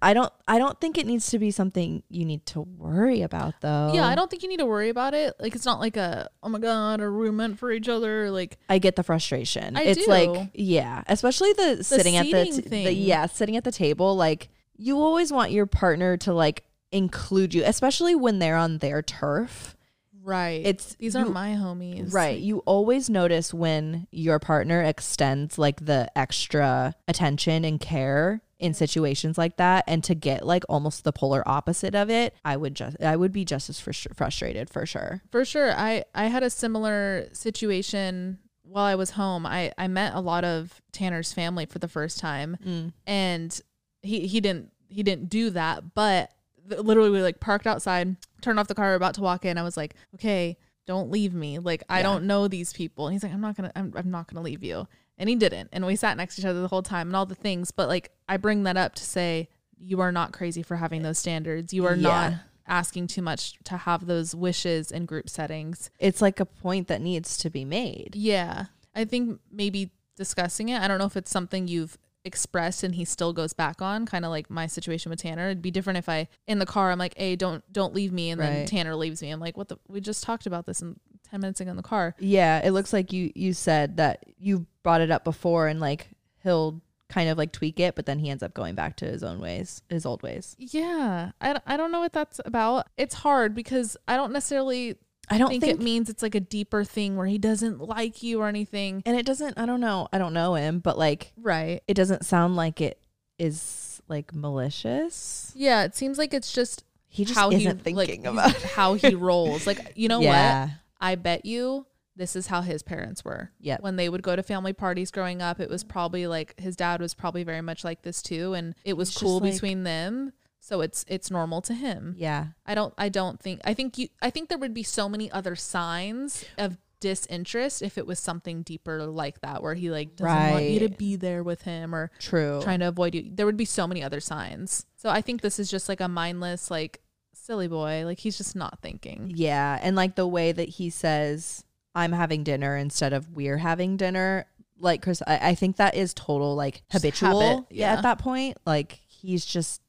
I 0.00 0.14
don't 0.14 0.32
I 0.46 0.58
don't 0.58 0.80
think 0.80 0.98
it 0.98 1.06
needs 1.06 1.30
to 1.30 1.38
be 1.38 1.50
something 1.50 2.02
you 2.08 2.24
need 2.24 2.46
to 2.46 2.60
worry 2.60 3.22
about 3.22 3.54
though. 3.60 3.92
Yeah, 3.94 4.06
I 4.06 4.14
don't 4.14 4.30
think 4.30 4.42
you 4.42 4.48
need 4.48 4.58
to 4.58 4.66
worry 4.66 4.88
about 4.88 5.14
it. 5.14 5.34
Like 5.40 5.54
it's 5.54 5.66
not 5.66 5.80
like 5.80 5.96
a 5.96 6.28
oh 6.42 6.48
my 6.48 6.58
god, 6.58 7.00
are 7.00 7.12
we 7.16 7.30
meant 7.30 7.58
for 7.58 7.72
each 7.72 7.88
other? 7.88 8.30
Like 8.30 8.58
I 8.68 8.78
get 8.78 8.96
the 8.96 9.02
frustration. 9.02 9.76
I 9.76 9.82
it's 9.82 10.04
do. 10.04 10.10
like 10.10 10.50
yeah, 10.54 11.02
especially 11.08 11.52
the, 11.54 11.82
sitting 11.82 12.16
at 12.16 12.26
the, 12.26 12.44
seating 12.46 12.70
t- 12.70 12.84
the 12.84 12.92
yeah, 12.92 13.26
sitting 13.26 13.56
at 13.56 13.64
the 13.64 13.72
table 13.72 14.16
like 14.16 14.48
you 14.76 14.98
always 14.98 15.32
want 15.32 15.50
your 15.52 15.66
partner 15.66 16.16
to 16.18 16.32
like 16.32 16.64
include 16.90 17.54
you, 17.54 17.62
especially 17.64 18.14
when 18.14 18.38
they're 18.38 18.56
on 18.56 18.78
their 18.78 19.02
turf. 19.02 19.76
right. 20.22 20.62
It's 20.64 20.94
these 20.96 21.14
you- 21.14 21.20
are 21.20 21.28
my 21.28 21.50
homies. 21.50 22.12
Right. 22.12 22.38
You 22.38 22.58
always 22.60 23.10
notice 23.10 23.52
when 23.52 24.06
your 24.10 24.38
partner 24.38 24.82
extends 24.82 25.58
like 25.58 25.84
the 25.84 26.06
extra 26.16 26.94
attention 27.08 27.64
and 27.64 27.80
care 27.80 28.42
in 28.62 28.72
situations 28.74 29.36
like 29.36 29.56
that 29.56 29.84
and 29.88 30.02
to 30.04 30.14
get 30.14 30.46
like 30.46 30.62
almost 30.68 31.04
the 31.04 31.12
polar 31.12 31.42
opposite 31.46 31.94
of 31.94 32.08
it, 32.08 32.34
I 32.44 32.56
would 32.56 32.74
just 32.74 32.96
I 33.02 33.16
would 33.16 33.32
be 33.32 33.44
just 33.44 33.68
as 33.68 33.80
frus- 33.80 34.14
frustrated 34.14 34.70
for 34.70 34.86
sure. 34.86 35.20
For 35.30 35.44
sure. 35.44 35.72
I 35.76 36.04
I 36.14 36.26
had 36.26 36.42
a 36.42 36.50
similar 36.50 37.28
situation 37.32 38.38
while 38.62 38.84
I 38.84 38.94
was 38.94 39.10
home. 39.10 39.44
I 39.44 39.72
I 39.76 39.88
met 39.88 40.14
a 40.14 40.20
lot 40.20 40.44
of 40.44 40.80
Tanner's 40.92 41.32
family 41.32 41.66
for 41.66 41.78
the 41.78 41.88
first 41.88 42.18
time 42.18 42.56
Mm. 42.64 42.92
and 43.06 43.60
he 44.02 44.26
he 44.26 44.40
didn't 44.40 44.70
he 44.88 45.02
didn't 45.02 45.28
do 45.28 45.50
that, 45.50 45.94
but 45.94 46.30
literally 46.68 47.10
we 47.10 47.20
like 47.22 47.40
parked 47.40 47.66
outside, 47.66 48.16
turned 48.40 48.58
off 48.60 48.68
the 48.68 48.74
car, 48.74 48.94
about 48.94 49.14
to 49.14 49.20
walk 49.22 49.44
in. 49.44 49.58
I 49.58 49.62
was 49.62 49.76
like, 49.76 49.94
"Okay, 50.14 50.56
don't 50.86 51.10
leave 51.10 51.34
me. 51.34 51.58
Like 51.58 51.82
I 51.88 51.98
Yeah. 51.98 52.02
don't 52.04 52.24
know 52.24 52.46
these 52.46 52.72
people." 52.72 53.06
And 53.06 53.12
he's 53.14 53.22
like, 53.22 53.32
"I'm 53.32 53.40
not 53.40 53.56
to 53.56 53.72
I'm, 53.76 53.92
I'm 53.96 54.10
not 54.10 54.28
to 54.28 54.40
leave 54.40 54.62
you." 54.62 54.86
And 55.18 55.28
he 55.28 55.36
didn't. 55.36 55.68
And 55.72 55.86
we 55.86 55.96
sat 55.96 56.16
next 56.16 56.36
to 56.36 56.42
each 56.42 56.46
other 56.46 56.60
the 56.60 56.68
whole 56.68 56.82
time 56.82 57.08
and 57.08 57.16
all 57.16 57.26
the 57.26 57.34
things, 57.34 57.70
but 57.70 57.88
like 57.88 58.12
I 58.28 58.36
bring 58.36 58.64
that 58.64 58.76
up 58.76 58.94
to 58.96 59.04
say 59.04 59.48
you 59.78 60.00
are 60.00 60.12
not 60.12 60.32
crazy 60.32 60.62
for 60.62 60.76
having 60.76 61.02
those 61.02 61.18
standards. 61.18 61.72
You 61.72 61.86
are 61.86 61.96
not 61.96 62.34
asking 62.66 63.08
too 63.08 63.22
much 63.22 63.58
to 63.64 63.76
have 63.76 64.06
those 64.06 64.34
wishes 64.34 64.90
in 64.90 65.06
group 65.06 65.28
settings. 65.28 65.90
It's 65.98 66.22
like 66.22 66.40
a 66.40 66.46
point 66.46 66.88
that 66.88 67.00
needs 67.00 67.36
to 67.38 67.50
be 67.50 67.64
made. 67.64 68.14
Yeah. 68.14 68.66
I 68.94 69.04
think 69.04 69.40
maybe 69.50 69.90
discussing 70.16 70.68
it. 70.68 70.80
I 70.80 70.88
don't 70.88 70.98
know 70.98 71.06
if 71.06 71.16
it's 71.16 71.30
something 71.30 71.68
you've 71.68 71.98
expressed 72.24 72.84
and 72.84 72.94
he 72.94 73.04
still 73.04 73.32
goes 73.32 73.52
back 73.52 73.82
on, 73.82 74.06
kind 74.06 74.24
of 74.24 74.30
like 74.30 74.48
my 74.48 74.66
situation 74.66 75.10
with 75.10 75.20
Tanner. 75.20 75.46
It'd 75.46 75.62
be 75.62 75.70
different 75.70 75.98
if 75.98 76.08
I 76.08 76.28
in 76.46 76.58
the 76.58 76.66
car 76.66 76.90
I'm 76.90 76.98
like, 76.98 77.16
"Hey, 77.16 77.36
don't 77.36 77.64
don't 77.72 77.94
leave 77.94 78.12
me." 78.12 78.30
And 78.30 78.40
then 78.40 78.66
Tanner 78.66 78.94
leaves 78.94 79.22
me. 79.22 79.30
I'm 79.30 79.40
like, 79.40 79.56
"What 79.56 79.68
the 79.68 79.78
we 79.88 80.00
just 80.00 80.22
talked 80.22 80.46
about 80.46 80.66
this 80.66 80.82
in 80.82 80.96
10 81.32 81.40
minutes 81.40 81.60
ago 81.60 81.70
in 81.70 81.76
the 81.76 81.82
car." 81.82 82.14
Yeah, 82.20 82.60
it 82.64 82.70
looks 82.70 82.92
like 82.92 83.12
you 83.12 83.32
you 83.34 83.52
said 83.52 83.96
that 83.96 84.24
you 84.38 84.66
brought 84.84 85.00
it 85.00 85.10
up 85.10 85.24
before 85.24 85.66
and 85.66 85.80
like 85.80 86.08
he'll 86.44 86.80
kind 87.08 87.28
of 87.28 87.36
like 87.36 87.52
tweak 87.52 87.78
it, 87.80 87.94
but 87.94 88.06
then 88.06 88.18
he 88.18 88.30
ends 88.30 88.42
up 88.42 88.54
going 88.54 88.74
back 88.74 88.96
to 88.96 89.04
his 89.04 89.22
own 89.22 89.38
ways, 89.40 89.82
his 89.90 90.06
old 90.06 90.22
ways. 90.22 90.54
Yeah. 90.58 91.32
I, 91.42 91.60
I 91.66 91.76
don't 91.76 91.92
know 91.92 92.00
what 92.00 92.12
that's 92.14 92.40
about. 92.44 92.86
It's 92.96 93.14
hard 93.16 93.54
because 93.54 93.96
I 94.08 94.16
don't 94.16 94.32
necessarily 94.32 94.96
I 95.28 95.36
don't 95.36 95.50
think, 95.50 95.62
think, 95.62 95.78
it 95.80 95.84
means 95.84 96.08
it's 96.08 96.22
like 96.22 96.34
a 96.34 96.40
deeper 96.40 96.84
thing 96.84 97.16
where 97.16 97.26
he 97.26 97.36
doesn't 97.38 97.80
like 97.80 98.22
you 98.22 98.40
or 98.40 98.48
anything. 98.48 99.02
and 99.04 99.14
it 99.16 99.26
doesn't 99.26 99.58
I 99.58 99.66
don't 99.66 99.80
know. 99.80 100.08
I 100.12 100.16
don't 100.18 100.32
know 100.32 100.54
him, 100.54 100.78
but 100.80 100.96
like 100.96 101.32
Right. 101.36 101.82
it 101.86 101.94
doesn't 101.94 102.24
sound 102.24 102.56
like 102.56 102.80
it 102.80 102.98
is 103.38 104.00
like 104.08 104.34
malicious. 104.34 105.52
Yeah, 105.54 105.84
it 105.84 105.94
seems 105.94 106.16
like 106.18 106.32
it's 106.34 106.52
just 106.52 106.82
He 107.08 107.24
just 107.24 107.38
how 107.38 107.50
isn't 107.50 107.60
he 107.86 107.92
like, 107.94 108.08
thinking 108.08 108.26
about 108.26 108.52
how 108.62 108.94
he 108.94 109.14
rolls. 109.14 109.66
Like, 109.66 109.92
you 109.96 110.08
know 110.08 110.20
what? 110.20 110.70
Yeah. 111.02 111.08
I 111.08 111.14
bet 111.16 111.44
you 111.44 111.86
this 112.14 112.36
is 112.36 112.46
how 112.48 112.60
his 112.60 112.82
parents 112.82 113.24
were. 113.24 113.50
Yep. 113.60 113.82
When 113.82 113.96
they 113.96 114.08
would 114.08 114.22
go 114.22 114.36
to 114.36 114.42
family 114.42 114.72
parties 114.72 115.10
growing 115.10 115.40
up, 115.40 115.60
it 115.60 115.70
was 115.70 115.82
probably 115.82 116.26
like 116.26 116.58
his 116.60 116.76
dad 116.76 117.00
was 117.00 117.14
probably 117.14 117.42
very 117.42 117.62
much 117.62 117.84
like 117.84 118.02
this 118.02 118.22
too 118.22 118.54
and 118.54 118.74
it 118.84 118.94
was 118.96 119.16
cool 119.16 119.40
like- 119.40 119.52
between 119.52 119.84
them. 119.84 120.32
So 120.60 120.80
it's 120.80 121.04
it's 121.08 121.28
normal 121.28 121.60
to 121.62 121.74
him. 121.74 122.14
Yeah. 122.16 122.48
I 122.64 122.76
don't 122.76 122.94
I 122.96 123.08
don't 123.08 123.40
think 123.40 123.60
I 123.64 123.74
think 123.74 123.98
you 123.98 124.08
I 124.20 124.30
think 124.30 124.48
there 124.48 124.58
would 124.58 124.74
be 124.74 124.84
so 124.84 125.08
many 125.08 125.28
other 125.30 125.56
signs 125.56 126.44
of 126.56 126.78
disinterest 127.00 127.82
if 127.82 127.98
it 127.98 128.06
was 128.06 128.20
something 128.20 128.62
deeper 128.62 129.04
like 129.04 129.40
that 129.40 129.60
where 129.60 129.74
he 129.74 129.90
like 129.90 130.14
doesn't 130.14 130.50
want 130.52 130.64
you 130.64 130.78
to 130.80 130.88
be 130.88 131.16
there 131.16 131.42
with 131.42 131.62
him 131.62 131.92
or 131.92 132.12
True. 132.20 132.60
trying 132.62 132.78
to 132.78 132.86
avoid 132.86 133.14
you. 133.16 133.28
There 133.34 133.44
would 133.44 133.56
be 133.56 133.64
so 133.64 133.88
many 133.88 134.04
other 134.04 134.20
signs. 134.20 134.86
So 134.94 135.10
I 135.10 135.20
think 135.20 135.40
this 135.40 135.58
is 135.58 135.68
just 135.68 135.88
like 135.88 136.00
a 136.00 136.06
mindless 136.06 136.70
like 136.70 137.00
silly 137.42 137.68
boy. 137.68 138.02
Like 138.04 138.18
he's 138.18 138.36
just 138.36 138.56
not 138.56 138.78
thinking. 138.80 139.32
Yeah, 139.34 139.78
and 139.82 139.96
like 139.96 140.14
the 140.14 140.26
way 140.26 140.52
that 140.52 140.68
he 140.68 140.90
says 140.90 141.64
I'm 141.94 142.12
having 142.12 142.44
dinner 142.44 142.76
instead 142.76 143.12
of 143.12 143.34
we're 143.34 143.58
having 143.58 143.96
dinner, 143.96 144.46
like 144.78 145.02
Chris, 145.02 145.22
I, 145.26 145.50
I 145.50 145.54
think 145.54 145.76
that 145.76 145.94
is 145.94 146.14
total 146.14 146.54
like 146.54 146.82
Just 146.90 147.04
habitual. 147.04 147.40
habit, 147.40 147.66
yeah. 147.70 147.92
yeah. 147.92 147.98
at 147.98 148.02
that 148.02 148.18
point, 148.18 148.56
like 148.64 149.00
he's 149.06 149.44
just, 149.44 149.82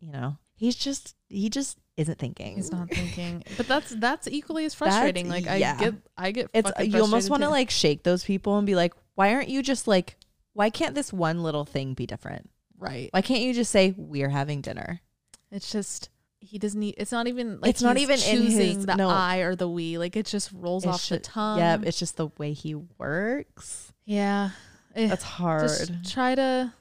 you 0.00 0.12
know, 0.12 0.36
he's 0.54 0.76
just 0.76 1.14
he 1.28 1.50
just 1.50 1.78
isn't 1.96 2.18
thinking. 2.18 2.56
He's 2.56 2.72
not 2.72 2.88
thinking. 2.88 3.44
But 3.56 3.68
that's 3.68 3.90
that's 3.90 4.28
equally 4.28 4.64
as 4.64 4.74
frustrating. 4.80 5.28
like 5.28 5.46
I 5.46 5.56
yeah. 5.56 5.76
get 5.76 5.94
I 6.16 6.30
get 6.32 6.50
It's 6.54 6.70
you 6.80 7.00
almost 7.00 7.30
want 7.30 7.42
to 7.42 7.50
like 7.50 7.70
shake 7.70 8.02
those 8.02 8.24
people 8.24 8.56
and 8.58 8.66
be 8.66 8.74
like, 8.74 8.94
why 9.14 9.34
aren't 9.34 9.48
you 9.48 9.62
just 9.62 9.86
like, 9.86 10.16
why 10.54 10.70
can't 10.70 10.94
this 10.94 11.12
one 11.12 11.42
little 11.42 11.64
thing 11.64 11.94
be 11.94 12.06
different? 12.06 12.50
right. 12.78 13.10
Why 13.12 13.20
can't 13.20 13.42
you 13.42 13.52
just 13.52 13.70
say 13.70 13.94
we're 13.96 14.30
having 14.30 14.62
dinner? 14.62 15.02
It's 15.50 15.70
just 15.70 16.08
he 16.40 16.58
doesn't 16.58 16.80
need 16.80 16.94
it's 16.96 17.12
not 17.12 17.28
even 17.28 17.60
like 17.60 17.68
It's 17.70 17.82
not 17.82 17.98
even 17.98 18.14
in 18.18 18.20
choosing 18.42 18.76
his- 18.76 18.86
the 18.86 18.96
no. 18.96 19.08
I 19.08 19.38
or 19.38 19.54
the 19.56 19.68
we. 19.68 19.98
Like 19.98 20.16
it 20.16 20.26
just 20.26 20.50
rolls 20.52 20.84
It's 20.84 20.94
off 20.94 21.08
the 21.08 21.18
tongue. 21.18 21.58
Yeah, 21.58 21.78
it's 21.82 21.98
just 21.98 22.16
the 22.16 22.28
way 22.38 22.52
he 22.52 22.74
works. 22.74 23.92
yeah. 24.04 24.50
Eh, 24.96 25.06
That's 25.06 25.22
hard. 25.22 25.68
Just 25.68 26.10
try 26.12 26.34
to 26.34 26.72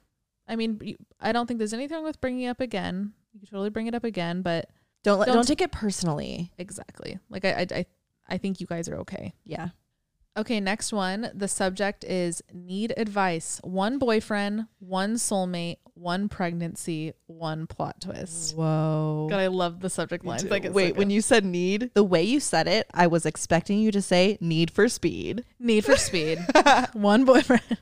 I 0.48 0.56
mean, 0.56 0.98
I 1.20 1.32
don't 1.32 1.46
think 1.46 1.60
there's 1.60 1.74
anything 1.74 1.96
wrong 1.98 2.04
with 2.06 2.20
bringing 2.22 2.44
it 2.44 2.48
up 2.50 2.60
again. 2.60 3.14
You 3.34 3.40
can 3.42 3.50
totally 3.50 3.70
bring 3.70 3.86
it 3.88 3.94
up 3.94 4.04
again, 4.04 4.42
but 4.42 4.70
don't 5.04 5.20
let, 5.20 5.28
don't- 5.28 5.36
don't 5.36 5.48
take 5.48 5.62
it 5.62 5.72
personally. 5.72 6.52
exactly. 6.58 7.20
Like 7.30 7.46
I 7.46 7.68
I, 7.72 7.86
I 8.28 8.38
think 8.38 8.60
you 8.62 8.66
guys 8.68 8.88
are 8.90 8.98
okay. 9.02 9.34
Yeah. 9.44 9.70
Okay, 10.40 10.62
next 10.62 10.94
one. 10.94 11.32
The 11.34 11.50
subject 11.50 12.06
is 12.06 12.42
need 12.54 12.94
advice. 12.96 13.60
One 13.62 14.00
boyfriend, 14.00 14.68
one 14.80 15.16
soulmate, 15.16 15.80
one 15.96 16.30
pregnancy, 16.30 17.12
one 17.26 17.68
plot 17.68 18.00
twist. 18.00 18.56
Whoa. 18.56 19.28
God, 19.30 19.42
I 19.42 19.48
love 19.48 19.82
the 19.82 19.90
subject 19.90 20.24
line. 20.24 20.48
Like, 20.48 20.64
it's 20.64 20.74
Wait, 20.74 20.96
when 20.96 21.10
you 21.10 21.20
said 21.20 21.44
need, 21.44 21.92
the 21.94 22.06
way 22.06 22.24
you 22.24 22.40
said 22.40 22.70
it, 22.70 22.88
I 22.94 23.06
was 23.08 23.26
expecting 23.26 23.80
you 23.80 23.92
to 23.92 24.02
say 24.02 24.38
need 24.40 24.72
for 24.72 24.88
speed. 24.88 25.44
need 25.60 25.84
for 25.84 25.98
speed, 25.98 26.40
one 26.94 27.26
boyfriend. 27.26 27.78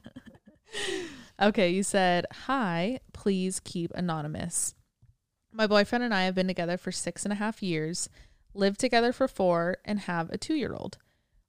okay, 1.39 1.69
you 1.69 1.83
said, 1.83 2.25
Hi, 2.47 3.01
please 3.13 3.59
keep 3.59 3.91
anonymous. 3.93 4.73
My 5.53 5.67
boyfriend 5.67 6.03
and 6.03 6.13
I 6.13 6.23
have 6.23 6.33
been 6.33 6.47
together 6.47 6.77
for 6.77 6.91
six 6.91 7.23
and 7.23 7.31
a 7.31 7.35
half 7.35 7.61
years, 7.61 8.09
lived 8.55 8.79
together 8.79 9.13
for 9.13 9.27
four, 9.27 9.77
and 9.85 9.99
have 9.99 10.31
a 10.31 10.39
two 10.39 10.55
year 10.55 10.73
old. 10.73 10.97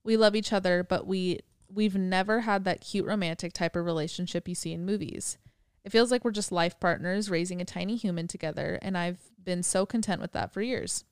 We 0.09 0.17
love 0.17 0.35
each 0.35 0.55
other, 0.55 0.83
but 0.83 1.07
we 1.07 1.41
we've 1.71 1.95
never 1.95 2.41
had 2.41 2.65
that 2.65 2.81
cute 2.81 3.05
romantic 3.05 3.53
type 3.53 3.77
of 3.77 3.85
relationship 3.85 4.49
you 4.49 4.55
see 4.55 4.73
in 4.73 4.87
movies. 4.87 5.37
It 5.85 5.93
feels 5.93 6.11
like 6.11 6.25
we're 6.25 6.31
just 6.31 6.51
life 6.51 6.81
partners 6.81 7.29
raising 7.29 7.61
a 7.61 7.67
tiny 7.67 7.95
human 7.95 8.27
together, 8.27 8.79
and 8.81 8.97
I've 8.97 9.19
been 9.45 9.63
so 9.63 9.85
content 9.85 10.23
with 10.23 10.33
that 10.33 10.55
for 10.55 10.63
years. 10.63 11.05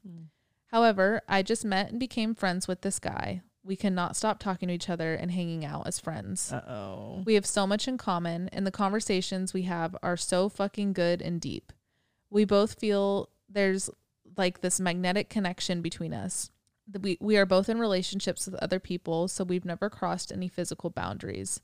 However, 0.68 1.20
I 1.28 1.42
just 1.42 1.62
met 1.62 1.90
and 1.90 2.00
became 2.00 2.34
friends 2.34 2.66
with 2.66 2.80
this 2.80 2.98
guy. 2.98 3.42
We 3.62 3.76
cannot 3.76 4.16
stop 4.16 4.38
talking 4.38 4.68
to 4.68 4.74
each 4.74 4.88
other 4.88 5.12
and 5.12 5.30
hanging 5.30 5.62
out 5.62 5.86
as 5.86 6.00
friends. 6.00 6.50
Uh 6.50 6.62
oh. 6.66 7.22
We 7.26 7.34
have 7.34 7.44
so 7.44 7.66
much 7.66 7.86
in 7.86 7.98
common, 7.98 8.48
and 8.48 8.66
the 8.66 8.70
conversations 8.70 9.52
we 9.52 9.64
have 9.64 9.94
are 10.02 10.16
so 10.16 10.48
fucking 10.48 10.94
good 10.94 11.20
and 11.20 11.38
deep. 11.38 11.70
We 12.30 12.46
both 12.46 12.80
feel 12.80 13.28
there's 13.46 13.90
like 14.38 14.62
this 14.62 14.80
magnetic 14.80 15.28
connection 15.28 15.82
between 15.82 16.14
us. 16.14 16.50
We, 17.00 17.18
we 17.20 17.36
are 17.36 17.46
both 17.46 17.68
in 17.68 17.78
relationships 17.78 18.46
with 18.46 18.54
other 18.56 18.78
people, 18.78 19.28
so 19.28 19.44
we've 19.44 19.64
never 19.64 19.90
crossed 19.90 20.32
any 20.32 20.48
physical 20.48 20.90
boundaries. 20.90 21.60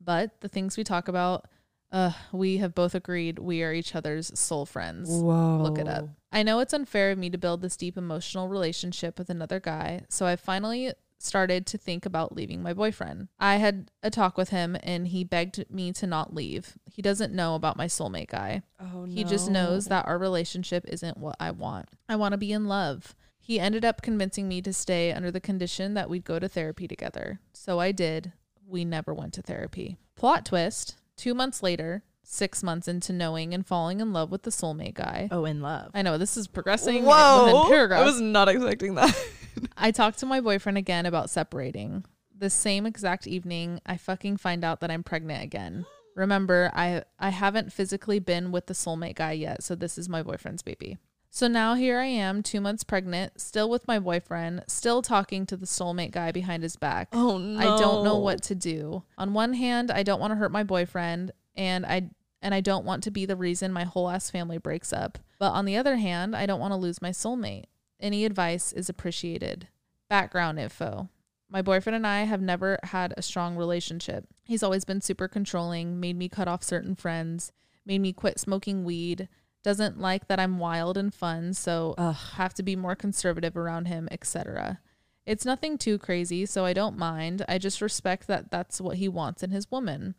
But 0.00 0.40
the 0.40 0.48
things 0.48 0.76
we 0.76 0.84
talk 0.84 1.08
about, 1.08 1.46
uh, 1.90 2.12
we 2.32 2.58
have 2.58 2.74
both 2.74 2.94
agreed 2.94 3.38
we 3.38 3.62
are 3.62 3.72
each 3.72 3.94
other's 3.94 4.38
soul 4.38 4.66
friends. 4.66 5.08
Whoa. 5.10 5.62
Look 5.62 5.78
it 5.78 5.88
up. 5.88 6.08
I 6.30 6.42
know 6.42 6.58
it's 6.60 6.74
unfair 6.74 7.10
of 7.10 7.18
me 7.18 7.30
to 7.30 7.38
build 7.38 7.62
this 7.62 7.76
deep 7.76 7.96
emotional 7.96 8.48
relationship 8.48 9.18
with 9.18 9.30
another 9.30 9.60
guy, 9.60 10.02
so 10.08 10.26
I 10.26 10.36
finally 10.36 10.92
started 11.18 11.66
to 11.66 11.78
think 11.78 12.04
about 12.04 12.36
leaving 12.36 12.62
my 12.62 12.74
boyfriend. 12.74 13.28
I 13.38 13.56
had 13.56 13.90
a 14.02 14.10
talk 14.10 14.36
with 14.36 14.50
him 14.50 14.76
and 14.82 15.08
he 15.08 15.24
begged 15.24 15.64
me 15.70 15.90
to 15.94 16.06
not 16.06 16.34
leave. 16.34 16.76
He 16.84 17.00
doesn't 17.00 17.32
know 17.32 17.54
about 17.54 17.78
my 17.78 17.86
soulmate 17.86 18.28
guy. 18.28 18.62
Oh, 18.78 19.04
He 19.04 19.24
just 19.24 19.50
knows 19.50 19.86
that 19.86 20.06
our 20.06 20.18
relationship 20.18 20.84
isn't 20.86 21.16
what 21.16 21.36
I 21.40 21.52
want. 21.52 21.88
I 22.06 22.16
want 22.16 22.32
to 22.32 22.38
be 22.38 22.52
in 22.52 22.66
love. 22.66 23.14
He 23.46 23.60
ended 23.60 23.84
up 23.84 24.02
convincing 24.02 24.48
me 24.48 24.60
to 24.62 24.72
stay 24.72 25.12
under 25.12 25.30
the 25.30 25.38
condition 25.38 25.94
that 25.94 26.10
we'd 26.10 26.24
go 26.24 26.40
to 26.40 26.48
therapy 26.48 26.88
together. 26.88 27.38
So 27.52 27.78
I 27.78 27.92
did. 27.92 28.32
We 28.66 28.84
never 28.84 29.14
went 29.14 29.34
to 29.34 29.42
therapy. 29.42 29.98
Plot 30.16 30.44
twist 30.44 30.96
two 31.16 31.32
months 31.32 31.62
later, 31.62 32.02
six 32.24 32.64
months 32.64 32.88
into 32.88 33.12
knowing 33.12 33.54
and 33.54 33.64
falling 33.64 34.00
in 34.00 34.12
love 34.12 34.32
with 34.32 34.42
the 34.42 34.50
soulmate 34.50 34.94
guy. 34.94 35.28
Oh, 35.30 35.44
in 35.44 35.60
love. 35.60 35.92
I 35.94 36.02
know 36.02 36.18
this 36.18 36.36
is 36.36 36.48
progressing 36.48 36.94
within 36.94 37.06
Whoa. 37.06 37.68
I 37.92 38.04
was 38.04 38.20
not 38.20 38.48
expecting 38.48 38.96
that. 38.96 39.16
I 39.76 39.92
talked 39.92 40.18
to 40.18 40.26
my 40.26 40.40
boyfriend 40.40 40.76
again 40.76 41.06
about 41.06 41.30
separating. 41.30 42.04
The 42.36 42.50
same 42.50 42.84
exact 42.84 43.28
evening, 43.28 43.80
I 43.86 43.96
fucking 43.96 44.38
find 44.38 44.64
out 44.64 44.80
that 44.80 44.90
I'm 44.90 45.04
pregnant 45.04 45.44
again. 45.44 45.86
Remember, 46.16 46.72
I 46.74 47.04
I 47.20 47.28
haven't 47.28 47.72
physically 47.72 48.18
been 48.18 48.50
with 48.50 48.66
the 48.66 48.74
soulmate 48.74 49.14
guy 49.14 49.32
yet, 49.32 49.62
so 49.62 49.76
this 49.76 49.98
is 49.98 50.08
my 50.08 50.24
boyfriend's 50.24 50.62
baby. 50.62 50.98
So 51.36 51.48
now 51.48 51.74
here 51.74 51.98
I 51.98 52.06
am, 52.06 52.42
2 52.42 52.62
months 52.62 52.82
pregnant, 52.82 53.42
still 53.42 53.68
with 53.68 53.86
my 53.86 53.98
boyfriend, 53.98 54.64
still 54.68 55.02
talking 55.02 55.44
to 55.44 55.56
the 55.58 55.66
soulmate 55.66 56.10
guy 56.10 56.32
behind 56.32 56.62
his 56.62 56.76
back. 56.76 57.08
oh 57.12 57.36
no. 57.36 57.58
I 57.58 57.78
don't 57.78 58.04
know 58.04 58.16
what 58.16 58.40
to 58.44 58.54
do. 58.54 59.02
On 59.18 59.34
one 59.34 59.52
hand, 59.52 59.90
I 59.90 60.02
don't 60.02 60.18
want 60.18 60.30
to 60.30 60.36
hurt 60.36 60.50
my 60.50 60.62
boyfriend 60.62 61.32
and 61.54 61.84
I 61.84 62.08
and 62.40 62.54
I 62.54 62.62
don't 62.62 62.86
want 62.86 63.02
to 63.02 63.10
be 63.10 63.26
the 63.26 63.36
reason 63.36 63.70
my 63.70 63.84
whole 63.84 64.08
ass 64.08 64.30
family 64.30 64.56
breaks 64.56 64.94
up. 64.94 65.18
But 65.38 65.50
on 65.50 65.66
the 65.66 65.76
other 65.76 65.96
hand, 65.96 66.34
I 66.34 66.46
don't 66.46 66.58
want 66.58 66.72
to 66.72 66.76
lose 66.76 67.02
my 67.02 67.10
soulmate. 67.10 67.64
Any 68.00 68.24
advice 68.24 68.72
is 68.72 68.88
appreciated. 68.88 69.68
Background 70.08 70.58
info. 70.58 71.10
My 71.50 71.60
boyfriend 71.60 71.96
and 71.96 72.06
I 72.06 72.22
have 72.22 72.40
never 72.40 72.78
had 72.82 73.12
a 73.14 73.20
strong 73.20 73.56
relationship. 73.56 74.24
He's 74.42 74.62
always 74.62 74.86
been 74.86 75.02
super 75.02 75.28
controlling, 75.28 76.00
made 76.00 76.16
me 76.16 76.30
cut 76.30 76.48
off 76.48 76.62
certain 76.62 76.94
friends, 76.94 77.52
made 77.84 78.00
me 78.00 78.14
quit 78.14 78.40
smoking 78.40 78.84
weed, 78.84 79.28
doesn't 79.66 79.98
like 79.98 80.28
that 80.28 80.38
I'm 80.38 80.60
wild 80.60 80.96
and 80.96 81.12
fun, 81.12 81.52
so 81.52 81.96
Ugh. 81.98 82.14
have 82.36 82.54
to 82.54 82.62
be 82.62 82.76
more 82.76 82.94
conservative 82.94 83.56
around 83.56 83.86
him, 83.86 84.06
etc. 84.12 84.78
It's 85.26 85.44
nothing 85.44 85.76
too 85.76 85.98
crazy, 85.98 86.46
so 86.46 86.64
I 86.64 86.72
don't 86.72 86.96
mind. 86.96 87.44
I 87.48 87.58
just 87.58 87.82
respect 87.82 88.28
that 88.28 88.48
that's 88.52 88.80
what 88.80 88.98
he 88.98 89.08
wants 89.08 89.42
in 89.42 89.50
his 89.50 89.68
woman. 89.68 90.14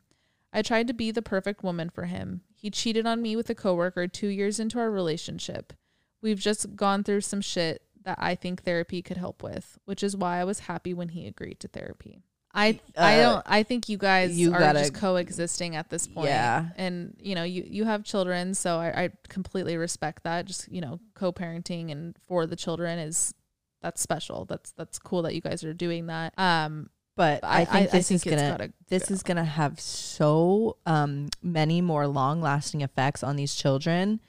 I 0.52 0.62
tried 0.62 0.86
to 0.88 0.94
be 0.94 1.12
the 1.12 1.22
perfect 1.22 1.64
woman 1.64 1.90
for 1.90 2.04
him. 2.04 2.42
He 2.56 2.70
cheated 2.70 3.08
on 3.08 3.22
me 3.22 3.38
with 3.38 3.50
a 3.50 3.56
coworker 3.56 4.06
2 4.06 4.28
years 4.28 4.60
into 4.60 4.80
our 4.80 4.92
relationship. 4.92 5.72
We've 6.22 6.42
just 6.42 6.76
gone 6.76 7.06
through 7.06 7.22
some 7.22 7.40
shit 7.40 7.84
that 8.04 8.18
I 8.20 8.36
think 8.36 8.64
therapy 8.64 9.02
could 9.02 9.16
help 9.16 9.42
with, 9.42 9.80
which 9.86 10.04
is 10.04 10.18
why 10.18 10.42
I 10.42 10.44
was 10.44 10.60
happy 10.60 10.94
when 10.94 11.10
he 11.10 11.26
agreed 11.26 11.62
to 11.62 11.70
therapy. 11.70 12.22
I 12.58 12.80
I 12.98 13.20
Uh, 13.20 13.24
don't 13.34 13.44
I 13.46 13.64
think 13.64 13.88
you 13.88 13.98
guys 13.98 14.38
you 14.38 14.52
are 14.54 14.60
gotta- 14.60 14.80
just 14.80 14.94
coexisting 14.96 15.76
at 15.76 15.90
this 15.90 16.08
point. 16.08 16.28
Yeah. 16.30 16.70
And 16.76 17.16
you 17.22 17.36
know, 17.36 17.44
you 17.44 17.64
you 17.70 17.86
have 17.86 18.04
children, 18.04 18.54
so 18.56 18.78
I, 18.80 19.04
I 19.04 19.10
completely 19.30 19.78
respect 19.78 20.24
that. 20.24 20.46
Just, 20.46 20.68
you 20.72 20.82
know, 20.82 21.00
co 21.14 21.32
parenting 21.32 21.92
and 21.92 22.16
for 22.28 22.46
the 22.48 22.56
children 22.56 22.98
is 23.00 23.34
that's 23.82 24.02
special. 24.02 24.46
That's 24.46 24.72
that's 24.72 24.98
cool 25.00 25.22
that 25.22 25.36
you 25.36 25.42
guys 25.42 25.64
are 25.64 25.74
doing 25.74 26.08
that. 26.08 26.34
Um 26.40 26.90
But 27.16 27.42
but 27.42 27.48
I 27.50 27.66
think 27.66 27.92
this 27.92 28.08
think 28.10 28.26
is 28.26 28.32
gonna 28.36 28.70
this 28.90 29.08
go. 29.10 29.14
is 29.14 29.22
gonna 29.24 29.46
have 29.46 29.80
so 29.80 30.78
um 30.88 31.30
many 31.44 31.80
more 31.82 32.08
long 32.08 32.42
lasting 32.42 32.82
effects 32.82 33.22
on 33.24 33.36
these 33.36 33.54
children 33.54 34.20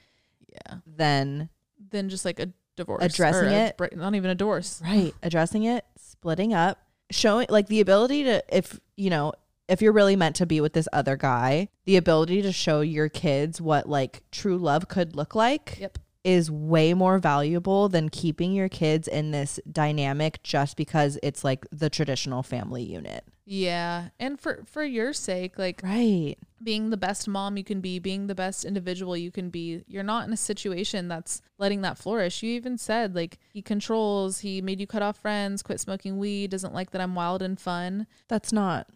yeah. 0.52 0.78
than 0.86 1.48
Then 1.90 2.08
just 2.10 2.24
like 2.26 2.38
a 2.40 2.52
divorce. 2.76 3.02
Addressing 3.04 3.48
or 3.48 3.84
a 3.84 3.88
it. 3.90 3.96
not 3.96 4.14
even 4.14 4.30
a 4.30 4.34
divorce. 4.34 4.80
right 4.84 5.14
addressing 5.22 5.64
it, 5.64 5.84
splitting 5.96 6.52
up, 6.52 6.78
showing 7.10 7.46
like 7.48 7.68
the 7.68 7.80
ability 7.80 8.24
to 8.24 8.42
if 8.54 8.78
you 8.96 9.10
know 9.10 9.32
if 9.68 9.82
you're 9.82 9.92
really 9.92 10.16
meant 10.16 10.36
to 10.36 10.46
be 10.46 10.60
with 10.60 10.72
this 10.72 10.88
other 10.92 11.16
guy, 11.16 11.68
the 11.84 11.96
ability 11.96 12.40
to 12.42 12.52
show 12.52 12.80
your 12.80 13.08
kids 13.08 13.60
what 13.60 13.88
like 13.88 14.22
true 14.32 14.56
love 14.56 14.88
could 14.88 15.14
look 15.14 15.34
like. 15.34 15.76
Yep. 15.78 15.98
Is 16.24 16.50
way 16.50 16.92
more 16.94 17.18
valuable 17.18 17.88
than 17.88 18.08
keeping 18.08 18.52
your 18.52 18.68
kids 18.68 19.06
in 19.08 19.30
this 19.30 19.60
dynamic 19.70 20.42
just 20.42 20.76
because 20.76 21.18
it's 21.22 21.44
like 21.44 21.64
the 21.70 21.88
traditional 21.88 22.42
family 22.42 22.82
unit. 22.82 23.24
Yeah. 23.46 24.08
And 24.20 24.38
for 24.38 24.62
for 24.66 24.84
your 24.84 25.12
sake, 25.14 25.58
like 25.58 25.80
Right. 25.82 26.36
being 26.62 26.90
the 26.90 26.98
best 26.98 27.28
mom 27.28 27.56
you 27.56 27.64
can 27.64 27.80
be, 27.80 27.98
being 27.98 28.26
the 28.26 28.34
best 28.34 28.64
individual 28.66 29.16
you 29.16 29.30
can 29.30 29.48
be. 29.48 29.84
You're 29.86 30.02
not 30.02 30.26
in 30.26 30.32
a 30.34 30.36
situation 30.36 31.08
that's 31.08 31.40
letting 31.56 31.80
that 31.82 31.96
flourish. 31.96 32.42
You 32.42 32.50
even 32.50 32.76
said 32.76 33.14
like 33.14 33.38
he 33.52 33.62
controls, 33.62 34.40
he 34.40 34.60
made 34.60 34.80
you 34.80 34.86
cut 34.86 35.02
off 35.02 35.16
friends, 35.16 35.62
quit 35.62 35.80
smoking 35.80 36.18
weed, 36.18 36.50
doesn't 36.50 36.74
like 36.74 36.90
that 36.90 37.00
I'm 37.00 37.14
wild 37.14 37.40
and 37.40 37.58
fun. 37.58 38.06
That's 38.28 38.52
not 38.52 38.88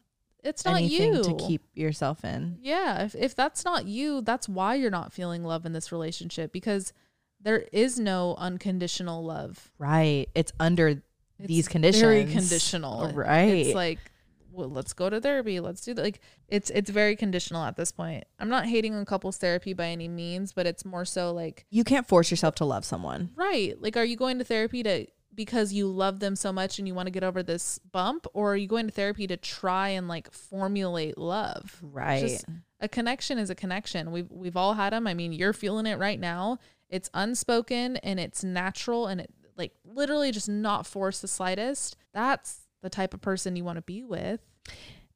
It's 0.45 0.67
not 0.67 0.83
you. 0.83 1.23
to 1.23 1.35
keep 1.35 1.63
yourself 1.73 2.23
in. 2.25 2.59
Yeah, 2.61 3.05
if 3.05 3.15
if 3.15 3.35
that's 3.35 3.65
not 3.65 3.87
you, 3.87 4.21
that's 4.21 4.51
why 4.51 4.75
you're 4.75 4.91
not 4.91 5.15
feeling 5.15 5.45
love 5.45 5.65
in 5.65 5.73
this 5.73 5.91
relationship 5.93 6.53
because 6.53 6.93
there 7.43 7.67
is 7.73 7.99
no 7.99 8.35
unconditional 8.37 9.25
love. 9.25 9.71
Right. 9.79 10.29
It's 10.35 10.53
under 10.61 10.89
It's 10.89 11.03
these 11.39 11.69
conditions. 11.69 12.03
Very 12.03 12.25
conditional. 12.25 13.11
Right. 13.13 13.67
It's 13.67 13.75
like, 13.75 13.99
well, 14.53 14.69
let's 14.69 14.93
go 14.93 15.09
to 15.11 15.21
therapy. 15.21 15.61
Let's 15.61 15.83
do 15.83 15.95
that. 15.95 16.03
Like 16.03 16.21
it's 16.49 16.71
it's 16.71 16.91
very 16.91 17.17
conditional 17.17 17.63
at 17.65 17.77
this 17.77 17.91
point. 17.91 18.25
I'm 18.39 18.49
not 18.49 18.67
hating 18.67 18.95
on 18.95 19.05
couples 19.05 19.39
therapy 19.39 19.73
by 19.73 19.87
any 19.87 20.09
means, 20.09 20.53
but 20.53 20.67
it's 20.67 20.85
more 20.85 21.05
so 21.05 21.33
like, 21.33 21.67
you 21.71 21.85
can't 21.85 22.07
force 22.07 22.31
yourself 22.31 22.55
to 22.57 22.65
love 22.65 22.85
someone. 22.85 23.31
right. 23.35 23.75
Like 23.81 23.97
are 23.97 24.05
you 24.05 24.17
going 24.17 24.39
to 24.39 24.45
therapy 24.45 24.83
to 24.83 25.07
because 25.35 25.73
you 25.73 25.87
love 25.87 26.21
them 26.21 26.37
so 26.37 26.53
much 26.53 26.79
and 26.79 26.87
you 26.87 26.95
want 26.95 27.07
to 27.07 27.11
get 27.11 27.25
over 27.25 27.43
this 27.43 27.79
bump 27.79 28.27
or 28.35 28.53
are 28.53 28.57
you 28.57 28.67
going 28.67 28.87
to 28.87 28.93
therapy 28.93 29.27
to 29.27 29.37
try 29.39 29.89
and 29.89 30.07
like 30.07 30.31
formulate 30.31 31.17
love? 31.17 31.79
Right. 31.81 32.21
Just 32.21 32.45
a 32.81 32.89
connection 32.89 33.39
is 33.39 33.49
a 33.49 33.55
connection. 33.55 34.13
We've 34.13 34.31
we've 34.31 34.57
all 34.57 34.75
had 34.75 34.93
them. 34.93 35.07
I 35.07 35.15
mean, 35.15 35.33
you're 35.33 35.55
feeling 35.55 35.87
it 35.87 35.99
right 35.99 36.21
now. 36.21 36.59
It's 36.93 37.11
unspoken 37.15 37.97
and 37.97 38.21
it's 38.21 38.45
natural 38.45 39.09
and 39.09 39.21
it 39.23 39.31
like 39.57 39.73
literally 39.85 40.31
just 40.31 40.49
not 40.49 40.87
forced 40.87 41.23
the 41.23 41.29
slightest. 41.29 41.97
That's 42.15 42.61
the 42.83 42.91
type 42.91 43.15
of 43.15 43.21
person 43.21 43.57
you 43.57 43.65
want 43.65 43.77
to 43.79 43.83
be 43.83 44.05
with. 44.05 44.41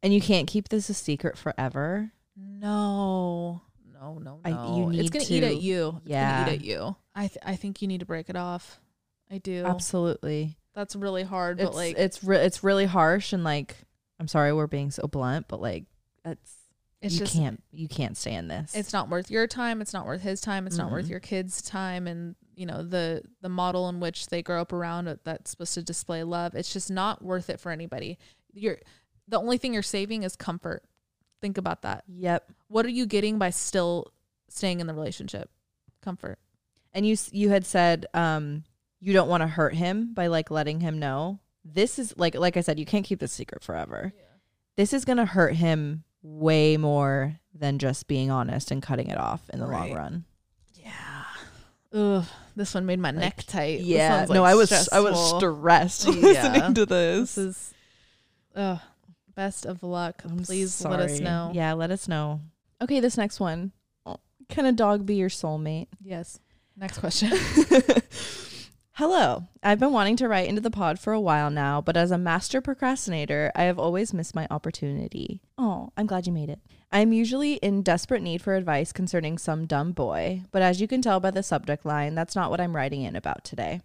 and 0.03 0.13
you 0.13 0.21
can't 0.21 0.47
keep 0.49 0.69
this 0.71 0.89
a 0.91 0.95
secret 0.95 1.39
forever. 1.39 2.13
No, 2.37 3.61
no, 3.93 4.19
no, 4.19 4.41
I- 4.45 4.51
no. 4.51 4.77
you 4.77 4.87
need 4.91 5.01
it's 5.01 5.11
gonna 5.11 5.25
eat 5.29 5.43
at 5.45 5.61
you. 5.63 6.01
It's 6.03 6.11
yeah. 6.11 6.47
eat 6.49 6.53
at 6.55 6.65
you. 6.65 6.97
I 7.15 7.29
th- 7.29 7.39
I 7.45 7.57
think 7.57 7.81
you 7.83 7.89
need 7.89 8.01
to 8.01 8.07
break 8.07 8.29
it 8.29 8.37
off. 8.37 8.81
I 9.31 9.39
do. 9.39 9.65
Absolutely. 9.65 10.57
That's 10.75 10.95
really 10.97 11.23
hard, 11.23 11.61
It's 11.61 11.71
but 11.71 11.75
like 11.77 11.97
it's 11.99 12.23
re- 12.23 12.39
it's 12.45 12.63
really 12.63 12.85
harsh 12.87 13.33
and 13.33 13.43
like 13.45 13.77
I'm 14.21 14.29
sorry 14.29 14.53
we're 14.53 14.67
being 14.67 14.91
so 14.91 15.07
blunt, 15.07 15.47
but 15.49 15.61
like 15.61 15.85
it's, 16.25 16.56
it's 17.03 17.15
you 17.15 17.21
just 17.21 17.35
can't 17.35 17.63
you 17.73 17.89
can't 17.89 18.17
stay 18.17 18.35
in 18.35 18.49
this. 18.49 18.75
it's 18.75 18.93
not 18.93 19.09
worth 19.09 19.31
your 19.31 19.47
time 19.47 19.81
it's 19.81 19.93
not 19.93 20.07
worth 20.07 20.23
his 20.23 20.41
time 20.41 20.67
it's 20.67 20.79
not 20.79 20.91
worth 20.91 21.09
your 21.09 21.21
kids 21.21 21.61
time 21.63 22.07
and 22.07 22.35
you 22.55 22.65
know 22.65 22.83
the 22.83 23.23
the 23.43 23.49
model 23.49 23.89
in 23.89 24.01
which 24.01 24.29
they 24.29 24.43
grow 24.43 24.61
up 24.63 24.73
around 24.73 25.19
that's 25.25 25.51
supposed 25.51 25.75
to 25.75 25.83
display 25.83 26.23
love 26.23 26.55
it's 26.55 26.73
just 26.73 26.91
not 26.91 27.23
worth 27.23 27.51
it 27.51 27.61
for 27.61 27.71
anybody 27.71 28.19
you're 28.55 28.79
the 29.29 29.39
only 29.39 29.59
thing 29.59 29.75
you're 29.75 29.83
saving 29.83 30.23
is 30.23 30.37
comfort. 30.37 30.85
Think 31.41 31.59
about 31.59 31.83
that. 31.83 32.05
Yep. 32.09 32.51
What 32.69 32.87
are 32.87 32.91
you 32.91 33.07
getting 33.07 33.39
by 33.39 33.51
still 33.51 34.13
staying 34.49 34.81
in 34.81 34.87
the 34.87 34.95
relationship? 34.95 35.51
Comfort. 36.03 36.39
And 36.93 37.07
you 37.07 37.17
you 37.33 37.51
had 37.51 37.67
said 37.67 38.07
um 38.15 38.65
you 39.01 39.13
don't 39.13 39.29
want 39.29 39.43
to 39.43 39.47
hurt 39.47 39.75
him 39.75 40.15
by 40.15 40.29
like 40.29 40.51
letting 40.51 40.81
him 40.81 40.99
know. 40.99 41.41
This 41.65 41.99
is 41.99 42.15
like 42.17 42.35
like 42.35 42.57
I 42.57 42.61
said, 42.61 42.79
you 42.79 42.87
can't 42.87 43.05
keep 43.05 43.19
this 43.21 43.33
secret 43.33 43.63
forever. 43.63 44.13
This 44.77 44.93
is 44.93 45.05
gonna 45.05 45.27
hurt 45.27 45.55
him 45.55 46.05
way 46.27 46.77
more 46.77 47.39
than 47.55 47.79
just 47.79 48.07
being 48.09 48.31
honest 48.31 48.71
and 48.71 48.83
cutting 48.83 49.09
it 49.09 49.19
off 49.19 49.49
in 49.53 49.61
the 49.61 49.67
long 49.67 49.93
run. 49.93 50.25
Yeah. 50.75 51.25
Ugh. 51.93 52.25
This 52.57 52.75
one 52.75 52.87
made 52.87 52.99
my 52.99 53.11
neck 53.11 53.45
tight. 53.47 53.81
Yeah. 53.81 54.19
one's, 54.21 54.31
no, 54.31 54.45
I 54.45 54.55
was 54.55 54.89
I 54.91 55.01
was 55.01 55.37
stressed 55.37 56.07
Yeah. 56.07 56.13
listening 56.13 56.75
to 56.75 56.87
this. 56.87 57.35
This 57.35 57.39
is 57.47 57.75
ugh. 58.55 58.81
Best 59.35 59.67
of 59.67 59.83
luck. 59.83 60.23
I'm 60.25 60.39
Please 60.39 60.83
let 60.85 61.01
us 61.01 61.21
know. 61.21 61.51
Yeah, 61.55 61.75
let 61.75 61.91
us 61.91 62.09
know. 62.09 62.41
Okay, 62.83 63.01
this 63.01 63.17
next 63.17 63.39
one. 63.41 63.73
Can 64.49 64.65
a 64.65 64.73
dog 64.73 65.05
be 65.07 65.17
your 65.17 65.29
soulmate? 65.29 65.89
Yes. 66.03 66.39
Next 66.77 66.99
question. 66.99 67.33
Hello. 68.97 69.45
I've 69.63 69.79
been 69.79 69.93
wanting 69.93 70.17
to 70.17 70.27
write 70.27 70.49
into 70.49 70.63
the 70.63 70.71
pod 70.71 70.99
for 70.99 71.13
a 71.13 71.21
while 71.21 71.51
now, 71.51 71.83
but 71.83 71.99
as 71.99 72.11
a 72.11 72.17
master 72.17 72.63
procrastinator, 72.63 73.53
I 73.55 73.65
have 73.65 73.79
always 73.79 74.15
missed 74.15 74.35
my 74.35 74.47
opportunity. 74.51 75.43
Oh, 75.59 75.91
I'm 75.99 76.07
glad 76.07 76.27
you 76.27 76.33
made 76.33 76.49
it. 76.49 76.61
I 76.91 77.01
am 77.01 77.13
usually 77.13 77.57
in 77.57 77.83
desperate 77.83 78.23
need 78.23 78.41
for 78.41 78.55
advice 78.55 78.95
concerning 78.95 79.37
some 79.37 79.67
dumb 79.67 79.93
boy, 79.93 80.45
but 80.51 80.63
as 80.63 80.81
you 80.81 80.89
can 80.89 81.03
tell 81.03 81.21
by 81.21 81.31
the 81.31 81.43
subject 81.43 81.85
line, 81.85 82.15
that's 82.15 82.35
not 82.35 82.49
what 82.51 82.59
I'm 82.59 82.75
writing 82.75 83.03
in 83.03 83.17
about 83.17 83.45
today. 83.45 83.83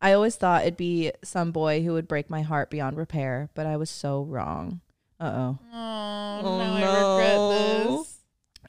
I 0.00 0.14
always 0.14 0.36
thought 0.36 0.62
it'd 0.62 0.78
be 0.78 1.12
some 1.22 1.52
boy 1.52 1.82
who 1.82 1.92
would 1.92 2.08
break 2.08 2.30
my 2.30 2.40
heart 2.40 2.70
beyond 2.70 2.96
repair, 2.96 3.50
but 3.52 3.66
I 3.66 3.76
was 3.76 3.90
so 3.90 4.22
wrong. 4.22 4.80
Uh 5.20 5.32
oh. 5.34 5.58
Oh, 5.70 6.58
now 6.58 6.74
I 6.74 6.80
no. 6.80 7.16
regret 7.18 7.98
this. 7.98 8.20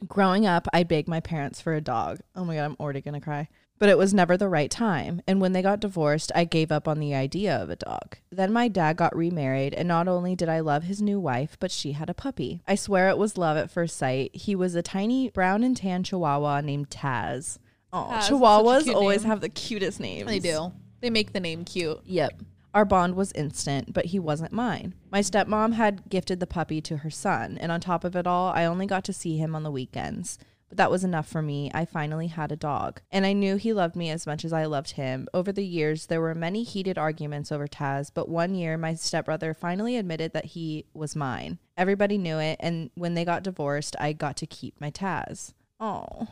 Growing 0.06 0.46
up, 0.46 0.68
I 0.74 0.84
begged 0.84 1.08
my 1.08 1.22
parents 1.22 1.62
for 1.62 1.74
a 1.74 1.80
dog. 1.80 2.20
Oh 2.36 2.44
my 2.44 2.56
God, 2.56 2.66
I'm 2.66 2.76
already 2.78 3.00
going 3.00 3.14
to 3.14 3.22
cry. 3.22 3.48
But 3.80 3.90
it 3.90 3.98
was 3.98 4.14
never 4.14 4.38
the 4.38 4.50
right 4.50 4.72
time. 4.72 5.22
And 5.28 5.40
when 5.40 5.54
they 5.54 5.62
got 5.62 5.80
divorced, 5.80 6.32
I 6.34 6.46
gave 6.46 6.72
up 6.72 6.88
on 6.88 7.00
the 7.00 7.14
idea 7.14 7.56
of 7.56 7.70
a 7.70 7.76
dog. 7.76 8.18
Then 8.32 8.52
my 8.52 8.68
dad 8.68 8.98
got 8.98 9.16
remarried, 9.16 9.74
and 9.74 9.88
not 9.88 10.08
only 10.08 10.36
did 10.36 10.50
I 10.50 10.62
love 10.62 10.84
his 10.84 11.02
new 11.02 11.20
wife, 11.20 11.58
but 11.60 11.72
she 11.72 11.92
had 11.92 12.10
a 12.10 12.16
puppy. 12.16 12.62
I 12.68 12.76
swear 12.76 13.10
it 13.10 13.18
was 13.18 13.38
love 13.38 13.56
at 13.58 13.70
first 13.70 13.98
sight. 13.98 14.36
He 14.36 14.56
was 14.56 14.74
a 14.76 14.82
tiny 14.82 15.30
brown 15.30 15.64
and 15.64 15.78
tan 15.78 16.04
chihuahua 16.04 16.62
named 16.62 16.90
Taz. 16.90 17.60
Oh, 17.94 17.98
Taz, 17.98 18.10
that's 18.10 18.28
such 18.28 18.32
a 18.32 18.40
chihuahuas 18.40 18.94
always 18.96 19.22
name. 19.22 19.30
have 19.30 19.42
the 19.42 19.50
cutest 19.50 20.00
names. 20.00 20.28
They 20.28 20.40
do. 20.40 20.72
They 21.02 21.10
make 21.10 21.34
the 21.34 21.40
name 21.40 21.64
cute. 21.64 22.00
Yep. 22.06 22.42
Our 22.74 22.86
bond 22.86 23.16
was 23.16 23.32
instant, 23.32 23.94
but 23.94 24.06
he 24.06 24.20
wasn't 24.20 24.52
mine. 24.52 24.94
My 25.12 25.22
stepmom 25.22 25.74
had 25.74 26.10
gifted 26.10 26.40
the 26.40 26.48
puppy 26.48 26.82
to 26.82 26.98
her 26.98 27.10
son, 27.10 27.58
and 27.60 27.72
on 27.72 27.80
top 27.80 28.04
of 28.04 28.16
it 28.16 28.28
all, 28.28 28.52
I 28.52 28.66
only 28.66 28.86
got 28.86 29.04
to 29.06 29.14
see 29.14 29.38
him 29.38 29.56
on 29.56 29.64
the 29.64 29.72
weekends. 29.72 30.38
But 30.70 30.78
that 30.78 30.92
was 30.92 31.04
enough 31.04 31.28
for 31.28 31.42
me. 31.42 31.72
I 31.74 31.86
finally 31.86 32.28
had 32.28 32.52
a 32.52 32.58
dog, 32.58 33.02
and 33.10 33.26
I 33.26 33.32
knew 33.34 33.56
he 33.56 33.72
loved 33.72 33.96
me 33.96 34.10
as 34.10 34.28
much 34.28 34.44
as 34.44 34.52
I 34.52 34.66
loved 34.66 34.92
him. 34.92 35.28
Over 35.34 35.52
the 35.54 35.66
years, 35.66 36.08
there 36.08 36.20
were 36.20 36.36
many 36.36 36.64
heated 36.64 36.98
arguments 36.98 37.52
over 37.52 37.68
Taz, 37.68 38.12
but 38.14 38.28
one 38.28 38.54
year, 38.54 38.78
my 38.78 38.94
stepbrother 38.94 39.54
finally 39.54 39.96
admitted 39.96 40.34
that 40.34 40.46
he 40.46 40.86
was 40.94 41.16
mine. 41.16 41.60
Everybody 41.78 42.18
knew 42.18 42.38
it, 42.40 42.58
and 42.60 42.90
when 42.96 43.14
they 43.14 43.24
got 43.24 43.44
divorced, 43.44 43.96
I 44.00 44.12
got 44.12 44.36
to 44.38 44.46
keep 44.46 44.80
my 44.82 44.92
Taz. 44.92 45.54
Oh. 45.80 46.28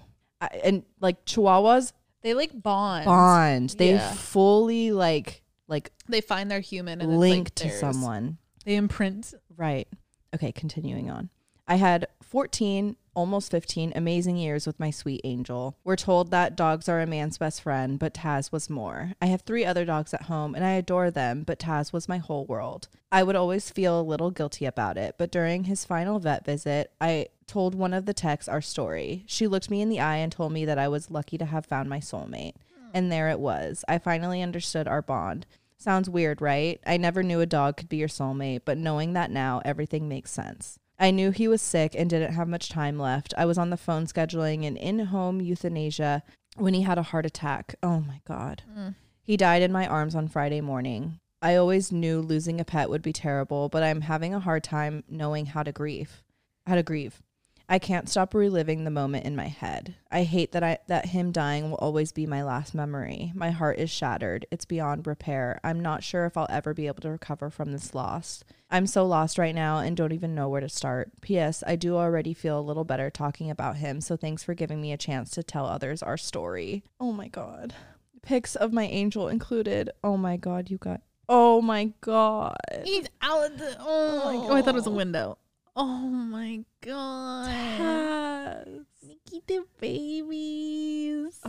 And 0.63 0.83
like 0.99 1.23
Chihuahuas 1.25 1.93
They 2.21 2.33
like 2.33 2.51
bond. 2.61 3.05
bond. 3.05 3.69
They 3.77 3.93
Yeah. 3.93 4.13
fully 4.13 4.91
like 4.91 5.41
like 5.67 5.91
They 6.07 6.21
find 6.21 6.51
their 6.51 6.59
human 6.59 7.01
and 7.01 7.19
link 7.19 7.45
like 7.47 7.55
to 7.55 7.71
someone. 7.71 8.38
They 8.65 8.75
imprint. 8.75 9.33
Right. 9.55 9.88
Okay, 10.33 10.51
continuing 10.51 11.09
on. 11.09 11.29
I 11.67 11.75
had 11.77 12.07
14, 12.21 12.97
almost 13.16 13.51
15 13.51 13.93
amazing 13.95 14.38
years 14.38 14.68
with 14.68 14.80
my 14.80 14.91
sweet 14.91 15.22
angel. 15.24 15.78
We're 15.84 15.95
told 15.95 16.32
that 16.32 16.55
dogs 16.55 16.88
are 16.88 17.01
a 17.01 17.07
man's 17.07 17.38
best 17.38 17.61
friend, 17.61 17.97
but 17.97 18.13
Taz 18.13 18.51
was 18.51 18.70
more. 18.70 19.13
I 19.22 19.28
have 19.28 19.41
three 19.41 19.66
other 19.66 19.86
dogs 19.86 20.13
at 20.13 20.24
home 20.24 20.53
and 20.53 20.63
I 20.63 20.72
adore 20.72 21.09
them, 21.09 21.43
but 21.43 21.59
Taz 21.59 21.91
was 21.91 22.09
my 22.09 22.18
whole 22.18 22.45
world. 22.45 22.88
I 23.11 23.24
would 23.24 23.36
always 23.36 23.70
feel 23.70 23.99
a 23.99 24.03
little 24.03 24.32
guilty 24.32 24.66
about 24.66 24.97
it, 24.97 25.16
but 25.18 25.32
during 25.32 25.63
his 25.63 25.86
final 25.86 26.20
vet 26.20 26.45
visit, 26.45 26.91
I 26.99 27.28
told 27.47 27.76
one 27.76 27.93
of 27.93 28.05
the 28.05 28.13
techs 28.13 28.47
our 28.47 28.61
story. 28.61 29.24
She 29.26 29.47
looked 29.47 29.70
me 29.70 29.82
in 29.82 29.89
the 29.89 29.99
eye 29.99 30.18
and 30.18 30.32
told 30.32 30.51
me 30.51 30.66
that 30.66 30.80
I 30.80 30.88
was 30.88 31.11
lucky 31.11 31.38
to 31.38 31.45
have 31.45 31.66
found 31.66 31.89
my 31.89 31.99
soulmate. 31.99 32.53
And 32.93 33.11
there 33.11 33.30
it 33.30 33.39
was. 33.39 33.84
I 33.88 33.97
finally 33.97 34.41
understood 34.41 34.88
our 34.88 35.01
bond. 35.01 35.45
Sounds 35.78 36.09
weird, 36.09 36.41
right? 36.41 36.80
I 36.86 36.97
never 36.97 37.22
knew 37.24 37.41
a 37.41 37.45
dog 37.45 37.78
could 37.78 37.89
be 37.89 37.97
your 37.97 38.07
soulmate, 38.07 38.61
but 38.66 38.78
knowing 38.78 39.13
that 39.13 39.30
now, 39.30 39.61
everything 39.66 40.07
makes 40.07 40.32
sense. 40.32 40.80
I 40.97 41.11
knew 41.11 41.31
he 41.31 41.47
was 41.47 41.61
sick 41.61 41.93
and 41.95 42.09
didn't 42.09 42.33
have 42.33 42.47
much 42.47 42.69
time 42.69 42.97
left. 42.97 43.33
I 43.37 43.45
was 43.45 43.57
on 43.57 43.69
the 43.69 43.77
phone 43.77 44.05
scheduling 44.05 44.65
an 44.65 44.77
in 44.77 44.99
home 44.99 45.41
euthanasia 45.41 46.23
when 46.55 46.73
he 46.73 46.83
had 46.83 46.97
a 46.97 47.03
heart 47.03 47.25
attack. 47.25 47.75
Oh 47.83 47.99
my 47.99 48.21
God. 48.25 48.63
Mm. 48.77 48.95
He 49.21 49.37
died 49.37 49.61
in 49.61 49.71
my 49.71 49.87
arms 49.87 50.15
on 50.15 50.27
Friday 50.27 50.61
morning. 50.61 51.19
I 51.41 51.55
always 51.55 51.91
knew 51.91 52.21
losing 52.21 52.59
a 52.59 52.65
pet 52.65 52.89
would 52.89 53.01
be 53.01 53.13
terrible, 53.13 53.69
but 53.69 53.83
I'm 53.83 54.01
having 54.01 54.33
a 54.33 54.39
hard 54.39 54.63
time 54.63 55.03
knowing 55.09 55.47
how 55.47 55.63
to 55.63 55.71
grieve. 55.71 56.23
How 56.65 56.75
to 56.75 56.83
grieve. 56.83 57.21
I 57.68 57.80
can't 57.80 58.07
stop 58.07 58.34
reliving 58.34 58.84
the 58.84 58.91
moment 58.91 59.26
in 59.26 59.36
my 59.36 59.47
head. 59.47 59.95
I 60.11 60.24
hate 60.24 60.51
that 60.51 60.63
I 60.63 60.78
that 60.88 61.07
him 61.07 61.32
dying 61.32 61.70
will 61.70 61.78
always 61.78 62.11
be 62.11 62.28
my 62.28 62.43
last 62.43 62.76
memory. 62.76 63.32
My 63.34 63.51
heart 63.51 63.80
is 63.80 63.89
shattered. 63.89 64.45
It's 64.51 64.66
beyond 64.66 65.07
repair. 65.07 65.59
I'm 65.63 65.80
not 65.80 66.03
sure 66.03 66.26
if 66.26 66.38
I'll 66.38 66.47
ever 66.49 66.74
be 66.74 66.88
able 66.88 67.01
to 67.01 67.09
recover 67.09 67.49
from 67.49 67.72
this 67.72 67.95
loss. 67.95 68.43
I'm 68.70 68.86
so 68.88 69.05
lost 69.05 69.38
right 69.38 69.55
now 69.55 69.80
and 69.80 69.97
don't 69.97 70.11
even 70.11 70.36
know 70.36 70.49
where 70.49 70.61
to 70.61 70.70
start. 70.70 71.11
P.S. 71.22 71.63
I 71.66 71.76
do 71.76 71.95
already 71.95 72.34
feel 72.34 72.59
a 72.59 72.61
little 72.61 72.84
better 72.84 73.09
talking 73.09 73.49
about 73.49 73.78
him, 73.78 74.01
so 74.01 74.16
thanks 74.16 74.43
for 74.43 74.53
giving 74.53 74.82
me 74.82 74.91
a 74.91 74.97
chance 74.97 75.32
to 75.32 75.43
tell 75.43 75.66
others 75.66 76.03
our 76.03 76.18
story. 76.18 76.84
Oh 76.99 77.11
my 77.11 77.28
god. 77.28 77.74
Pics 78.22 78.55
of 78.55 78.74
my 78.74 78.86
angel 78.86 79.28
included. 79.28 79.89
Oh 80.03 80.18
my 80.18 80.38
god, 80.38 80.70
you 80.70 80.78
got 80.78 81.01
Oh 81.28 81.61
my 81.61 81.91
god. 82.01 82.55
He's 82.84 83.07
out 83.22 83.57
the. 83.57 83.76
Oh 83.80 84.26
my 84.26 84.36
god! 84.36 84.51
Oh, 84.51 84.55
I 84.55 84.61
thought 84.61 84.76
it 84.76 84.76
was 84.76 84.88
a 84.88 84.91
window. 84.91 85.38
Oh 85.76 86.07
my 86.07 86.63
god! 86.82 87.49
Taz. 87.49 88.86
Nikki 89.03 89.43
the 89.45 89.65
babies. 89.80 91.39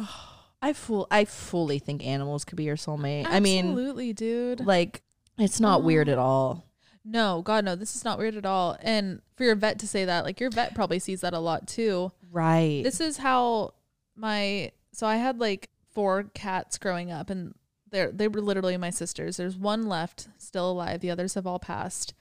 I 0.63 0.73
full 0.73 1.07
I 1.11 1.25
fully 1.25 1.79
think 1.79 2.05
animals 2.05 2.45
could 2.45 2.57
be 2.57 2.65
your 2.65 2.77
soulmate. 2.77 3.27
I 3.29 3.41
mean, 3.41 3.67
absolutely, 3.67 4.13
dude. 4.13 4.67
like 4.67 5.03
it's 5.39 5.61
not 5.61 5.83
weird 5.85 6.09
at 6.09 6.19
oh. 6.19 6.23
all. 6.23 6.67
No, 7.05 7.41
God, 7.43 7.65
no. 7.65 7.77
This 7.77 7.95
is 7.95 8.05
not 8.05 8.19
weird 8.19 8.35
at 8.35 8.45
all. 8.45 8.77
And 8.81 9.23
for 9.37 9.45
your 9.45 9.55
vet 9.55 9.79
to 9.79 9.87
say 9.87 10.07
that, 10.07 10.25
like 10.25 10.41
your 10.41 10.51
vet 10.51 10.75
probably 10.75 10.99
sees 10.99 11.21
that 11.21 11.35
a 11.35 11.39
lot 11.39 11.69
too. 11.69 12.11
Right. 12.33 12.83
This 12.83 13.01
is 13.01 13.19
how 13.19 13.75
my 14.17 14.73
so 14.93 15.07
I 15.07 15.17
had 15.17 15.39
like 15.39 15.71
four 15.93 16.25
cats 16.35 16.79
growing 16.79 17.13
up, 17.13 17.31
and 17.31 17.55
they're 17.91 18.11
they 18.11 18.27
were 18.27 18.41
literally 18.41 18.77
my 18.77 18.91
sisters. 18.91 19.37
There's 19.37 19.57
one 19.57 19.87
left 19.87 20.29
still 20.37 20.69
alive. 20.73 21.01
The 21.01 21.11
others 21.11 21.35
have 21.35 21.47
all 21.47 21.61
passed. 21.61 22.13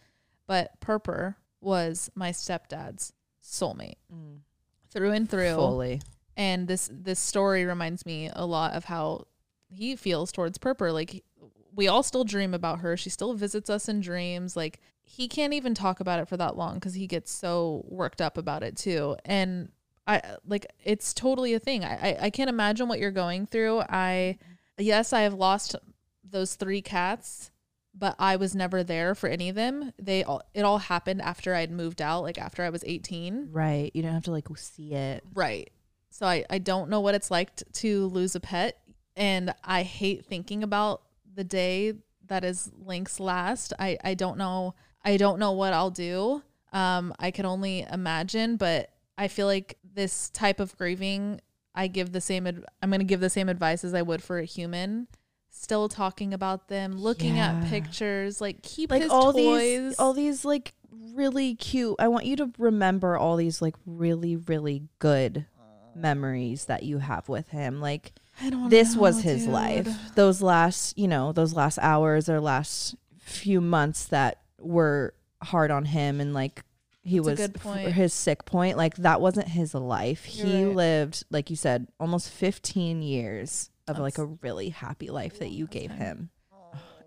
But 0.45 0.79
Purper 0.79 1.37
was 1.65 2.09
my 2.15 2.31
stepdad's 2.31 3.11
soulmate 3.43 3.97
Mm. 4.13 4.39
through 4.91 5.11
and 5.11 5.29
through. 5.29 5.55
fully. 5.55 6.01
And 6.37 6.67
this 6.67 6.89
this 6.91 7.19
story 7.19 7.65
reminds 7.65 8.05
me 8.05 8.29
a 8.33 8.45
lot 8.45 8.73
of 8.73 8.85
how 8.85 9.25
he 9.69 9.95
feels 9.95 10.31
towards 10.31 10.57
Purper. 10.57 10.91
Like 10.91 11.23
we 11.73 11.87
all 11.87 12.03
still 12.03 12.23
dream 12.23 12.53
about 12.53 12.79
her. 12.79 12.95
She 12.95 13.09
still 13.09 13.33
visits 13.33 13.69
us 13.69 13.89
in 13.89 13.99
dreams. 14.01 14.55
Like 14.55 14.79
he 15.03 15.27
can't 15.27 15.53
even 15.53 15.73
talk 15.75 15.99
about 15.99 16.19
it 16.19 16.27
for 16.27 16.37
that 16.37 16.55
long 16.57 16.75
because 16.75 16.93
he 16.93 17.07
gets 17.07 17.31
so 17.31 17.83
worked 17.87 18.21
up 18.21 18.37
about 18.37 18.63
it 18.63 18.75
too. 18.77 19.15
And 19.25 19.71
I 20.07 20.21
like 20.45 20.65
it's 20.83 21.13
totally 21.13 21.53
a 21.53 21.59
thing. 21.59 21.83
I, 21.83 21.93
I 22.11 22.17
I 22.25 22.29
can't 22.29 22.49
imagine 22.49 22.87
what 22.87 22.99
you're 22.99 23.11
going 23.11 23.45
through. 23.45 23.81
I 23.89 24.37
yes, 24.77 25.13
I 25.13 25.21
have 25.21 25.33
lost 25.33 25.75
those 26.23 26.55
three 26.55 26.81
cats, 26.81 27.49
but 27.97 28.15
I 28.19 28.35
was 28.35 28.53
never 28.53 28.83
there 28.83 29.15
for 29.15 29.29
any 29.29 29.49
of 29.49 29.55
them. 29.55 29.93
They 29.97 30.23
all 30.23 30.41
it 30.53 30.63
all 30.63 30.79
happened 30.79 31.21
after 31.21 31.55
I'd 31.55 31.71
moved 31.71 32.01
out, 32.01 32.23
like 32.23 32.37
after 32.37 32.63
I 32.63 32.69
was 32.69 32.83
18. 32.85 33.49
Right. 33.51 33.91
You 33.93 34.01
don't 34.01 34.13
have 34.13 34.23
to 34.25 34.31
like 34.31 34.47
see 34.57 34.93
it. 34.93 35.23
Right. 35.33 35.71
So 36.09 36.25
I, 36.25 36.45
I 36.49 36.59
don't 36.59 36.89
know 36.89 36.99
what 36.99 37.15
it's 37.15 37.31
like 37.31 37.55
t- 37.55 37.65
to 37.73 38.07
lose 38.07 38.35
a 38.35 38.39
pet. 38.39 38.77
And 39.15 39.53
I 39.63 39.83
hate 39.83 40.25
thinking 40.25 40.63
about 40.63 41.01
the 41.33 41.43
day 41.43 41.93
that 42.27 42.43
is 42.43 42.71
Link's 42.77 43.19
last. 43.19 43.73
I, 43.79 43.97
I 44.03 44.13
don't 44.13 44.37
know. 44.37 44.75
I 45.03 45.17
don't 45.17 45.39
know 45.39 45.51
what 45.51 45.73
I'll 45.73 45.91
do. 45.91 46.41
Um, 46.73 47.13
I 47.19 47.31
can 47.31 47.45
only 47.45 47.85
imagine, 47.91 48.57
but 48.57 48.89
I 49.17 49.27
feel 49.27 49.47
like 49.47 49.77
this 49.93 50.29
type 50.29 50.59
of 50.59 50.77
grieving, 50.77 51.39
I 51.73 51.87
give 51.87 52.11
the 52.11 52.21
same, 52.21 52.47
ad- 52.47 52.65
I'm 52.81 52.89
going 52.89 52.99
to 52.99 53.05
give 53.05 53.21
the 53.21 53.29
same 53.29 53.47
advice 53.47 53.83
as 53.83 53.93
I 53.93 54.01
would 54.01 54.23
for 54.23 54.39
a 54.39 54.45
human. 54.45 55.07
Still 55.57 55.87
talking 55.89 56.33
about 56.33 56.67
them, 56.67 56.97
looking 56.99 57.37
Yeah. 57.37 57.53
at 57.61 57.69
pictures, 57.69 58.39
like 58.41 58.61
keep 58.61 58.91
Like 58.91 59.01
his 59.03 59.09
all 59.11 59.31
toys. 59.33 59.91
these 59.91 59.99
all 59.99 60.13
these 60.13 60.43
like 60.45 60.73
really 61.13 61.55
cute. 61.55 61.95
I 61.97 62.07
want 62.09 62.25
you 62.25 62.35
to 62.37 62.51
remember 62.57 63.17
all 63.17 63.35
these 63.37 63.61
like 63.61 63.75
really 63.85 64.35
really 64.35 64.83
good 64.99 65.45
memories 65.95 66.65
that 66.65 66.83
you 66.83 66.97
have 66.99 67.29
with 67.29 67.49
him. 67.49 67.79
Like 67.79 68.13
I 68.41 68.49
don't 68.49 68.69
this 68.69 68.95
was 68.95 69.21
his 69.21 69.43
dude. 69.43 69.53
life. 69.53 69.87
Those 70.15 70.41
last, 70.41 70.97
you 70.97 71.07
know, 71.07 71.31
those 71.31 71.53
last 71.53 71.79
hours 71.81 72.27
or 72.29 72.41
last 72.41 72.95
few 73.17 73.61
months 73.61 74.05
that 74.07 74.41
were 74.59 75.13
hard 75.41 75.71
on 75.71 75.85
him 75.85 76.19
and 76.19 76.33
like 76.33 76.63
he 77.03 77.17
That's 77.19 77.27
a 77.27 77.29
was 77.31 77.39
good 77.39 77.55
f- 77.65 77.93
his 77.93 78.13
sick 78.13 78.45
point. 78.45 78.77
Like 78.77 78.95
that 78.97 79.21
wasn't 79.21 79.47
his 79.47 79.73
life. 79.73 80.35
You're 80.35 80.47
he 80.47 80.65
right. 80.65 80.75
lived, 80.75 81.23
like 81.31 81.49
you 81.49 81.55
said, 81.55 81.87
almost 81.99 82.29
15 82.29 83.01
years 83.01 83.69
of 83.87 83.99
like 83.99 84.17
a 84.17 84.25
really 84.25 84.69
happy 84.69 85.09
life 85.09 85.39
that 85.39 85.51
you 85.51 85.67
gave 85.67 85.91
him. 85.91 86.29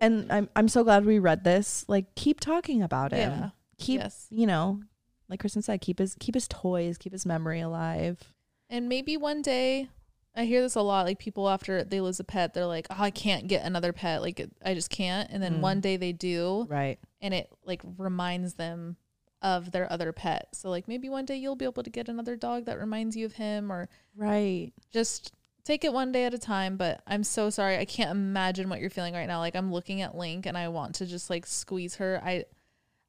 And 0.00 0.30
I'm 0.30 0.48
I'm 0.54 0.68
so 0.68 0.84
glad 0.84 1.04
we 1.04 1.18
read 1.18 1.42
this. 1.44 1.84
Like 1.88 2.14
keep 2.14 2.38
talking 2.40 2.82
about 2.82 3.12
him. 3.12 3.30
Yeah. 3.32 3.50
Keep 3.78 4.00
yes. 4.00 4.26
you 4.30 4.46
know, 4.46 4.80
like 5.28 5.40
Kristen 5.40 5.62
said, 5.62 5.80
keep 5.80 5.98
his 5.98 6.14
keep 6.20 6.34
his 6.34 6.46
toys, 6.48 6.98
keep 6.98 7.12
his 7.12 7.26
memory 7.26 7.60
alive. 7.60 8.32
And 8.70 8.88
maybe 8.88 9.16
one 9.16 9.42
day, 9.42 9.88
I 10.36 10.44
hear 10.44 10.60
this 10.62 10.76
a 10.76 10.82
lot. 10.82 11.06
Like 11.06 11.18
people 11.18 11.48
after 11.48 11.82
they 11.82 12.00
lose 12.00 12.20
a 12.20 12.24
pet, 12.24 12.54
they're 12.54 12.66
like, 12.66 12.86
"Oh, 12.90 12.96
I 13.02 13.10
can't 13.10 13.48
get 13.48 13.64
another 13.64 13.92
pet. 13.92 14.22
Like 14.22 14.38
it, 14.38 14.52
I 14.64 14.74
just 14.74 14.90
can't." 14.90 15.28
And 15.32 15.42
then 15.42 15.56
Mm. 15.56 15.60
one 15.62 15.80
day 15.80 15.96
they 15.96 16.12
do, 16.12 16.66
Right. 16.68 16.98
and 17.20 17.34
it 17.34 17.50
like 17.64 17.82
reminds 17.96 18.54
them 18.54 18.96
of 19.42 19.72
their 19.72 19.90
other 19.92 20.12
pet. 20.12 20.48
So 20.54 20.70
like 20.70 20.86
maybe 20.86 21.08
one 21.08 21.24
day 21.24 21.36
you'll 21.36 21.56
be 21.56 21.64
able 21.64 21.82
to 21.82 21.90
get 21.90 22.08
another 22.08 22.36
dog 22.36 22.66
that 22.66 22.78
reminds 22.78 23.16
you 23.16 23.26
of 23.26 23.32
him, 23.32 23.72
or 23.72 23.88
Right. 24.14 24.72
just 24.92 25.32
take 25.68 25.84
it 25.84 25.92
one 25.92 26.10
day 26.10 26.24
at 26.24 26.34
a 26.34 26.38
time. 26.38 26.76
But 26.76 27.02
I'm 27.06 27.22
so 27.22 27.50
sorry. 27.50 27.76
I 27.78 27.84
can't 27.84 28.10
imagine 28.10 28.68
what 28.68 28.80
you're 28.80 28.90
feeling 28.90 29.14
right 29.14 29.28
now. 29.28 29.38
Like 29.38 29.54
I'm 29.54 29.72
looking 29.72 30.00
at 30.00 30.16
Link 30.16 30.46
and 30.46 30.56
I 30.56 30.68
want 30.68 30.96
to 30.96 31.06
just 31.06 31.30
like 31.30 31.46
squeeze 31.46 31.96
her. 31.96 32.20
I, 32.24 32.46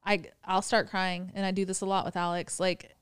I, 0.05 0.23
I'll 0.45 0.61
start 0.61 0.89
crying, 0.89 1.31
and 1.35 1.45
I 1.45 1.51
do 1.51 1.65
this 1.65 1.81
a 1.81 1.85
lot 1.85 2.05
with 2.05 2.15
Alex. 2.15 2.59
Like 2.59 2.95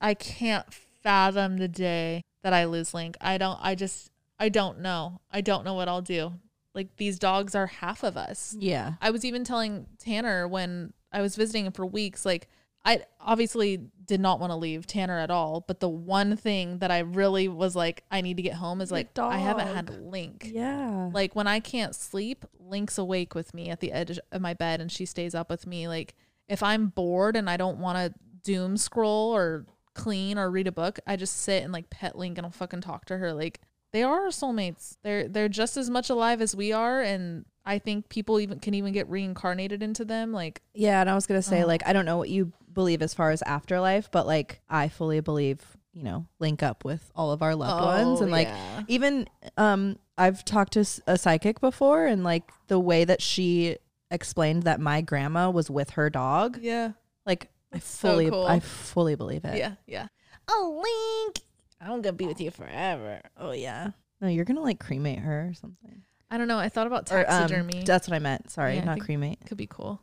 I 0.00 0.14
can't 0.14 0.66
fathom 1.02 1.58
the 1.58 1.68
day 1.68 2.22
that 2.42 2.52
I 2.52 2.64
lose 2.64 2.94
Link. 2.94 3.16
I 3.20 3.38
don't. 3.38 3.58
I 3.62 3.74
just. 3.74 4.10
I 4.38 4.50
don't 4.50 4.80
know. 4.80 5.20
I 5.30 5.40
don't 5.40 5.64
know 5.64 5.74
what 5.74 5.88
I'll 5.88 6.02
do. 6.02 6.32
Like 6.74 6.96
these 6.96 7.18
dogs 7.18 7.54
are 7.54 7.66
half 7.66 8.02
of 8.02 8.18
us. 8.18 8.54
Yeah. 8.58 8.94
I 9.00 9.10
was 9.10 9.24
even 9.24 9.44
telling 9.44 9.86
Tanner 9.98 10.46
when 10.46 10.92
I 11.10 11.22
was 11.22 11.36
visiting 11.36 11.64
him 11.64 11.72
for 11.72 11.86
weeks, 11.86 12.26
like 12.26 12.48
I 12.86 13.02
obviously 13.20 13.80
did 14.06 14.20
not 14.20 14.38
want 14.38 14.52
to 14.52 14.56
leave 14.56 14.86
Tanner 14.86 15.18
at 15.18 15.30
all. 15.30 15.64
But 15.66 15.80
the 15.80 15.88
one 15.88 16.36
thing 16.36 16.78
that 16.78 16.92
I 16.92 17.00
really 17.00 17.48
was 17.48 17.74
like, 17.74 18.04
I 18.10 18.20
need 18.20 18.36
to 18.36 18.42
get 18.42 18.54
home 18.54 18.80
is 18.80 18.90
Your 18.90 18.98
like 18.98 19.18
I 19.18 19.38
haven't 19.38 19.74
had 19.74 19.90
Link. 19.90 20.48
Yeah. 20.52 21.10
Like 21.12 21.34
when 21.34 21.48
I 21.48 21.58
can't 21.58 21.94
sleep, 21.94 22.44
Link's 22.60 22.96
awake 22.96 23.34
with 23.34 23.52
me 23.52 23.68
at 23.70 23.80
the 23.80 23.92
edge 23.92 24.18
of 24.30 24.40
my 24.40 24.54
bed 24.54 24.80
and 24.80 24.90
she 24.90 25.04
stays 25.04 25.34
up 25.34 25.50
with 25.50 25.66
me. 25.66 25.88
Like 25.88 26.14
if 26.48 26.62
I'm 26.62 26.86
bored 26.86 27.34
and 27.34 27.50
I 27.50 27.56
don't 27.56 27.78
want 27.78 27.98
to 27.98 28.18
doom 28.44 28.76
scroll 28.76 29.34
or 29.34 29.66
clean 29.94 30.38
or 30.38 30.48
read 30.48 30.68
a 30.68 30.72
book, 30.72 31.00
I 31.06 31.16
just 31.16 31.38
sit 31.38 31.64
and 31.64 31.72
like 31.72 31.90
pet 31.90 32.16
Link 32.16 32.38
and 32.38 32.46
I'll 32.46 32.52
fucking 32.52 32.82
talk 32.82 33.06
to 33.06 33.18
her. 33.18 33.32
Like 33.32 33.60
they 33.92 34.04
are 34.04 34.22
our 34.22 34.28
soulmates. 34.28 34.96
They're 35.02 35.26
they're 35.26 35.48
just 35.48 35.76
as 35.76 35.90
much 35.90 36.08
alive 36.08 36.40
as 36.40 36.54
we 36.54 36.72
are 36.72 37.00
and 37.00 37.46
I 37.66 37.78
think 37.80 38.08
people 38.08 38.38
even 38.40 38.60
can 38.60 38.74
even 38.74 38.92
get 38.92 39.08
reincarnated 39.10 39.82
into 39.82 40.04
them. 40.04 40.32
Like 40.32 40.62
Yeah, 40.72 41.00
and 41.00 41.10
I 41.10 41.14
was 41.14 41.26
gonna 41.26 41.42
say, 41.42 41.64
Oh. 41.64 41.66
like, 41.66 41.82
I 41.86 41.92
don't 41.92 42.06
know 42.06 42.16
what 42.16 42.28
you 42.30 42.52
believe 42.72 43.02
as 43.02 43.12
far 43.12 43.30
as 43.30 43.42
afterlife, 43.42 44.10
but 44.10 44.26
like, 44.26 44.60
I 44.68 44.88
fully 44.88 45.20
believe, 45.20 45.60
you 45.92 46.02
know, 46.04 46.26
link 46.38 46.62
up 46.62 46.84
with 46.84 47.10
all 47.14 47.32
of 47.32 47.42
our 47.42 47.54
loved 47.54 47.84
ones, 47.84 48.20
and 48.20 48.30
like, 48.30 48.48
yeah. 48.48 48.82
even, 48.86 49.28
um, 49.56 49.98
I've 50.16 50.44
talked 50.44 50.74
to 50.74 50.86
a 51.06 51.18
psychic 51.18 51.60
before, 51.60 52.06
and 52.06 52.22
like 52.22 52.50
the 52.68 52.78
way 52.78 53.04
that 53.04 53.20
she 53.20 53.78
explained 54.10 54.62
that 54.62 54.78
my 54.80 55.00
grandma 55.00 55.50
was 55.50 55.68
with 55.70 55.90
her 55.90 56.08
dog, 56.08 56.58
yeah. 56.62 56.92
like, 57.26 57.50
I 57.72 57.78
That's 57.78 57.88
so 57.88 58.10
fully, 58.12 58.30
cool. 58.30 58.46
I 58.46 58.60
fully 58.60 59.14
believe 59.16 59.44
it. 59.44 59.56
Yeah. 59.58 59.72
Yeah. 59.86 60.06
Oh 60.48 60.82
Link. 61.26 61.44
I'm 61.80 62.00
gonna 62.00 62.12
be 62.12 62.26
with 62.26 62.40
you 62.40 62.50
forever. 62.52 63.20
Oh 63.36 63.50
yeah. 63.50 63.90
No, 64.20 64.28
you're 64.28 64.44
gonna 64.44 64.62
like 64.62 64.78
cremate 64.78 65.18
her 65.18 65.48
or 65.50 65.54
something. 65.54 66.02
I 66.30 66.38
don't 66.38 66.48
know. 66.48 66.58
I 66.58 66.68
thought 66.68 66.86
about 66.86 67.10
Or, 67.12 67.20
um, 67.20 67.24
taxidermy. 67.26 67.84
that's 67.84 68.08
what 68.08 68.14
I 68.14 68.18
meant. 68.18 68.50
Sorry, 68.50 68.76
Yeah, 68.76 68.84
not 68.84 69.00
cremate. 69.00 69.38
Could 69.46 69.58
be 69.58 69.66
cool. 69.68 70.00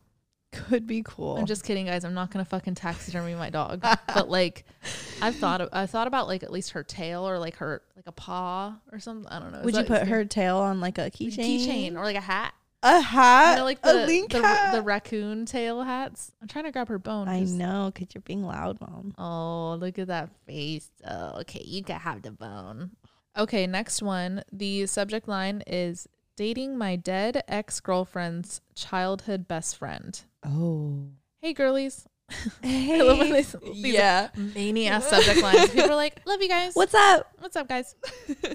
Could 0.53 0.85
be 0.85 1.01
cool. 1.03 1.37
I'm 1.37 1.47
just 1.47 1.63
kidding, 1.65 1.87
guys. 1.87 2.05
I'm 2.05 2.13
not 2.13 2.29
gonna 2.29 2.45
fucking 2.45 2.75
taxidermy 2.75 3.33
my 3.33 3.49
dog. 3.49 3.81
but 4.13 4.29
like, 4.29 4.65
I've 5.21 5.35
thought 5.35 5.61
of, 5.61 5.69
I 5.73 5.87
thought 5.87 6.05
about 6.07 6.27
like 6.27 6.43
at 6.43 6.51
least 6.51 6.71
her 6.71 6.83
tail 6.83 7.27
or 7.27 7.39
like 7.39 7.55
her 7.57 7.81
like 7.95 8.05
a 8.07 8.11
paw 8.11 8.75
or 8.91 8.99
something. 8.99 9.27
I 9.31 9.39
don't 9.39 9.51
know. 9.51 9.59
Is 9.59 9.65
Would 9.65 9.75
you 9.75 9.83
put 9.83 10.07
her 10.07 10.23
tail 10.25 10.57
on 10.57 10.79
like 10.79 10.97
a 10.99 11.09
keychain? 11.09 11.39
keychain 11.67 11.97
or 11.97 12.03
like 12.03 12.15
a 12.15 12.21
hat? 12.21 12.53
A 12.83 12.99
hat? 13.01 13.51
You 13.53 13.57
know, 13.59 13.63
like 13.63 13.79
a 13.83 13.93
the 13.93 14.05
link 14.05 14.31
the, 14.33 14.41
hat? 14.41 14.73
the 14.73 14.81
raccoon 14.83 15.45
tail 15.45 15.81
hats. 15.81 16.31
I'm 16.41 16.47
trying 16.47 16.65
to 16.65 16.71
grab 16.71 16.89
her 16.89 16.99
bone. 16.99 17.27
I 17.29 17.39
know, 17.39 17.91
cause 17.95 18.07
you're 18.13 18.21
being 18.21 18.43
loud, 18.43 18.79
mom. 18.81 19.15
Oh, 19.17 19.75
look 19.79 19.97
at 19.97 20.07
that 20.07 20.29
face. 20.45 20.89
Oh, 21.09 21.39
okay, 21.41 21.63
you 21.65 21.81
can 21.83 21.99
have 21.99 22.21
the 22.21 22.31
bone. 22.31 22.91
Okay, 23.37 23.65
next 23.67 24.01
one. 24.01 24.43
The 24.51 24.85
subject 24.85 25.27
line 25.27 25.63
is 25.65 26.07
dating 26.35 26.77
my 26.77 26.95
dead 26.95 27.43
ex 27.47 27.79
girlfriend's 27.79 28.61
childhood 28.75 29.47
best 29.47 29.75
friend. 29.77 30.21
Oh, 30.45 31.07
Hey, 31.41 31.53
girlies. 31.53 32.05
hey, 32.63 33.01
love 33.03 33.19
when 33.19 33.33
these- 33.33 33.55
yeah. 33.73 34.29
Mania 34.37 35.01
subject 35.01 35.41
lines. 35.41 35.69
People 35.71 35.91
are 35.91 35.95
like, 35.95 36.21
love 36.25 36.41
you 36.41 36.47
guys. 36.47 36.73
What's 36.73 36.93
up? 36.93 37.27
What's 37.39 37.55
up, 37.55 37.67
guys? 37.67 37.95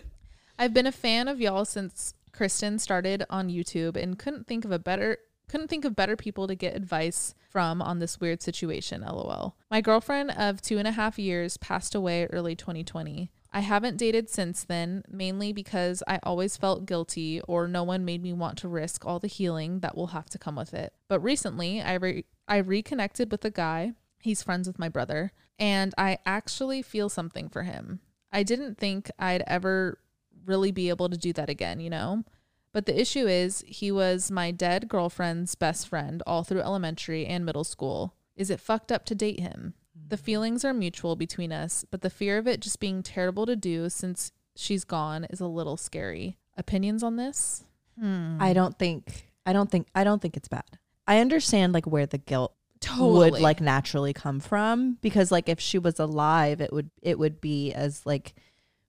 I've 0.59 0.73
been 0.73 0.87
a 0.87 0.93
fan 0.93 1.29
of 1.29 1.41
y'all 1.41 1.65
since 1.65 2.15
Kristen 2.33 2.79
started 2.79 3.25
on 3.29 3.49
YouTube 3.51 3.97
and 3.97 4.19
couldn't 4.19 4.47
think 4.47 4.65
of 4.65 4.73
a 4.73 4.79
better 4.79 5.19
couldn't 5.49 5.69
think 5.69 5.85
of 5.87 5.97
better 5.97 6.15
people 6.15 6.47
to 6.47 6.55
get 6.55 6.77
advice 6.77 7.35
from 7.49 7.81
on 7.81 7.99
this 8.01 8.21
weird 8.21 8.43
situation. 8.43 9.01
LOL. 9.01 9.57
My 9.71 9.81
girlfriend 9.81 10.31
of 10.33 10.61
two 10.61 10.77
and 10.79 10.87
a 10.87 10.93
half 10.93 11.19
years 11.19 11.57
passed 11.57 11.95
away 11.95 12.27
early 12.27 12.55
2020. 12.55 13.31
I 13.53 13.61
haven't 13.61 13.97
dated 13.97 14.29
since 14.29 14.65
then, 14.65 15.05
mainly 15.09 15.53
because 15.53 16.03
I 16.07 16.21
always 16.23 16.57
felt 16.57 16.87
guilty 16.87 17.41
or 17.49 17.67
no 17.67 17.83
one 17.83 18.05
made 18.05 18.23
me 18.23 18.33
want 18.33 18.59
to 18.59 18.69
risk 18.69 19.07
all 19.07 19.19
the 19.19 19.27
healing 19.27 19.81
that 19.81 19.97
will 19.97 20.09
have 20.09 20.29
to 20.31 20.39
come 20.39 20.57
with 20.57 20.75
it. 20.75 20.93
But 21.09 21.21
recently, 21.21 21.81
I 21.81 21.95
re- 21.95 22.25
I 22.47 22.59
reconnected 22.59 23.31
with 23.33 23.45
a 23.45 23.51
guy. 23.51 23.93
He's 24.21 24.43
friends 24.43 24.67
with 24.67 24.79
my 24.79 24.89
brother, 24.89 25.33
and 25.59 25.95
I 25.97 26.19
actually 26.27 26.83
feel 26.83 27.09
something 27.09 27.49
for 27.49 27.63
him. 27.63 28.01
I 28.31 28.43
didn't 28.43 28.77
think 28.77 29.11
I'd 29.19 29.45
ever 29.47 29.99
really 30.45 30.73
be 30.73 30.89
able 30.89 31.09
to 31.09 31.17
do 31.17 31.33
that 31.35 31.49
again, 31.49 31.81
you 31.81 31.91
know? 31.91 32.25
But 32.73 32.87
the 32.87 33.01
issue 33.01 33.27
is, 33.27 33.65
he 33.67 33.91
was 33.91 34.31
my 34.31 34.51
dead 34.51 34.89
girlfriend's 34.89 35.55
best 35.55 35.89
friend 35.89 36.23
all 36.27 36.45
through 36.45 36.61
elementary 36.61 37.27
and 37.27 37.45
middle 37.45 37.65
school. 37.65 38.15
Is 38.37 38.51
it 38.51 38.61
fucked 38.61 38.93
up 38.93 39.05
to 39.07 39.15
date 39.15 39.41
him? 39.41 39.75
The 40.09 40.17
feelings 40.17 40.65
are 40.65 40.73
mutual 40.75 41.17
between 41.17 41.53
us, 41.53 41.85
but 41.91 42.01
the 42.03 42.11
fear 42.11 42.39
of 42.39 42.47
it 42.47 42.61
just 42.61 42.81
being 42.81 43.03
terrible 43.03 43.47
to 43.47 43.57
do 43.57 43.89
since 43.89 44.33
she's 44.57 44.85
gone 44.85 45.25
is 45.31 45.41
a 45.41 45.47
little 45.47 45.77
scary. 45.77 46.37
Opinions 46.57 47.03
on 47.03 47.17
this? 47.17 47.65
Hmm. 47.99 48.39
I 48.41 48.53
don't 48.53 48.79
think. 48.79 49.29
I 49.45 49.53
don't 49.53 49.71
think. 49.71 49.89
I 49.95 50.05
don't 50.05 50.21
think 50.23 50.37
it's 50.37 50.49
bad. 50.49 50.65
I 51.07 51.19
understand 51.21 51.73
like 51.73 51.87
where 51.87 52.07
the 52.07 52.19
guilt 52.19 52.55
totally 52.81 53.31
would 53.33 53.41
like 53.41 53.61
naturally 53.61 54.13
come 54.13 54.39
from 54.41 54.99
because 55.01 55.33
like 55.33 55.49
if 55.49 55.59
she 55.61 55.79
was 55.79 55.99
alive, 55.99 56.61
it 56.61 56.73
would 56.73 56.91
it 57.03 57.19
would 57.19 57.41
be 57.41 57.73
as 57.73 58.05
like 58.07 58.35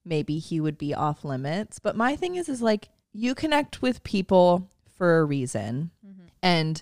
maybe 0.06 0.38
he 0.40 0.60
would 0.60 0.78
be 0.78 0.94
off 0.94 1.24
limits. 1.26 1.80
But 1.80 1.96
my 1.96 2.16
thing 2.16 2.36
is 2.36 2.50
is 2.50 2.62
like 2.62 2.90
you 3.14 3.34
connect 3.36 3.82
with 3.82 4.04
people 4.04 4.70
for 4.96 5.20
a 5.20 5.26
reason, 5.26 5.92
Mhm. 6.06 6.28
and 6.44 6.82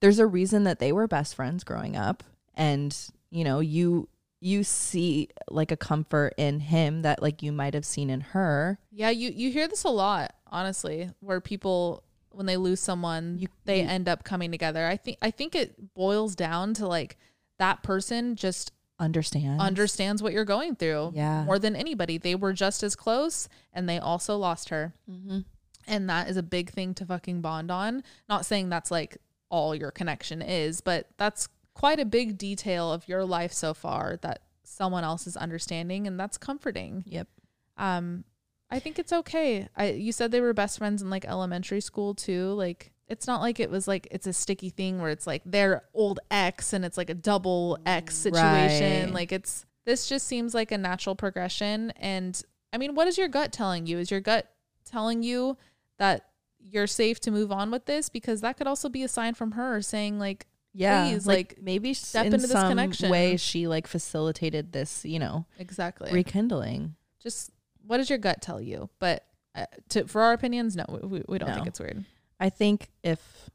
there's 0.00 0.18
a 0.18 0.26
reason 0.26 0.64
that 0.64 0.78
they 0.78 0.92
were 0.92 1.08
best 1.08 1.34
friends 1.34 1.64
growing 1.64 1.96
up, 1.96 2.22
and 2.54 2.96
you 3.34 3.44
know 3.44 3.60
you 3.60 4.08
you 4.40 4.62
see 4.62 5.28
like 5.50 5.72
a 5.72 5.76
comfort 5.76 6.34
in 6.36 6.60
him 6.60 7.02
that 7.02 7.22
like 7.22 7.42
you 7.42 7.50
might 7.50 7.74
have 7.74 7.84
seen 7.84 8.10
in 8.10 8.20
her. 8.20 8.78
Yeah, 8.90 9.10
you 9.10 9.30
you 9.34 9.50
hear 9.50 9.66
this 9.68 9.84
a 9.84 9.88
lot, 9.90 10.34
honestly, 10.46 11.10
where 11.20 11.40
people 11.40 12.02
when 12.30 12.46
they 12.46 12.56
lose 12.56 12.80
someone, 12.80 13.38
You- 13.38 13.48
they 13.64 13.82
you- 13.82 13.88
end 13.88 14.08
up 14.08 14.24
coming 14.24 14.50
together. 14.50 14.86
I 14.86 14.96
think 14.96 15.18
I 15.22 15.30
think 15.30 15.54
it 15.54 15.94
boils 15.94 16.34
down 16.34 16.74
to 16.74 16.86
like 16.86 17.16
that 17.58 17.82
person 17.82 18.36
just 18.36 18.72
Understand? 18.98 19.60
understands 19.60 20.22
what 20.22 20.32
you're 20.32 20.44
going 20.44 20.76
through 20.76 21.12
Yeah. 21.14 21.44
more 21.44 21.58
than 21.58 21.74
anybody. 21.74 22.18
They 22.18 22.34
were 22.34 22.52
just 22.52 22.82
as 22.82 22.94
close 22.96 23.48
and 23.72 23.88
they 23.88 23.98
also 23.98 24.36
lost 24.36 24.68
her. 24.68 24.94
Mm-hmm. 25.10 25.40
And 25.86 26.08
that 26.10 26.28
is 26.28 26.36
a 26.36 26.42
big 26.42 26.70
thing 26.70 26.94
to 26.94 27.06
fucking 27.06 27.40
bond 27.40 27.70
on. 27.70 28.02
Not 28.28 28.46
saying 28.46 28.68
that's 28.68 28.90
like 28.90 29.18
all 29.50 29.74
your 29.74 29.90
connection 29.90 30.42
is, 30.42 30.80
but 30.80 31.08
that's 31.16 31.48
quite 31.74 32.00
a 32.00 32.04
big 32.04 32.38
detail 32.38 32.92
of 32.92 33.08
your 33.08 33.24
life 33.24 33.52
so 33.52 33.74
far 33.74 34.16
that 34.22 34.40
someone 34.62 35.04
else 35.04 35.26
is 35.26 35.36
understanding 35.36 36.06
and 36.06 36.18
that's 36.18 36.38
comforting. 36.38 37.04
Yep. 37.06 37.28
Um 37.76 38.24
I 38.70 38.78
think 38.78 38.98
it's 38.98 39.12
okay. 39.12 39.68
I 39.76 39.90
you 39.90 40.12
said 40.12 40.30
they 40.30 40.40
were 40.40 40.54
best 40.54 40.78
friends 40.78 41.02
in 41.02 41.10
like 41.10 41.24
elementary 41.24 41.80
school 41.80 42.14
too. 42.14 42.52
Like 42.52 42.92
it's 43.06 43.26
not 43.26 43.40
like 43.40 43.60
it 43.60 43.70
was 43.70 43.86
like 43.86 44.08
it's 44.10 44.26
a 44.26 44.32
sticky 44.32 44.70
thing 44.70 45.00
where 45.00 45.10
it's 45.10 45.26
like 45.26 45.42
their 45.44 45.82
old 45.92 46.20
ex 46.30 46.72
and 46.72 46.84
it's 46.84 46.96
like 46.96 47.10
a 47.10 47.14
double 47.14 47.78
X 47.84 48.14
situation. 48.14 49.06
Right. 49.06 49.14
Like 49.14 49.32
it's 49.32 49.66
this 49.84 50.08
just 50.08 50.26
seems 50.26 50.54
like 50.54 50.72
a 50.72 50.78
natural 50.78 51.14
progression 51.14 51.90
and 51.96 52.40
I 52.72 52.78
mean, 52.78 52.94
what 52.96 53.06
is 53.06 53.16
your 53.16 53.28
gut 53.28 53.52
telling 53.52 53.86
you? 53.86 53.98
Is 53.98 54.10
your 54.10 54.20
gut 54.20 54.50
telling 54.84 55.22
you 55.22 55.56
that 55.98 56.26
you're 56.58 56.86
safe 56.86 57.20
to 57.20 57.30
move 57.30 57.52
on 57.52 57.70
with 57.70 57.84
this 57.84 58.08
because 58.08 58.40
that 58.40 58.56
could 58.56 58.66
also 58.66 58.88
be 58.88 59.02
a 59.02 59.08
sign 59.08 59.34
from 59.34 59.52
her 59.52 59.82
saying 59.82 60.18
like 60.18 60.46
Yeah, 60.74 61.08
Please, 61.08 61.26
like, 61.26 61.36
like, 61.56 61.62
maybe 61.62 61.94
step 61.94 62.26
in 62.26 62.34
into 62.34 62.46
this 62.48 62.50
some 62.52 62.68
connection. 62.68 63.08
way 63.10 63.36
she 63.36 63.68
like 63.68 63.86
facilitated 63.86 64.72
this, 64.72 65.04
you 65.04 65.18
know, 65.20 65.46
exactly 65.58 66.10
rekindling. 66.12 66.96
just 67.22 67.50
what 67.86 67.98
does 67.98 68.10
your 68.10 68.18
gut 68.18 68.42
tell 68.42 68.60
you? 68.60 68.90
But 68.98 69.24
uh, 69.54 69.66
to 69.90 70.06
for 70.08 70.22
our 70.22 70.32
opinions, 70.32 70.74
no, 70.74 70.84
we, 71.02 71.22
we 71.28 71.38
don't 71.38 71.48
No. 71.50 71.54
think 71.54 71.66
it's 71.68 71.78
weird. 71.78 72.04
I 72.40 72.50
think 72.50 72.90
if 73.04 73.48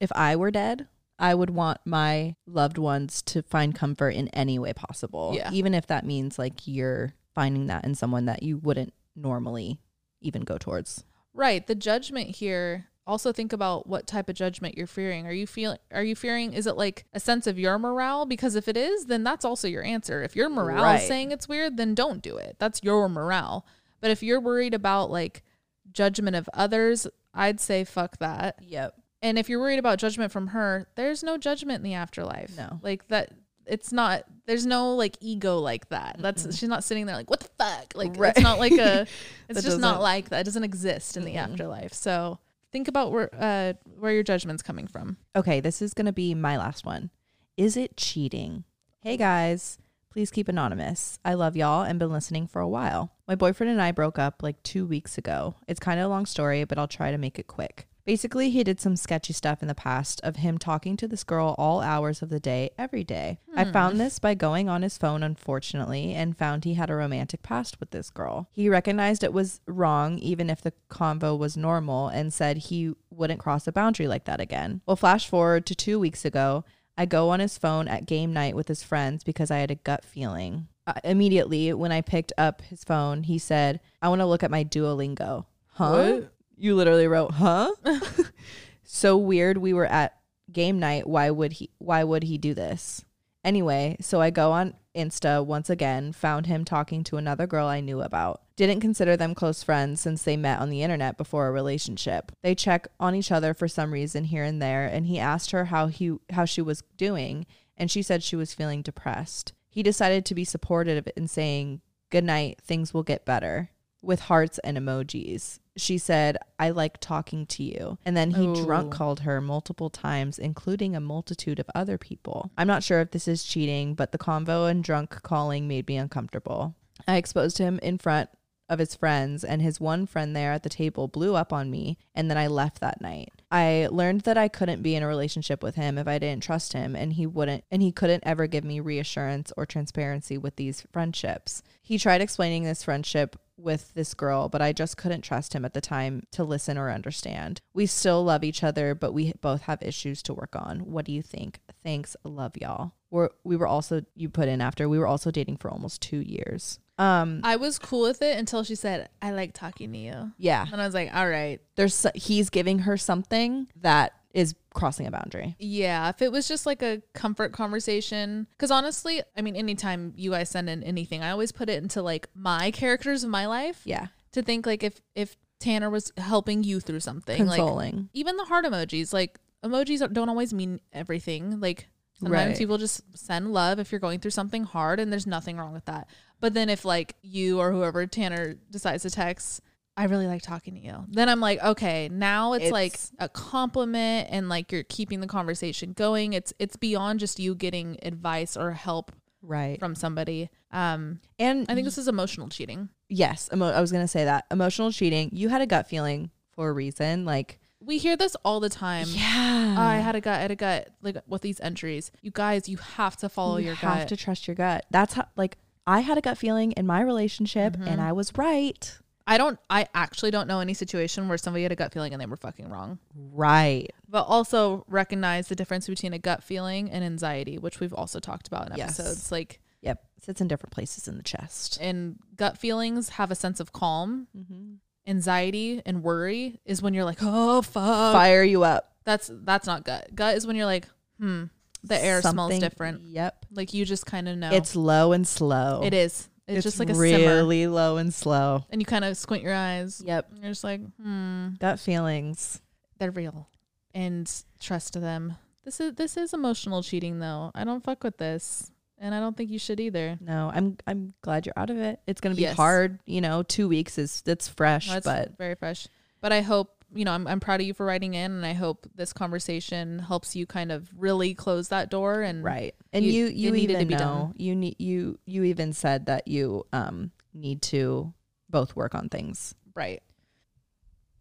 if 0.00 0.12
I 0.14 0.36
were 0.36 0.50
dead, 0.50 0.86
I 1.18 1.34
would 1.34 1.48
want 1.48 1.78
my 1.86 2.36
loved 2.46 2.76
ones 2.76 3.22
to 3.22 3.42
find 3.42 3.74
comfort 3.74 4.10
in 4.10 4.28
any 4.28 4.58
way 4.58 4.74
possible. 4.74 5.32
Yeah. 5.34 5.50
Even 5.52 5.72
if 5.72 5.86
that 5.86 6.04
means 6.04 6.38
like 6.38 6.66
you're 6.66 7.14
finding 7.34 7.68
that 7.68 7.84
in 7.86 7.94
someone 7.94 8.26
that 8.26 8.42
you 8.42 8.58
wouldn't 8.58 8.92
normally 9.14 9.80
even 10.20 10.42
go 10.42 10.58
towards. 10.58 11.04
Right. 11.32 11.66
The 11.66 11.74
judgment 11.74 12.36
here. 12.36 12.86
Also 13.06 13.32
think 13.32 13.52
about 13.52 13.86
what 13.86 14.06
type 14.06 14.28
of 14.28 14.34
judgment 14.34 14.76
you're 14.76 14.86
fearing. 14.88 15.26
Are 15.26 15.32
you 15.32 15.46
feeling 15.46 15.78
are 15.92 16.02
you 16.02 16.16
fearing 16.16 16.52
is 16.52 16.66
it 16.66 16.76
like 16.76 17.04
a 17.12 17.20
sense 17.20 17.46
of 17.46 17.58
your 17.58 17.78
morale? 17.78 18.26
Because 18.26 18.56
if 18.56 18.66
it 18.66 18.76
is, 18.76 19.06
then 19.06 19.22
that's 19.22 19.44
also 19.44 19.68
your 19.68 19.84
answer. 19.84 20.22
If 20.22 20.34
your 20.34 20.48
morale 20.48 20.82
Right. 20.82 21.00
is 21.00 21.06
saying 21.06 21.30
it's 21.30 21.48
weird, 21.48 21.76
then 21.76 21.94
don't 21.94 22.20
do 22.22 22.36
it. 22.36 22.56
That's 22.58 22.80
your 22.82 23.08
morale. 23.08 23.64
But 24.00 24.10
if 24.10 24.22
you're 24.22 24.40
worried 24.40 24.74
about 24.74 25.10
like 25.10 25.44
judgment 25.92 26.34
of 26.36 26.48
others, 26.52 27.06
I'd 27.32 27.60
say 27.60 27.84
fuck 27.84 28.18
that. 28.18 28.56
Yep. 28.60 28.94
And 29.22 29.38
if 29.38 29.48
you're 29.48 29.60
worried 29.60 29.78
about 29.78 29.98
judgment 29.98 30.32
from 30.32 30.48
her, 30.48 30.88
there's 30.96 31.22
no 31.22 31.38
judgment 31.38 31.76
in 31.78 31.82
the 31.84 31.94
afterlife. 31.94 32.56
No. 32.56 32.80
Like 32.82 33.06
that 33.08 33.30
it's 33.66 33.92
not 33.92 34.24
there's 34.46 34.66
no 34.66 34.94
like 34.94 35.16
ego 35.20 35.58
like 35.58 35.88
that. 35.90 36.16
That's 36.18 36.56
she's 36.56 36.68
not 36.68 36.82
sitting 36.84 37.06
there 37.06 37.16
like 37.16 37.30
what 37.30 37.40
the 37.40 37.48
fuck? 37.58 37.92
Like 37.94 38.14
Right. 38.16 38.30
it's 38.30 38.40
not 38.40 38.58
like 38.58 38.72
a 38.72 39.06
it's 39.48 39.62
just 39.62 39.78
not 39.80 40.00
like 40.00 40.30
that. 40.30 40.40
It 40.40 40.44
doesn't 40.44 40.64
exist 40.64 41.16
in 41.16 41.24
the 41.24 41.36
afterlife. 41.36 41.92
So 41.92 42.38
think 42.76 42.88
about 42.88 43.10
where 43.10 43.30
uh 43.40 43.72
where 43.98 44.12
your 44.12 44.22
judgment's 44.22 44.62
coming 44.62 44.86
from. 44.86 45.16
Okay, 45.34 45.60
this 45.60 45.80
is 45.80 45.94
going 45.94 46.04
to 46.04 46.12
be 46.12 46.34
my 46.34 46.58
last 46.58 46.84
one. 46.84 47.08
Is 47.56 47.74
it 47.74 47.96
cheating? 47.96 48.64
Hey 49.00 49.16
guys, 49.16 49.78
please 50.10 50.30
keep 50.30 50.46
anonymous. 50.46 51.18
I 51.24 51.32
love 51.32 51.56
y'all 51.56 51.84
and 51.84 51.98
been 51.98 52.12
listening 52.12 52.46
for 52.46 52.60
a 52.60 52.68
while. 52.68 53.12
My 53.26 53.34
boyfriend 53.34 53.70
and 53.70 53.80
I 53.80 53.92
broke 53.92 54.18
up 54.18 54.42
like 54.42 54.62
two 54.62 54.84
weeks 54.84 55.16
ago. 55.16 55.54
It's 55.66 55.80
kind 55.80 55.98
of 55.98 56.04
a 56.04 56.10
long 56.10 56.26
story, 56.26 56.64
but 56.64 56.76
I'll 56.76 56.86
try 56.86 57.10
to 57.10 57.16
make 57.16 57.38
it 57.38 57.46
quick. 57.46 57.88
Basically, 58.06 58.50
he 58.50 58.62
did 58.62 58.80
some 58.80 58.94
sketchy 58.94 59.32
stuff 59.32 59.62
in 59.62 59.68
the 59.68 59.74
past 59.74 60.20
of 60.22 60.36
him 60.36 60.58
talking 60.58 60.96
to 60.96 61.08
this 61.08 61.24
girl 61.24 61.56
all 61.58 61.80
hours 61.80 62.22
of 62.22 62.28
the 62.28 62.38
day, 62.38 62.70
every 62.78 63.02
day. 63.02 63.40
I 63.54 63.64
found 63.64 63.98
this 63.98 64.20
by 64.20 64.34
going 64.34 64.68
on 64.68 64.82
his 64.82 64.96
phone, 64.96 65.24
unfortunately, 65.24 66.14
and 66.14 66.38
found 66.38 66.64
he 66.64 66.74
had 66.74 66.88
a 66.88 66.94
romantic 66.94 67.42
past 67.42 67.80
with 67.80 67.90
this 67.90 68.10
girl. 68.10 68.48
He 68.52 68.68
recognized 68.68 69.24
it 69.24 69.32
was 69.32 69.60
wrong, 69.66 70.20
even 70.20 70.48
if 70.48 70.62
the 70.62 70.72
convo 70.88 71.36
was 71.36 71.56
normal, 71.56 72.06
and 72.06 72.32
said 72.32 72.58
he 72.58 72.94
wouldn't 73.10 73.40
cross 73.40 73.66
a 73.66 73.72
boundary 73.72 74.06
like 74.06 74.24
that 74.26 74.40
again. 74.40 74.82
Well, 74.86 74.94
flash 74.94 75.28
forward 75.28 75.66
to 75.66 75.74
two 75.74 75.98
weeks 75.98 76.24
ago. 76.24 76.64
I 76.96 77.06
go 77.06 77.30
on 77.30 77.40
his 77.40 77.58
phone 77.58 77.88
at 77.88 78.06
game 78.06 78.32
night 78.32 78.54
with 78.54 78.68
his 78.68 78.84
friends 78.84 79.24
because 79.24 79.50
I 79.50 79.58
had 79.58 79.72
a 79.72 79.74
gut 79.74 80.04
feeling. 80.04 80.68
Uh, 80.86 80.94
immediately, 81.02 81.72
when 81.72 81.90
I 81.90 82.02
picked 82.02 82.32
up 82.38 82.62
his 82.62 82.84
phone, 82.84 83.24
he 83.24 83.38
said, 83.38 83.80
I 84.00 84.08
want 84.08 84.20
to 84.20 84.26
look 84.26 84.44
at 84.44 84.50
my 84.52 84.62
Duolingo. 84.62 85.46
Huh? 85.72 85.90
What? 85.90 86.32
You 86.56 86.74
literally 86.74 87.06
wrote, 87.06 87.32
huh? 87.32 87.72
so 88.84 89.16
weird. 89.16 89.58
We 89.58 89.74
were 89.74 89.86
at 89.86 90.16
game 90.50 90.78
night. 90.78 91.06
Why 91.06 91.30
would 91.30 91.54
he 91.54 91.70
why 91.78 92.04
would 92.04 92.24
he 92.24 92.38
do 92.38 92.54
this? 92.54 93.04
Anyway, 93.44 93.96
so 94.00 94.20
I 94.20 94.30
go 94.30 94.50
on 94.52 94.74
Insta 94.96 95.44
once 95.44 95.70
again, 95.70 96.12
found 96.12 96.46
him 96.46 96.64
talking 96.64 97.04
to 97.04 97.16
another 97.16 97.46
girl 97.46 97.68
I 97.68 97.80
knew 97.80 98.00
about. 98.00 98.42
Didn't 98.56 98.80
consider 98.80 99.16
them 99.16 99.34
close 99.34 99.62
friends 99.62 100.00
since 100.00 100.22
they 100.22 100.36
met 100.36 100.58
on 100.58 100.70
the 100.70 100.82
internet 100.82 101.16
before 101.16 101.46
a 101.46 101.52
relationship. 101.52 102.32
They 102.42 102.54
check 102.54 102.88
on 102.98 103.14
each 103.14 103.30
other 103.30 103.54
for 103.54 103.68
some 103.68 103.92
reason 103.92 104.24
here 104.24 104.42
and 104.42 104.60
there, 104.60 104.86
and 104.86 105.06
he 105.06 105.18
asked 105.18 105.50
her 105.52 105.66
how 105.66 105.86
he 105.88 106.16
how 106.30 106.44
she 106.44 106.62
was 106.62 106.82
doing, 106.96 107.46
and 107.76 107.90
she 107.90 108.02
said 108.02 108.22
she 108.22 108.36
was 108.36 108.54
feeling 108.54 108.82
depressed. 108.82 109.52
He 109.68 109.82
decided 109.82 110.24
to 110.24 110.34
be 110.34 110.44
supportive 110.44 111.06
in 111.16 111.28
saying, 111.28 111.82
"Good 112.10 112.24
night, 112.24 112.60
things 112.62 112.94
will 112.94 113.02
get 113.02 113.26
better." 113.26 113.70
with 114.06 114.20
hearts 114.20 114.58
and 114.60 114.78
emojis. 114.78 115.58
She 115.76 115.98
said, 115.98 116.38
I 116.58 116.70
like 116.70 116.98
talking 117.00 117.46
to 117.46 117.62
you. 117.62 117.98
And 118.04 118.16
then 118.16 118.30
he 118.30 118.46
drunk 118.64 118.92
called 118.92 119.20
her 119.20 119.40
multiple 119.40 119.90
times, 119.90 120.38
including 120.38 120.96
a 120.96 121.00
multitude 121.00 121.58
of 121.58 121.70
other 121.74 121.98
people. 121.98 122.50
I'm 122.56 122.66
not 122.66 122.82
sure 122.82 123.00
if 123.00 123.10
this 123.10 123.28
is 123.28 123.44
cheating, 123.44 123.94
but 123.94 124.12
the 124.12 124.18
convo 124.18 124.70
and 124.70 124.82
drunk 124.82 125.22
calling 125.22 125.68
made 125.68 125.86
me 125.86 125.96
uncomfortable. 125.96 126.74
I 127.06 127.16
exposed 127.16 127.58
him 127.58 127.78
in 127.82 127.98
front 127.98 128.30
of 128.68 128.78
his 128.78 128.94
friends, 128.94 129.44
and 129.44 129.62
his 129.62 129.80
one 129.80 130.06
friend 130.06 130.34
there 130.34 130.52
at 130.52 130.62
the 130.62 130.68
table 130.68 131.08
blew 131.08 131.36
up 131.36 131.52
on 131.52 131.70
me, 131.70 131.98
and 132.14 132.30
then 132.30 132.38
I 132.38 132.46
left 132.46 132.80
that 132.80 133.00
night. 133.00 133.32
I 133.50 133.88
learned 133.90 134.22
that 134.22 134.36
I 134.36 134.48
couldn't 134.48 134.82
be 134.82 134.96
in 134.96 135.02
a 135.02 135.06
relationship 135.06 135.62
with 135.62 135.76
him 135.76 135.98
if 135.98 136.08
I 136.08 136.18
didn't 136.18 136.42
trust 136.42 136.72
him, 136.72 136.96
and 136.96 137.12
he 137.12 137.26
wouldn't, 137.26 137.64
and 137.70 137.80
he 137.80 137.92
couldn't 137.92 138.24
ever 138.26 138.46
give 138.46 138.64
me 138.64 138.80
reassurance 138.80 139.52
or 139.56 139.66
transparency 139.66 140.36
with 140.36 140.56
these 140.56 140.84
friendships. 140.92 141.62
He 141.82 141.98
tried 141.98 142.20
explaining 142.20 142.64
this 142.64 142.82
friendship 142.82 143.36
with 143.56 143.94
this 143.94 144.14
girl, 144.14 144.48
but 144.48 144.60
I 144.60 144.72
just 144.72 144.96
couldn't 144.96 145.22
trust 145.22 145.54
him 145.54 145.64
at 145.64 145.74
the 145.74 145.80
time 145.80 146.24
to 146.32 146.44
listen 146.44 146.76
or 146.76 146.90
understand. 146.90 147.60
We 147.72 147.86
still 147.86 148.24
love 148.24 148.44
each 148.44 148.62
other, 148.62 148.94
but 148.94 149.12
we 149.12 149.32
both 149.40 149.62
have 149.62 149.82
issues 149.82 150.22
to 150.24 150.34
work 150.34 150.56
on. 150.56 150.80
What 150.80 151.04
do 151.04 151.12
you 151.12 151.22
think? 151.22 151.60
Thanks, 151.82 152.16
love 152.24 152.56
y'all. 152.60 152.92
We're, 153.10 153.30
we 153.44 153.56
were 153.56 153.68
also 153.68 154.02
you 154.14 154.28
put 154.28 154.48
in 154.48 154.60
after 154.60 154.88
we 154.88 154.98
were 154.98 155.06
also 155.06 155.30
dating 155.30 155.58
for 155.58 155.70
almost 155.70 156.02
two 156.02 156.20
years. 156.20 156.80
Um, 156.98 157.40
I 157.44 157.56
was 157.56 157.78
cool 157.78 158.02
with 158.02 158.22
it 158.22 158.38
until 158.38 158.64
she 158.64 158.74
said, 158.74 159.08
I 159.20 159.32
like 159.32 159.52
talking 159.52 159.92
to 159.92 159.98
you. 159.98 160.32
yeah, 160.38 160.66
And 160.72 160.80
I 160.80 160.86
was 160.86 160.94
like, 160.94 161.14
all 161.14 161.28
right. 161.28 161.60
there's 161.76 162.06
he's 162.14 162.48
giving 162.50 162.80
her 162.80 162.96
something 162.96 163.68
that 163.82 164.12
is 164.32 164.54
crossing 164.74 165.06
a 165.06 165.10
boundary. 165.10 165.56
Yeah, 165.58 166.08
if 166.10 166.20
it 166.22 166.30
was 166.32 166.48
just 166.48 166.64
like 166.66 166.82
a 166.82 167.02
comfort 167.14 167.52
conversation, 167.52 168.46
because 168.56 168.70
honestly, 168.70 169.22
I 169.36 169.42
mean, 169.42 169.56
anytime 169.56 170.12
you 170.16 170.30
guys 170.30 170.48
send 170.50 170.68
in 170.70 170.82
anything, 170.82 171.22
I 171.22 171.30
always 171.30 171.52
put 171.52 171.68
it 171.68 171.82
into 171.82 172.02
like 172.02 172.28
my 172.34 172.70
characters 172.70 173.24
of 173.24 173.30
my 173.30 173.46
life 173.46 173.82
Yeah, 173.84 174.06
to 174.32 174.42
think 174.42 174.66
like 174.66 174.82
if 174.82 175.00
if 175.14 175.36
Tanner 175.60 175.88
was 175.88 176.12
helping 176.18 176.64
you 176.64 176.80
through 176.80 177.00
something, 177.00 177.46
like 177.46 177.58
consoling. 177.58 178.10
even 178.12 178.36
the 178.36 178.44
heart 178.44 178.64
emojis, 178.66 179.12
like 179.12 179.38
emojis 179.64 180.12
don't 180.12 180.28
always 180.28 180.52
mean 180.52 180.80
everything. 180.92 181.60
Like 181.60 181.88
sometimes 182.18 182.48
Right. 182.48 182.58
people 182.58 182.76
just 182.78 183.02
send 183.16 183.52
love 183.54 183.78
if 183.78 183.90
you're 183.90 184.00
going 184.00 184.20
through 184.20 184.32
something 184.32 184.64
hard, 184.64 185.00
and 185.00 185.10
there's 185.10 185.26
nothing 185.26 185.56
wrong 185.56 185.72
with 185.72 185.86
that. 185.86 186.08
But 186.40 186.54
then 186.54 186.68
if 186.68 186.84
like 186.84 187.16
you 187.22 187.58
or 187.60 187.72
whoever 187.72 188.06
Tanner 188.06 188.54
decides 188.70 189.02
to 189.02 189.10
text. 189.10 189.60
I 189.98 190.04
really 190.04 190.26
like 190.26 190.42
talking 190.42 190.74
to 190.74 190.80
you. 190.80 191.06
Then 191.08 191.30
I'm 191.30 191.40
like, 191.40 191.58
okay, 191.64 192.10
now 192.12 192.52
it's, 192.52 192.70
like 192.70 193.00
a 193.18 193.30
compliment 193.30 194.28
and 194.30 194.46
like 194.46 194.70
you're 194.70 194.82
keeping 194.82 195.20
the 195.20 195.26
conversation 195.26 195.94
going. 195.94 196.34
It's 196.34 196.52
it's 196.58 196.76
beyond 196.76 197.18
just 197.20 197.38
you 197.38 197.54
getting 197.54 197.96
advice 198.02 198.58
or 198.58 198.72
help 198.72 199.12
right, 199.40 199.78
from 199.78 199.94
somebody. 199.94 200.50
Um, 200.70 201.20
and 201.38 201.64
I 201.70 201.74
think 201.74 201.86
this 201.86 201.96
is 201.96 202.08
emotional 202.08 202.50
cheating. 202.50 202.90
yes, 203.08 203.48
emo- 203.52 203.70
I 203.70 203.80
was 203.80 203.90
gonna 203.90 204.06
say 204.06 204.24
that 204.24 204.44
emotional 204.50 204.92
cheating. 204.92 205.30
You 205.32 205.48
had 205.48 205.62
a 205.62 205.66
gut 205.66 205.88
feeling 205.88 206.30
for 206.54 206.68
a 206.68 206.72
reason, 206.74 207.24
like 207.24 207.58
We 207.80 207.96
hear 207.96 208.16
this 208.18 208.36
all 208.44 208.60
the 208.60 208.68
time. 208.68 209.06
yeah, 209.08 209.76
Oh, 209.78 209.82
I 209.82 209.96
had 209.96 210.14
a 210.14 210.20
gut, 210.20 210.34
I 210.38 210.42
had 210.42 210.50
a 210.50 210.56
gut, 210.56 210.90
like 211.00 211.16
with 211.26 211.40
these 211.40 211.58
entries. 211.60 212.10
You 212.20 212.32
guys, 212.32 212.68
you 212.68 212.76
have 212.76 213.16
to 213.18 213.30
follow 213.30 213.56
you 213.56 213.66
your 213.66 213.74
gut. 213.76 213.82
You 213.82 213.88
have 214.00 214.08
to 214.08 214.16
trust 214.18 214.46
your 214.46 214.56
gut. 214.56 214.84
That's 214.90 215.14
how 215.14 215.26
like 215.36 215.56
I 215.86 216.00
had 216.00 216.18
a 216.18 216.20
gut 216.20 216.36
feeling 216.38 216.72
in 216.72 216.86
my 216.86 217.00
relationship, 217.00 217.74
Mm-hmm. 217.74 217.88
and 217.88 218.00
I 218.00 218.12
was 218.12 218.36
right. 218.36 218.98
I 219.28 219.38
don't, 219.38 219.58
I 219.68 219.88
actually 219.92 220.30
don't 220.30 220.46
know 220.46 220.60
any 220.60 220.72
situation 220.74 221.28
where 221.28 221.36
somebody 221.36 221.64
had 221.64 221.72
a 221.72 221.76
gut 221.76 221.92
feeling 221.92 222.12
and 222.12 222.22
they 222.22 222.26
were 222.26 222.36
fucking 222.36 222.68
wrong. 222.68 223.00
Right. 223.16 223.90
But 224.08 224.22
also 224.22 224.84
recognize 224.88 225.48
the 225.48 225.56
difference 225.56 225.88
between 225.88 226.12
a 226.12 226.18
gut 226.18 226.44
feeling 226.44 226.90
and 226.92 227.02
anxiety, 227.04 227.58
which 227.58 227.80
we've 227.80 227.92
also 227.92 228.20
talked 228.20 228.46
about 228.46 228.70
in 228.70 228.76
Yes. 228.76 229.00
episodes. 229.00 229.32
Like, 229.32 229.60
Yep. 229.82 230.02
Sits 230.22 230.40
in 230.40 230.48
different 230.48 230.72
places 230.72 231.06
in 231.08 231.16
the 231.16 231.22
chest. 231.24 231.78
and 231.80 232.18
gut 232.36 232.56
feelings 232.58 233.10
have 233.10 233.30
a 233.30 233.34
sense 233.34 233.58
of 233.60 233.72
calm. 233.72 234.28
Mm-hmm. 234.36 234.74
Anxiety 235.08 235.82
and 235.86 236.02
worry 236.02 236.60
is 236.64 236.82
when 236.82 236.92
you're 236.94 237.04
like, 237.04 237.18
oh 237.20 237.62
fuck. 237.62 238.12
Fire 238.12 238.42
you 238.42 238.64
up. 238.64 238.92
That's 239.04 239.30
that's 239.32 239.66
not 239.66 239.84
gut. 239.84 240.08
Gut 240.14 240.36
is 240.36 240.46
when 240.46 240.56
you're 240.56 240.66
like, 240.66 240.88
hmm, 241.20 241.44
the 241.84 241.96
air 242.02 242.20
smells 242.22 242.58
different. 242.58 243.02
Yep. 243.02 243.45
Like 243.56 243.74
you 243.74 243.84
just 243.84 244.06
kind 244.06 244.28
of 244.28 244.36
know. 244.38 244.50
It's 244.52 244.76
low 244.76 245.12
and 245.12 245.26
slow. 245.26 245.82
it 245.84 245.94
is. 245.94 246.28
It's, 246.48 246.62
just 246.62 246.78
like 246.78 246.90
a 246.90 246.94
simmer. 246.94 247.26
really 247.26 247.66
low 247.66 247.96
and 247.96 248.14
slow. 248.14 248.64
And 248.70 248.80
you 248.80 248.86
kind 248.86 249.04
of 249.04 249.16
squint 249.16 249.42
your 249.42 249.52
eyes. 249.54 250.00
Yep. 250.06 250.28
You're 250.40 250.50
just 250.50 250.62
like, 250.62 250.80
hmm, 251.02 251.48
Gut 251.58 251.80
feelings. 251.80 252.60
they're 252.98 253.10
real. 253.10 253.48
And 253.92 254.30
trust 254.60 254.92
them. 255.00 255.36
This 255.64 255.80
is 255.80 255.94
this 255.94 256.16
is 256.16 256.32
emotional 256.32 256.82
cheating 256.84 257.18
though. 257.18 257.50
I 257.54 257.64
don't 257.64 257.82
fuck 257.82 258.04
with 258.04 258.18
this. 258.18 258.70
And 258.98 259.14
I 259.14 259.20
don't 259.20 259.36
think 259.36 259.50
you 259.50 259.58
should 259.58 259.80
either. 259.80 260.16
No, 260.20 260.50
I'm 260.54 260.76
I'm 260.86 261.14
glad 261.20 261.46
you're 261.46 261.58
out 261.58 261.70
of 261.70 261.78
it. 261.78 261.98
It's 262.06 262.20
gonna 262.20 262.34
be 262.36 262.42
Yes. 262.42 262.56
hard. 262.56 263.00
You 263.06 263.20
know, 263.20 263.42
two 263.42 263.66
weeks 263.68 263.98
is 263.98 264.22
it's 264.26 264.46
fresh, 264.48 264.88
That's 264.88 265.04
but 265.04 265.36
very 265.36 265.54
fresh. 265.56 265.88
But 266.20 266.32
I 266.32 266.40
hope, 266.42 266.75
you 266.96 267.04
know, 267.04 267.12
I'm 267.12 267.26
I'm 267.26 267.40
proud 267.40 267.60
of 267.60 267.66
you 267.66 267.74
for 267.74 267.86
writing 267.86 268.14
in 268.14 268.32
and 268.32 268.44
I 268.46 268.52
hope 268.54 268.86
this 268.94 269.12
conversation 269.12 269.98
helps 270.00 270.34
you 270.34 270.46
kind 270.46 270.72
of 270.72 270.90
really 270.96 271.34
close 271.34 271.68
that 271.68 271.90
door 271.90 272.22
and 272.22 272.42
right. 272.42 272.74
And 272.92 273.04
You- 273.04 273.26
you 273.26 273.26
you, 273.26 273.50
needed 273.52 273.74
to 273.74 273.80
even 273.82 273.88
be 273.88 273.94
know 273.94 273.98
done. 273.98 274.34
you 274.36 274.54
need 274.56 274.76
you 274.78 275.18
you 275.26 275.44
even 275.44 275.72
said 275.72 276.06
that 276.06 276.26
you 276.28 276.64
um 276.72 277.10
need 277.34 277.62
to 277.62 278.12
both 278.48 278.74
work 278.74 278.94
on 278.94 279.08
things. 279.08 279.54
Right. 279.74 280.02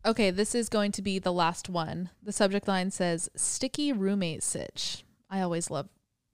Okay, 0.06 0.30
this 0.30 0.54
is 0.54 0.70
going 0.70 0.92
to 0.94 1.02
be 1.02 1.18
the 1.20 1.34
last 1.34 1.68
one. 1.68 2.12
The 2.22 2.32
subject 2.32 2.68
line 2.68 2.92
says 2.92 3.30
sticky 3.36 3.92
roommate 3.92 4.44
sitch. 4.44 5.04
I 5.30 5.42
always 5.42 5.72
love 5.72 5.90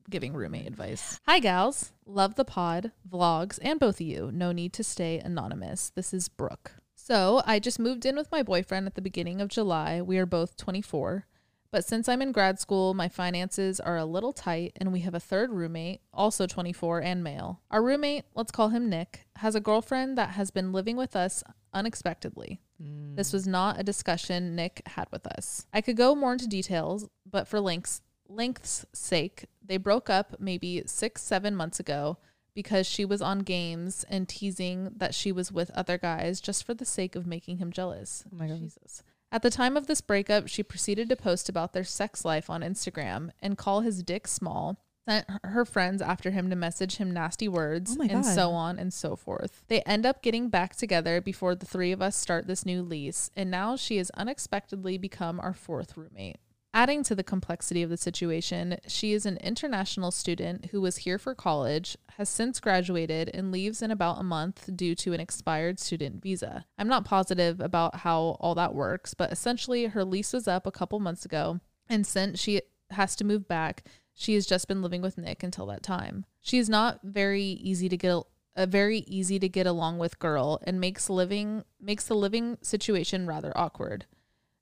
giving 0.10 0.34
roommate 0.34 0.68
advice. 0.68 1.20
Hi, 1.26 1.40
gals. 1.40 1.94
Love 2.06 2.36
the 2.36 2.44
pod, 2.44 2.92
vlogs, 3.10 3.60
and 3.62 3.80
both 3.80 3.96
of 3.96 4.02
you. 4.02 4.30
No 4.34 4.52
need 4.52 4.74
to 4.74 4.84
stay 4.84 5.20
anonymous. 5.20 5.90
This 5.96 6.14
is 6.14 6.28
Brooke. 6.28 6.74
So, 7.04 7.42
I 7.48 7.58
just 7.58 7.80
moved 7.80 8.06
in 8.06 8.16
with 8.16 8.32
my 8.32 8.44
boyfriend 8.44 8.86
at 8.86 8.94
the 8.94 9.02
beginning 9.02 9.42
of 9.42 9.50
July. 9.50 10.04
We 10.04 10.20
are 10.20 10.28
both 10.28 10.56
24. 10.56 11.26
But 11.72 11.84
since 11.84 12.08
I'm 12.08 12.22
in 12.22 12.32
grad 12.32 12.60
school, 12.60 12.94
my 12.94 13.10
finances 13.10 13.80
are 13.80 13.98
a 13.98 14.06
little 14.06 14.32
tight, 14.32 14.74
and 14.76 14.94
we 14.94 15.00
have 15.00 15.16
a 15.16 15.20
third 15.20 15.50
roommate, 15.50 16.02
also 16.14 16.46
24 16.46 17.02
and 17.02 17.24
male. 17.24 17.60
Our 17.72 17.82
roommate, 17.82 18.26
let's 18.36 18.52
call 18.52 18.70
him 18.70 18.88
Nick, 18.88 19.26
has 19.38 19.56
a 19.56 19.60
girlfriend 19.60 20.16
that 20.20 20.32
has 20.32 20.52
been 20.52 20.72
living 20.72 20.96
with 20.96 21.16
us 21.16 21.44
unexpectedly. 21.74 22.62
Mm. 22.80 23.16
This 23.16 23.34
was 23.34 23.48
not 23.48 23.80
a 23.80 23.84
discussion 23.84 24.56
Nick 24.56 24.84
had 24.86 25.08
with 25.12 25.26
us. 25.26 25.66
I 25.74 25.82
could 25.82 25.98
go 25.98 26.14
more 26.14 26.34
into 26.34 26.48
details, 26.48 27.10
but 27.26 27.48
for 27.48 27.60
length's 27.60 28.04
length's 28.28 28.86
sake, 28.94 29.48
they 29.66 29.78
broke 29.78 30.10
up 30.10 30.36
maybe 30.40 30.84
six, 30.86 31.24
seven 31.24 31.56
months 31.56 31.80
ago 31.80 32.20
because 32.54 32.86
she 32.88 33.06
was 33.06 33.22
on 33.22 33.40
games 33.40 34.06
and 34.10 34.28
teasing 34.28 34.92
that 34.96 35.16
she 35.16 35.32
was 35.32 35.52
with 35.52 35.72
other 35.72 35.98
guys 35.98 36.42
just 36.42 36.66
for 36.66 36.74
the 36.74 36.86
sake 36.86 37.16
of 37.16 37.28
making 37.28 37.58
him 37.58 37.72
jealous. 37.72 38.24
Oh 38.32 38.38
my 38.38 38.48
God. 38.48 38.60
Jesus. 38.60 39.04
At 39.32 39.44
the 39.44 39.50
time 39.50 39.78
of 39.78 39.88
this 39.88 40.02
breakup, 40.02 40.48
she 40.50 40.62
proceeded 40.62 41.08
to 41.10 41.16
post 41.16 41.48
about 41.48 41.72
their 41.72 41.86
sex 41.86 42.26
life 42.26 42.50
on 42.50 42.62
Instagram 42.62 43.30
and 43.40 43.58
call 43.58 43.82
his 43.82 44.04
dick 44.04 44.28
small. 44.28 44.78
Sent 45.08 45.26
her 45.44 45.66
friends 45.66 46.00
after 46.02 46.30
him 46.30 46.50
to 46.52 46.56
message 46.56 46.98
him 46.98 47.10
nasty 47.10 47.48
words 47.48 47.98
Oh 48.00 48.04
and 48.04 48.24
so 48.24 48.52
on 48.52 48.78
and 48.78 48.94
so 48.94 49.16
forth. 49.16 49.64
They 49.68 49.82
end 49.82 50.06
up 50.06 50.22
getting 50.22 50.50
back 50.50 50.76
together 50.76 51.20
before 51.20 51.56
the 51.56 51.66
three 51.66 51.92
of 51.92 52.04
us 52.04 52.16
start 52.16 52.46
this 52.46 52.68
new 52.68 52.84
lease, 52.84 53.32
and 53.36 53.50
now 53.50 53.76
she 53.76 53.98
has 53.98 54.12
unexpectedly 54.12 55.00
become 55.00 55.40
our 55.40 55.54
fourth 55.54 55.98
roommate. 55.98 56.38
Adding 56.74 57.04
to 57.04 57.16
the 57.16 57.24
complexity 57.24 57.84
of 57.84 57.90
the 57.90 57.98
situation, 57.98 58.78
she 58.88 59.12
is 59.12 59.26
an 59.26 59.36
international 59.38 60.10
student 60.10 60.68
who 60.68 60.80
was 60.80 60.98
here 60.98 61.20
for 61.20 61.36
college, 61.36 61.98
has 62.18 62.30
since 62.30 62.62
graduated, 62.62 63.30
and 63.34 63.52
leaves 63.52 63.82
in 63.82 63.92
about 63.92 64.20
a 64.20 64.24
month 64.24 64.70
due 64.74 64.96
to 64.96 65.12
an 65.12 65.20
expired 65.20 65.80
student 65.82 66.24
visa. 66.24 66.66
I'm 66.78 66.88
not 66.88 67.04
positive 67.04 67.60
about 67.60 67.98
how 67.98 68.38
all 68.40 68.56
that 68.56 68.74
works, 68.74 69.14
but 69.14 69.34
essentially 69.34 69.88
her 69.88 70.06
lease 70.06 70.32
was 70.32 70.48
up 70.48 70.66
a 70.66 70.72
couple 70.72 71.00
months 71.02 71.26
ago, 71.26 71.60
and 71.90 72.08
since 72.08 72.40
she 72.40 72.62
has 72.92 73.18
to 73.18 73.26
move 73.26 73.50
back, 73.50 73.86
she 74.14 74.36
has 74.36 74.46
just 74.46 74.70
been 74.70 74.82
living 74.82 75.02
with 75.02 75.18
Nick 75.18 75.44
until 75.44 75.66
that 75.66 75.84
time. 75.84 76.26
She 76.42 76.58
is 76.58 76.70
not 76.70 77.00
very 77.04 77.44
easy 77.44 77.90
to 77.90 77.98
get 77.98 78.24
a 78.56 78.68
very 78.68 79.00
easy 79.00 79.40
to 79.40 79.48
get 79.48 79.66
along 79.66 79.98
with 79.98 80.20
girl 80.20 80.60
and 80.64 80.80
makes 80.80 81.10
living 81.10 81.64
makes 81.80 82.06
the 82.06 82.16
living 82.16 82.58
situation 82.62 83.26
rather 83.26 83.58
awkward. 83.58 84.06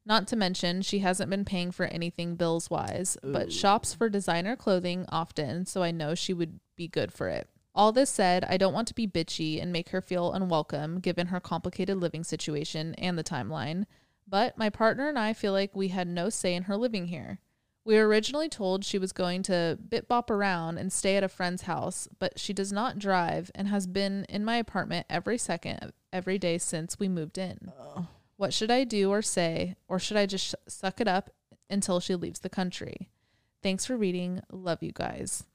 Not 0.09 0.27
to 0.29 0.35
mention, 0.35 0.81
she 0.81 0.99
hasn't 0.99 1.29
been 1.29 1.45
paying 1.45 1.71
for 1.71 1.85
anything 1.85 2.35
bills 2.35 2.71
wise, 2.71 3.15
but 3.23 3.53
shops 3.53 3.93
for 3.93 4.09
designer 4.09 4.55
clothing 4.55 5.05
often, 5.09 5.67
so 5.67 5.83
I 5.83 5.91
know 5.91 6.15
she 6.15 6.33
would 6.33 6.59
be 6.75 6.87
good 6.87 7.13
for 7.13 7.29
it. 7.29 7.47
All 7.75 7.91
this 7.91 8.09
said, 8.09 8.43
I 8.45 8.57
don't 8.57 8.73
want 8.73 8.87
to 8.87 8.95
be 8.95 9.07
bitchy 9.07 9.61
and 9.61 9.71
make 9.71 9.89
her 9.89 10.01
feel 10.01 10.33
unwelcome 10.33 10.99
given 10.99 11.27
her 11.27 11.39
complicated 11.39 11.97
living 11.97 12.23
situation 12.23 12.95
and 12.95 13.19
the 13.19 13.23
timeline, 13.23 13.85
but 14.27 14.57
my 14.57 14.71
partner 14.71 15.07
and 15.07 15.19
I 15.19 15.33
feel 15.33 15.53
like 15.53 15.75
we 15.75 15.89
had 15.89 16.07
no 16.07 16.29
say 16.29 16.55
in 16.55 16.63
her 16.63 16.75
living 16.75 17.05
here. 17.05 17.39
We 17.85 17.95
were 17.95 18.07
originally 18.07 18.49
told 18.49 18.83
she 18.83 18.97
was 18.97 19.11
going 19.11 19.43
to 19.43 19.77
bit 19.89 20.07
bop 20.07 20.31
around 20.31 20.79
and 20.79 20.91
stay 20.91 21.17
at 21.17 21.23
a 21.23 21.29
friend's 21.29 21.61
house, 21.63 22.07
but 22.17 22.39
she 22.39 22.51
does 22.51 22.73
not 22.73 22.97
drive 22.97 23.51
and 23.53 23.67
has 23.67 23.85
been 23.85 24.25
in 24.27 24.43
my 24.43 24.57
apartment 24.57 25.05
every 25.07 25.37
second 25.37 25.77
of 25.83 25.91
every 26.11 26.39
day 26.39 26.57
since 26.57 26.97
we 26.97 27.07
moved 27.07 27.37
in. 27.37 27.71
What 28.39 28.53
should 28.53 28.71
I 28.71 28.85
do 28.85 29.09
or 29.09 29.21
say, 29.21 29.75
or 29.89 29.99
should 29.99 30.15
I 30.15 30.25
just 30.25 30.51
sh- 30.51 30.53
suck 30.65 31.01
it 31.01 31.09
up 31.09 31.29
until 31.69 31.99
she 31.99 32.15
leaves 32.15 32.39
the 32.39 32.47
country? 32.47 33.09
Thanks 33.61 33.85
for 33.85 33.97
reading. 33.97 34.39
Love 34.49 34.81
you 34.81 34.93
guys. 34.93 35.39
this 35.39 35.45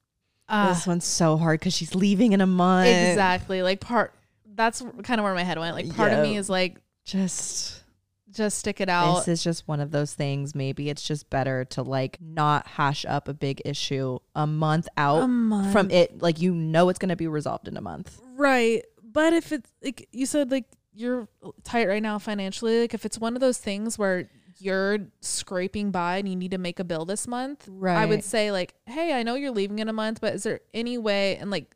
ah. 0.51 0.82
one's 0.86 1.06
so 1.06 1.39
hard 1.39 1.61
because 1.61 1.74
she's 1.74 1.94
leaving 1.94 2.35
in 2.35 2.43
a 2.43 2.47
month. 2.47 2.89
exactly. 2.89 3.62
Like 3.62 3.81
part 3.81 4.12
that's 4.55 4.82
kind 5.02 5.19
of 5.19 5.24
where 5.24 5.32
my 5.35 5.44
head 5.44 5.59
went. 5.59 5.74
Like 5.74 5.97
part 5.97 6.12
of 6.12 6.23
me 6.23 6.36
is 6.36 6.51
like 6.51 6.77
Just 7.06 7.82
just 8.31 8.59
stick 8.59 8.82
it 8.82 8.90
out. 8.90 9.20
this 9.20 9.28
is 9.28 9.43
just 9.43 9.66
one 9.66 9.81
of 9.81 9.90
those 9.90 10.12
things. 10.12 10.55
Maybe 10.55 10.90
it's 10.90 11.02
just 11.02 11.31
better 11.31 11.65
to 11.65 11.82
like 11.82 12.19
not 12.20 12.66
hash 12.66 13.06
up 13.09 13.28
a 13.28 13.35
big 13.35 13.62
issue 13.65 14.19
a 14.35 14.47
month 14.47 14.89
out 14.98 15.23
A 15.23 15.27
month. 15.27 15.73
from 15.73 15.90
it. 15.90 16.20
Like 16.20 16.39
you 16.39 16.55
know 16.55 16.90
it's 16.90 16.98
gonna 16.98 17.16
be 17.16 17.28
resolved 17.28 17.66
in 17.66 17.78
a 17.78 17.81
month. 17.81 18.20
Right. 18.36 18.85
But 19.02 19.32
if 19.32 19.52
it's 19.52 19.70
like 19.82 20.06
you 20.12 20.27
said, 20.27 20.51
like 20.51 20.66
you're 20.95 21.29
tight 21.62 21.89
right 21.89 22.03
now 22.03 22.19
financially, 22.19 22.81
like 22.81 22.95
if 22.95 23.05
it's 23.05 23.19
one 23.19 23.35
of 23.35 23.41
those 23.41 23.59
things 23.59 23.99
where 23.99 24.29
you're 24.59 24.99
scraping 25.21 25.91
by 25.91 26.19
and 26.19 26.29
you 26.29 26.37
need 26.37 26.53
to 26.53 26.59
make 26.59 26.79
a 26.79 26.85
bill 26.85 27.05
this 27.05 27.27
month, 27.27 27.66
right. 27.69 27.97
I 27.97 28.07
would 28.07 28.25
say 28.25 28.53
like, 28.53 28.75
hey, 28.87 29.12
I 29.12 29.23
know 29.23 29.35
you're 29.35 29.51
leaving 29.51 29.81
in 29.81 29.89
a 29.89 29.93
month, 29.93 30.21
but 30.21 30.35
is 30.35 30.45
there 30.45 30.61
any 30.73 30.97
way 30.97 31.37
and 31.37 31.51
like 31.51 31.75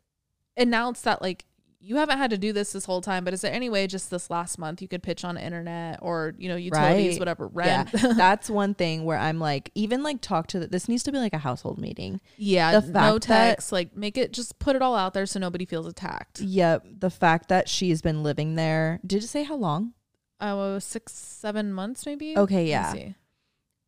announce 0.57 1.01
that 1.01 1.21
like 1.21 1.45
you 1.81 1.95
haven't 1.95 2.17
had 2.17 2.29
to 2.31 2.37
do 2.37 2.51
this 2.51 2.73
this 2.73 2.83
whole 2.85 2.99
time, 2.99 3.23
but 3.23 3.33
is 3.33 3.39
there 3.41 3.53
any 3.53 3.69
way 3.69 3.87
just 3.87 4.11
this 4.11 4.29
last 4.29 4.57
month 4.59 4.81
you 4.81 4.87
could 4.89 5.01
pitch 5.01 5.23
on 5.23 5.37
internet 5.37 5.99
or 6.01 6.33
you 6.37 6.49
know 6.49 6.57
utilities, 6.57 7.11
Right. 7.13 7.19
whatever 7.19 7.47
rent? 7.47 7.89
Yeah, 7.93 8.13
that's 8.17 8.49
one 8.49 8.73
thing 8.73 9.05
where 9.05 9.17
I'm 9.17 9.39
like, 9.39 9.71
even 9.75 10.03
like 10.03 10.19
talk 10.21 10.47
to 10.47 10.59
the, 10.59 10.67
this 10.67 10.89
needs 10.89 11.03
to 11.03 11.11
be 11.13 11.17
like 11.17 11.33
a 11.33 11.37
household 11.37 11.77
meeting. 11.79 12.19
Yeah, 12.37 12.79
The 12.81 12.87
no 12.87 12.93
fact 12.93 13.27
that- 13.27 13.49
text. 13.51 13.71
like 13.71 13.95
make 13.95 14.17
it 14.17 14.33
just 14.33 14.59
put 14.59 14.75
it 14.75 14.81
all 14.81 14.95
out 14.95 15.13
there 15.13 15.25
so 15.25 15.39
nobody 15.39 15.65
feels 15.65 15.87
attacked. 15.87 16.41
Yep, 16.41 16.85
the 16.99 17.09
fact 17.09 17.47
that 17.49 17.69
she's 17.69 18.01
been 18.01 18.23
living 18.23 18.55
there. 18.55 18.99
Did 19.05 19.21
you 19.21 19.27
say 19.27 19.43
how 19.43 19.55
long? 19.55 19.93
Oh, 20.41 20.75
oh, 20.75 20.79
six, 20.79 21.13
seven 21.13 21.71
months 21.71 22.05
maybe. 22.05 22.37
Okay, 22.37 22.67
yeah. 22.67 22.93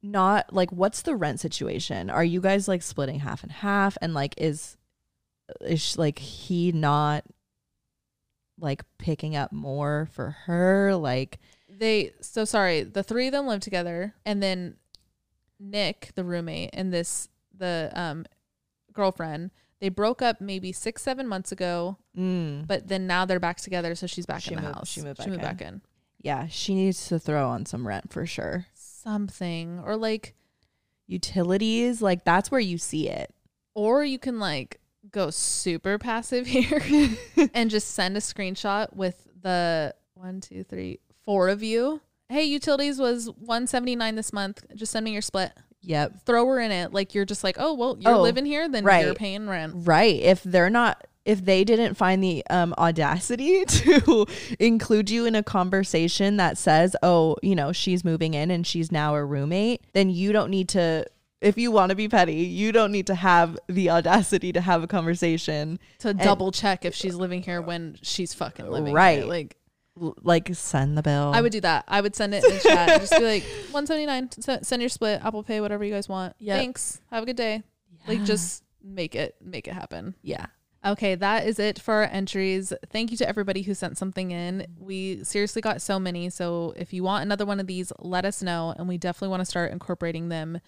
Not 0.04 0.52
like 0.52 0.72
what's 0.72 1.04
the 1.04 1.16
rent 1.16 1.40
situation? 1.40 2.10
Are 2.10 2.24
you 2.24 2.42
guys 2.42 2.68
like 2.68 2.82
splitting 2.82 3.20
half 3.20 3.44
and 3.44 3.52
half? 3.52 3.98
And 4.02 4.14
like 4.14 4.34
is 4.38 4.78
is 5.62 5.98
like 5.98 6.18
he 6.20 6.72
not 6.72 7.24
like 8.62 8.84
picking 8.98 9.36
up 9.36 9.52
more 9.52 10.08
for 10.14 10.32
her? 10.46 10.96
Like 10.96 11.40
They 11.70 12.14
so 12.22 12.46
sorry. 12.46 12.84
The 12.84 13.04
three 13.04 13.28
of 13.28 13.34
them 13.34 13.48
live 13.48 13.60
together, 13.62 14.14
and 14.26 14.42
then 14.42 14.78
Nick, 15.60 16.12
the 16.16 16.24
roommate, 16.24 16.70
and 16.74 16.94
this 16.94 17.28
the 17.58 17.92
um 17.94 18.26
girlfriend. 18.94 19.52
They 19.80 19.90
broke 19.90 20.22
up 20.22 20.40
maybe 20.42 20.72
six, 20.72 21.02
seven 21.02 21.28
months 21.28 21.52
ago, 21.52 21.98
mm, 22.16 22.68
but 22.68 22.88
then 22.88 23.08
now 23.08 23.26
they're 23.26 23.40
back 23.40 23.58
together. 23.58 23.96
So 23.96 24.06
she's 24.06 24.28
back 24.28 24.42
She 24.42 24.52
in 24.52 24.58
the 24.58 24.62
moved- 24.62 24.76
house. 24.76 24.88
she 24.90 25.02
moved 25.02 25.18
back 25.18 25.28
in. 25.28 25.38
back 25.38 25.62
in. 25.62 25.82
yeah, 26.20 26.46
she 26.48 26.76
needs 26.76 27.08
to 27.08 27.18
throw 27.18 27.50
on 27.50 27.66
some 27.66 27.88
rent 27.88 28.12
for 28.14 28.28
sure. 28.28 28.68
Something 28.76 29.80
or 29.84 29.98
like, 29.98 30.36
Utilities, 31.08 32.02
like 32.02 32.24
that's 32.24 32.52
where 32.52 32.60
you 32.60 32.78
see 32.78 33.10
it. 33.10 33.34
or 33.74 34.04
you 34.04 34.20
can 34.20 34.38
like 34.40 34.80
go 35.12 35.30
super 35.30 35.98
passive 35.98 36.46
here 36.48 36.82
and 37.54 37.70
just 37.70 37.90
send 37.92 38.16
a 38.18 38.20
screenshot 38.20 38.94
with 38.96 39.28
the 39.42 39.94
one, 40.14 40.42
two, 40.42 40.64
three, 40.64 41.00
four 41.26 41.50
of 41.50 41.64
you. 41.64 42.02
Hey, 42.30 42.44
utilities 42.44 43.00
was 43.00 43.28
one 43.38 43.68
seventy 43.68 43.96
nine 43.96 44.16
this 44.16 44.32
month. 44.32 44.64
Just 44.76 44.92
send 44.92 45.04
me 45.04 45.12
your 45.12 45.22
split. 45.22 45.52
Yep. 45.84 46.22
throw 46.28 46.46
her 46.46 46.60
in 46.60 46.72
it. 46.72 46.94
Like 46.94 47.16
you're 47.16 47.26
just 47.26 47.44
like, 47.44 47.56
oh 47.60 47.74
well, 47.74 47.98
you're 48.00 48.14
Oh, 48.14 48.22
living 48.22 48.46
here, 48.46 48.70
then 48.70 48.84
right. 48.86 49.04
you're 49.04 49.16
paying 49.16 49.48
rent. 49.50 49.74
Right. 49.76 50.16
If 50.22 50.44
they're 50.44 50.70
not 50.70 51.08
if 51.26 51.44
they 51.46 51.64
didn't 51.64 51.96
find 51.96 52.24
the 52.24 52.44
um 52.50 52.74
audacity 52.78 53.66
to 53.68 54.26
include 54.60 55.10
you 55.10 55.26
in 55.26 55.36
a 55.36 55.44
conversation 55.44 56.38
that 56.38 56.58
says, 56.58 56.96
"Oh, 57.04 57.36
you 57.42 57.56
know, 57.56 57.72
she's 57.72 58.04
moving 58.06 58.34
in 58.36 58.50
and 58.52 58.66
she's 58.66 58.92
now 58.92 59.16
a 59.16 59.26
roommate," 59.26 59.82
then 59.94 60.10
you 60.10 60.32
don't 60.34 60.50
need 60.52 60.70
to 60.70 61.06
if 61.42 61.58
you 61.58 61.72
want 61.72 61.90
to 61.90 61.96
be 61.96 62.08
petty, 62.08 62.36
you 62.46 62.72
don't 62.72 62.92
need 62.92 63.08
to 63.08 63.16
have 63.16 63.58
the 63.68 63.90
audacity 63.90 64.54
to 64.54 64.62
have 64.62 64.84
a 64.84 64.88
conversation. 64.88 65.80
To 66.00 66.14
double 66.14 66.52
check 66.52 66.86
if 66.86 66.94
she's 66.96 67.16
living 67.16 67.42
here 67.42 67.62
when 67.62 67.98
she's 68.02 68.34
fucking 68.34 68.68
living 68.70 68.94
Right. 68.94 69.20
Here. 69.20 69.26
Like 69.26 69.58
L- 70.02 70.16
Like 70.22 70.50
send 70.54 70.98
the 70.98 71.02
bill. 71.02 71.32
I 71.34 71.42
would 71.42 71.52
do 71.52 71.60
that. 71.62 71.84
I 71.88 72.00
would 72.02 72.16
send 72.16 72.34
it 72.34 72.44
in 72.46 72.54
the 72.54 72.60
chat. 72.60 73.02
Just 73.02 73.18
be 73.18 73.24
like, 73.26 73.44
one 73.72 73.86
seventy 73.88 74.06
nine. 74.06 74.30
Send 74.32 74.82
your 74.82 74.90
split. 74.90 75.20
Apple 75.24 75.44
Pay, 75.44 75.60
whatever 75.62 75.84
you 75.84 75.92
guys 75.94 76.08
want. 76.08 76.36
Yep. 76.40 76.58
Thanks. 76.58 77.02
Have 77.12 77.24
a 77.24 77.26
good 77.26 77.36
day. 77.36 77.64
Like 78.08 78.24
just 78.24 78.64
make 78.84 79.14
it 79.16 79.36
make 79.42 79.68
it 79.68 79.74
happen. 79.74 80.16
yeah. 80.22 80.46
Okay, 80.84 81.14
that 81.14 81.46
is 81.46 81.60
it 81.60 81.78
for 81.80 81.94
our 81.94 82.04
entries. 82.06 82.74
Thank 82.90 83.12
you 83.12 83.18
to 83.18 83.30
everybody 83.30 83.62
who 83.62 83.76
sent 83.76 84.00
something 84.00 84.32
in. 84.32 84.66
We 84.80 85.24
seriously 85.24 85.62
got 85.62 85.80
so 85.80 86.00
many. 86.00 86.32
So 86.32 86.74
if 86.76 86.92
you 86.92 87.04
want 87.04 87.22
another 87.22 87.46
one 87.46 87.60
of 87.60 87.68
these, 87.68 87.94
let 88.00 88.26
us 88.26 88.42
know. 88.42 88.74
And 88.76 88.88
we 88.88 88.98
definitely 88.98 89.28
want 89.28 89.42
to 89.42 89.46
start 89.46 89.72
incorporating 89.72 90.30
them 90.30 90.60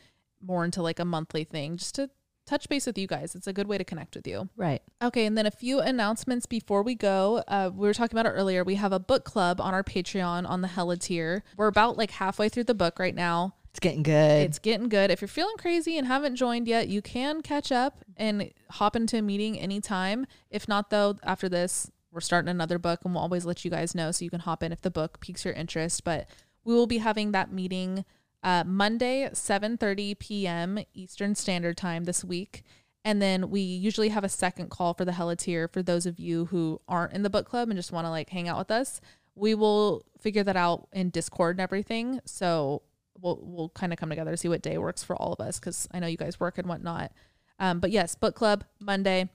more 0.45 0.65
into 0.65 0.81
like 0.81 0.99
a 0.99 1.05
monthly 1.05 1.43
thing 1.43 1.77
just 1.77 1.95
to 1.95 2.09
touch 2.45 2.67
base 2.69 2.85
with 2.85 2.97
you 2.97 3.07
guys. 3.07 3.35
It's 3.35 3.47
a 3.47 3.53
good 3.53 3.67
way 3.67 3.77
to 3.77 3.83
connect 3.83 4.15
with 4.15 4.27
you. 4.27 4.49
Right. 4.55 4.81
Okay, 5.01 5.25
and 5.25 5.37
then 5.37 5.45
a 5.45 5.51
few 5.51 5.79
announcements 5.79 6.45
before 6.45 6.83
we 6.83 6.95
go. 6.95 7.43
Uh, 7.47 7.71
we 7.73 7.87
were 7.87 7.93
talking 7.93 8.17
about 8.17 8.29
it 8.29 8.35
earlier. 8.35 8.63
We 8.63 8.75
have 8.75 8.91
a 8.91 8.99
book 8.99 9.23
club 9.23 9.61
on 9.61 9.73
our 9.73 9.83
Patreon 9.83 10.47
on 10.49 10.61
the 10.61 10.67
Hella 10.67 10.97
tier. 10.97 11.43
We're 11.55 11.67
about 11.67 11.97
like 11.97 12.11
halfway 12.11 12.49
through 12.49 12.65
the 12.65 12.73
book 12.73 12.99
right 12.99 13.15
now. 13.15 13.55
It's 13.69 13.79
getting 13.79 14.03
good. 14.03 14.45
It's 14.45 14.59
getting 14.59 14.87
good. 14.87 15.09
If 15.09 15.21
you're 15.21 15.27
feeling 15.27 15.57
crazy 15.57 15.97
and 15.97 16.05
haven't 16.05 16.35
joined 16.35 16.67
yet, 16.67 16.89
you 16.89 17.01
can 17.01 17.41
catch 17.41 17.71
up 17.71 18.05
and 18.15 18.51
hop 18.69 18.95
into 18.95 19.17
a 19.17 19.21
meeting 19.23 19.59
anytime. 19.59 20.27
If 20.51 20.67
not, 20.67 20.91
though, 20.91 21.17
after 21.23 21.49
this, 21.49 21.89
we're 22.11 22.21
starting 22.21 22.49
another 22.49 22.77
book 22.77 22.99
and 23.03 23.15
we'll 23.15 23.23
always 23.23 23.45
let 23.45 23.65
you 23.65 23.71
guys 23.71 23.95
know 23.95 24.11
so 24.11 24.23
you 24.23 24.29
can 24.29 24.41
hop 24.41 24.61
in 24.61 24.71
if 24.71 24.81
the 24.81 24.91
book 24.91 25.19
piques 25.21 25.43
your 25.43 25.55
interest. 25.55 26.03
But 26.03 26.29
we 26.63 26.75
will 26.75 26.85
be 26.85 26.99
having 26.99 27.31
that 27.31 27.51
meeting 27.51 28.05
uh, 28.43 28.63
Monday, 28.65 29.29
7.30 29.31 30.19
p.m. 30.19 30.79
Eastern 30.93 31.33
Standard 31.35 31.77
Time 31.77 32.03
this 32.03 32.23
week. 32.23 32.63
And 33.05 33.21
then 33.21 33.49
we 33.49 33.61
usually 33.61 34.09
have 34.09 34.23
a 34.23 34.29
second 34.29 34.69
call 34.69 34.93
for 34.93 35.05
the 35.05 35.11
Hella 35.11 35.35
tier 35.35 35.67
for 35.67 35.81
those 35.81 36.05
of 36.05 36.19
you 36.19 36.45
who 36.45 36.79
aren't 36.87 37.13
in 37.13 37.23
the 37.23 37.29
book 37.29 37.47
club 37.47 37.69
and 37.69 37.77
just 37.77 37.91
want 37.91 38.05
to 38.05 38.09
like 38.09 38.29
hang 38.29 38.47
out 38.47 38.57
with 38.57 38.71
us. 38.71 39.01
We 39.35 39.55
will 39.55 40.05
figure 40.21 40.43
that 40.43 40.55
out 40.55 40.87
in 40.93 41.09
Discord 41.09 41.55
and 41.55 41.61
everything. 41.61 42.21
So 42.25 42.83
we'll 43.19 43.39
we'll 43.41 43.69
kind 43.69 43.91
of 43.91 43.99
come 43.99 44.09
together 44.09 44.35
see 44.37 44.47
what 44.47 44.61
day 44.61 44.77
works 44.77 45.03
for 45.03 45.15
all 45.15 45.33
of 45.33 45.45
us 45.45 45.59
because 45.59 45.87
I 45.91 45.99
know 45.99 46.07
you 46.07 46.17
guys 46.17 46.39
work 46.39 46.57
and 46.57 46.67
whatnot. 46.67 47.11
Um, 47.59 47.79
but 47.79 47.91
yes, 47.91 48.15
book 48.15 48.35
club 48.35 48.63
Monday, 48.79 49.29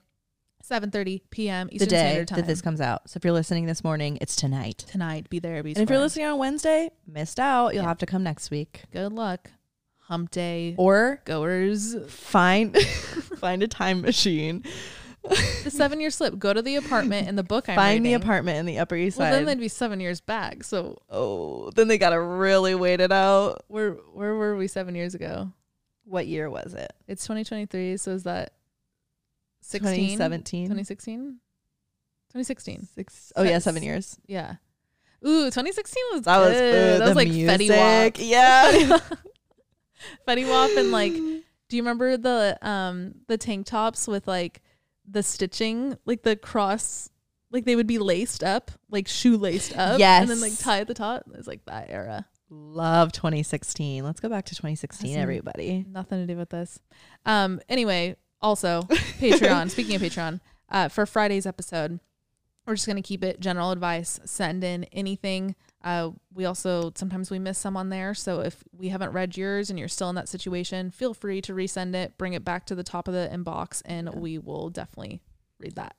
seven 0.61 0.91
thirty 0.91 1.23
p.m. 1.31 1.67
the 1.67 1.75
Eastern 1.75 1.89
day 1.89 1.97
Standard 1.97 2.27
Time. 2.27 2.37
that 2.39 2.47
this 2.47 2.61
comes 2.61 2.81
out. 2.81 3.09
So 3.09 3.17
if 3.17 3.23
you're 3.23 3.33
listening 3.33 3.65
this 3.65 3.83
morning, 3.83 4.17
it's 4.21 4.35
tonight. 4.35 4.85
tonight, 4.89 5.29
be 5.29 5.39
there. 5.39 5.61
Be 5.63 5.69
And 5.71 5.77
if 5.77 5.89
you're 5.89 5.95
square. 5.95 5.99
listening 5.99 6.25
on 6.27 6.37
Wednesday, 6.39 6.89
missed 7.07 7.39
out. 7.39 7.73
You'll 7.73 7.83
Yeah. 7.83 7.89
have 7.89 7.97
to 7.99 8.05
come 8.05 8.23
next 8.23 8.51
week. 8.51 8.83
good 8.91 9.13
luck, 9.13 9.49
hump 9.99 10.31
day 10.31 10.75
Or 10.77 11.21
goers. 11.25 11.95
find 12.07 12.75
find 13.37 13.63
a 13.63 13.67
time 13.67 14.01
machine. 14.01 14.63
The 15.63 15.69
seven 15.69 15.99
year 15.99 16.09
slip. 16.11 16.39
Go 16.39 16.53
to 16.53 16.61
the 16.61 16.77
apartment 16.77 17.27
in 17.27 17.35
the 17.35 17.43
book. 17.43 17.67
I'm 17.67 17.75
find 17.75 18.05
the 18.05 18.09
reading. 18.13 18.21
apartment 18.23 18.57
in 18.59 18.65
the 18.65 18.79
Upper 18.79 18.95
East 18.95 19.17
Well, 19.17 19.27
Side. 19.31 19.35
then 19.37 19.45
they'd 19.45 19.59
be 19.59 19.67
seven 19.67 19.99
years 19.99 20.21
back. 20.21 20.63
So 20.63 20.97
oh, 21.09 21.71
then 21.71 21.87
they 21.89 21.97
gotta 21.97 22.19
really 22.21 22.73
wait 22.73 23.01
it 23.01 23.11
out. 23.11 23.63
where 23.67 23.91
where 24.13 24.33
were 24.35 24.55
we 24.55 24.67
seven 24.67 24.95
years 24.95 25.15
ago? 25.15 25.51
What 26.05 26.25
year 26.25 26.49
was 26.49 26.73
it? 26.73 26.91
It's 27.07 27.23
2023. 27.23 27.97
So 27.97 28.11
is 28.11 28.23
that 28.23 28.53
16? 29.69 29.93
2017. 30.17 30.65
2016? 30.65 31.17
2016. 32.29 32.87
Six, 32.95 33.33
oh 33.35 33.43
yeah, 33.43 33.59
seven 33.59 33.83
years. 33.83 34.19
Yeah. 34.27 34.55
Ooh, 35.25 35.45
2016 35.45 36.03
was 36.13 36.21
That 36.23 36.37
was 36.37 36.53
good. 36.53 36.71
good. 36.71 37.01
That 37.01 37.07
was 37.07 37.15
like 37.15 37.27
music, 37.27 37.59
Fetty 37.59 37.69
Wap. 37.69 38.13
Yeah. 38.19 38.99
Fetty 40.27 40.49
Wap 40.49 40.69
and 40.77 40.91
like, 40.91 41.13
do 41.13 41.75
you 41.77 41.81
remember 41.81 42.17
the 42.17 42.57
um 42.61 43.15
the 43.27 43.37
tank 43.37 43.65
tops 43.65 44.07
with 44.07 44.27
like 44.27 44.61
the 45.09 45.23
stitching, 45.23 45.97
like 46.05 46.23
the 46.23 46.35
cross, 46.35 47.09
like 47.51 47.65
they 47.65 47.75
would 47.75 47.87
be 47.87 47.97
laced 47.97 48.43
up, 48.43 48.71
like 48.89 49.07
shoe 49.07 49.37
laced 49.37 49.75
up, 49.75 49.99
and 50.21 50.29
then 50.29 50.39
like 50.39 50.57
tie 50.57 50.79
at 50.79 50.87
the 50.87 50.93
top. 50.93 51.23
It's 51.33 51.47
like 51.47 51.65
that 51.65 51.87
era. 51.89 52.25
Love 52.51 53.11
2016. 53.11 54.03
Let's 54.03 54.19
go 54.19 54.29
back 54.29 54.45
to 54.45 54.55
2016, 54.55 55.17
everybody. 55.17 55.85
Nothing 55.87 56.25
to 56.25 56.31
do 56.33 56.37
with 56.37 56.49
this. 56.49 56.79
Um. 57.25 57.59
Anyway, 57.67 58.15
also 58.41 58.81
Patreon. 59.19 59.69
Speaking 59.69 59.95
of 59.95 60.01
Patreon, 60.01 60.39
uh, 60.69 60.87
for 60.89 61.05
Friday's 61.05 61.45
episode, 61.45 61.99
we're 62.65 62.75
just 62.75 62.87
gonna 62.87 63.01
keep 63.01 63.23
it 63.23 63.39
general 63.39 63.71
advice. 63.71 64.19
Send 64.25 64.63
in 64.63 64.83
anything. 64.85 65.55
Uh, 65.83 66.11
we 66.33 66.45
also 66.45 66.91
sometimes 66.95 67.31
we 67.31 67.39
miss 67.39 67.57
some 67.57 67.77
on 67.77 67.89
there. 67.89 68.13
So 68.13 68.41
if 68.41 68.63
we 68.71 68.89
haven't 68.89 69.11
read 69.11 69.37
yours 69.37 69.69
and 69.69 69.79
you're 69.79 69.87
still 69.87 70.09
in 70.09 70.15
that 70.15 70.29
situation, 70.29 70.91
feel 70.91 71.13
free 71.13 71.41
to 71.41 71.53
resend 71.53 71.95
it. 71.95 72.17
Bring 72.17 72.33
it 72.33 72.43
back 72.45 72.65
to 72.67 72.75
the 72.75 72.83
top 72.83 73.07
of 73.07 73.13
the 73.13 73.29
inbox, 73.31 73.81
and 73.85 74.13
we 74.15 74.37
will 74.37 74.69
definitely 74.69 75.21
read 75.59 75.75
that. 75.75 75.95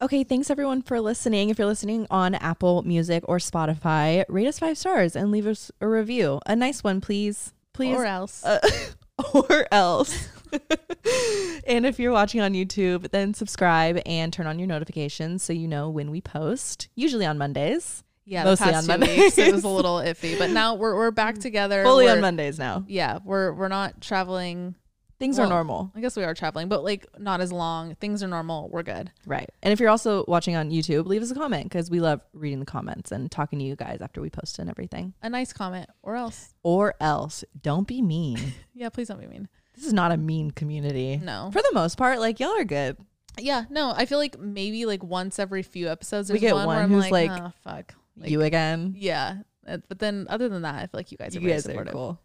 Okay, 0.00 0.24
thanks 0.24 0.50
everyone 0.50 0.82
for 0.82 1.00
listening. 1.00 1.48
If 1.48 1.58
you're 1.58 1.66
listening 1.66 2.06
on 2.10 2.34
Apple 2.34 2.82
Music 2.82 3.24
or 3.26 3.38
Spotify, 3.38 4.26
rate 4.28 4.46
us 4.46 4.58
five 4.58 4.76
stars 4.76 5.16
and 5.16 5.30
leave 5.30 5.46
us 5.46 5.72
a 5.80 5.88
review. 5.88 6.38
A 6.44 6.54
nice 6.54 6.84
one, 6.84 7.00
please. 7.00 7.54
Please. 7.72 7.96
Or 7.96 8.04
else. 8.04 8.44
Uh, 8.44 8.60
or 9.34 9.66
else. 9.72 10.28
and 11.66 11.86
if 11.86 11.98
you're 11.98 12.12
watching 12.12 12.40
on 12.40 12.52
YouTube, 12.52 13.10
then 13.10 13.34
subscribe 13.34 14.00
and 14.06 14.32
turn 14.32 14.46
on 14.46 14.58
your 14.58 14.68
notifications 14.68 15.42
so 15.42 15.52
you 15.52 15.68
know 15.68 15.90
when 15.90 16.10
we 16.10 16.20
post, 16.20 16.88
usually 16.94 17.26
on 17.26 17.38
Mondays. 17.38 18.02
yeah, 18.24 18.44
mostly 18.44 18.66
the 18.66 18.72
past 18.72 18.90
on 18.90 19.00
two 19.00 19.06
weeks 19.06 19.38
it 19.38 19.52
was 19.52 19.64
a 19.64 19.68
little 19.80 19.96
iffy, 19.98 20.38
but 20.38 20.50
now 20.50 20.74
we're 20.74 20.94
we're 20.96 21.10
back 21.10 21.36
mm. 21.36 21.42
together. 21.42 21.84
Fully 21.84 22.06
on 22.06 22.14
We're- 22.14 22.22
Mondays 22.22 22.58
now. 22.58 22.84
Yeah, 22.88 23.18
we're 23.24 23.52
we're 23.52 23.68
not 23.68 24.00
traveling. 24.00 24.74
Things 25.18 25.38
Well, 25.38 25.46
are 25.46 25.48
normal. 25.48 25.90
I 25.94 26.02
guess 26.02 26.14
we 26.14 26.24
are 26.24 26.34
traveling, 26.34 26.68
but 26.68 26.84
like 26.84 27.06
not 27.18 27.40
as 27.40 27.50
long. 27.50 27.94
Things 27.94 28.22
are 28.22 28.28
normal. 28.28 28.68
We're 28.68 28.82
good. 28.82 29.10
Right. 29.24 29.48
And 29.62 29.72
if 29.72 29.80
you're 29.80 29.88
also 29.88 30.26
watching 30.28 30.56
on 30.56 30.68
YouTube, 30.70 31.06
leave 31.06 31.22
us 31.22 31.30
a 31.30 31.34
comment 31.34 31.64
because 31.64 31.90
we 31.90 32.00
love 32.00 32.20
reading 32.34 32.60
the 32.60 32.66
comments 32.66 33.12
and 33.12 33.30
talking 33.30 33.58
to 33.60 33.64
you 33.64 33.76
guys 33.76 34.02
after 34.02 34.20
we 34.20 34.28
post 34.28 34.58
and 34.58 34.68
everything. 34.68 35.14
A 35.22 35.30
nice 35.30 35.54
comment, 35.54 35.88
or 36.02 36.16
else. 36.16 36.52
Or 36.62 36.96
else, 37.00 37.44
don't 37.62 37.86
be 37.86 38.02
mean. 38.02 38.38
Yeah, 38.74 38.90
please 38.90 39.08
don't 39.08 39.18
be 39.18 39.26
mean. 39.26 39.48
This 39.76 39.86
is 39.86 39.92
not 39.92 40.12
a 40.12 40.16
mean 40.16 40.50
community. 40.50 41.18
No. 41.22 41.50
For 41.52 41.60
the 41.62 41.70
most 41.72 41.96
part, 41.96 42.18
like 42.18 42.40
y'all 42.40 42.56
are 42.58 42.64
good. 42.64 42.96
Yeah, 43.38 43.64
no. 43.68 43.92
I 43.94 44.06
feel 44.06 44.18
like 44.18 44.38
maybe 44.38 44.86
like 44.86 45.02
once 45.02 45.38
every 45.38 45.62
few 45.62 45.88
episodes, 45.88 46.30
We 46.30 46.38
there's 46.38 46.50
get 46.50 46.54
one, 46.54 46.66
where 46.66 46.76
one 46.76 46.84
I'm 46.84 46.90
who's 46.90 47.10
like, 47.10 47.30
like, 47.30 47.42
oh 47.42 47.52
fuck, 47.62 47.94
Like, 48.16 48.30
you 48.30 48.40
again. 48.42 48.94
Yeah, 48.96 49.38
Uh, 49.66 49.78
but 49.88 49.98
then 49.98 50.26
other 50.30 50.48
than 50.48 50.62
that, 50.62 50.76
I 50.76 50.80
feel 50.80 50.90
like 50.94 51.12
you 51.12 51.18
guys 51.18 51.36
are 51.36 51.40
You 51.40 51.48
guys 51.48 51.66
are 51.68 51.84
cool. 51.84 52.18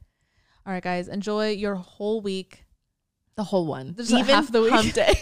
All 0.66 0.74
right, 0.74 0.84
guys, 0.84 1.08
enjoy 1.08 1.50
your 1.52 1.76
whole 1.76 2.22
week. 2.22 2.64
The 3.36 3.44
whole 3.44 3.66
one. 3.66 3.96
Just 3.96 4.12
half 4.12 4.52
the 4.52 4.62
week. 4.62 4.72
hump 4.72 4.94
day. 4.94 5.14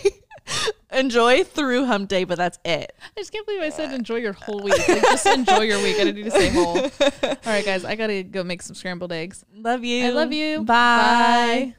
enjoy 0.91 1.43
through 1.43 1.85
hump 1.85 2.09
day, 2.09 2.23
but 2.23 2.37
that's 2.37 2.59
it. 2.65 2.91
I 3.15 3.21
just 3.21 3.31
can't 3.31 3.45
believe 3.45 3.61
I 3.61 3.69
said 3.69 3.93
enjoy 3.93 4.17
your 4.17 4.33
whole 4.33 4.61
week. 4.61 4.77
Like, 4.87 5.01
just 5.01 5.25
enjoy 5.25 5.61
your 5.61 5.81
week. 5.81 5.95
I 5.95 6.03
didn't 6.05 6.15
need 6.15 6.25
to 6.25 6.31
say 6.31 6.49
whole. 6.49 6.77
All 7.23 7.37
right, 7.45 7.65
guys, 7.65 7.85
I 7.85 7.95
gotta 7.95 8.23
go 8.23 8.43
make 8.43 8.61
some 8.61 8.75
scrambled 8.75 9.11
eggs. 9.11 9.43
Love 9.53 9.83
you. 9.83 10.05
I 10.05 10.09
love 10.09 10.33
you. 10.33 10.59
Bye. 10.59 10.65
Bye. 10.65 11.75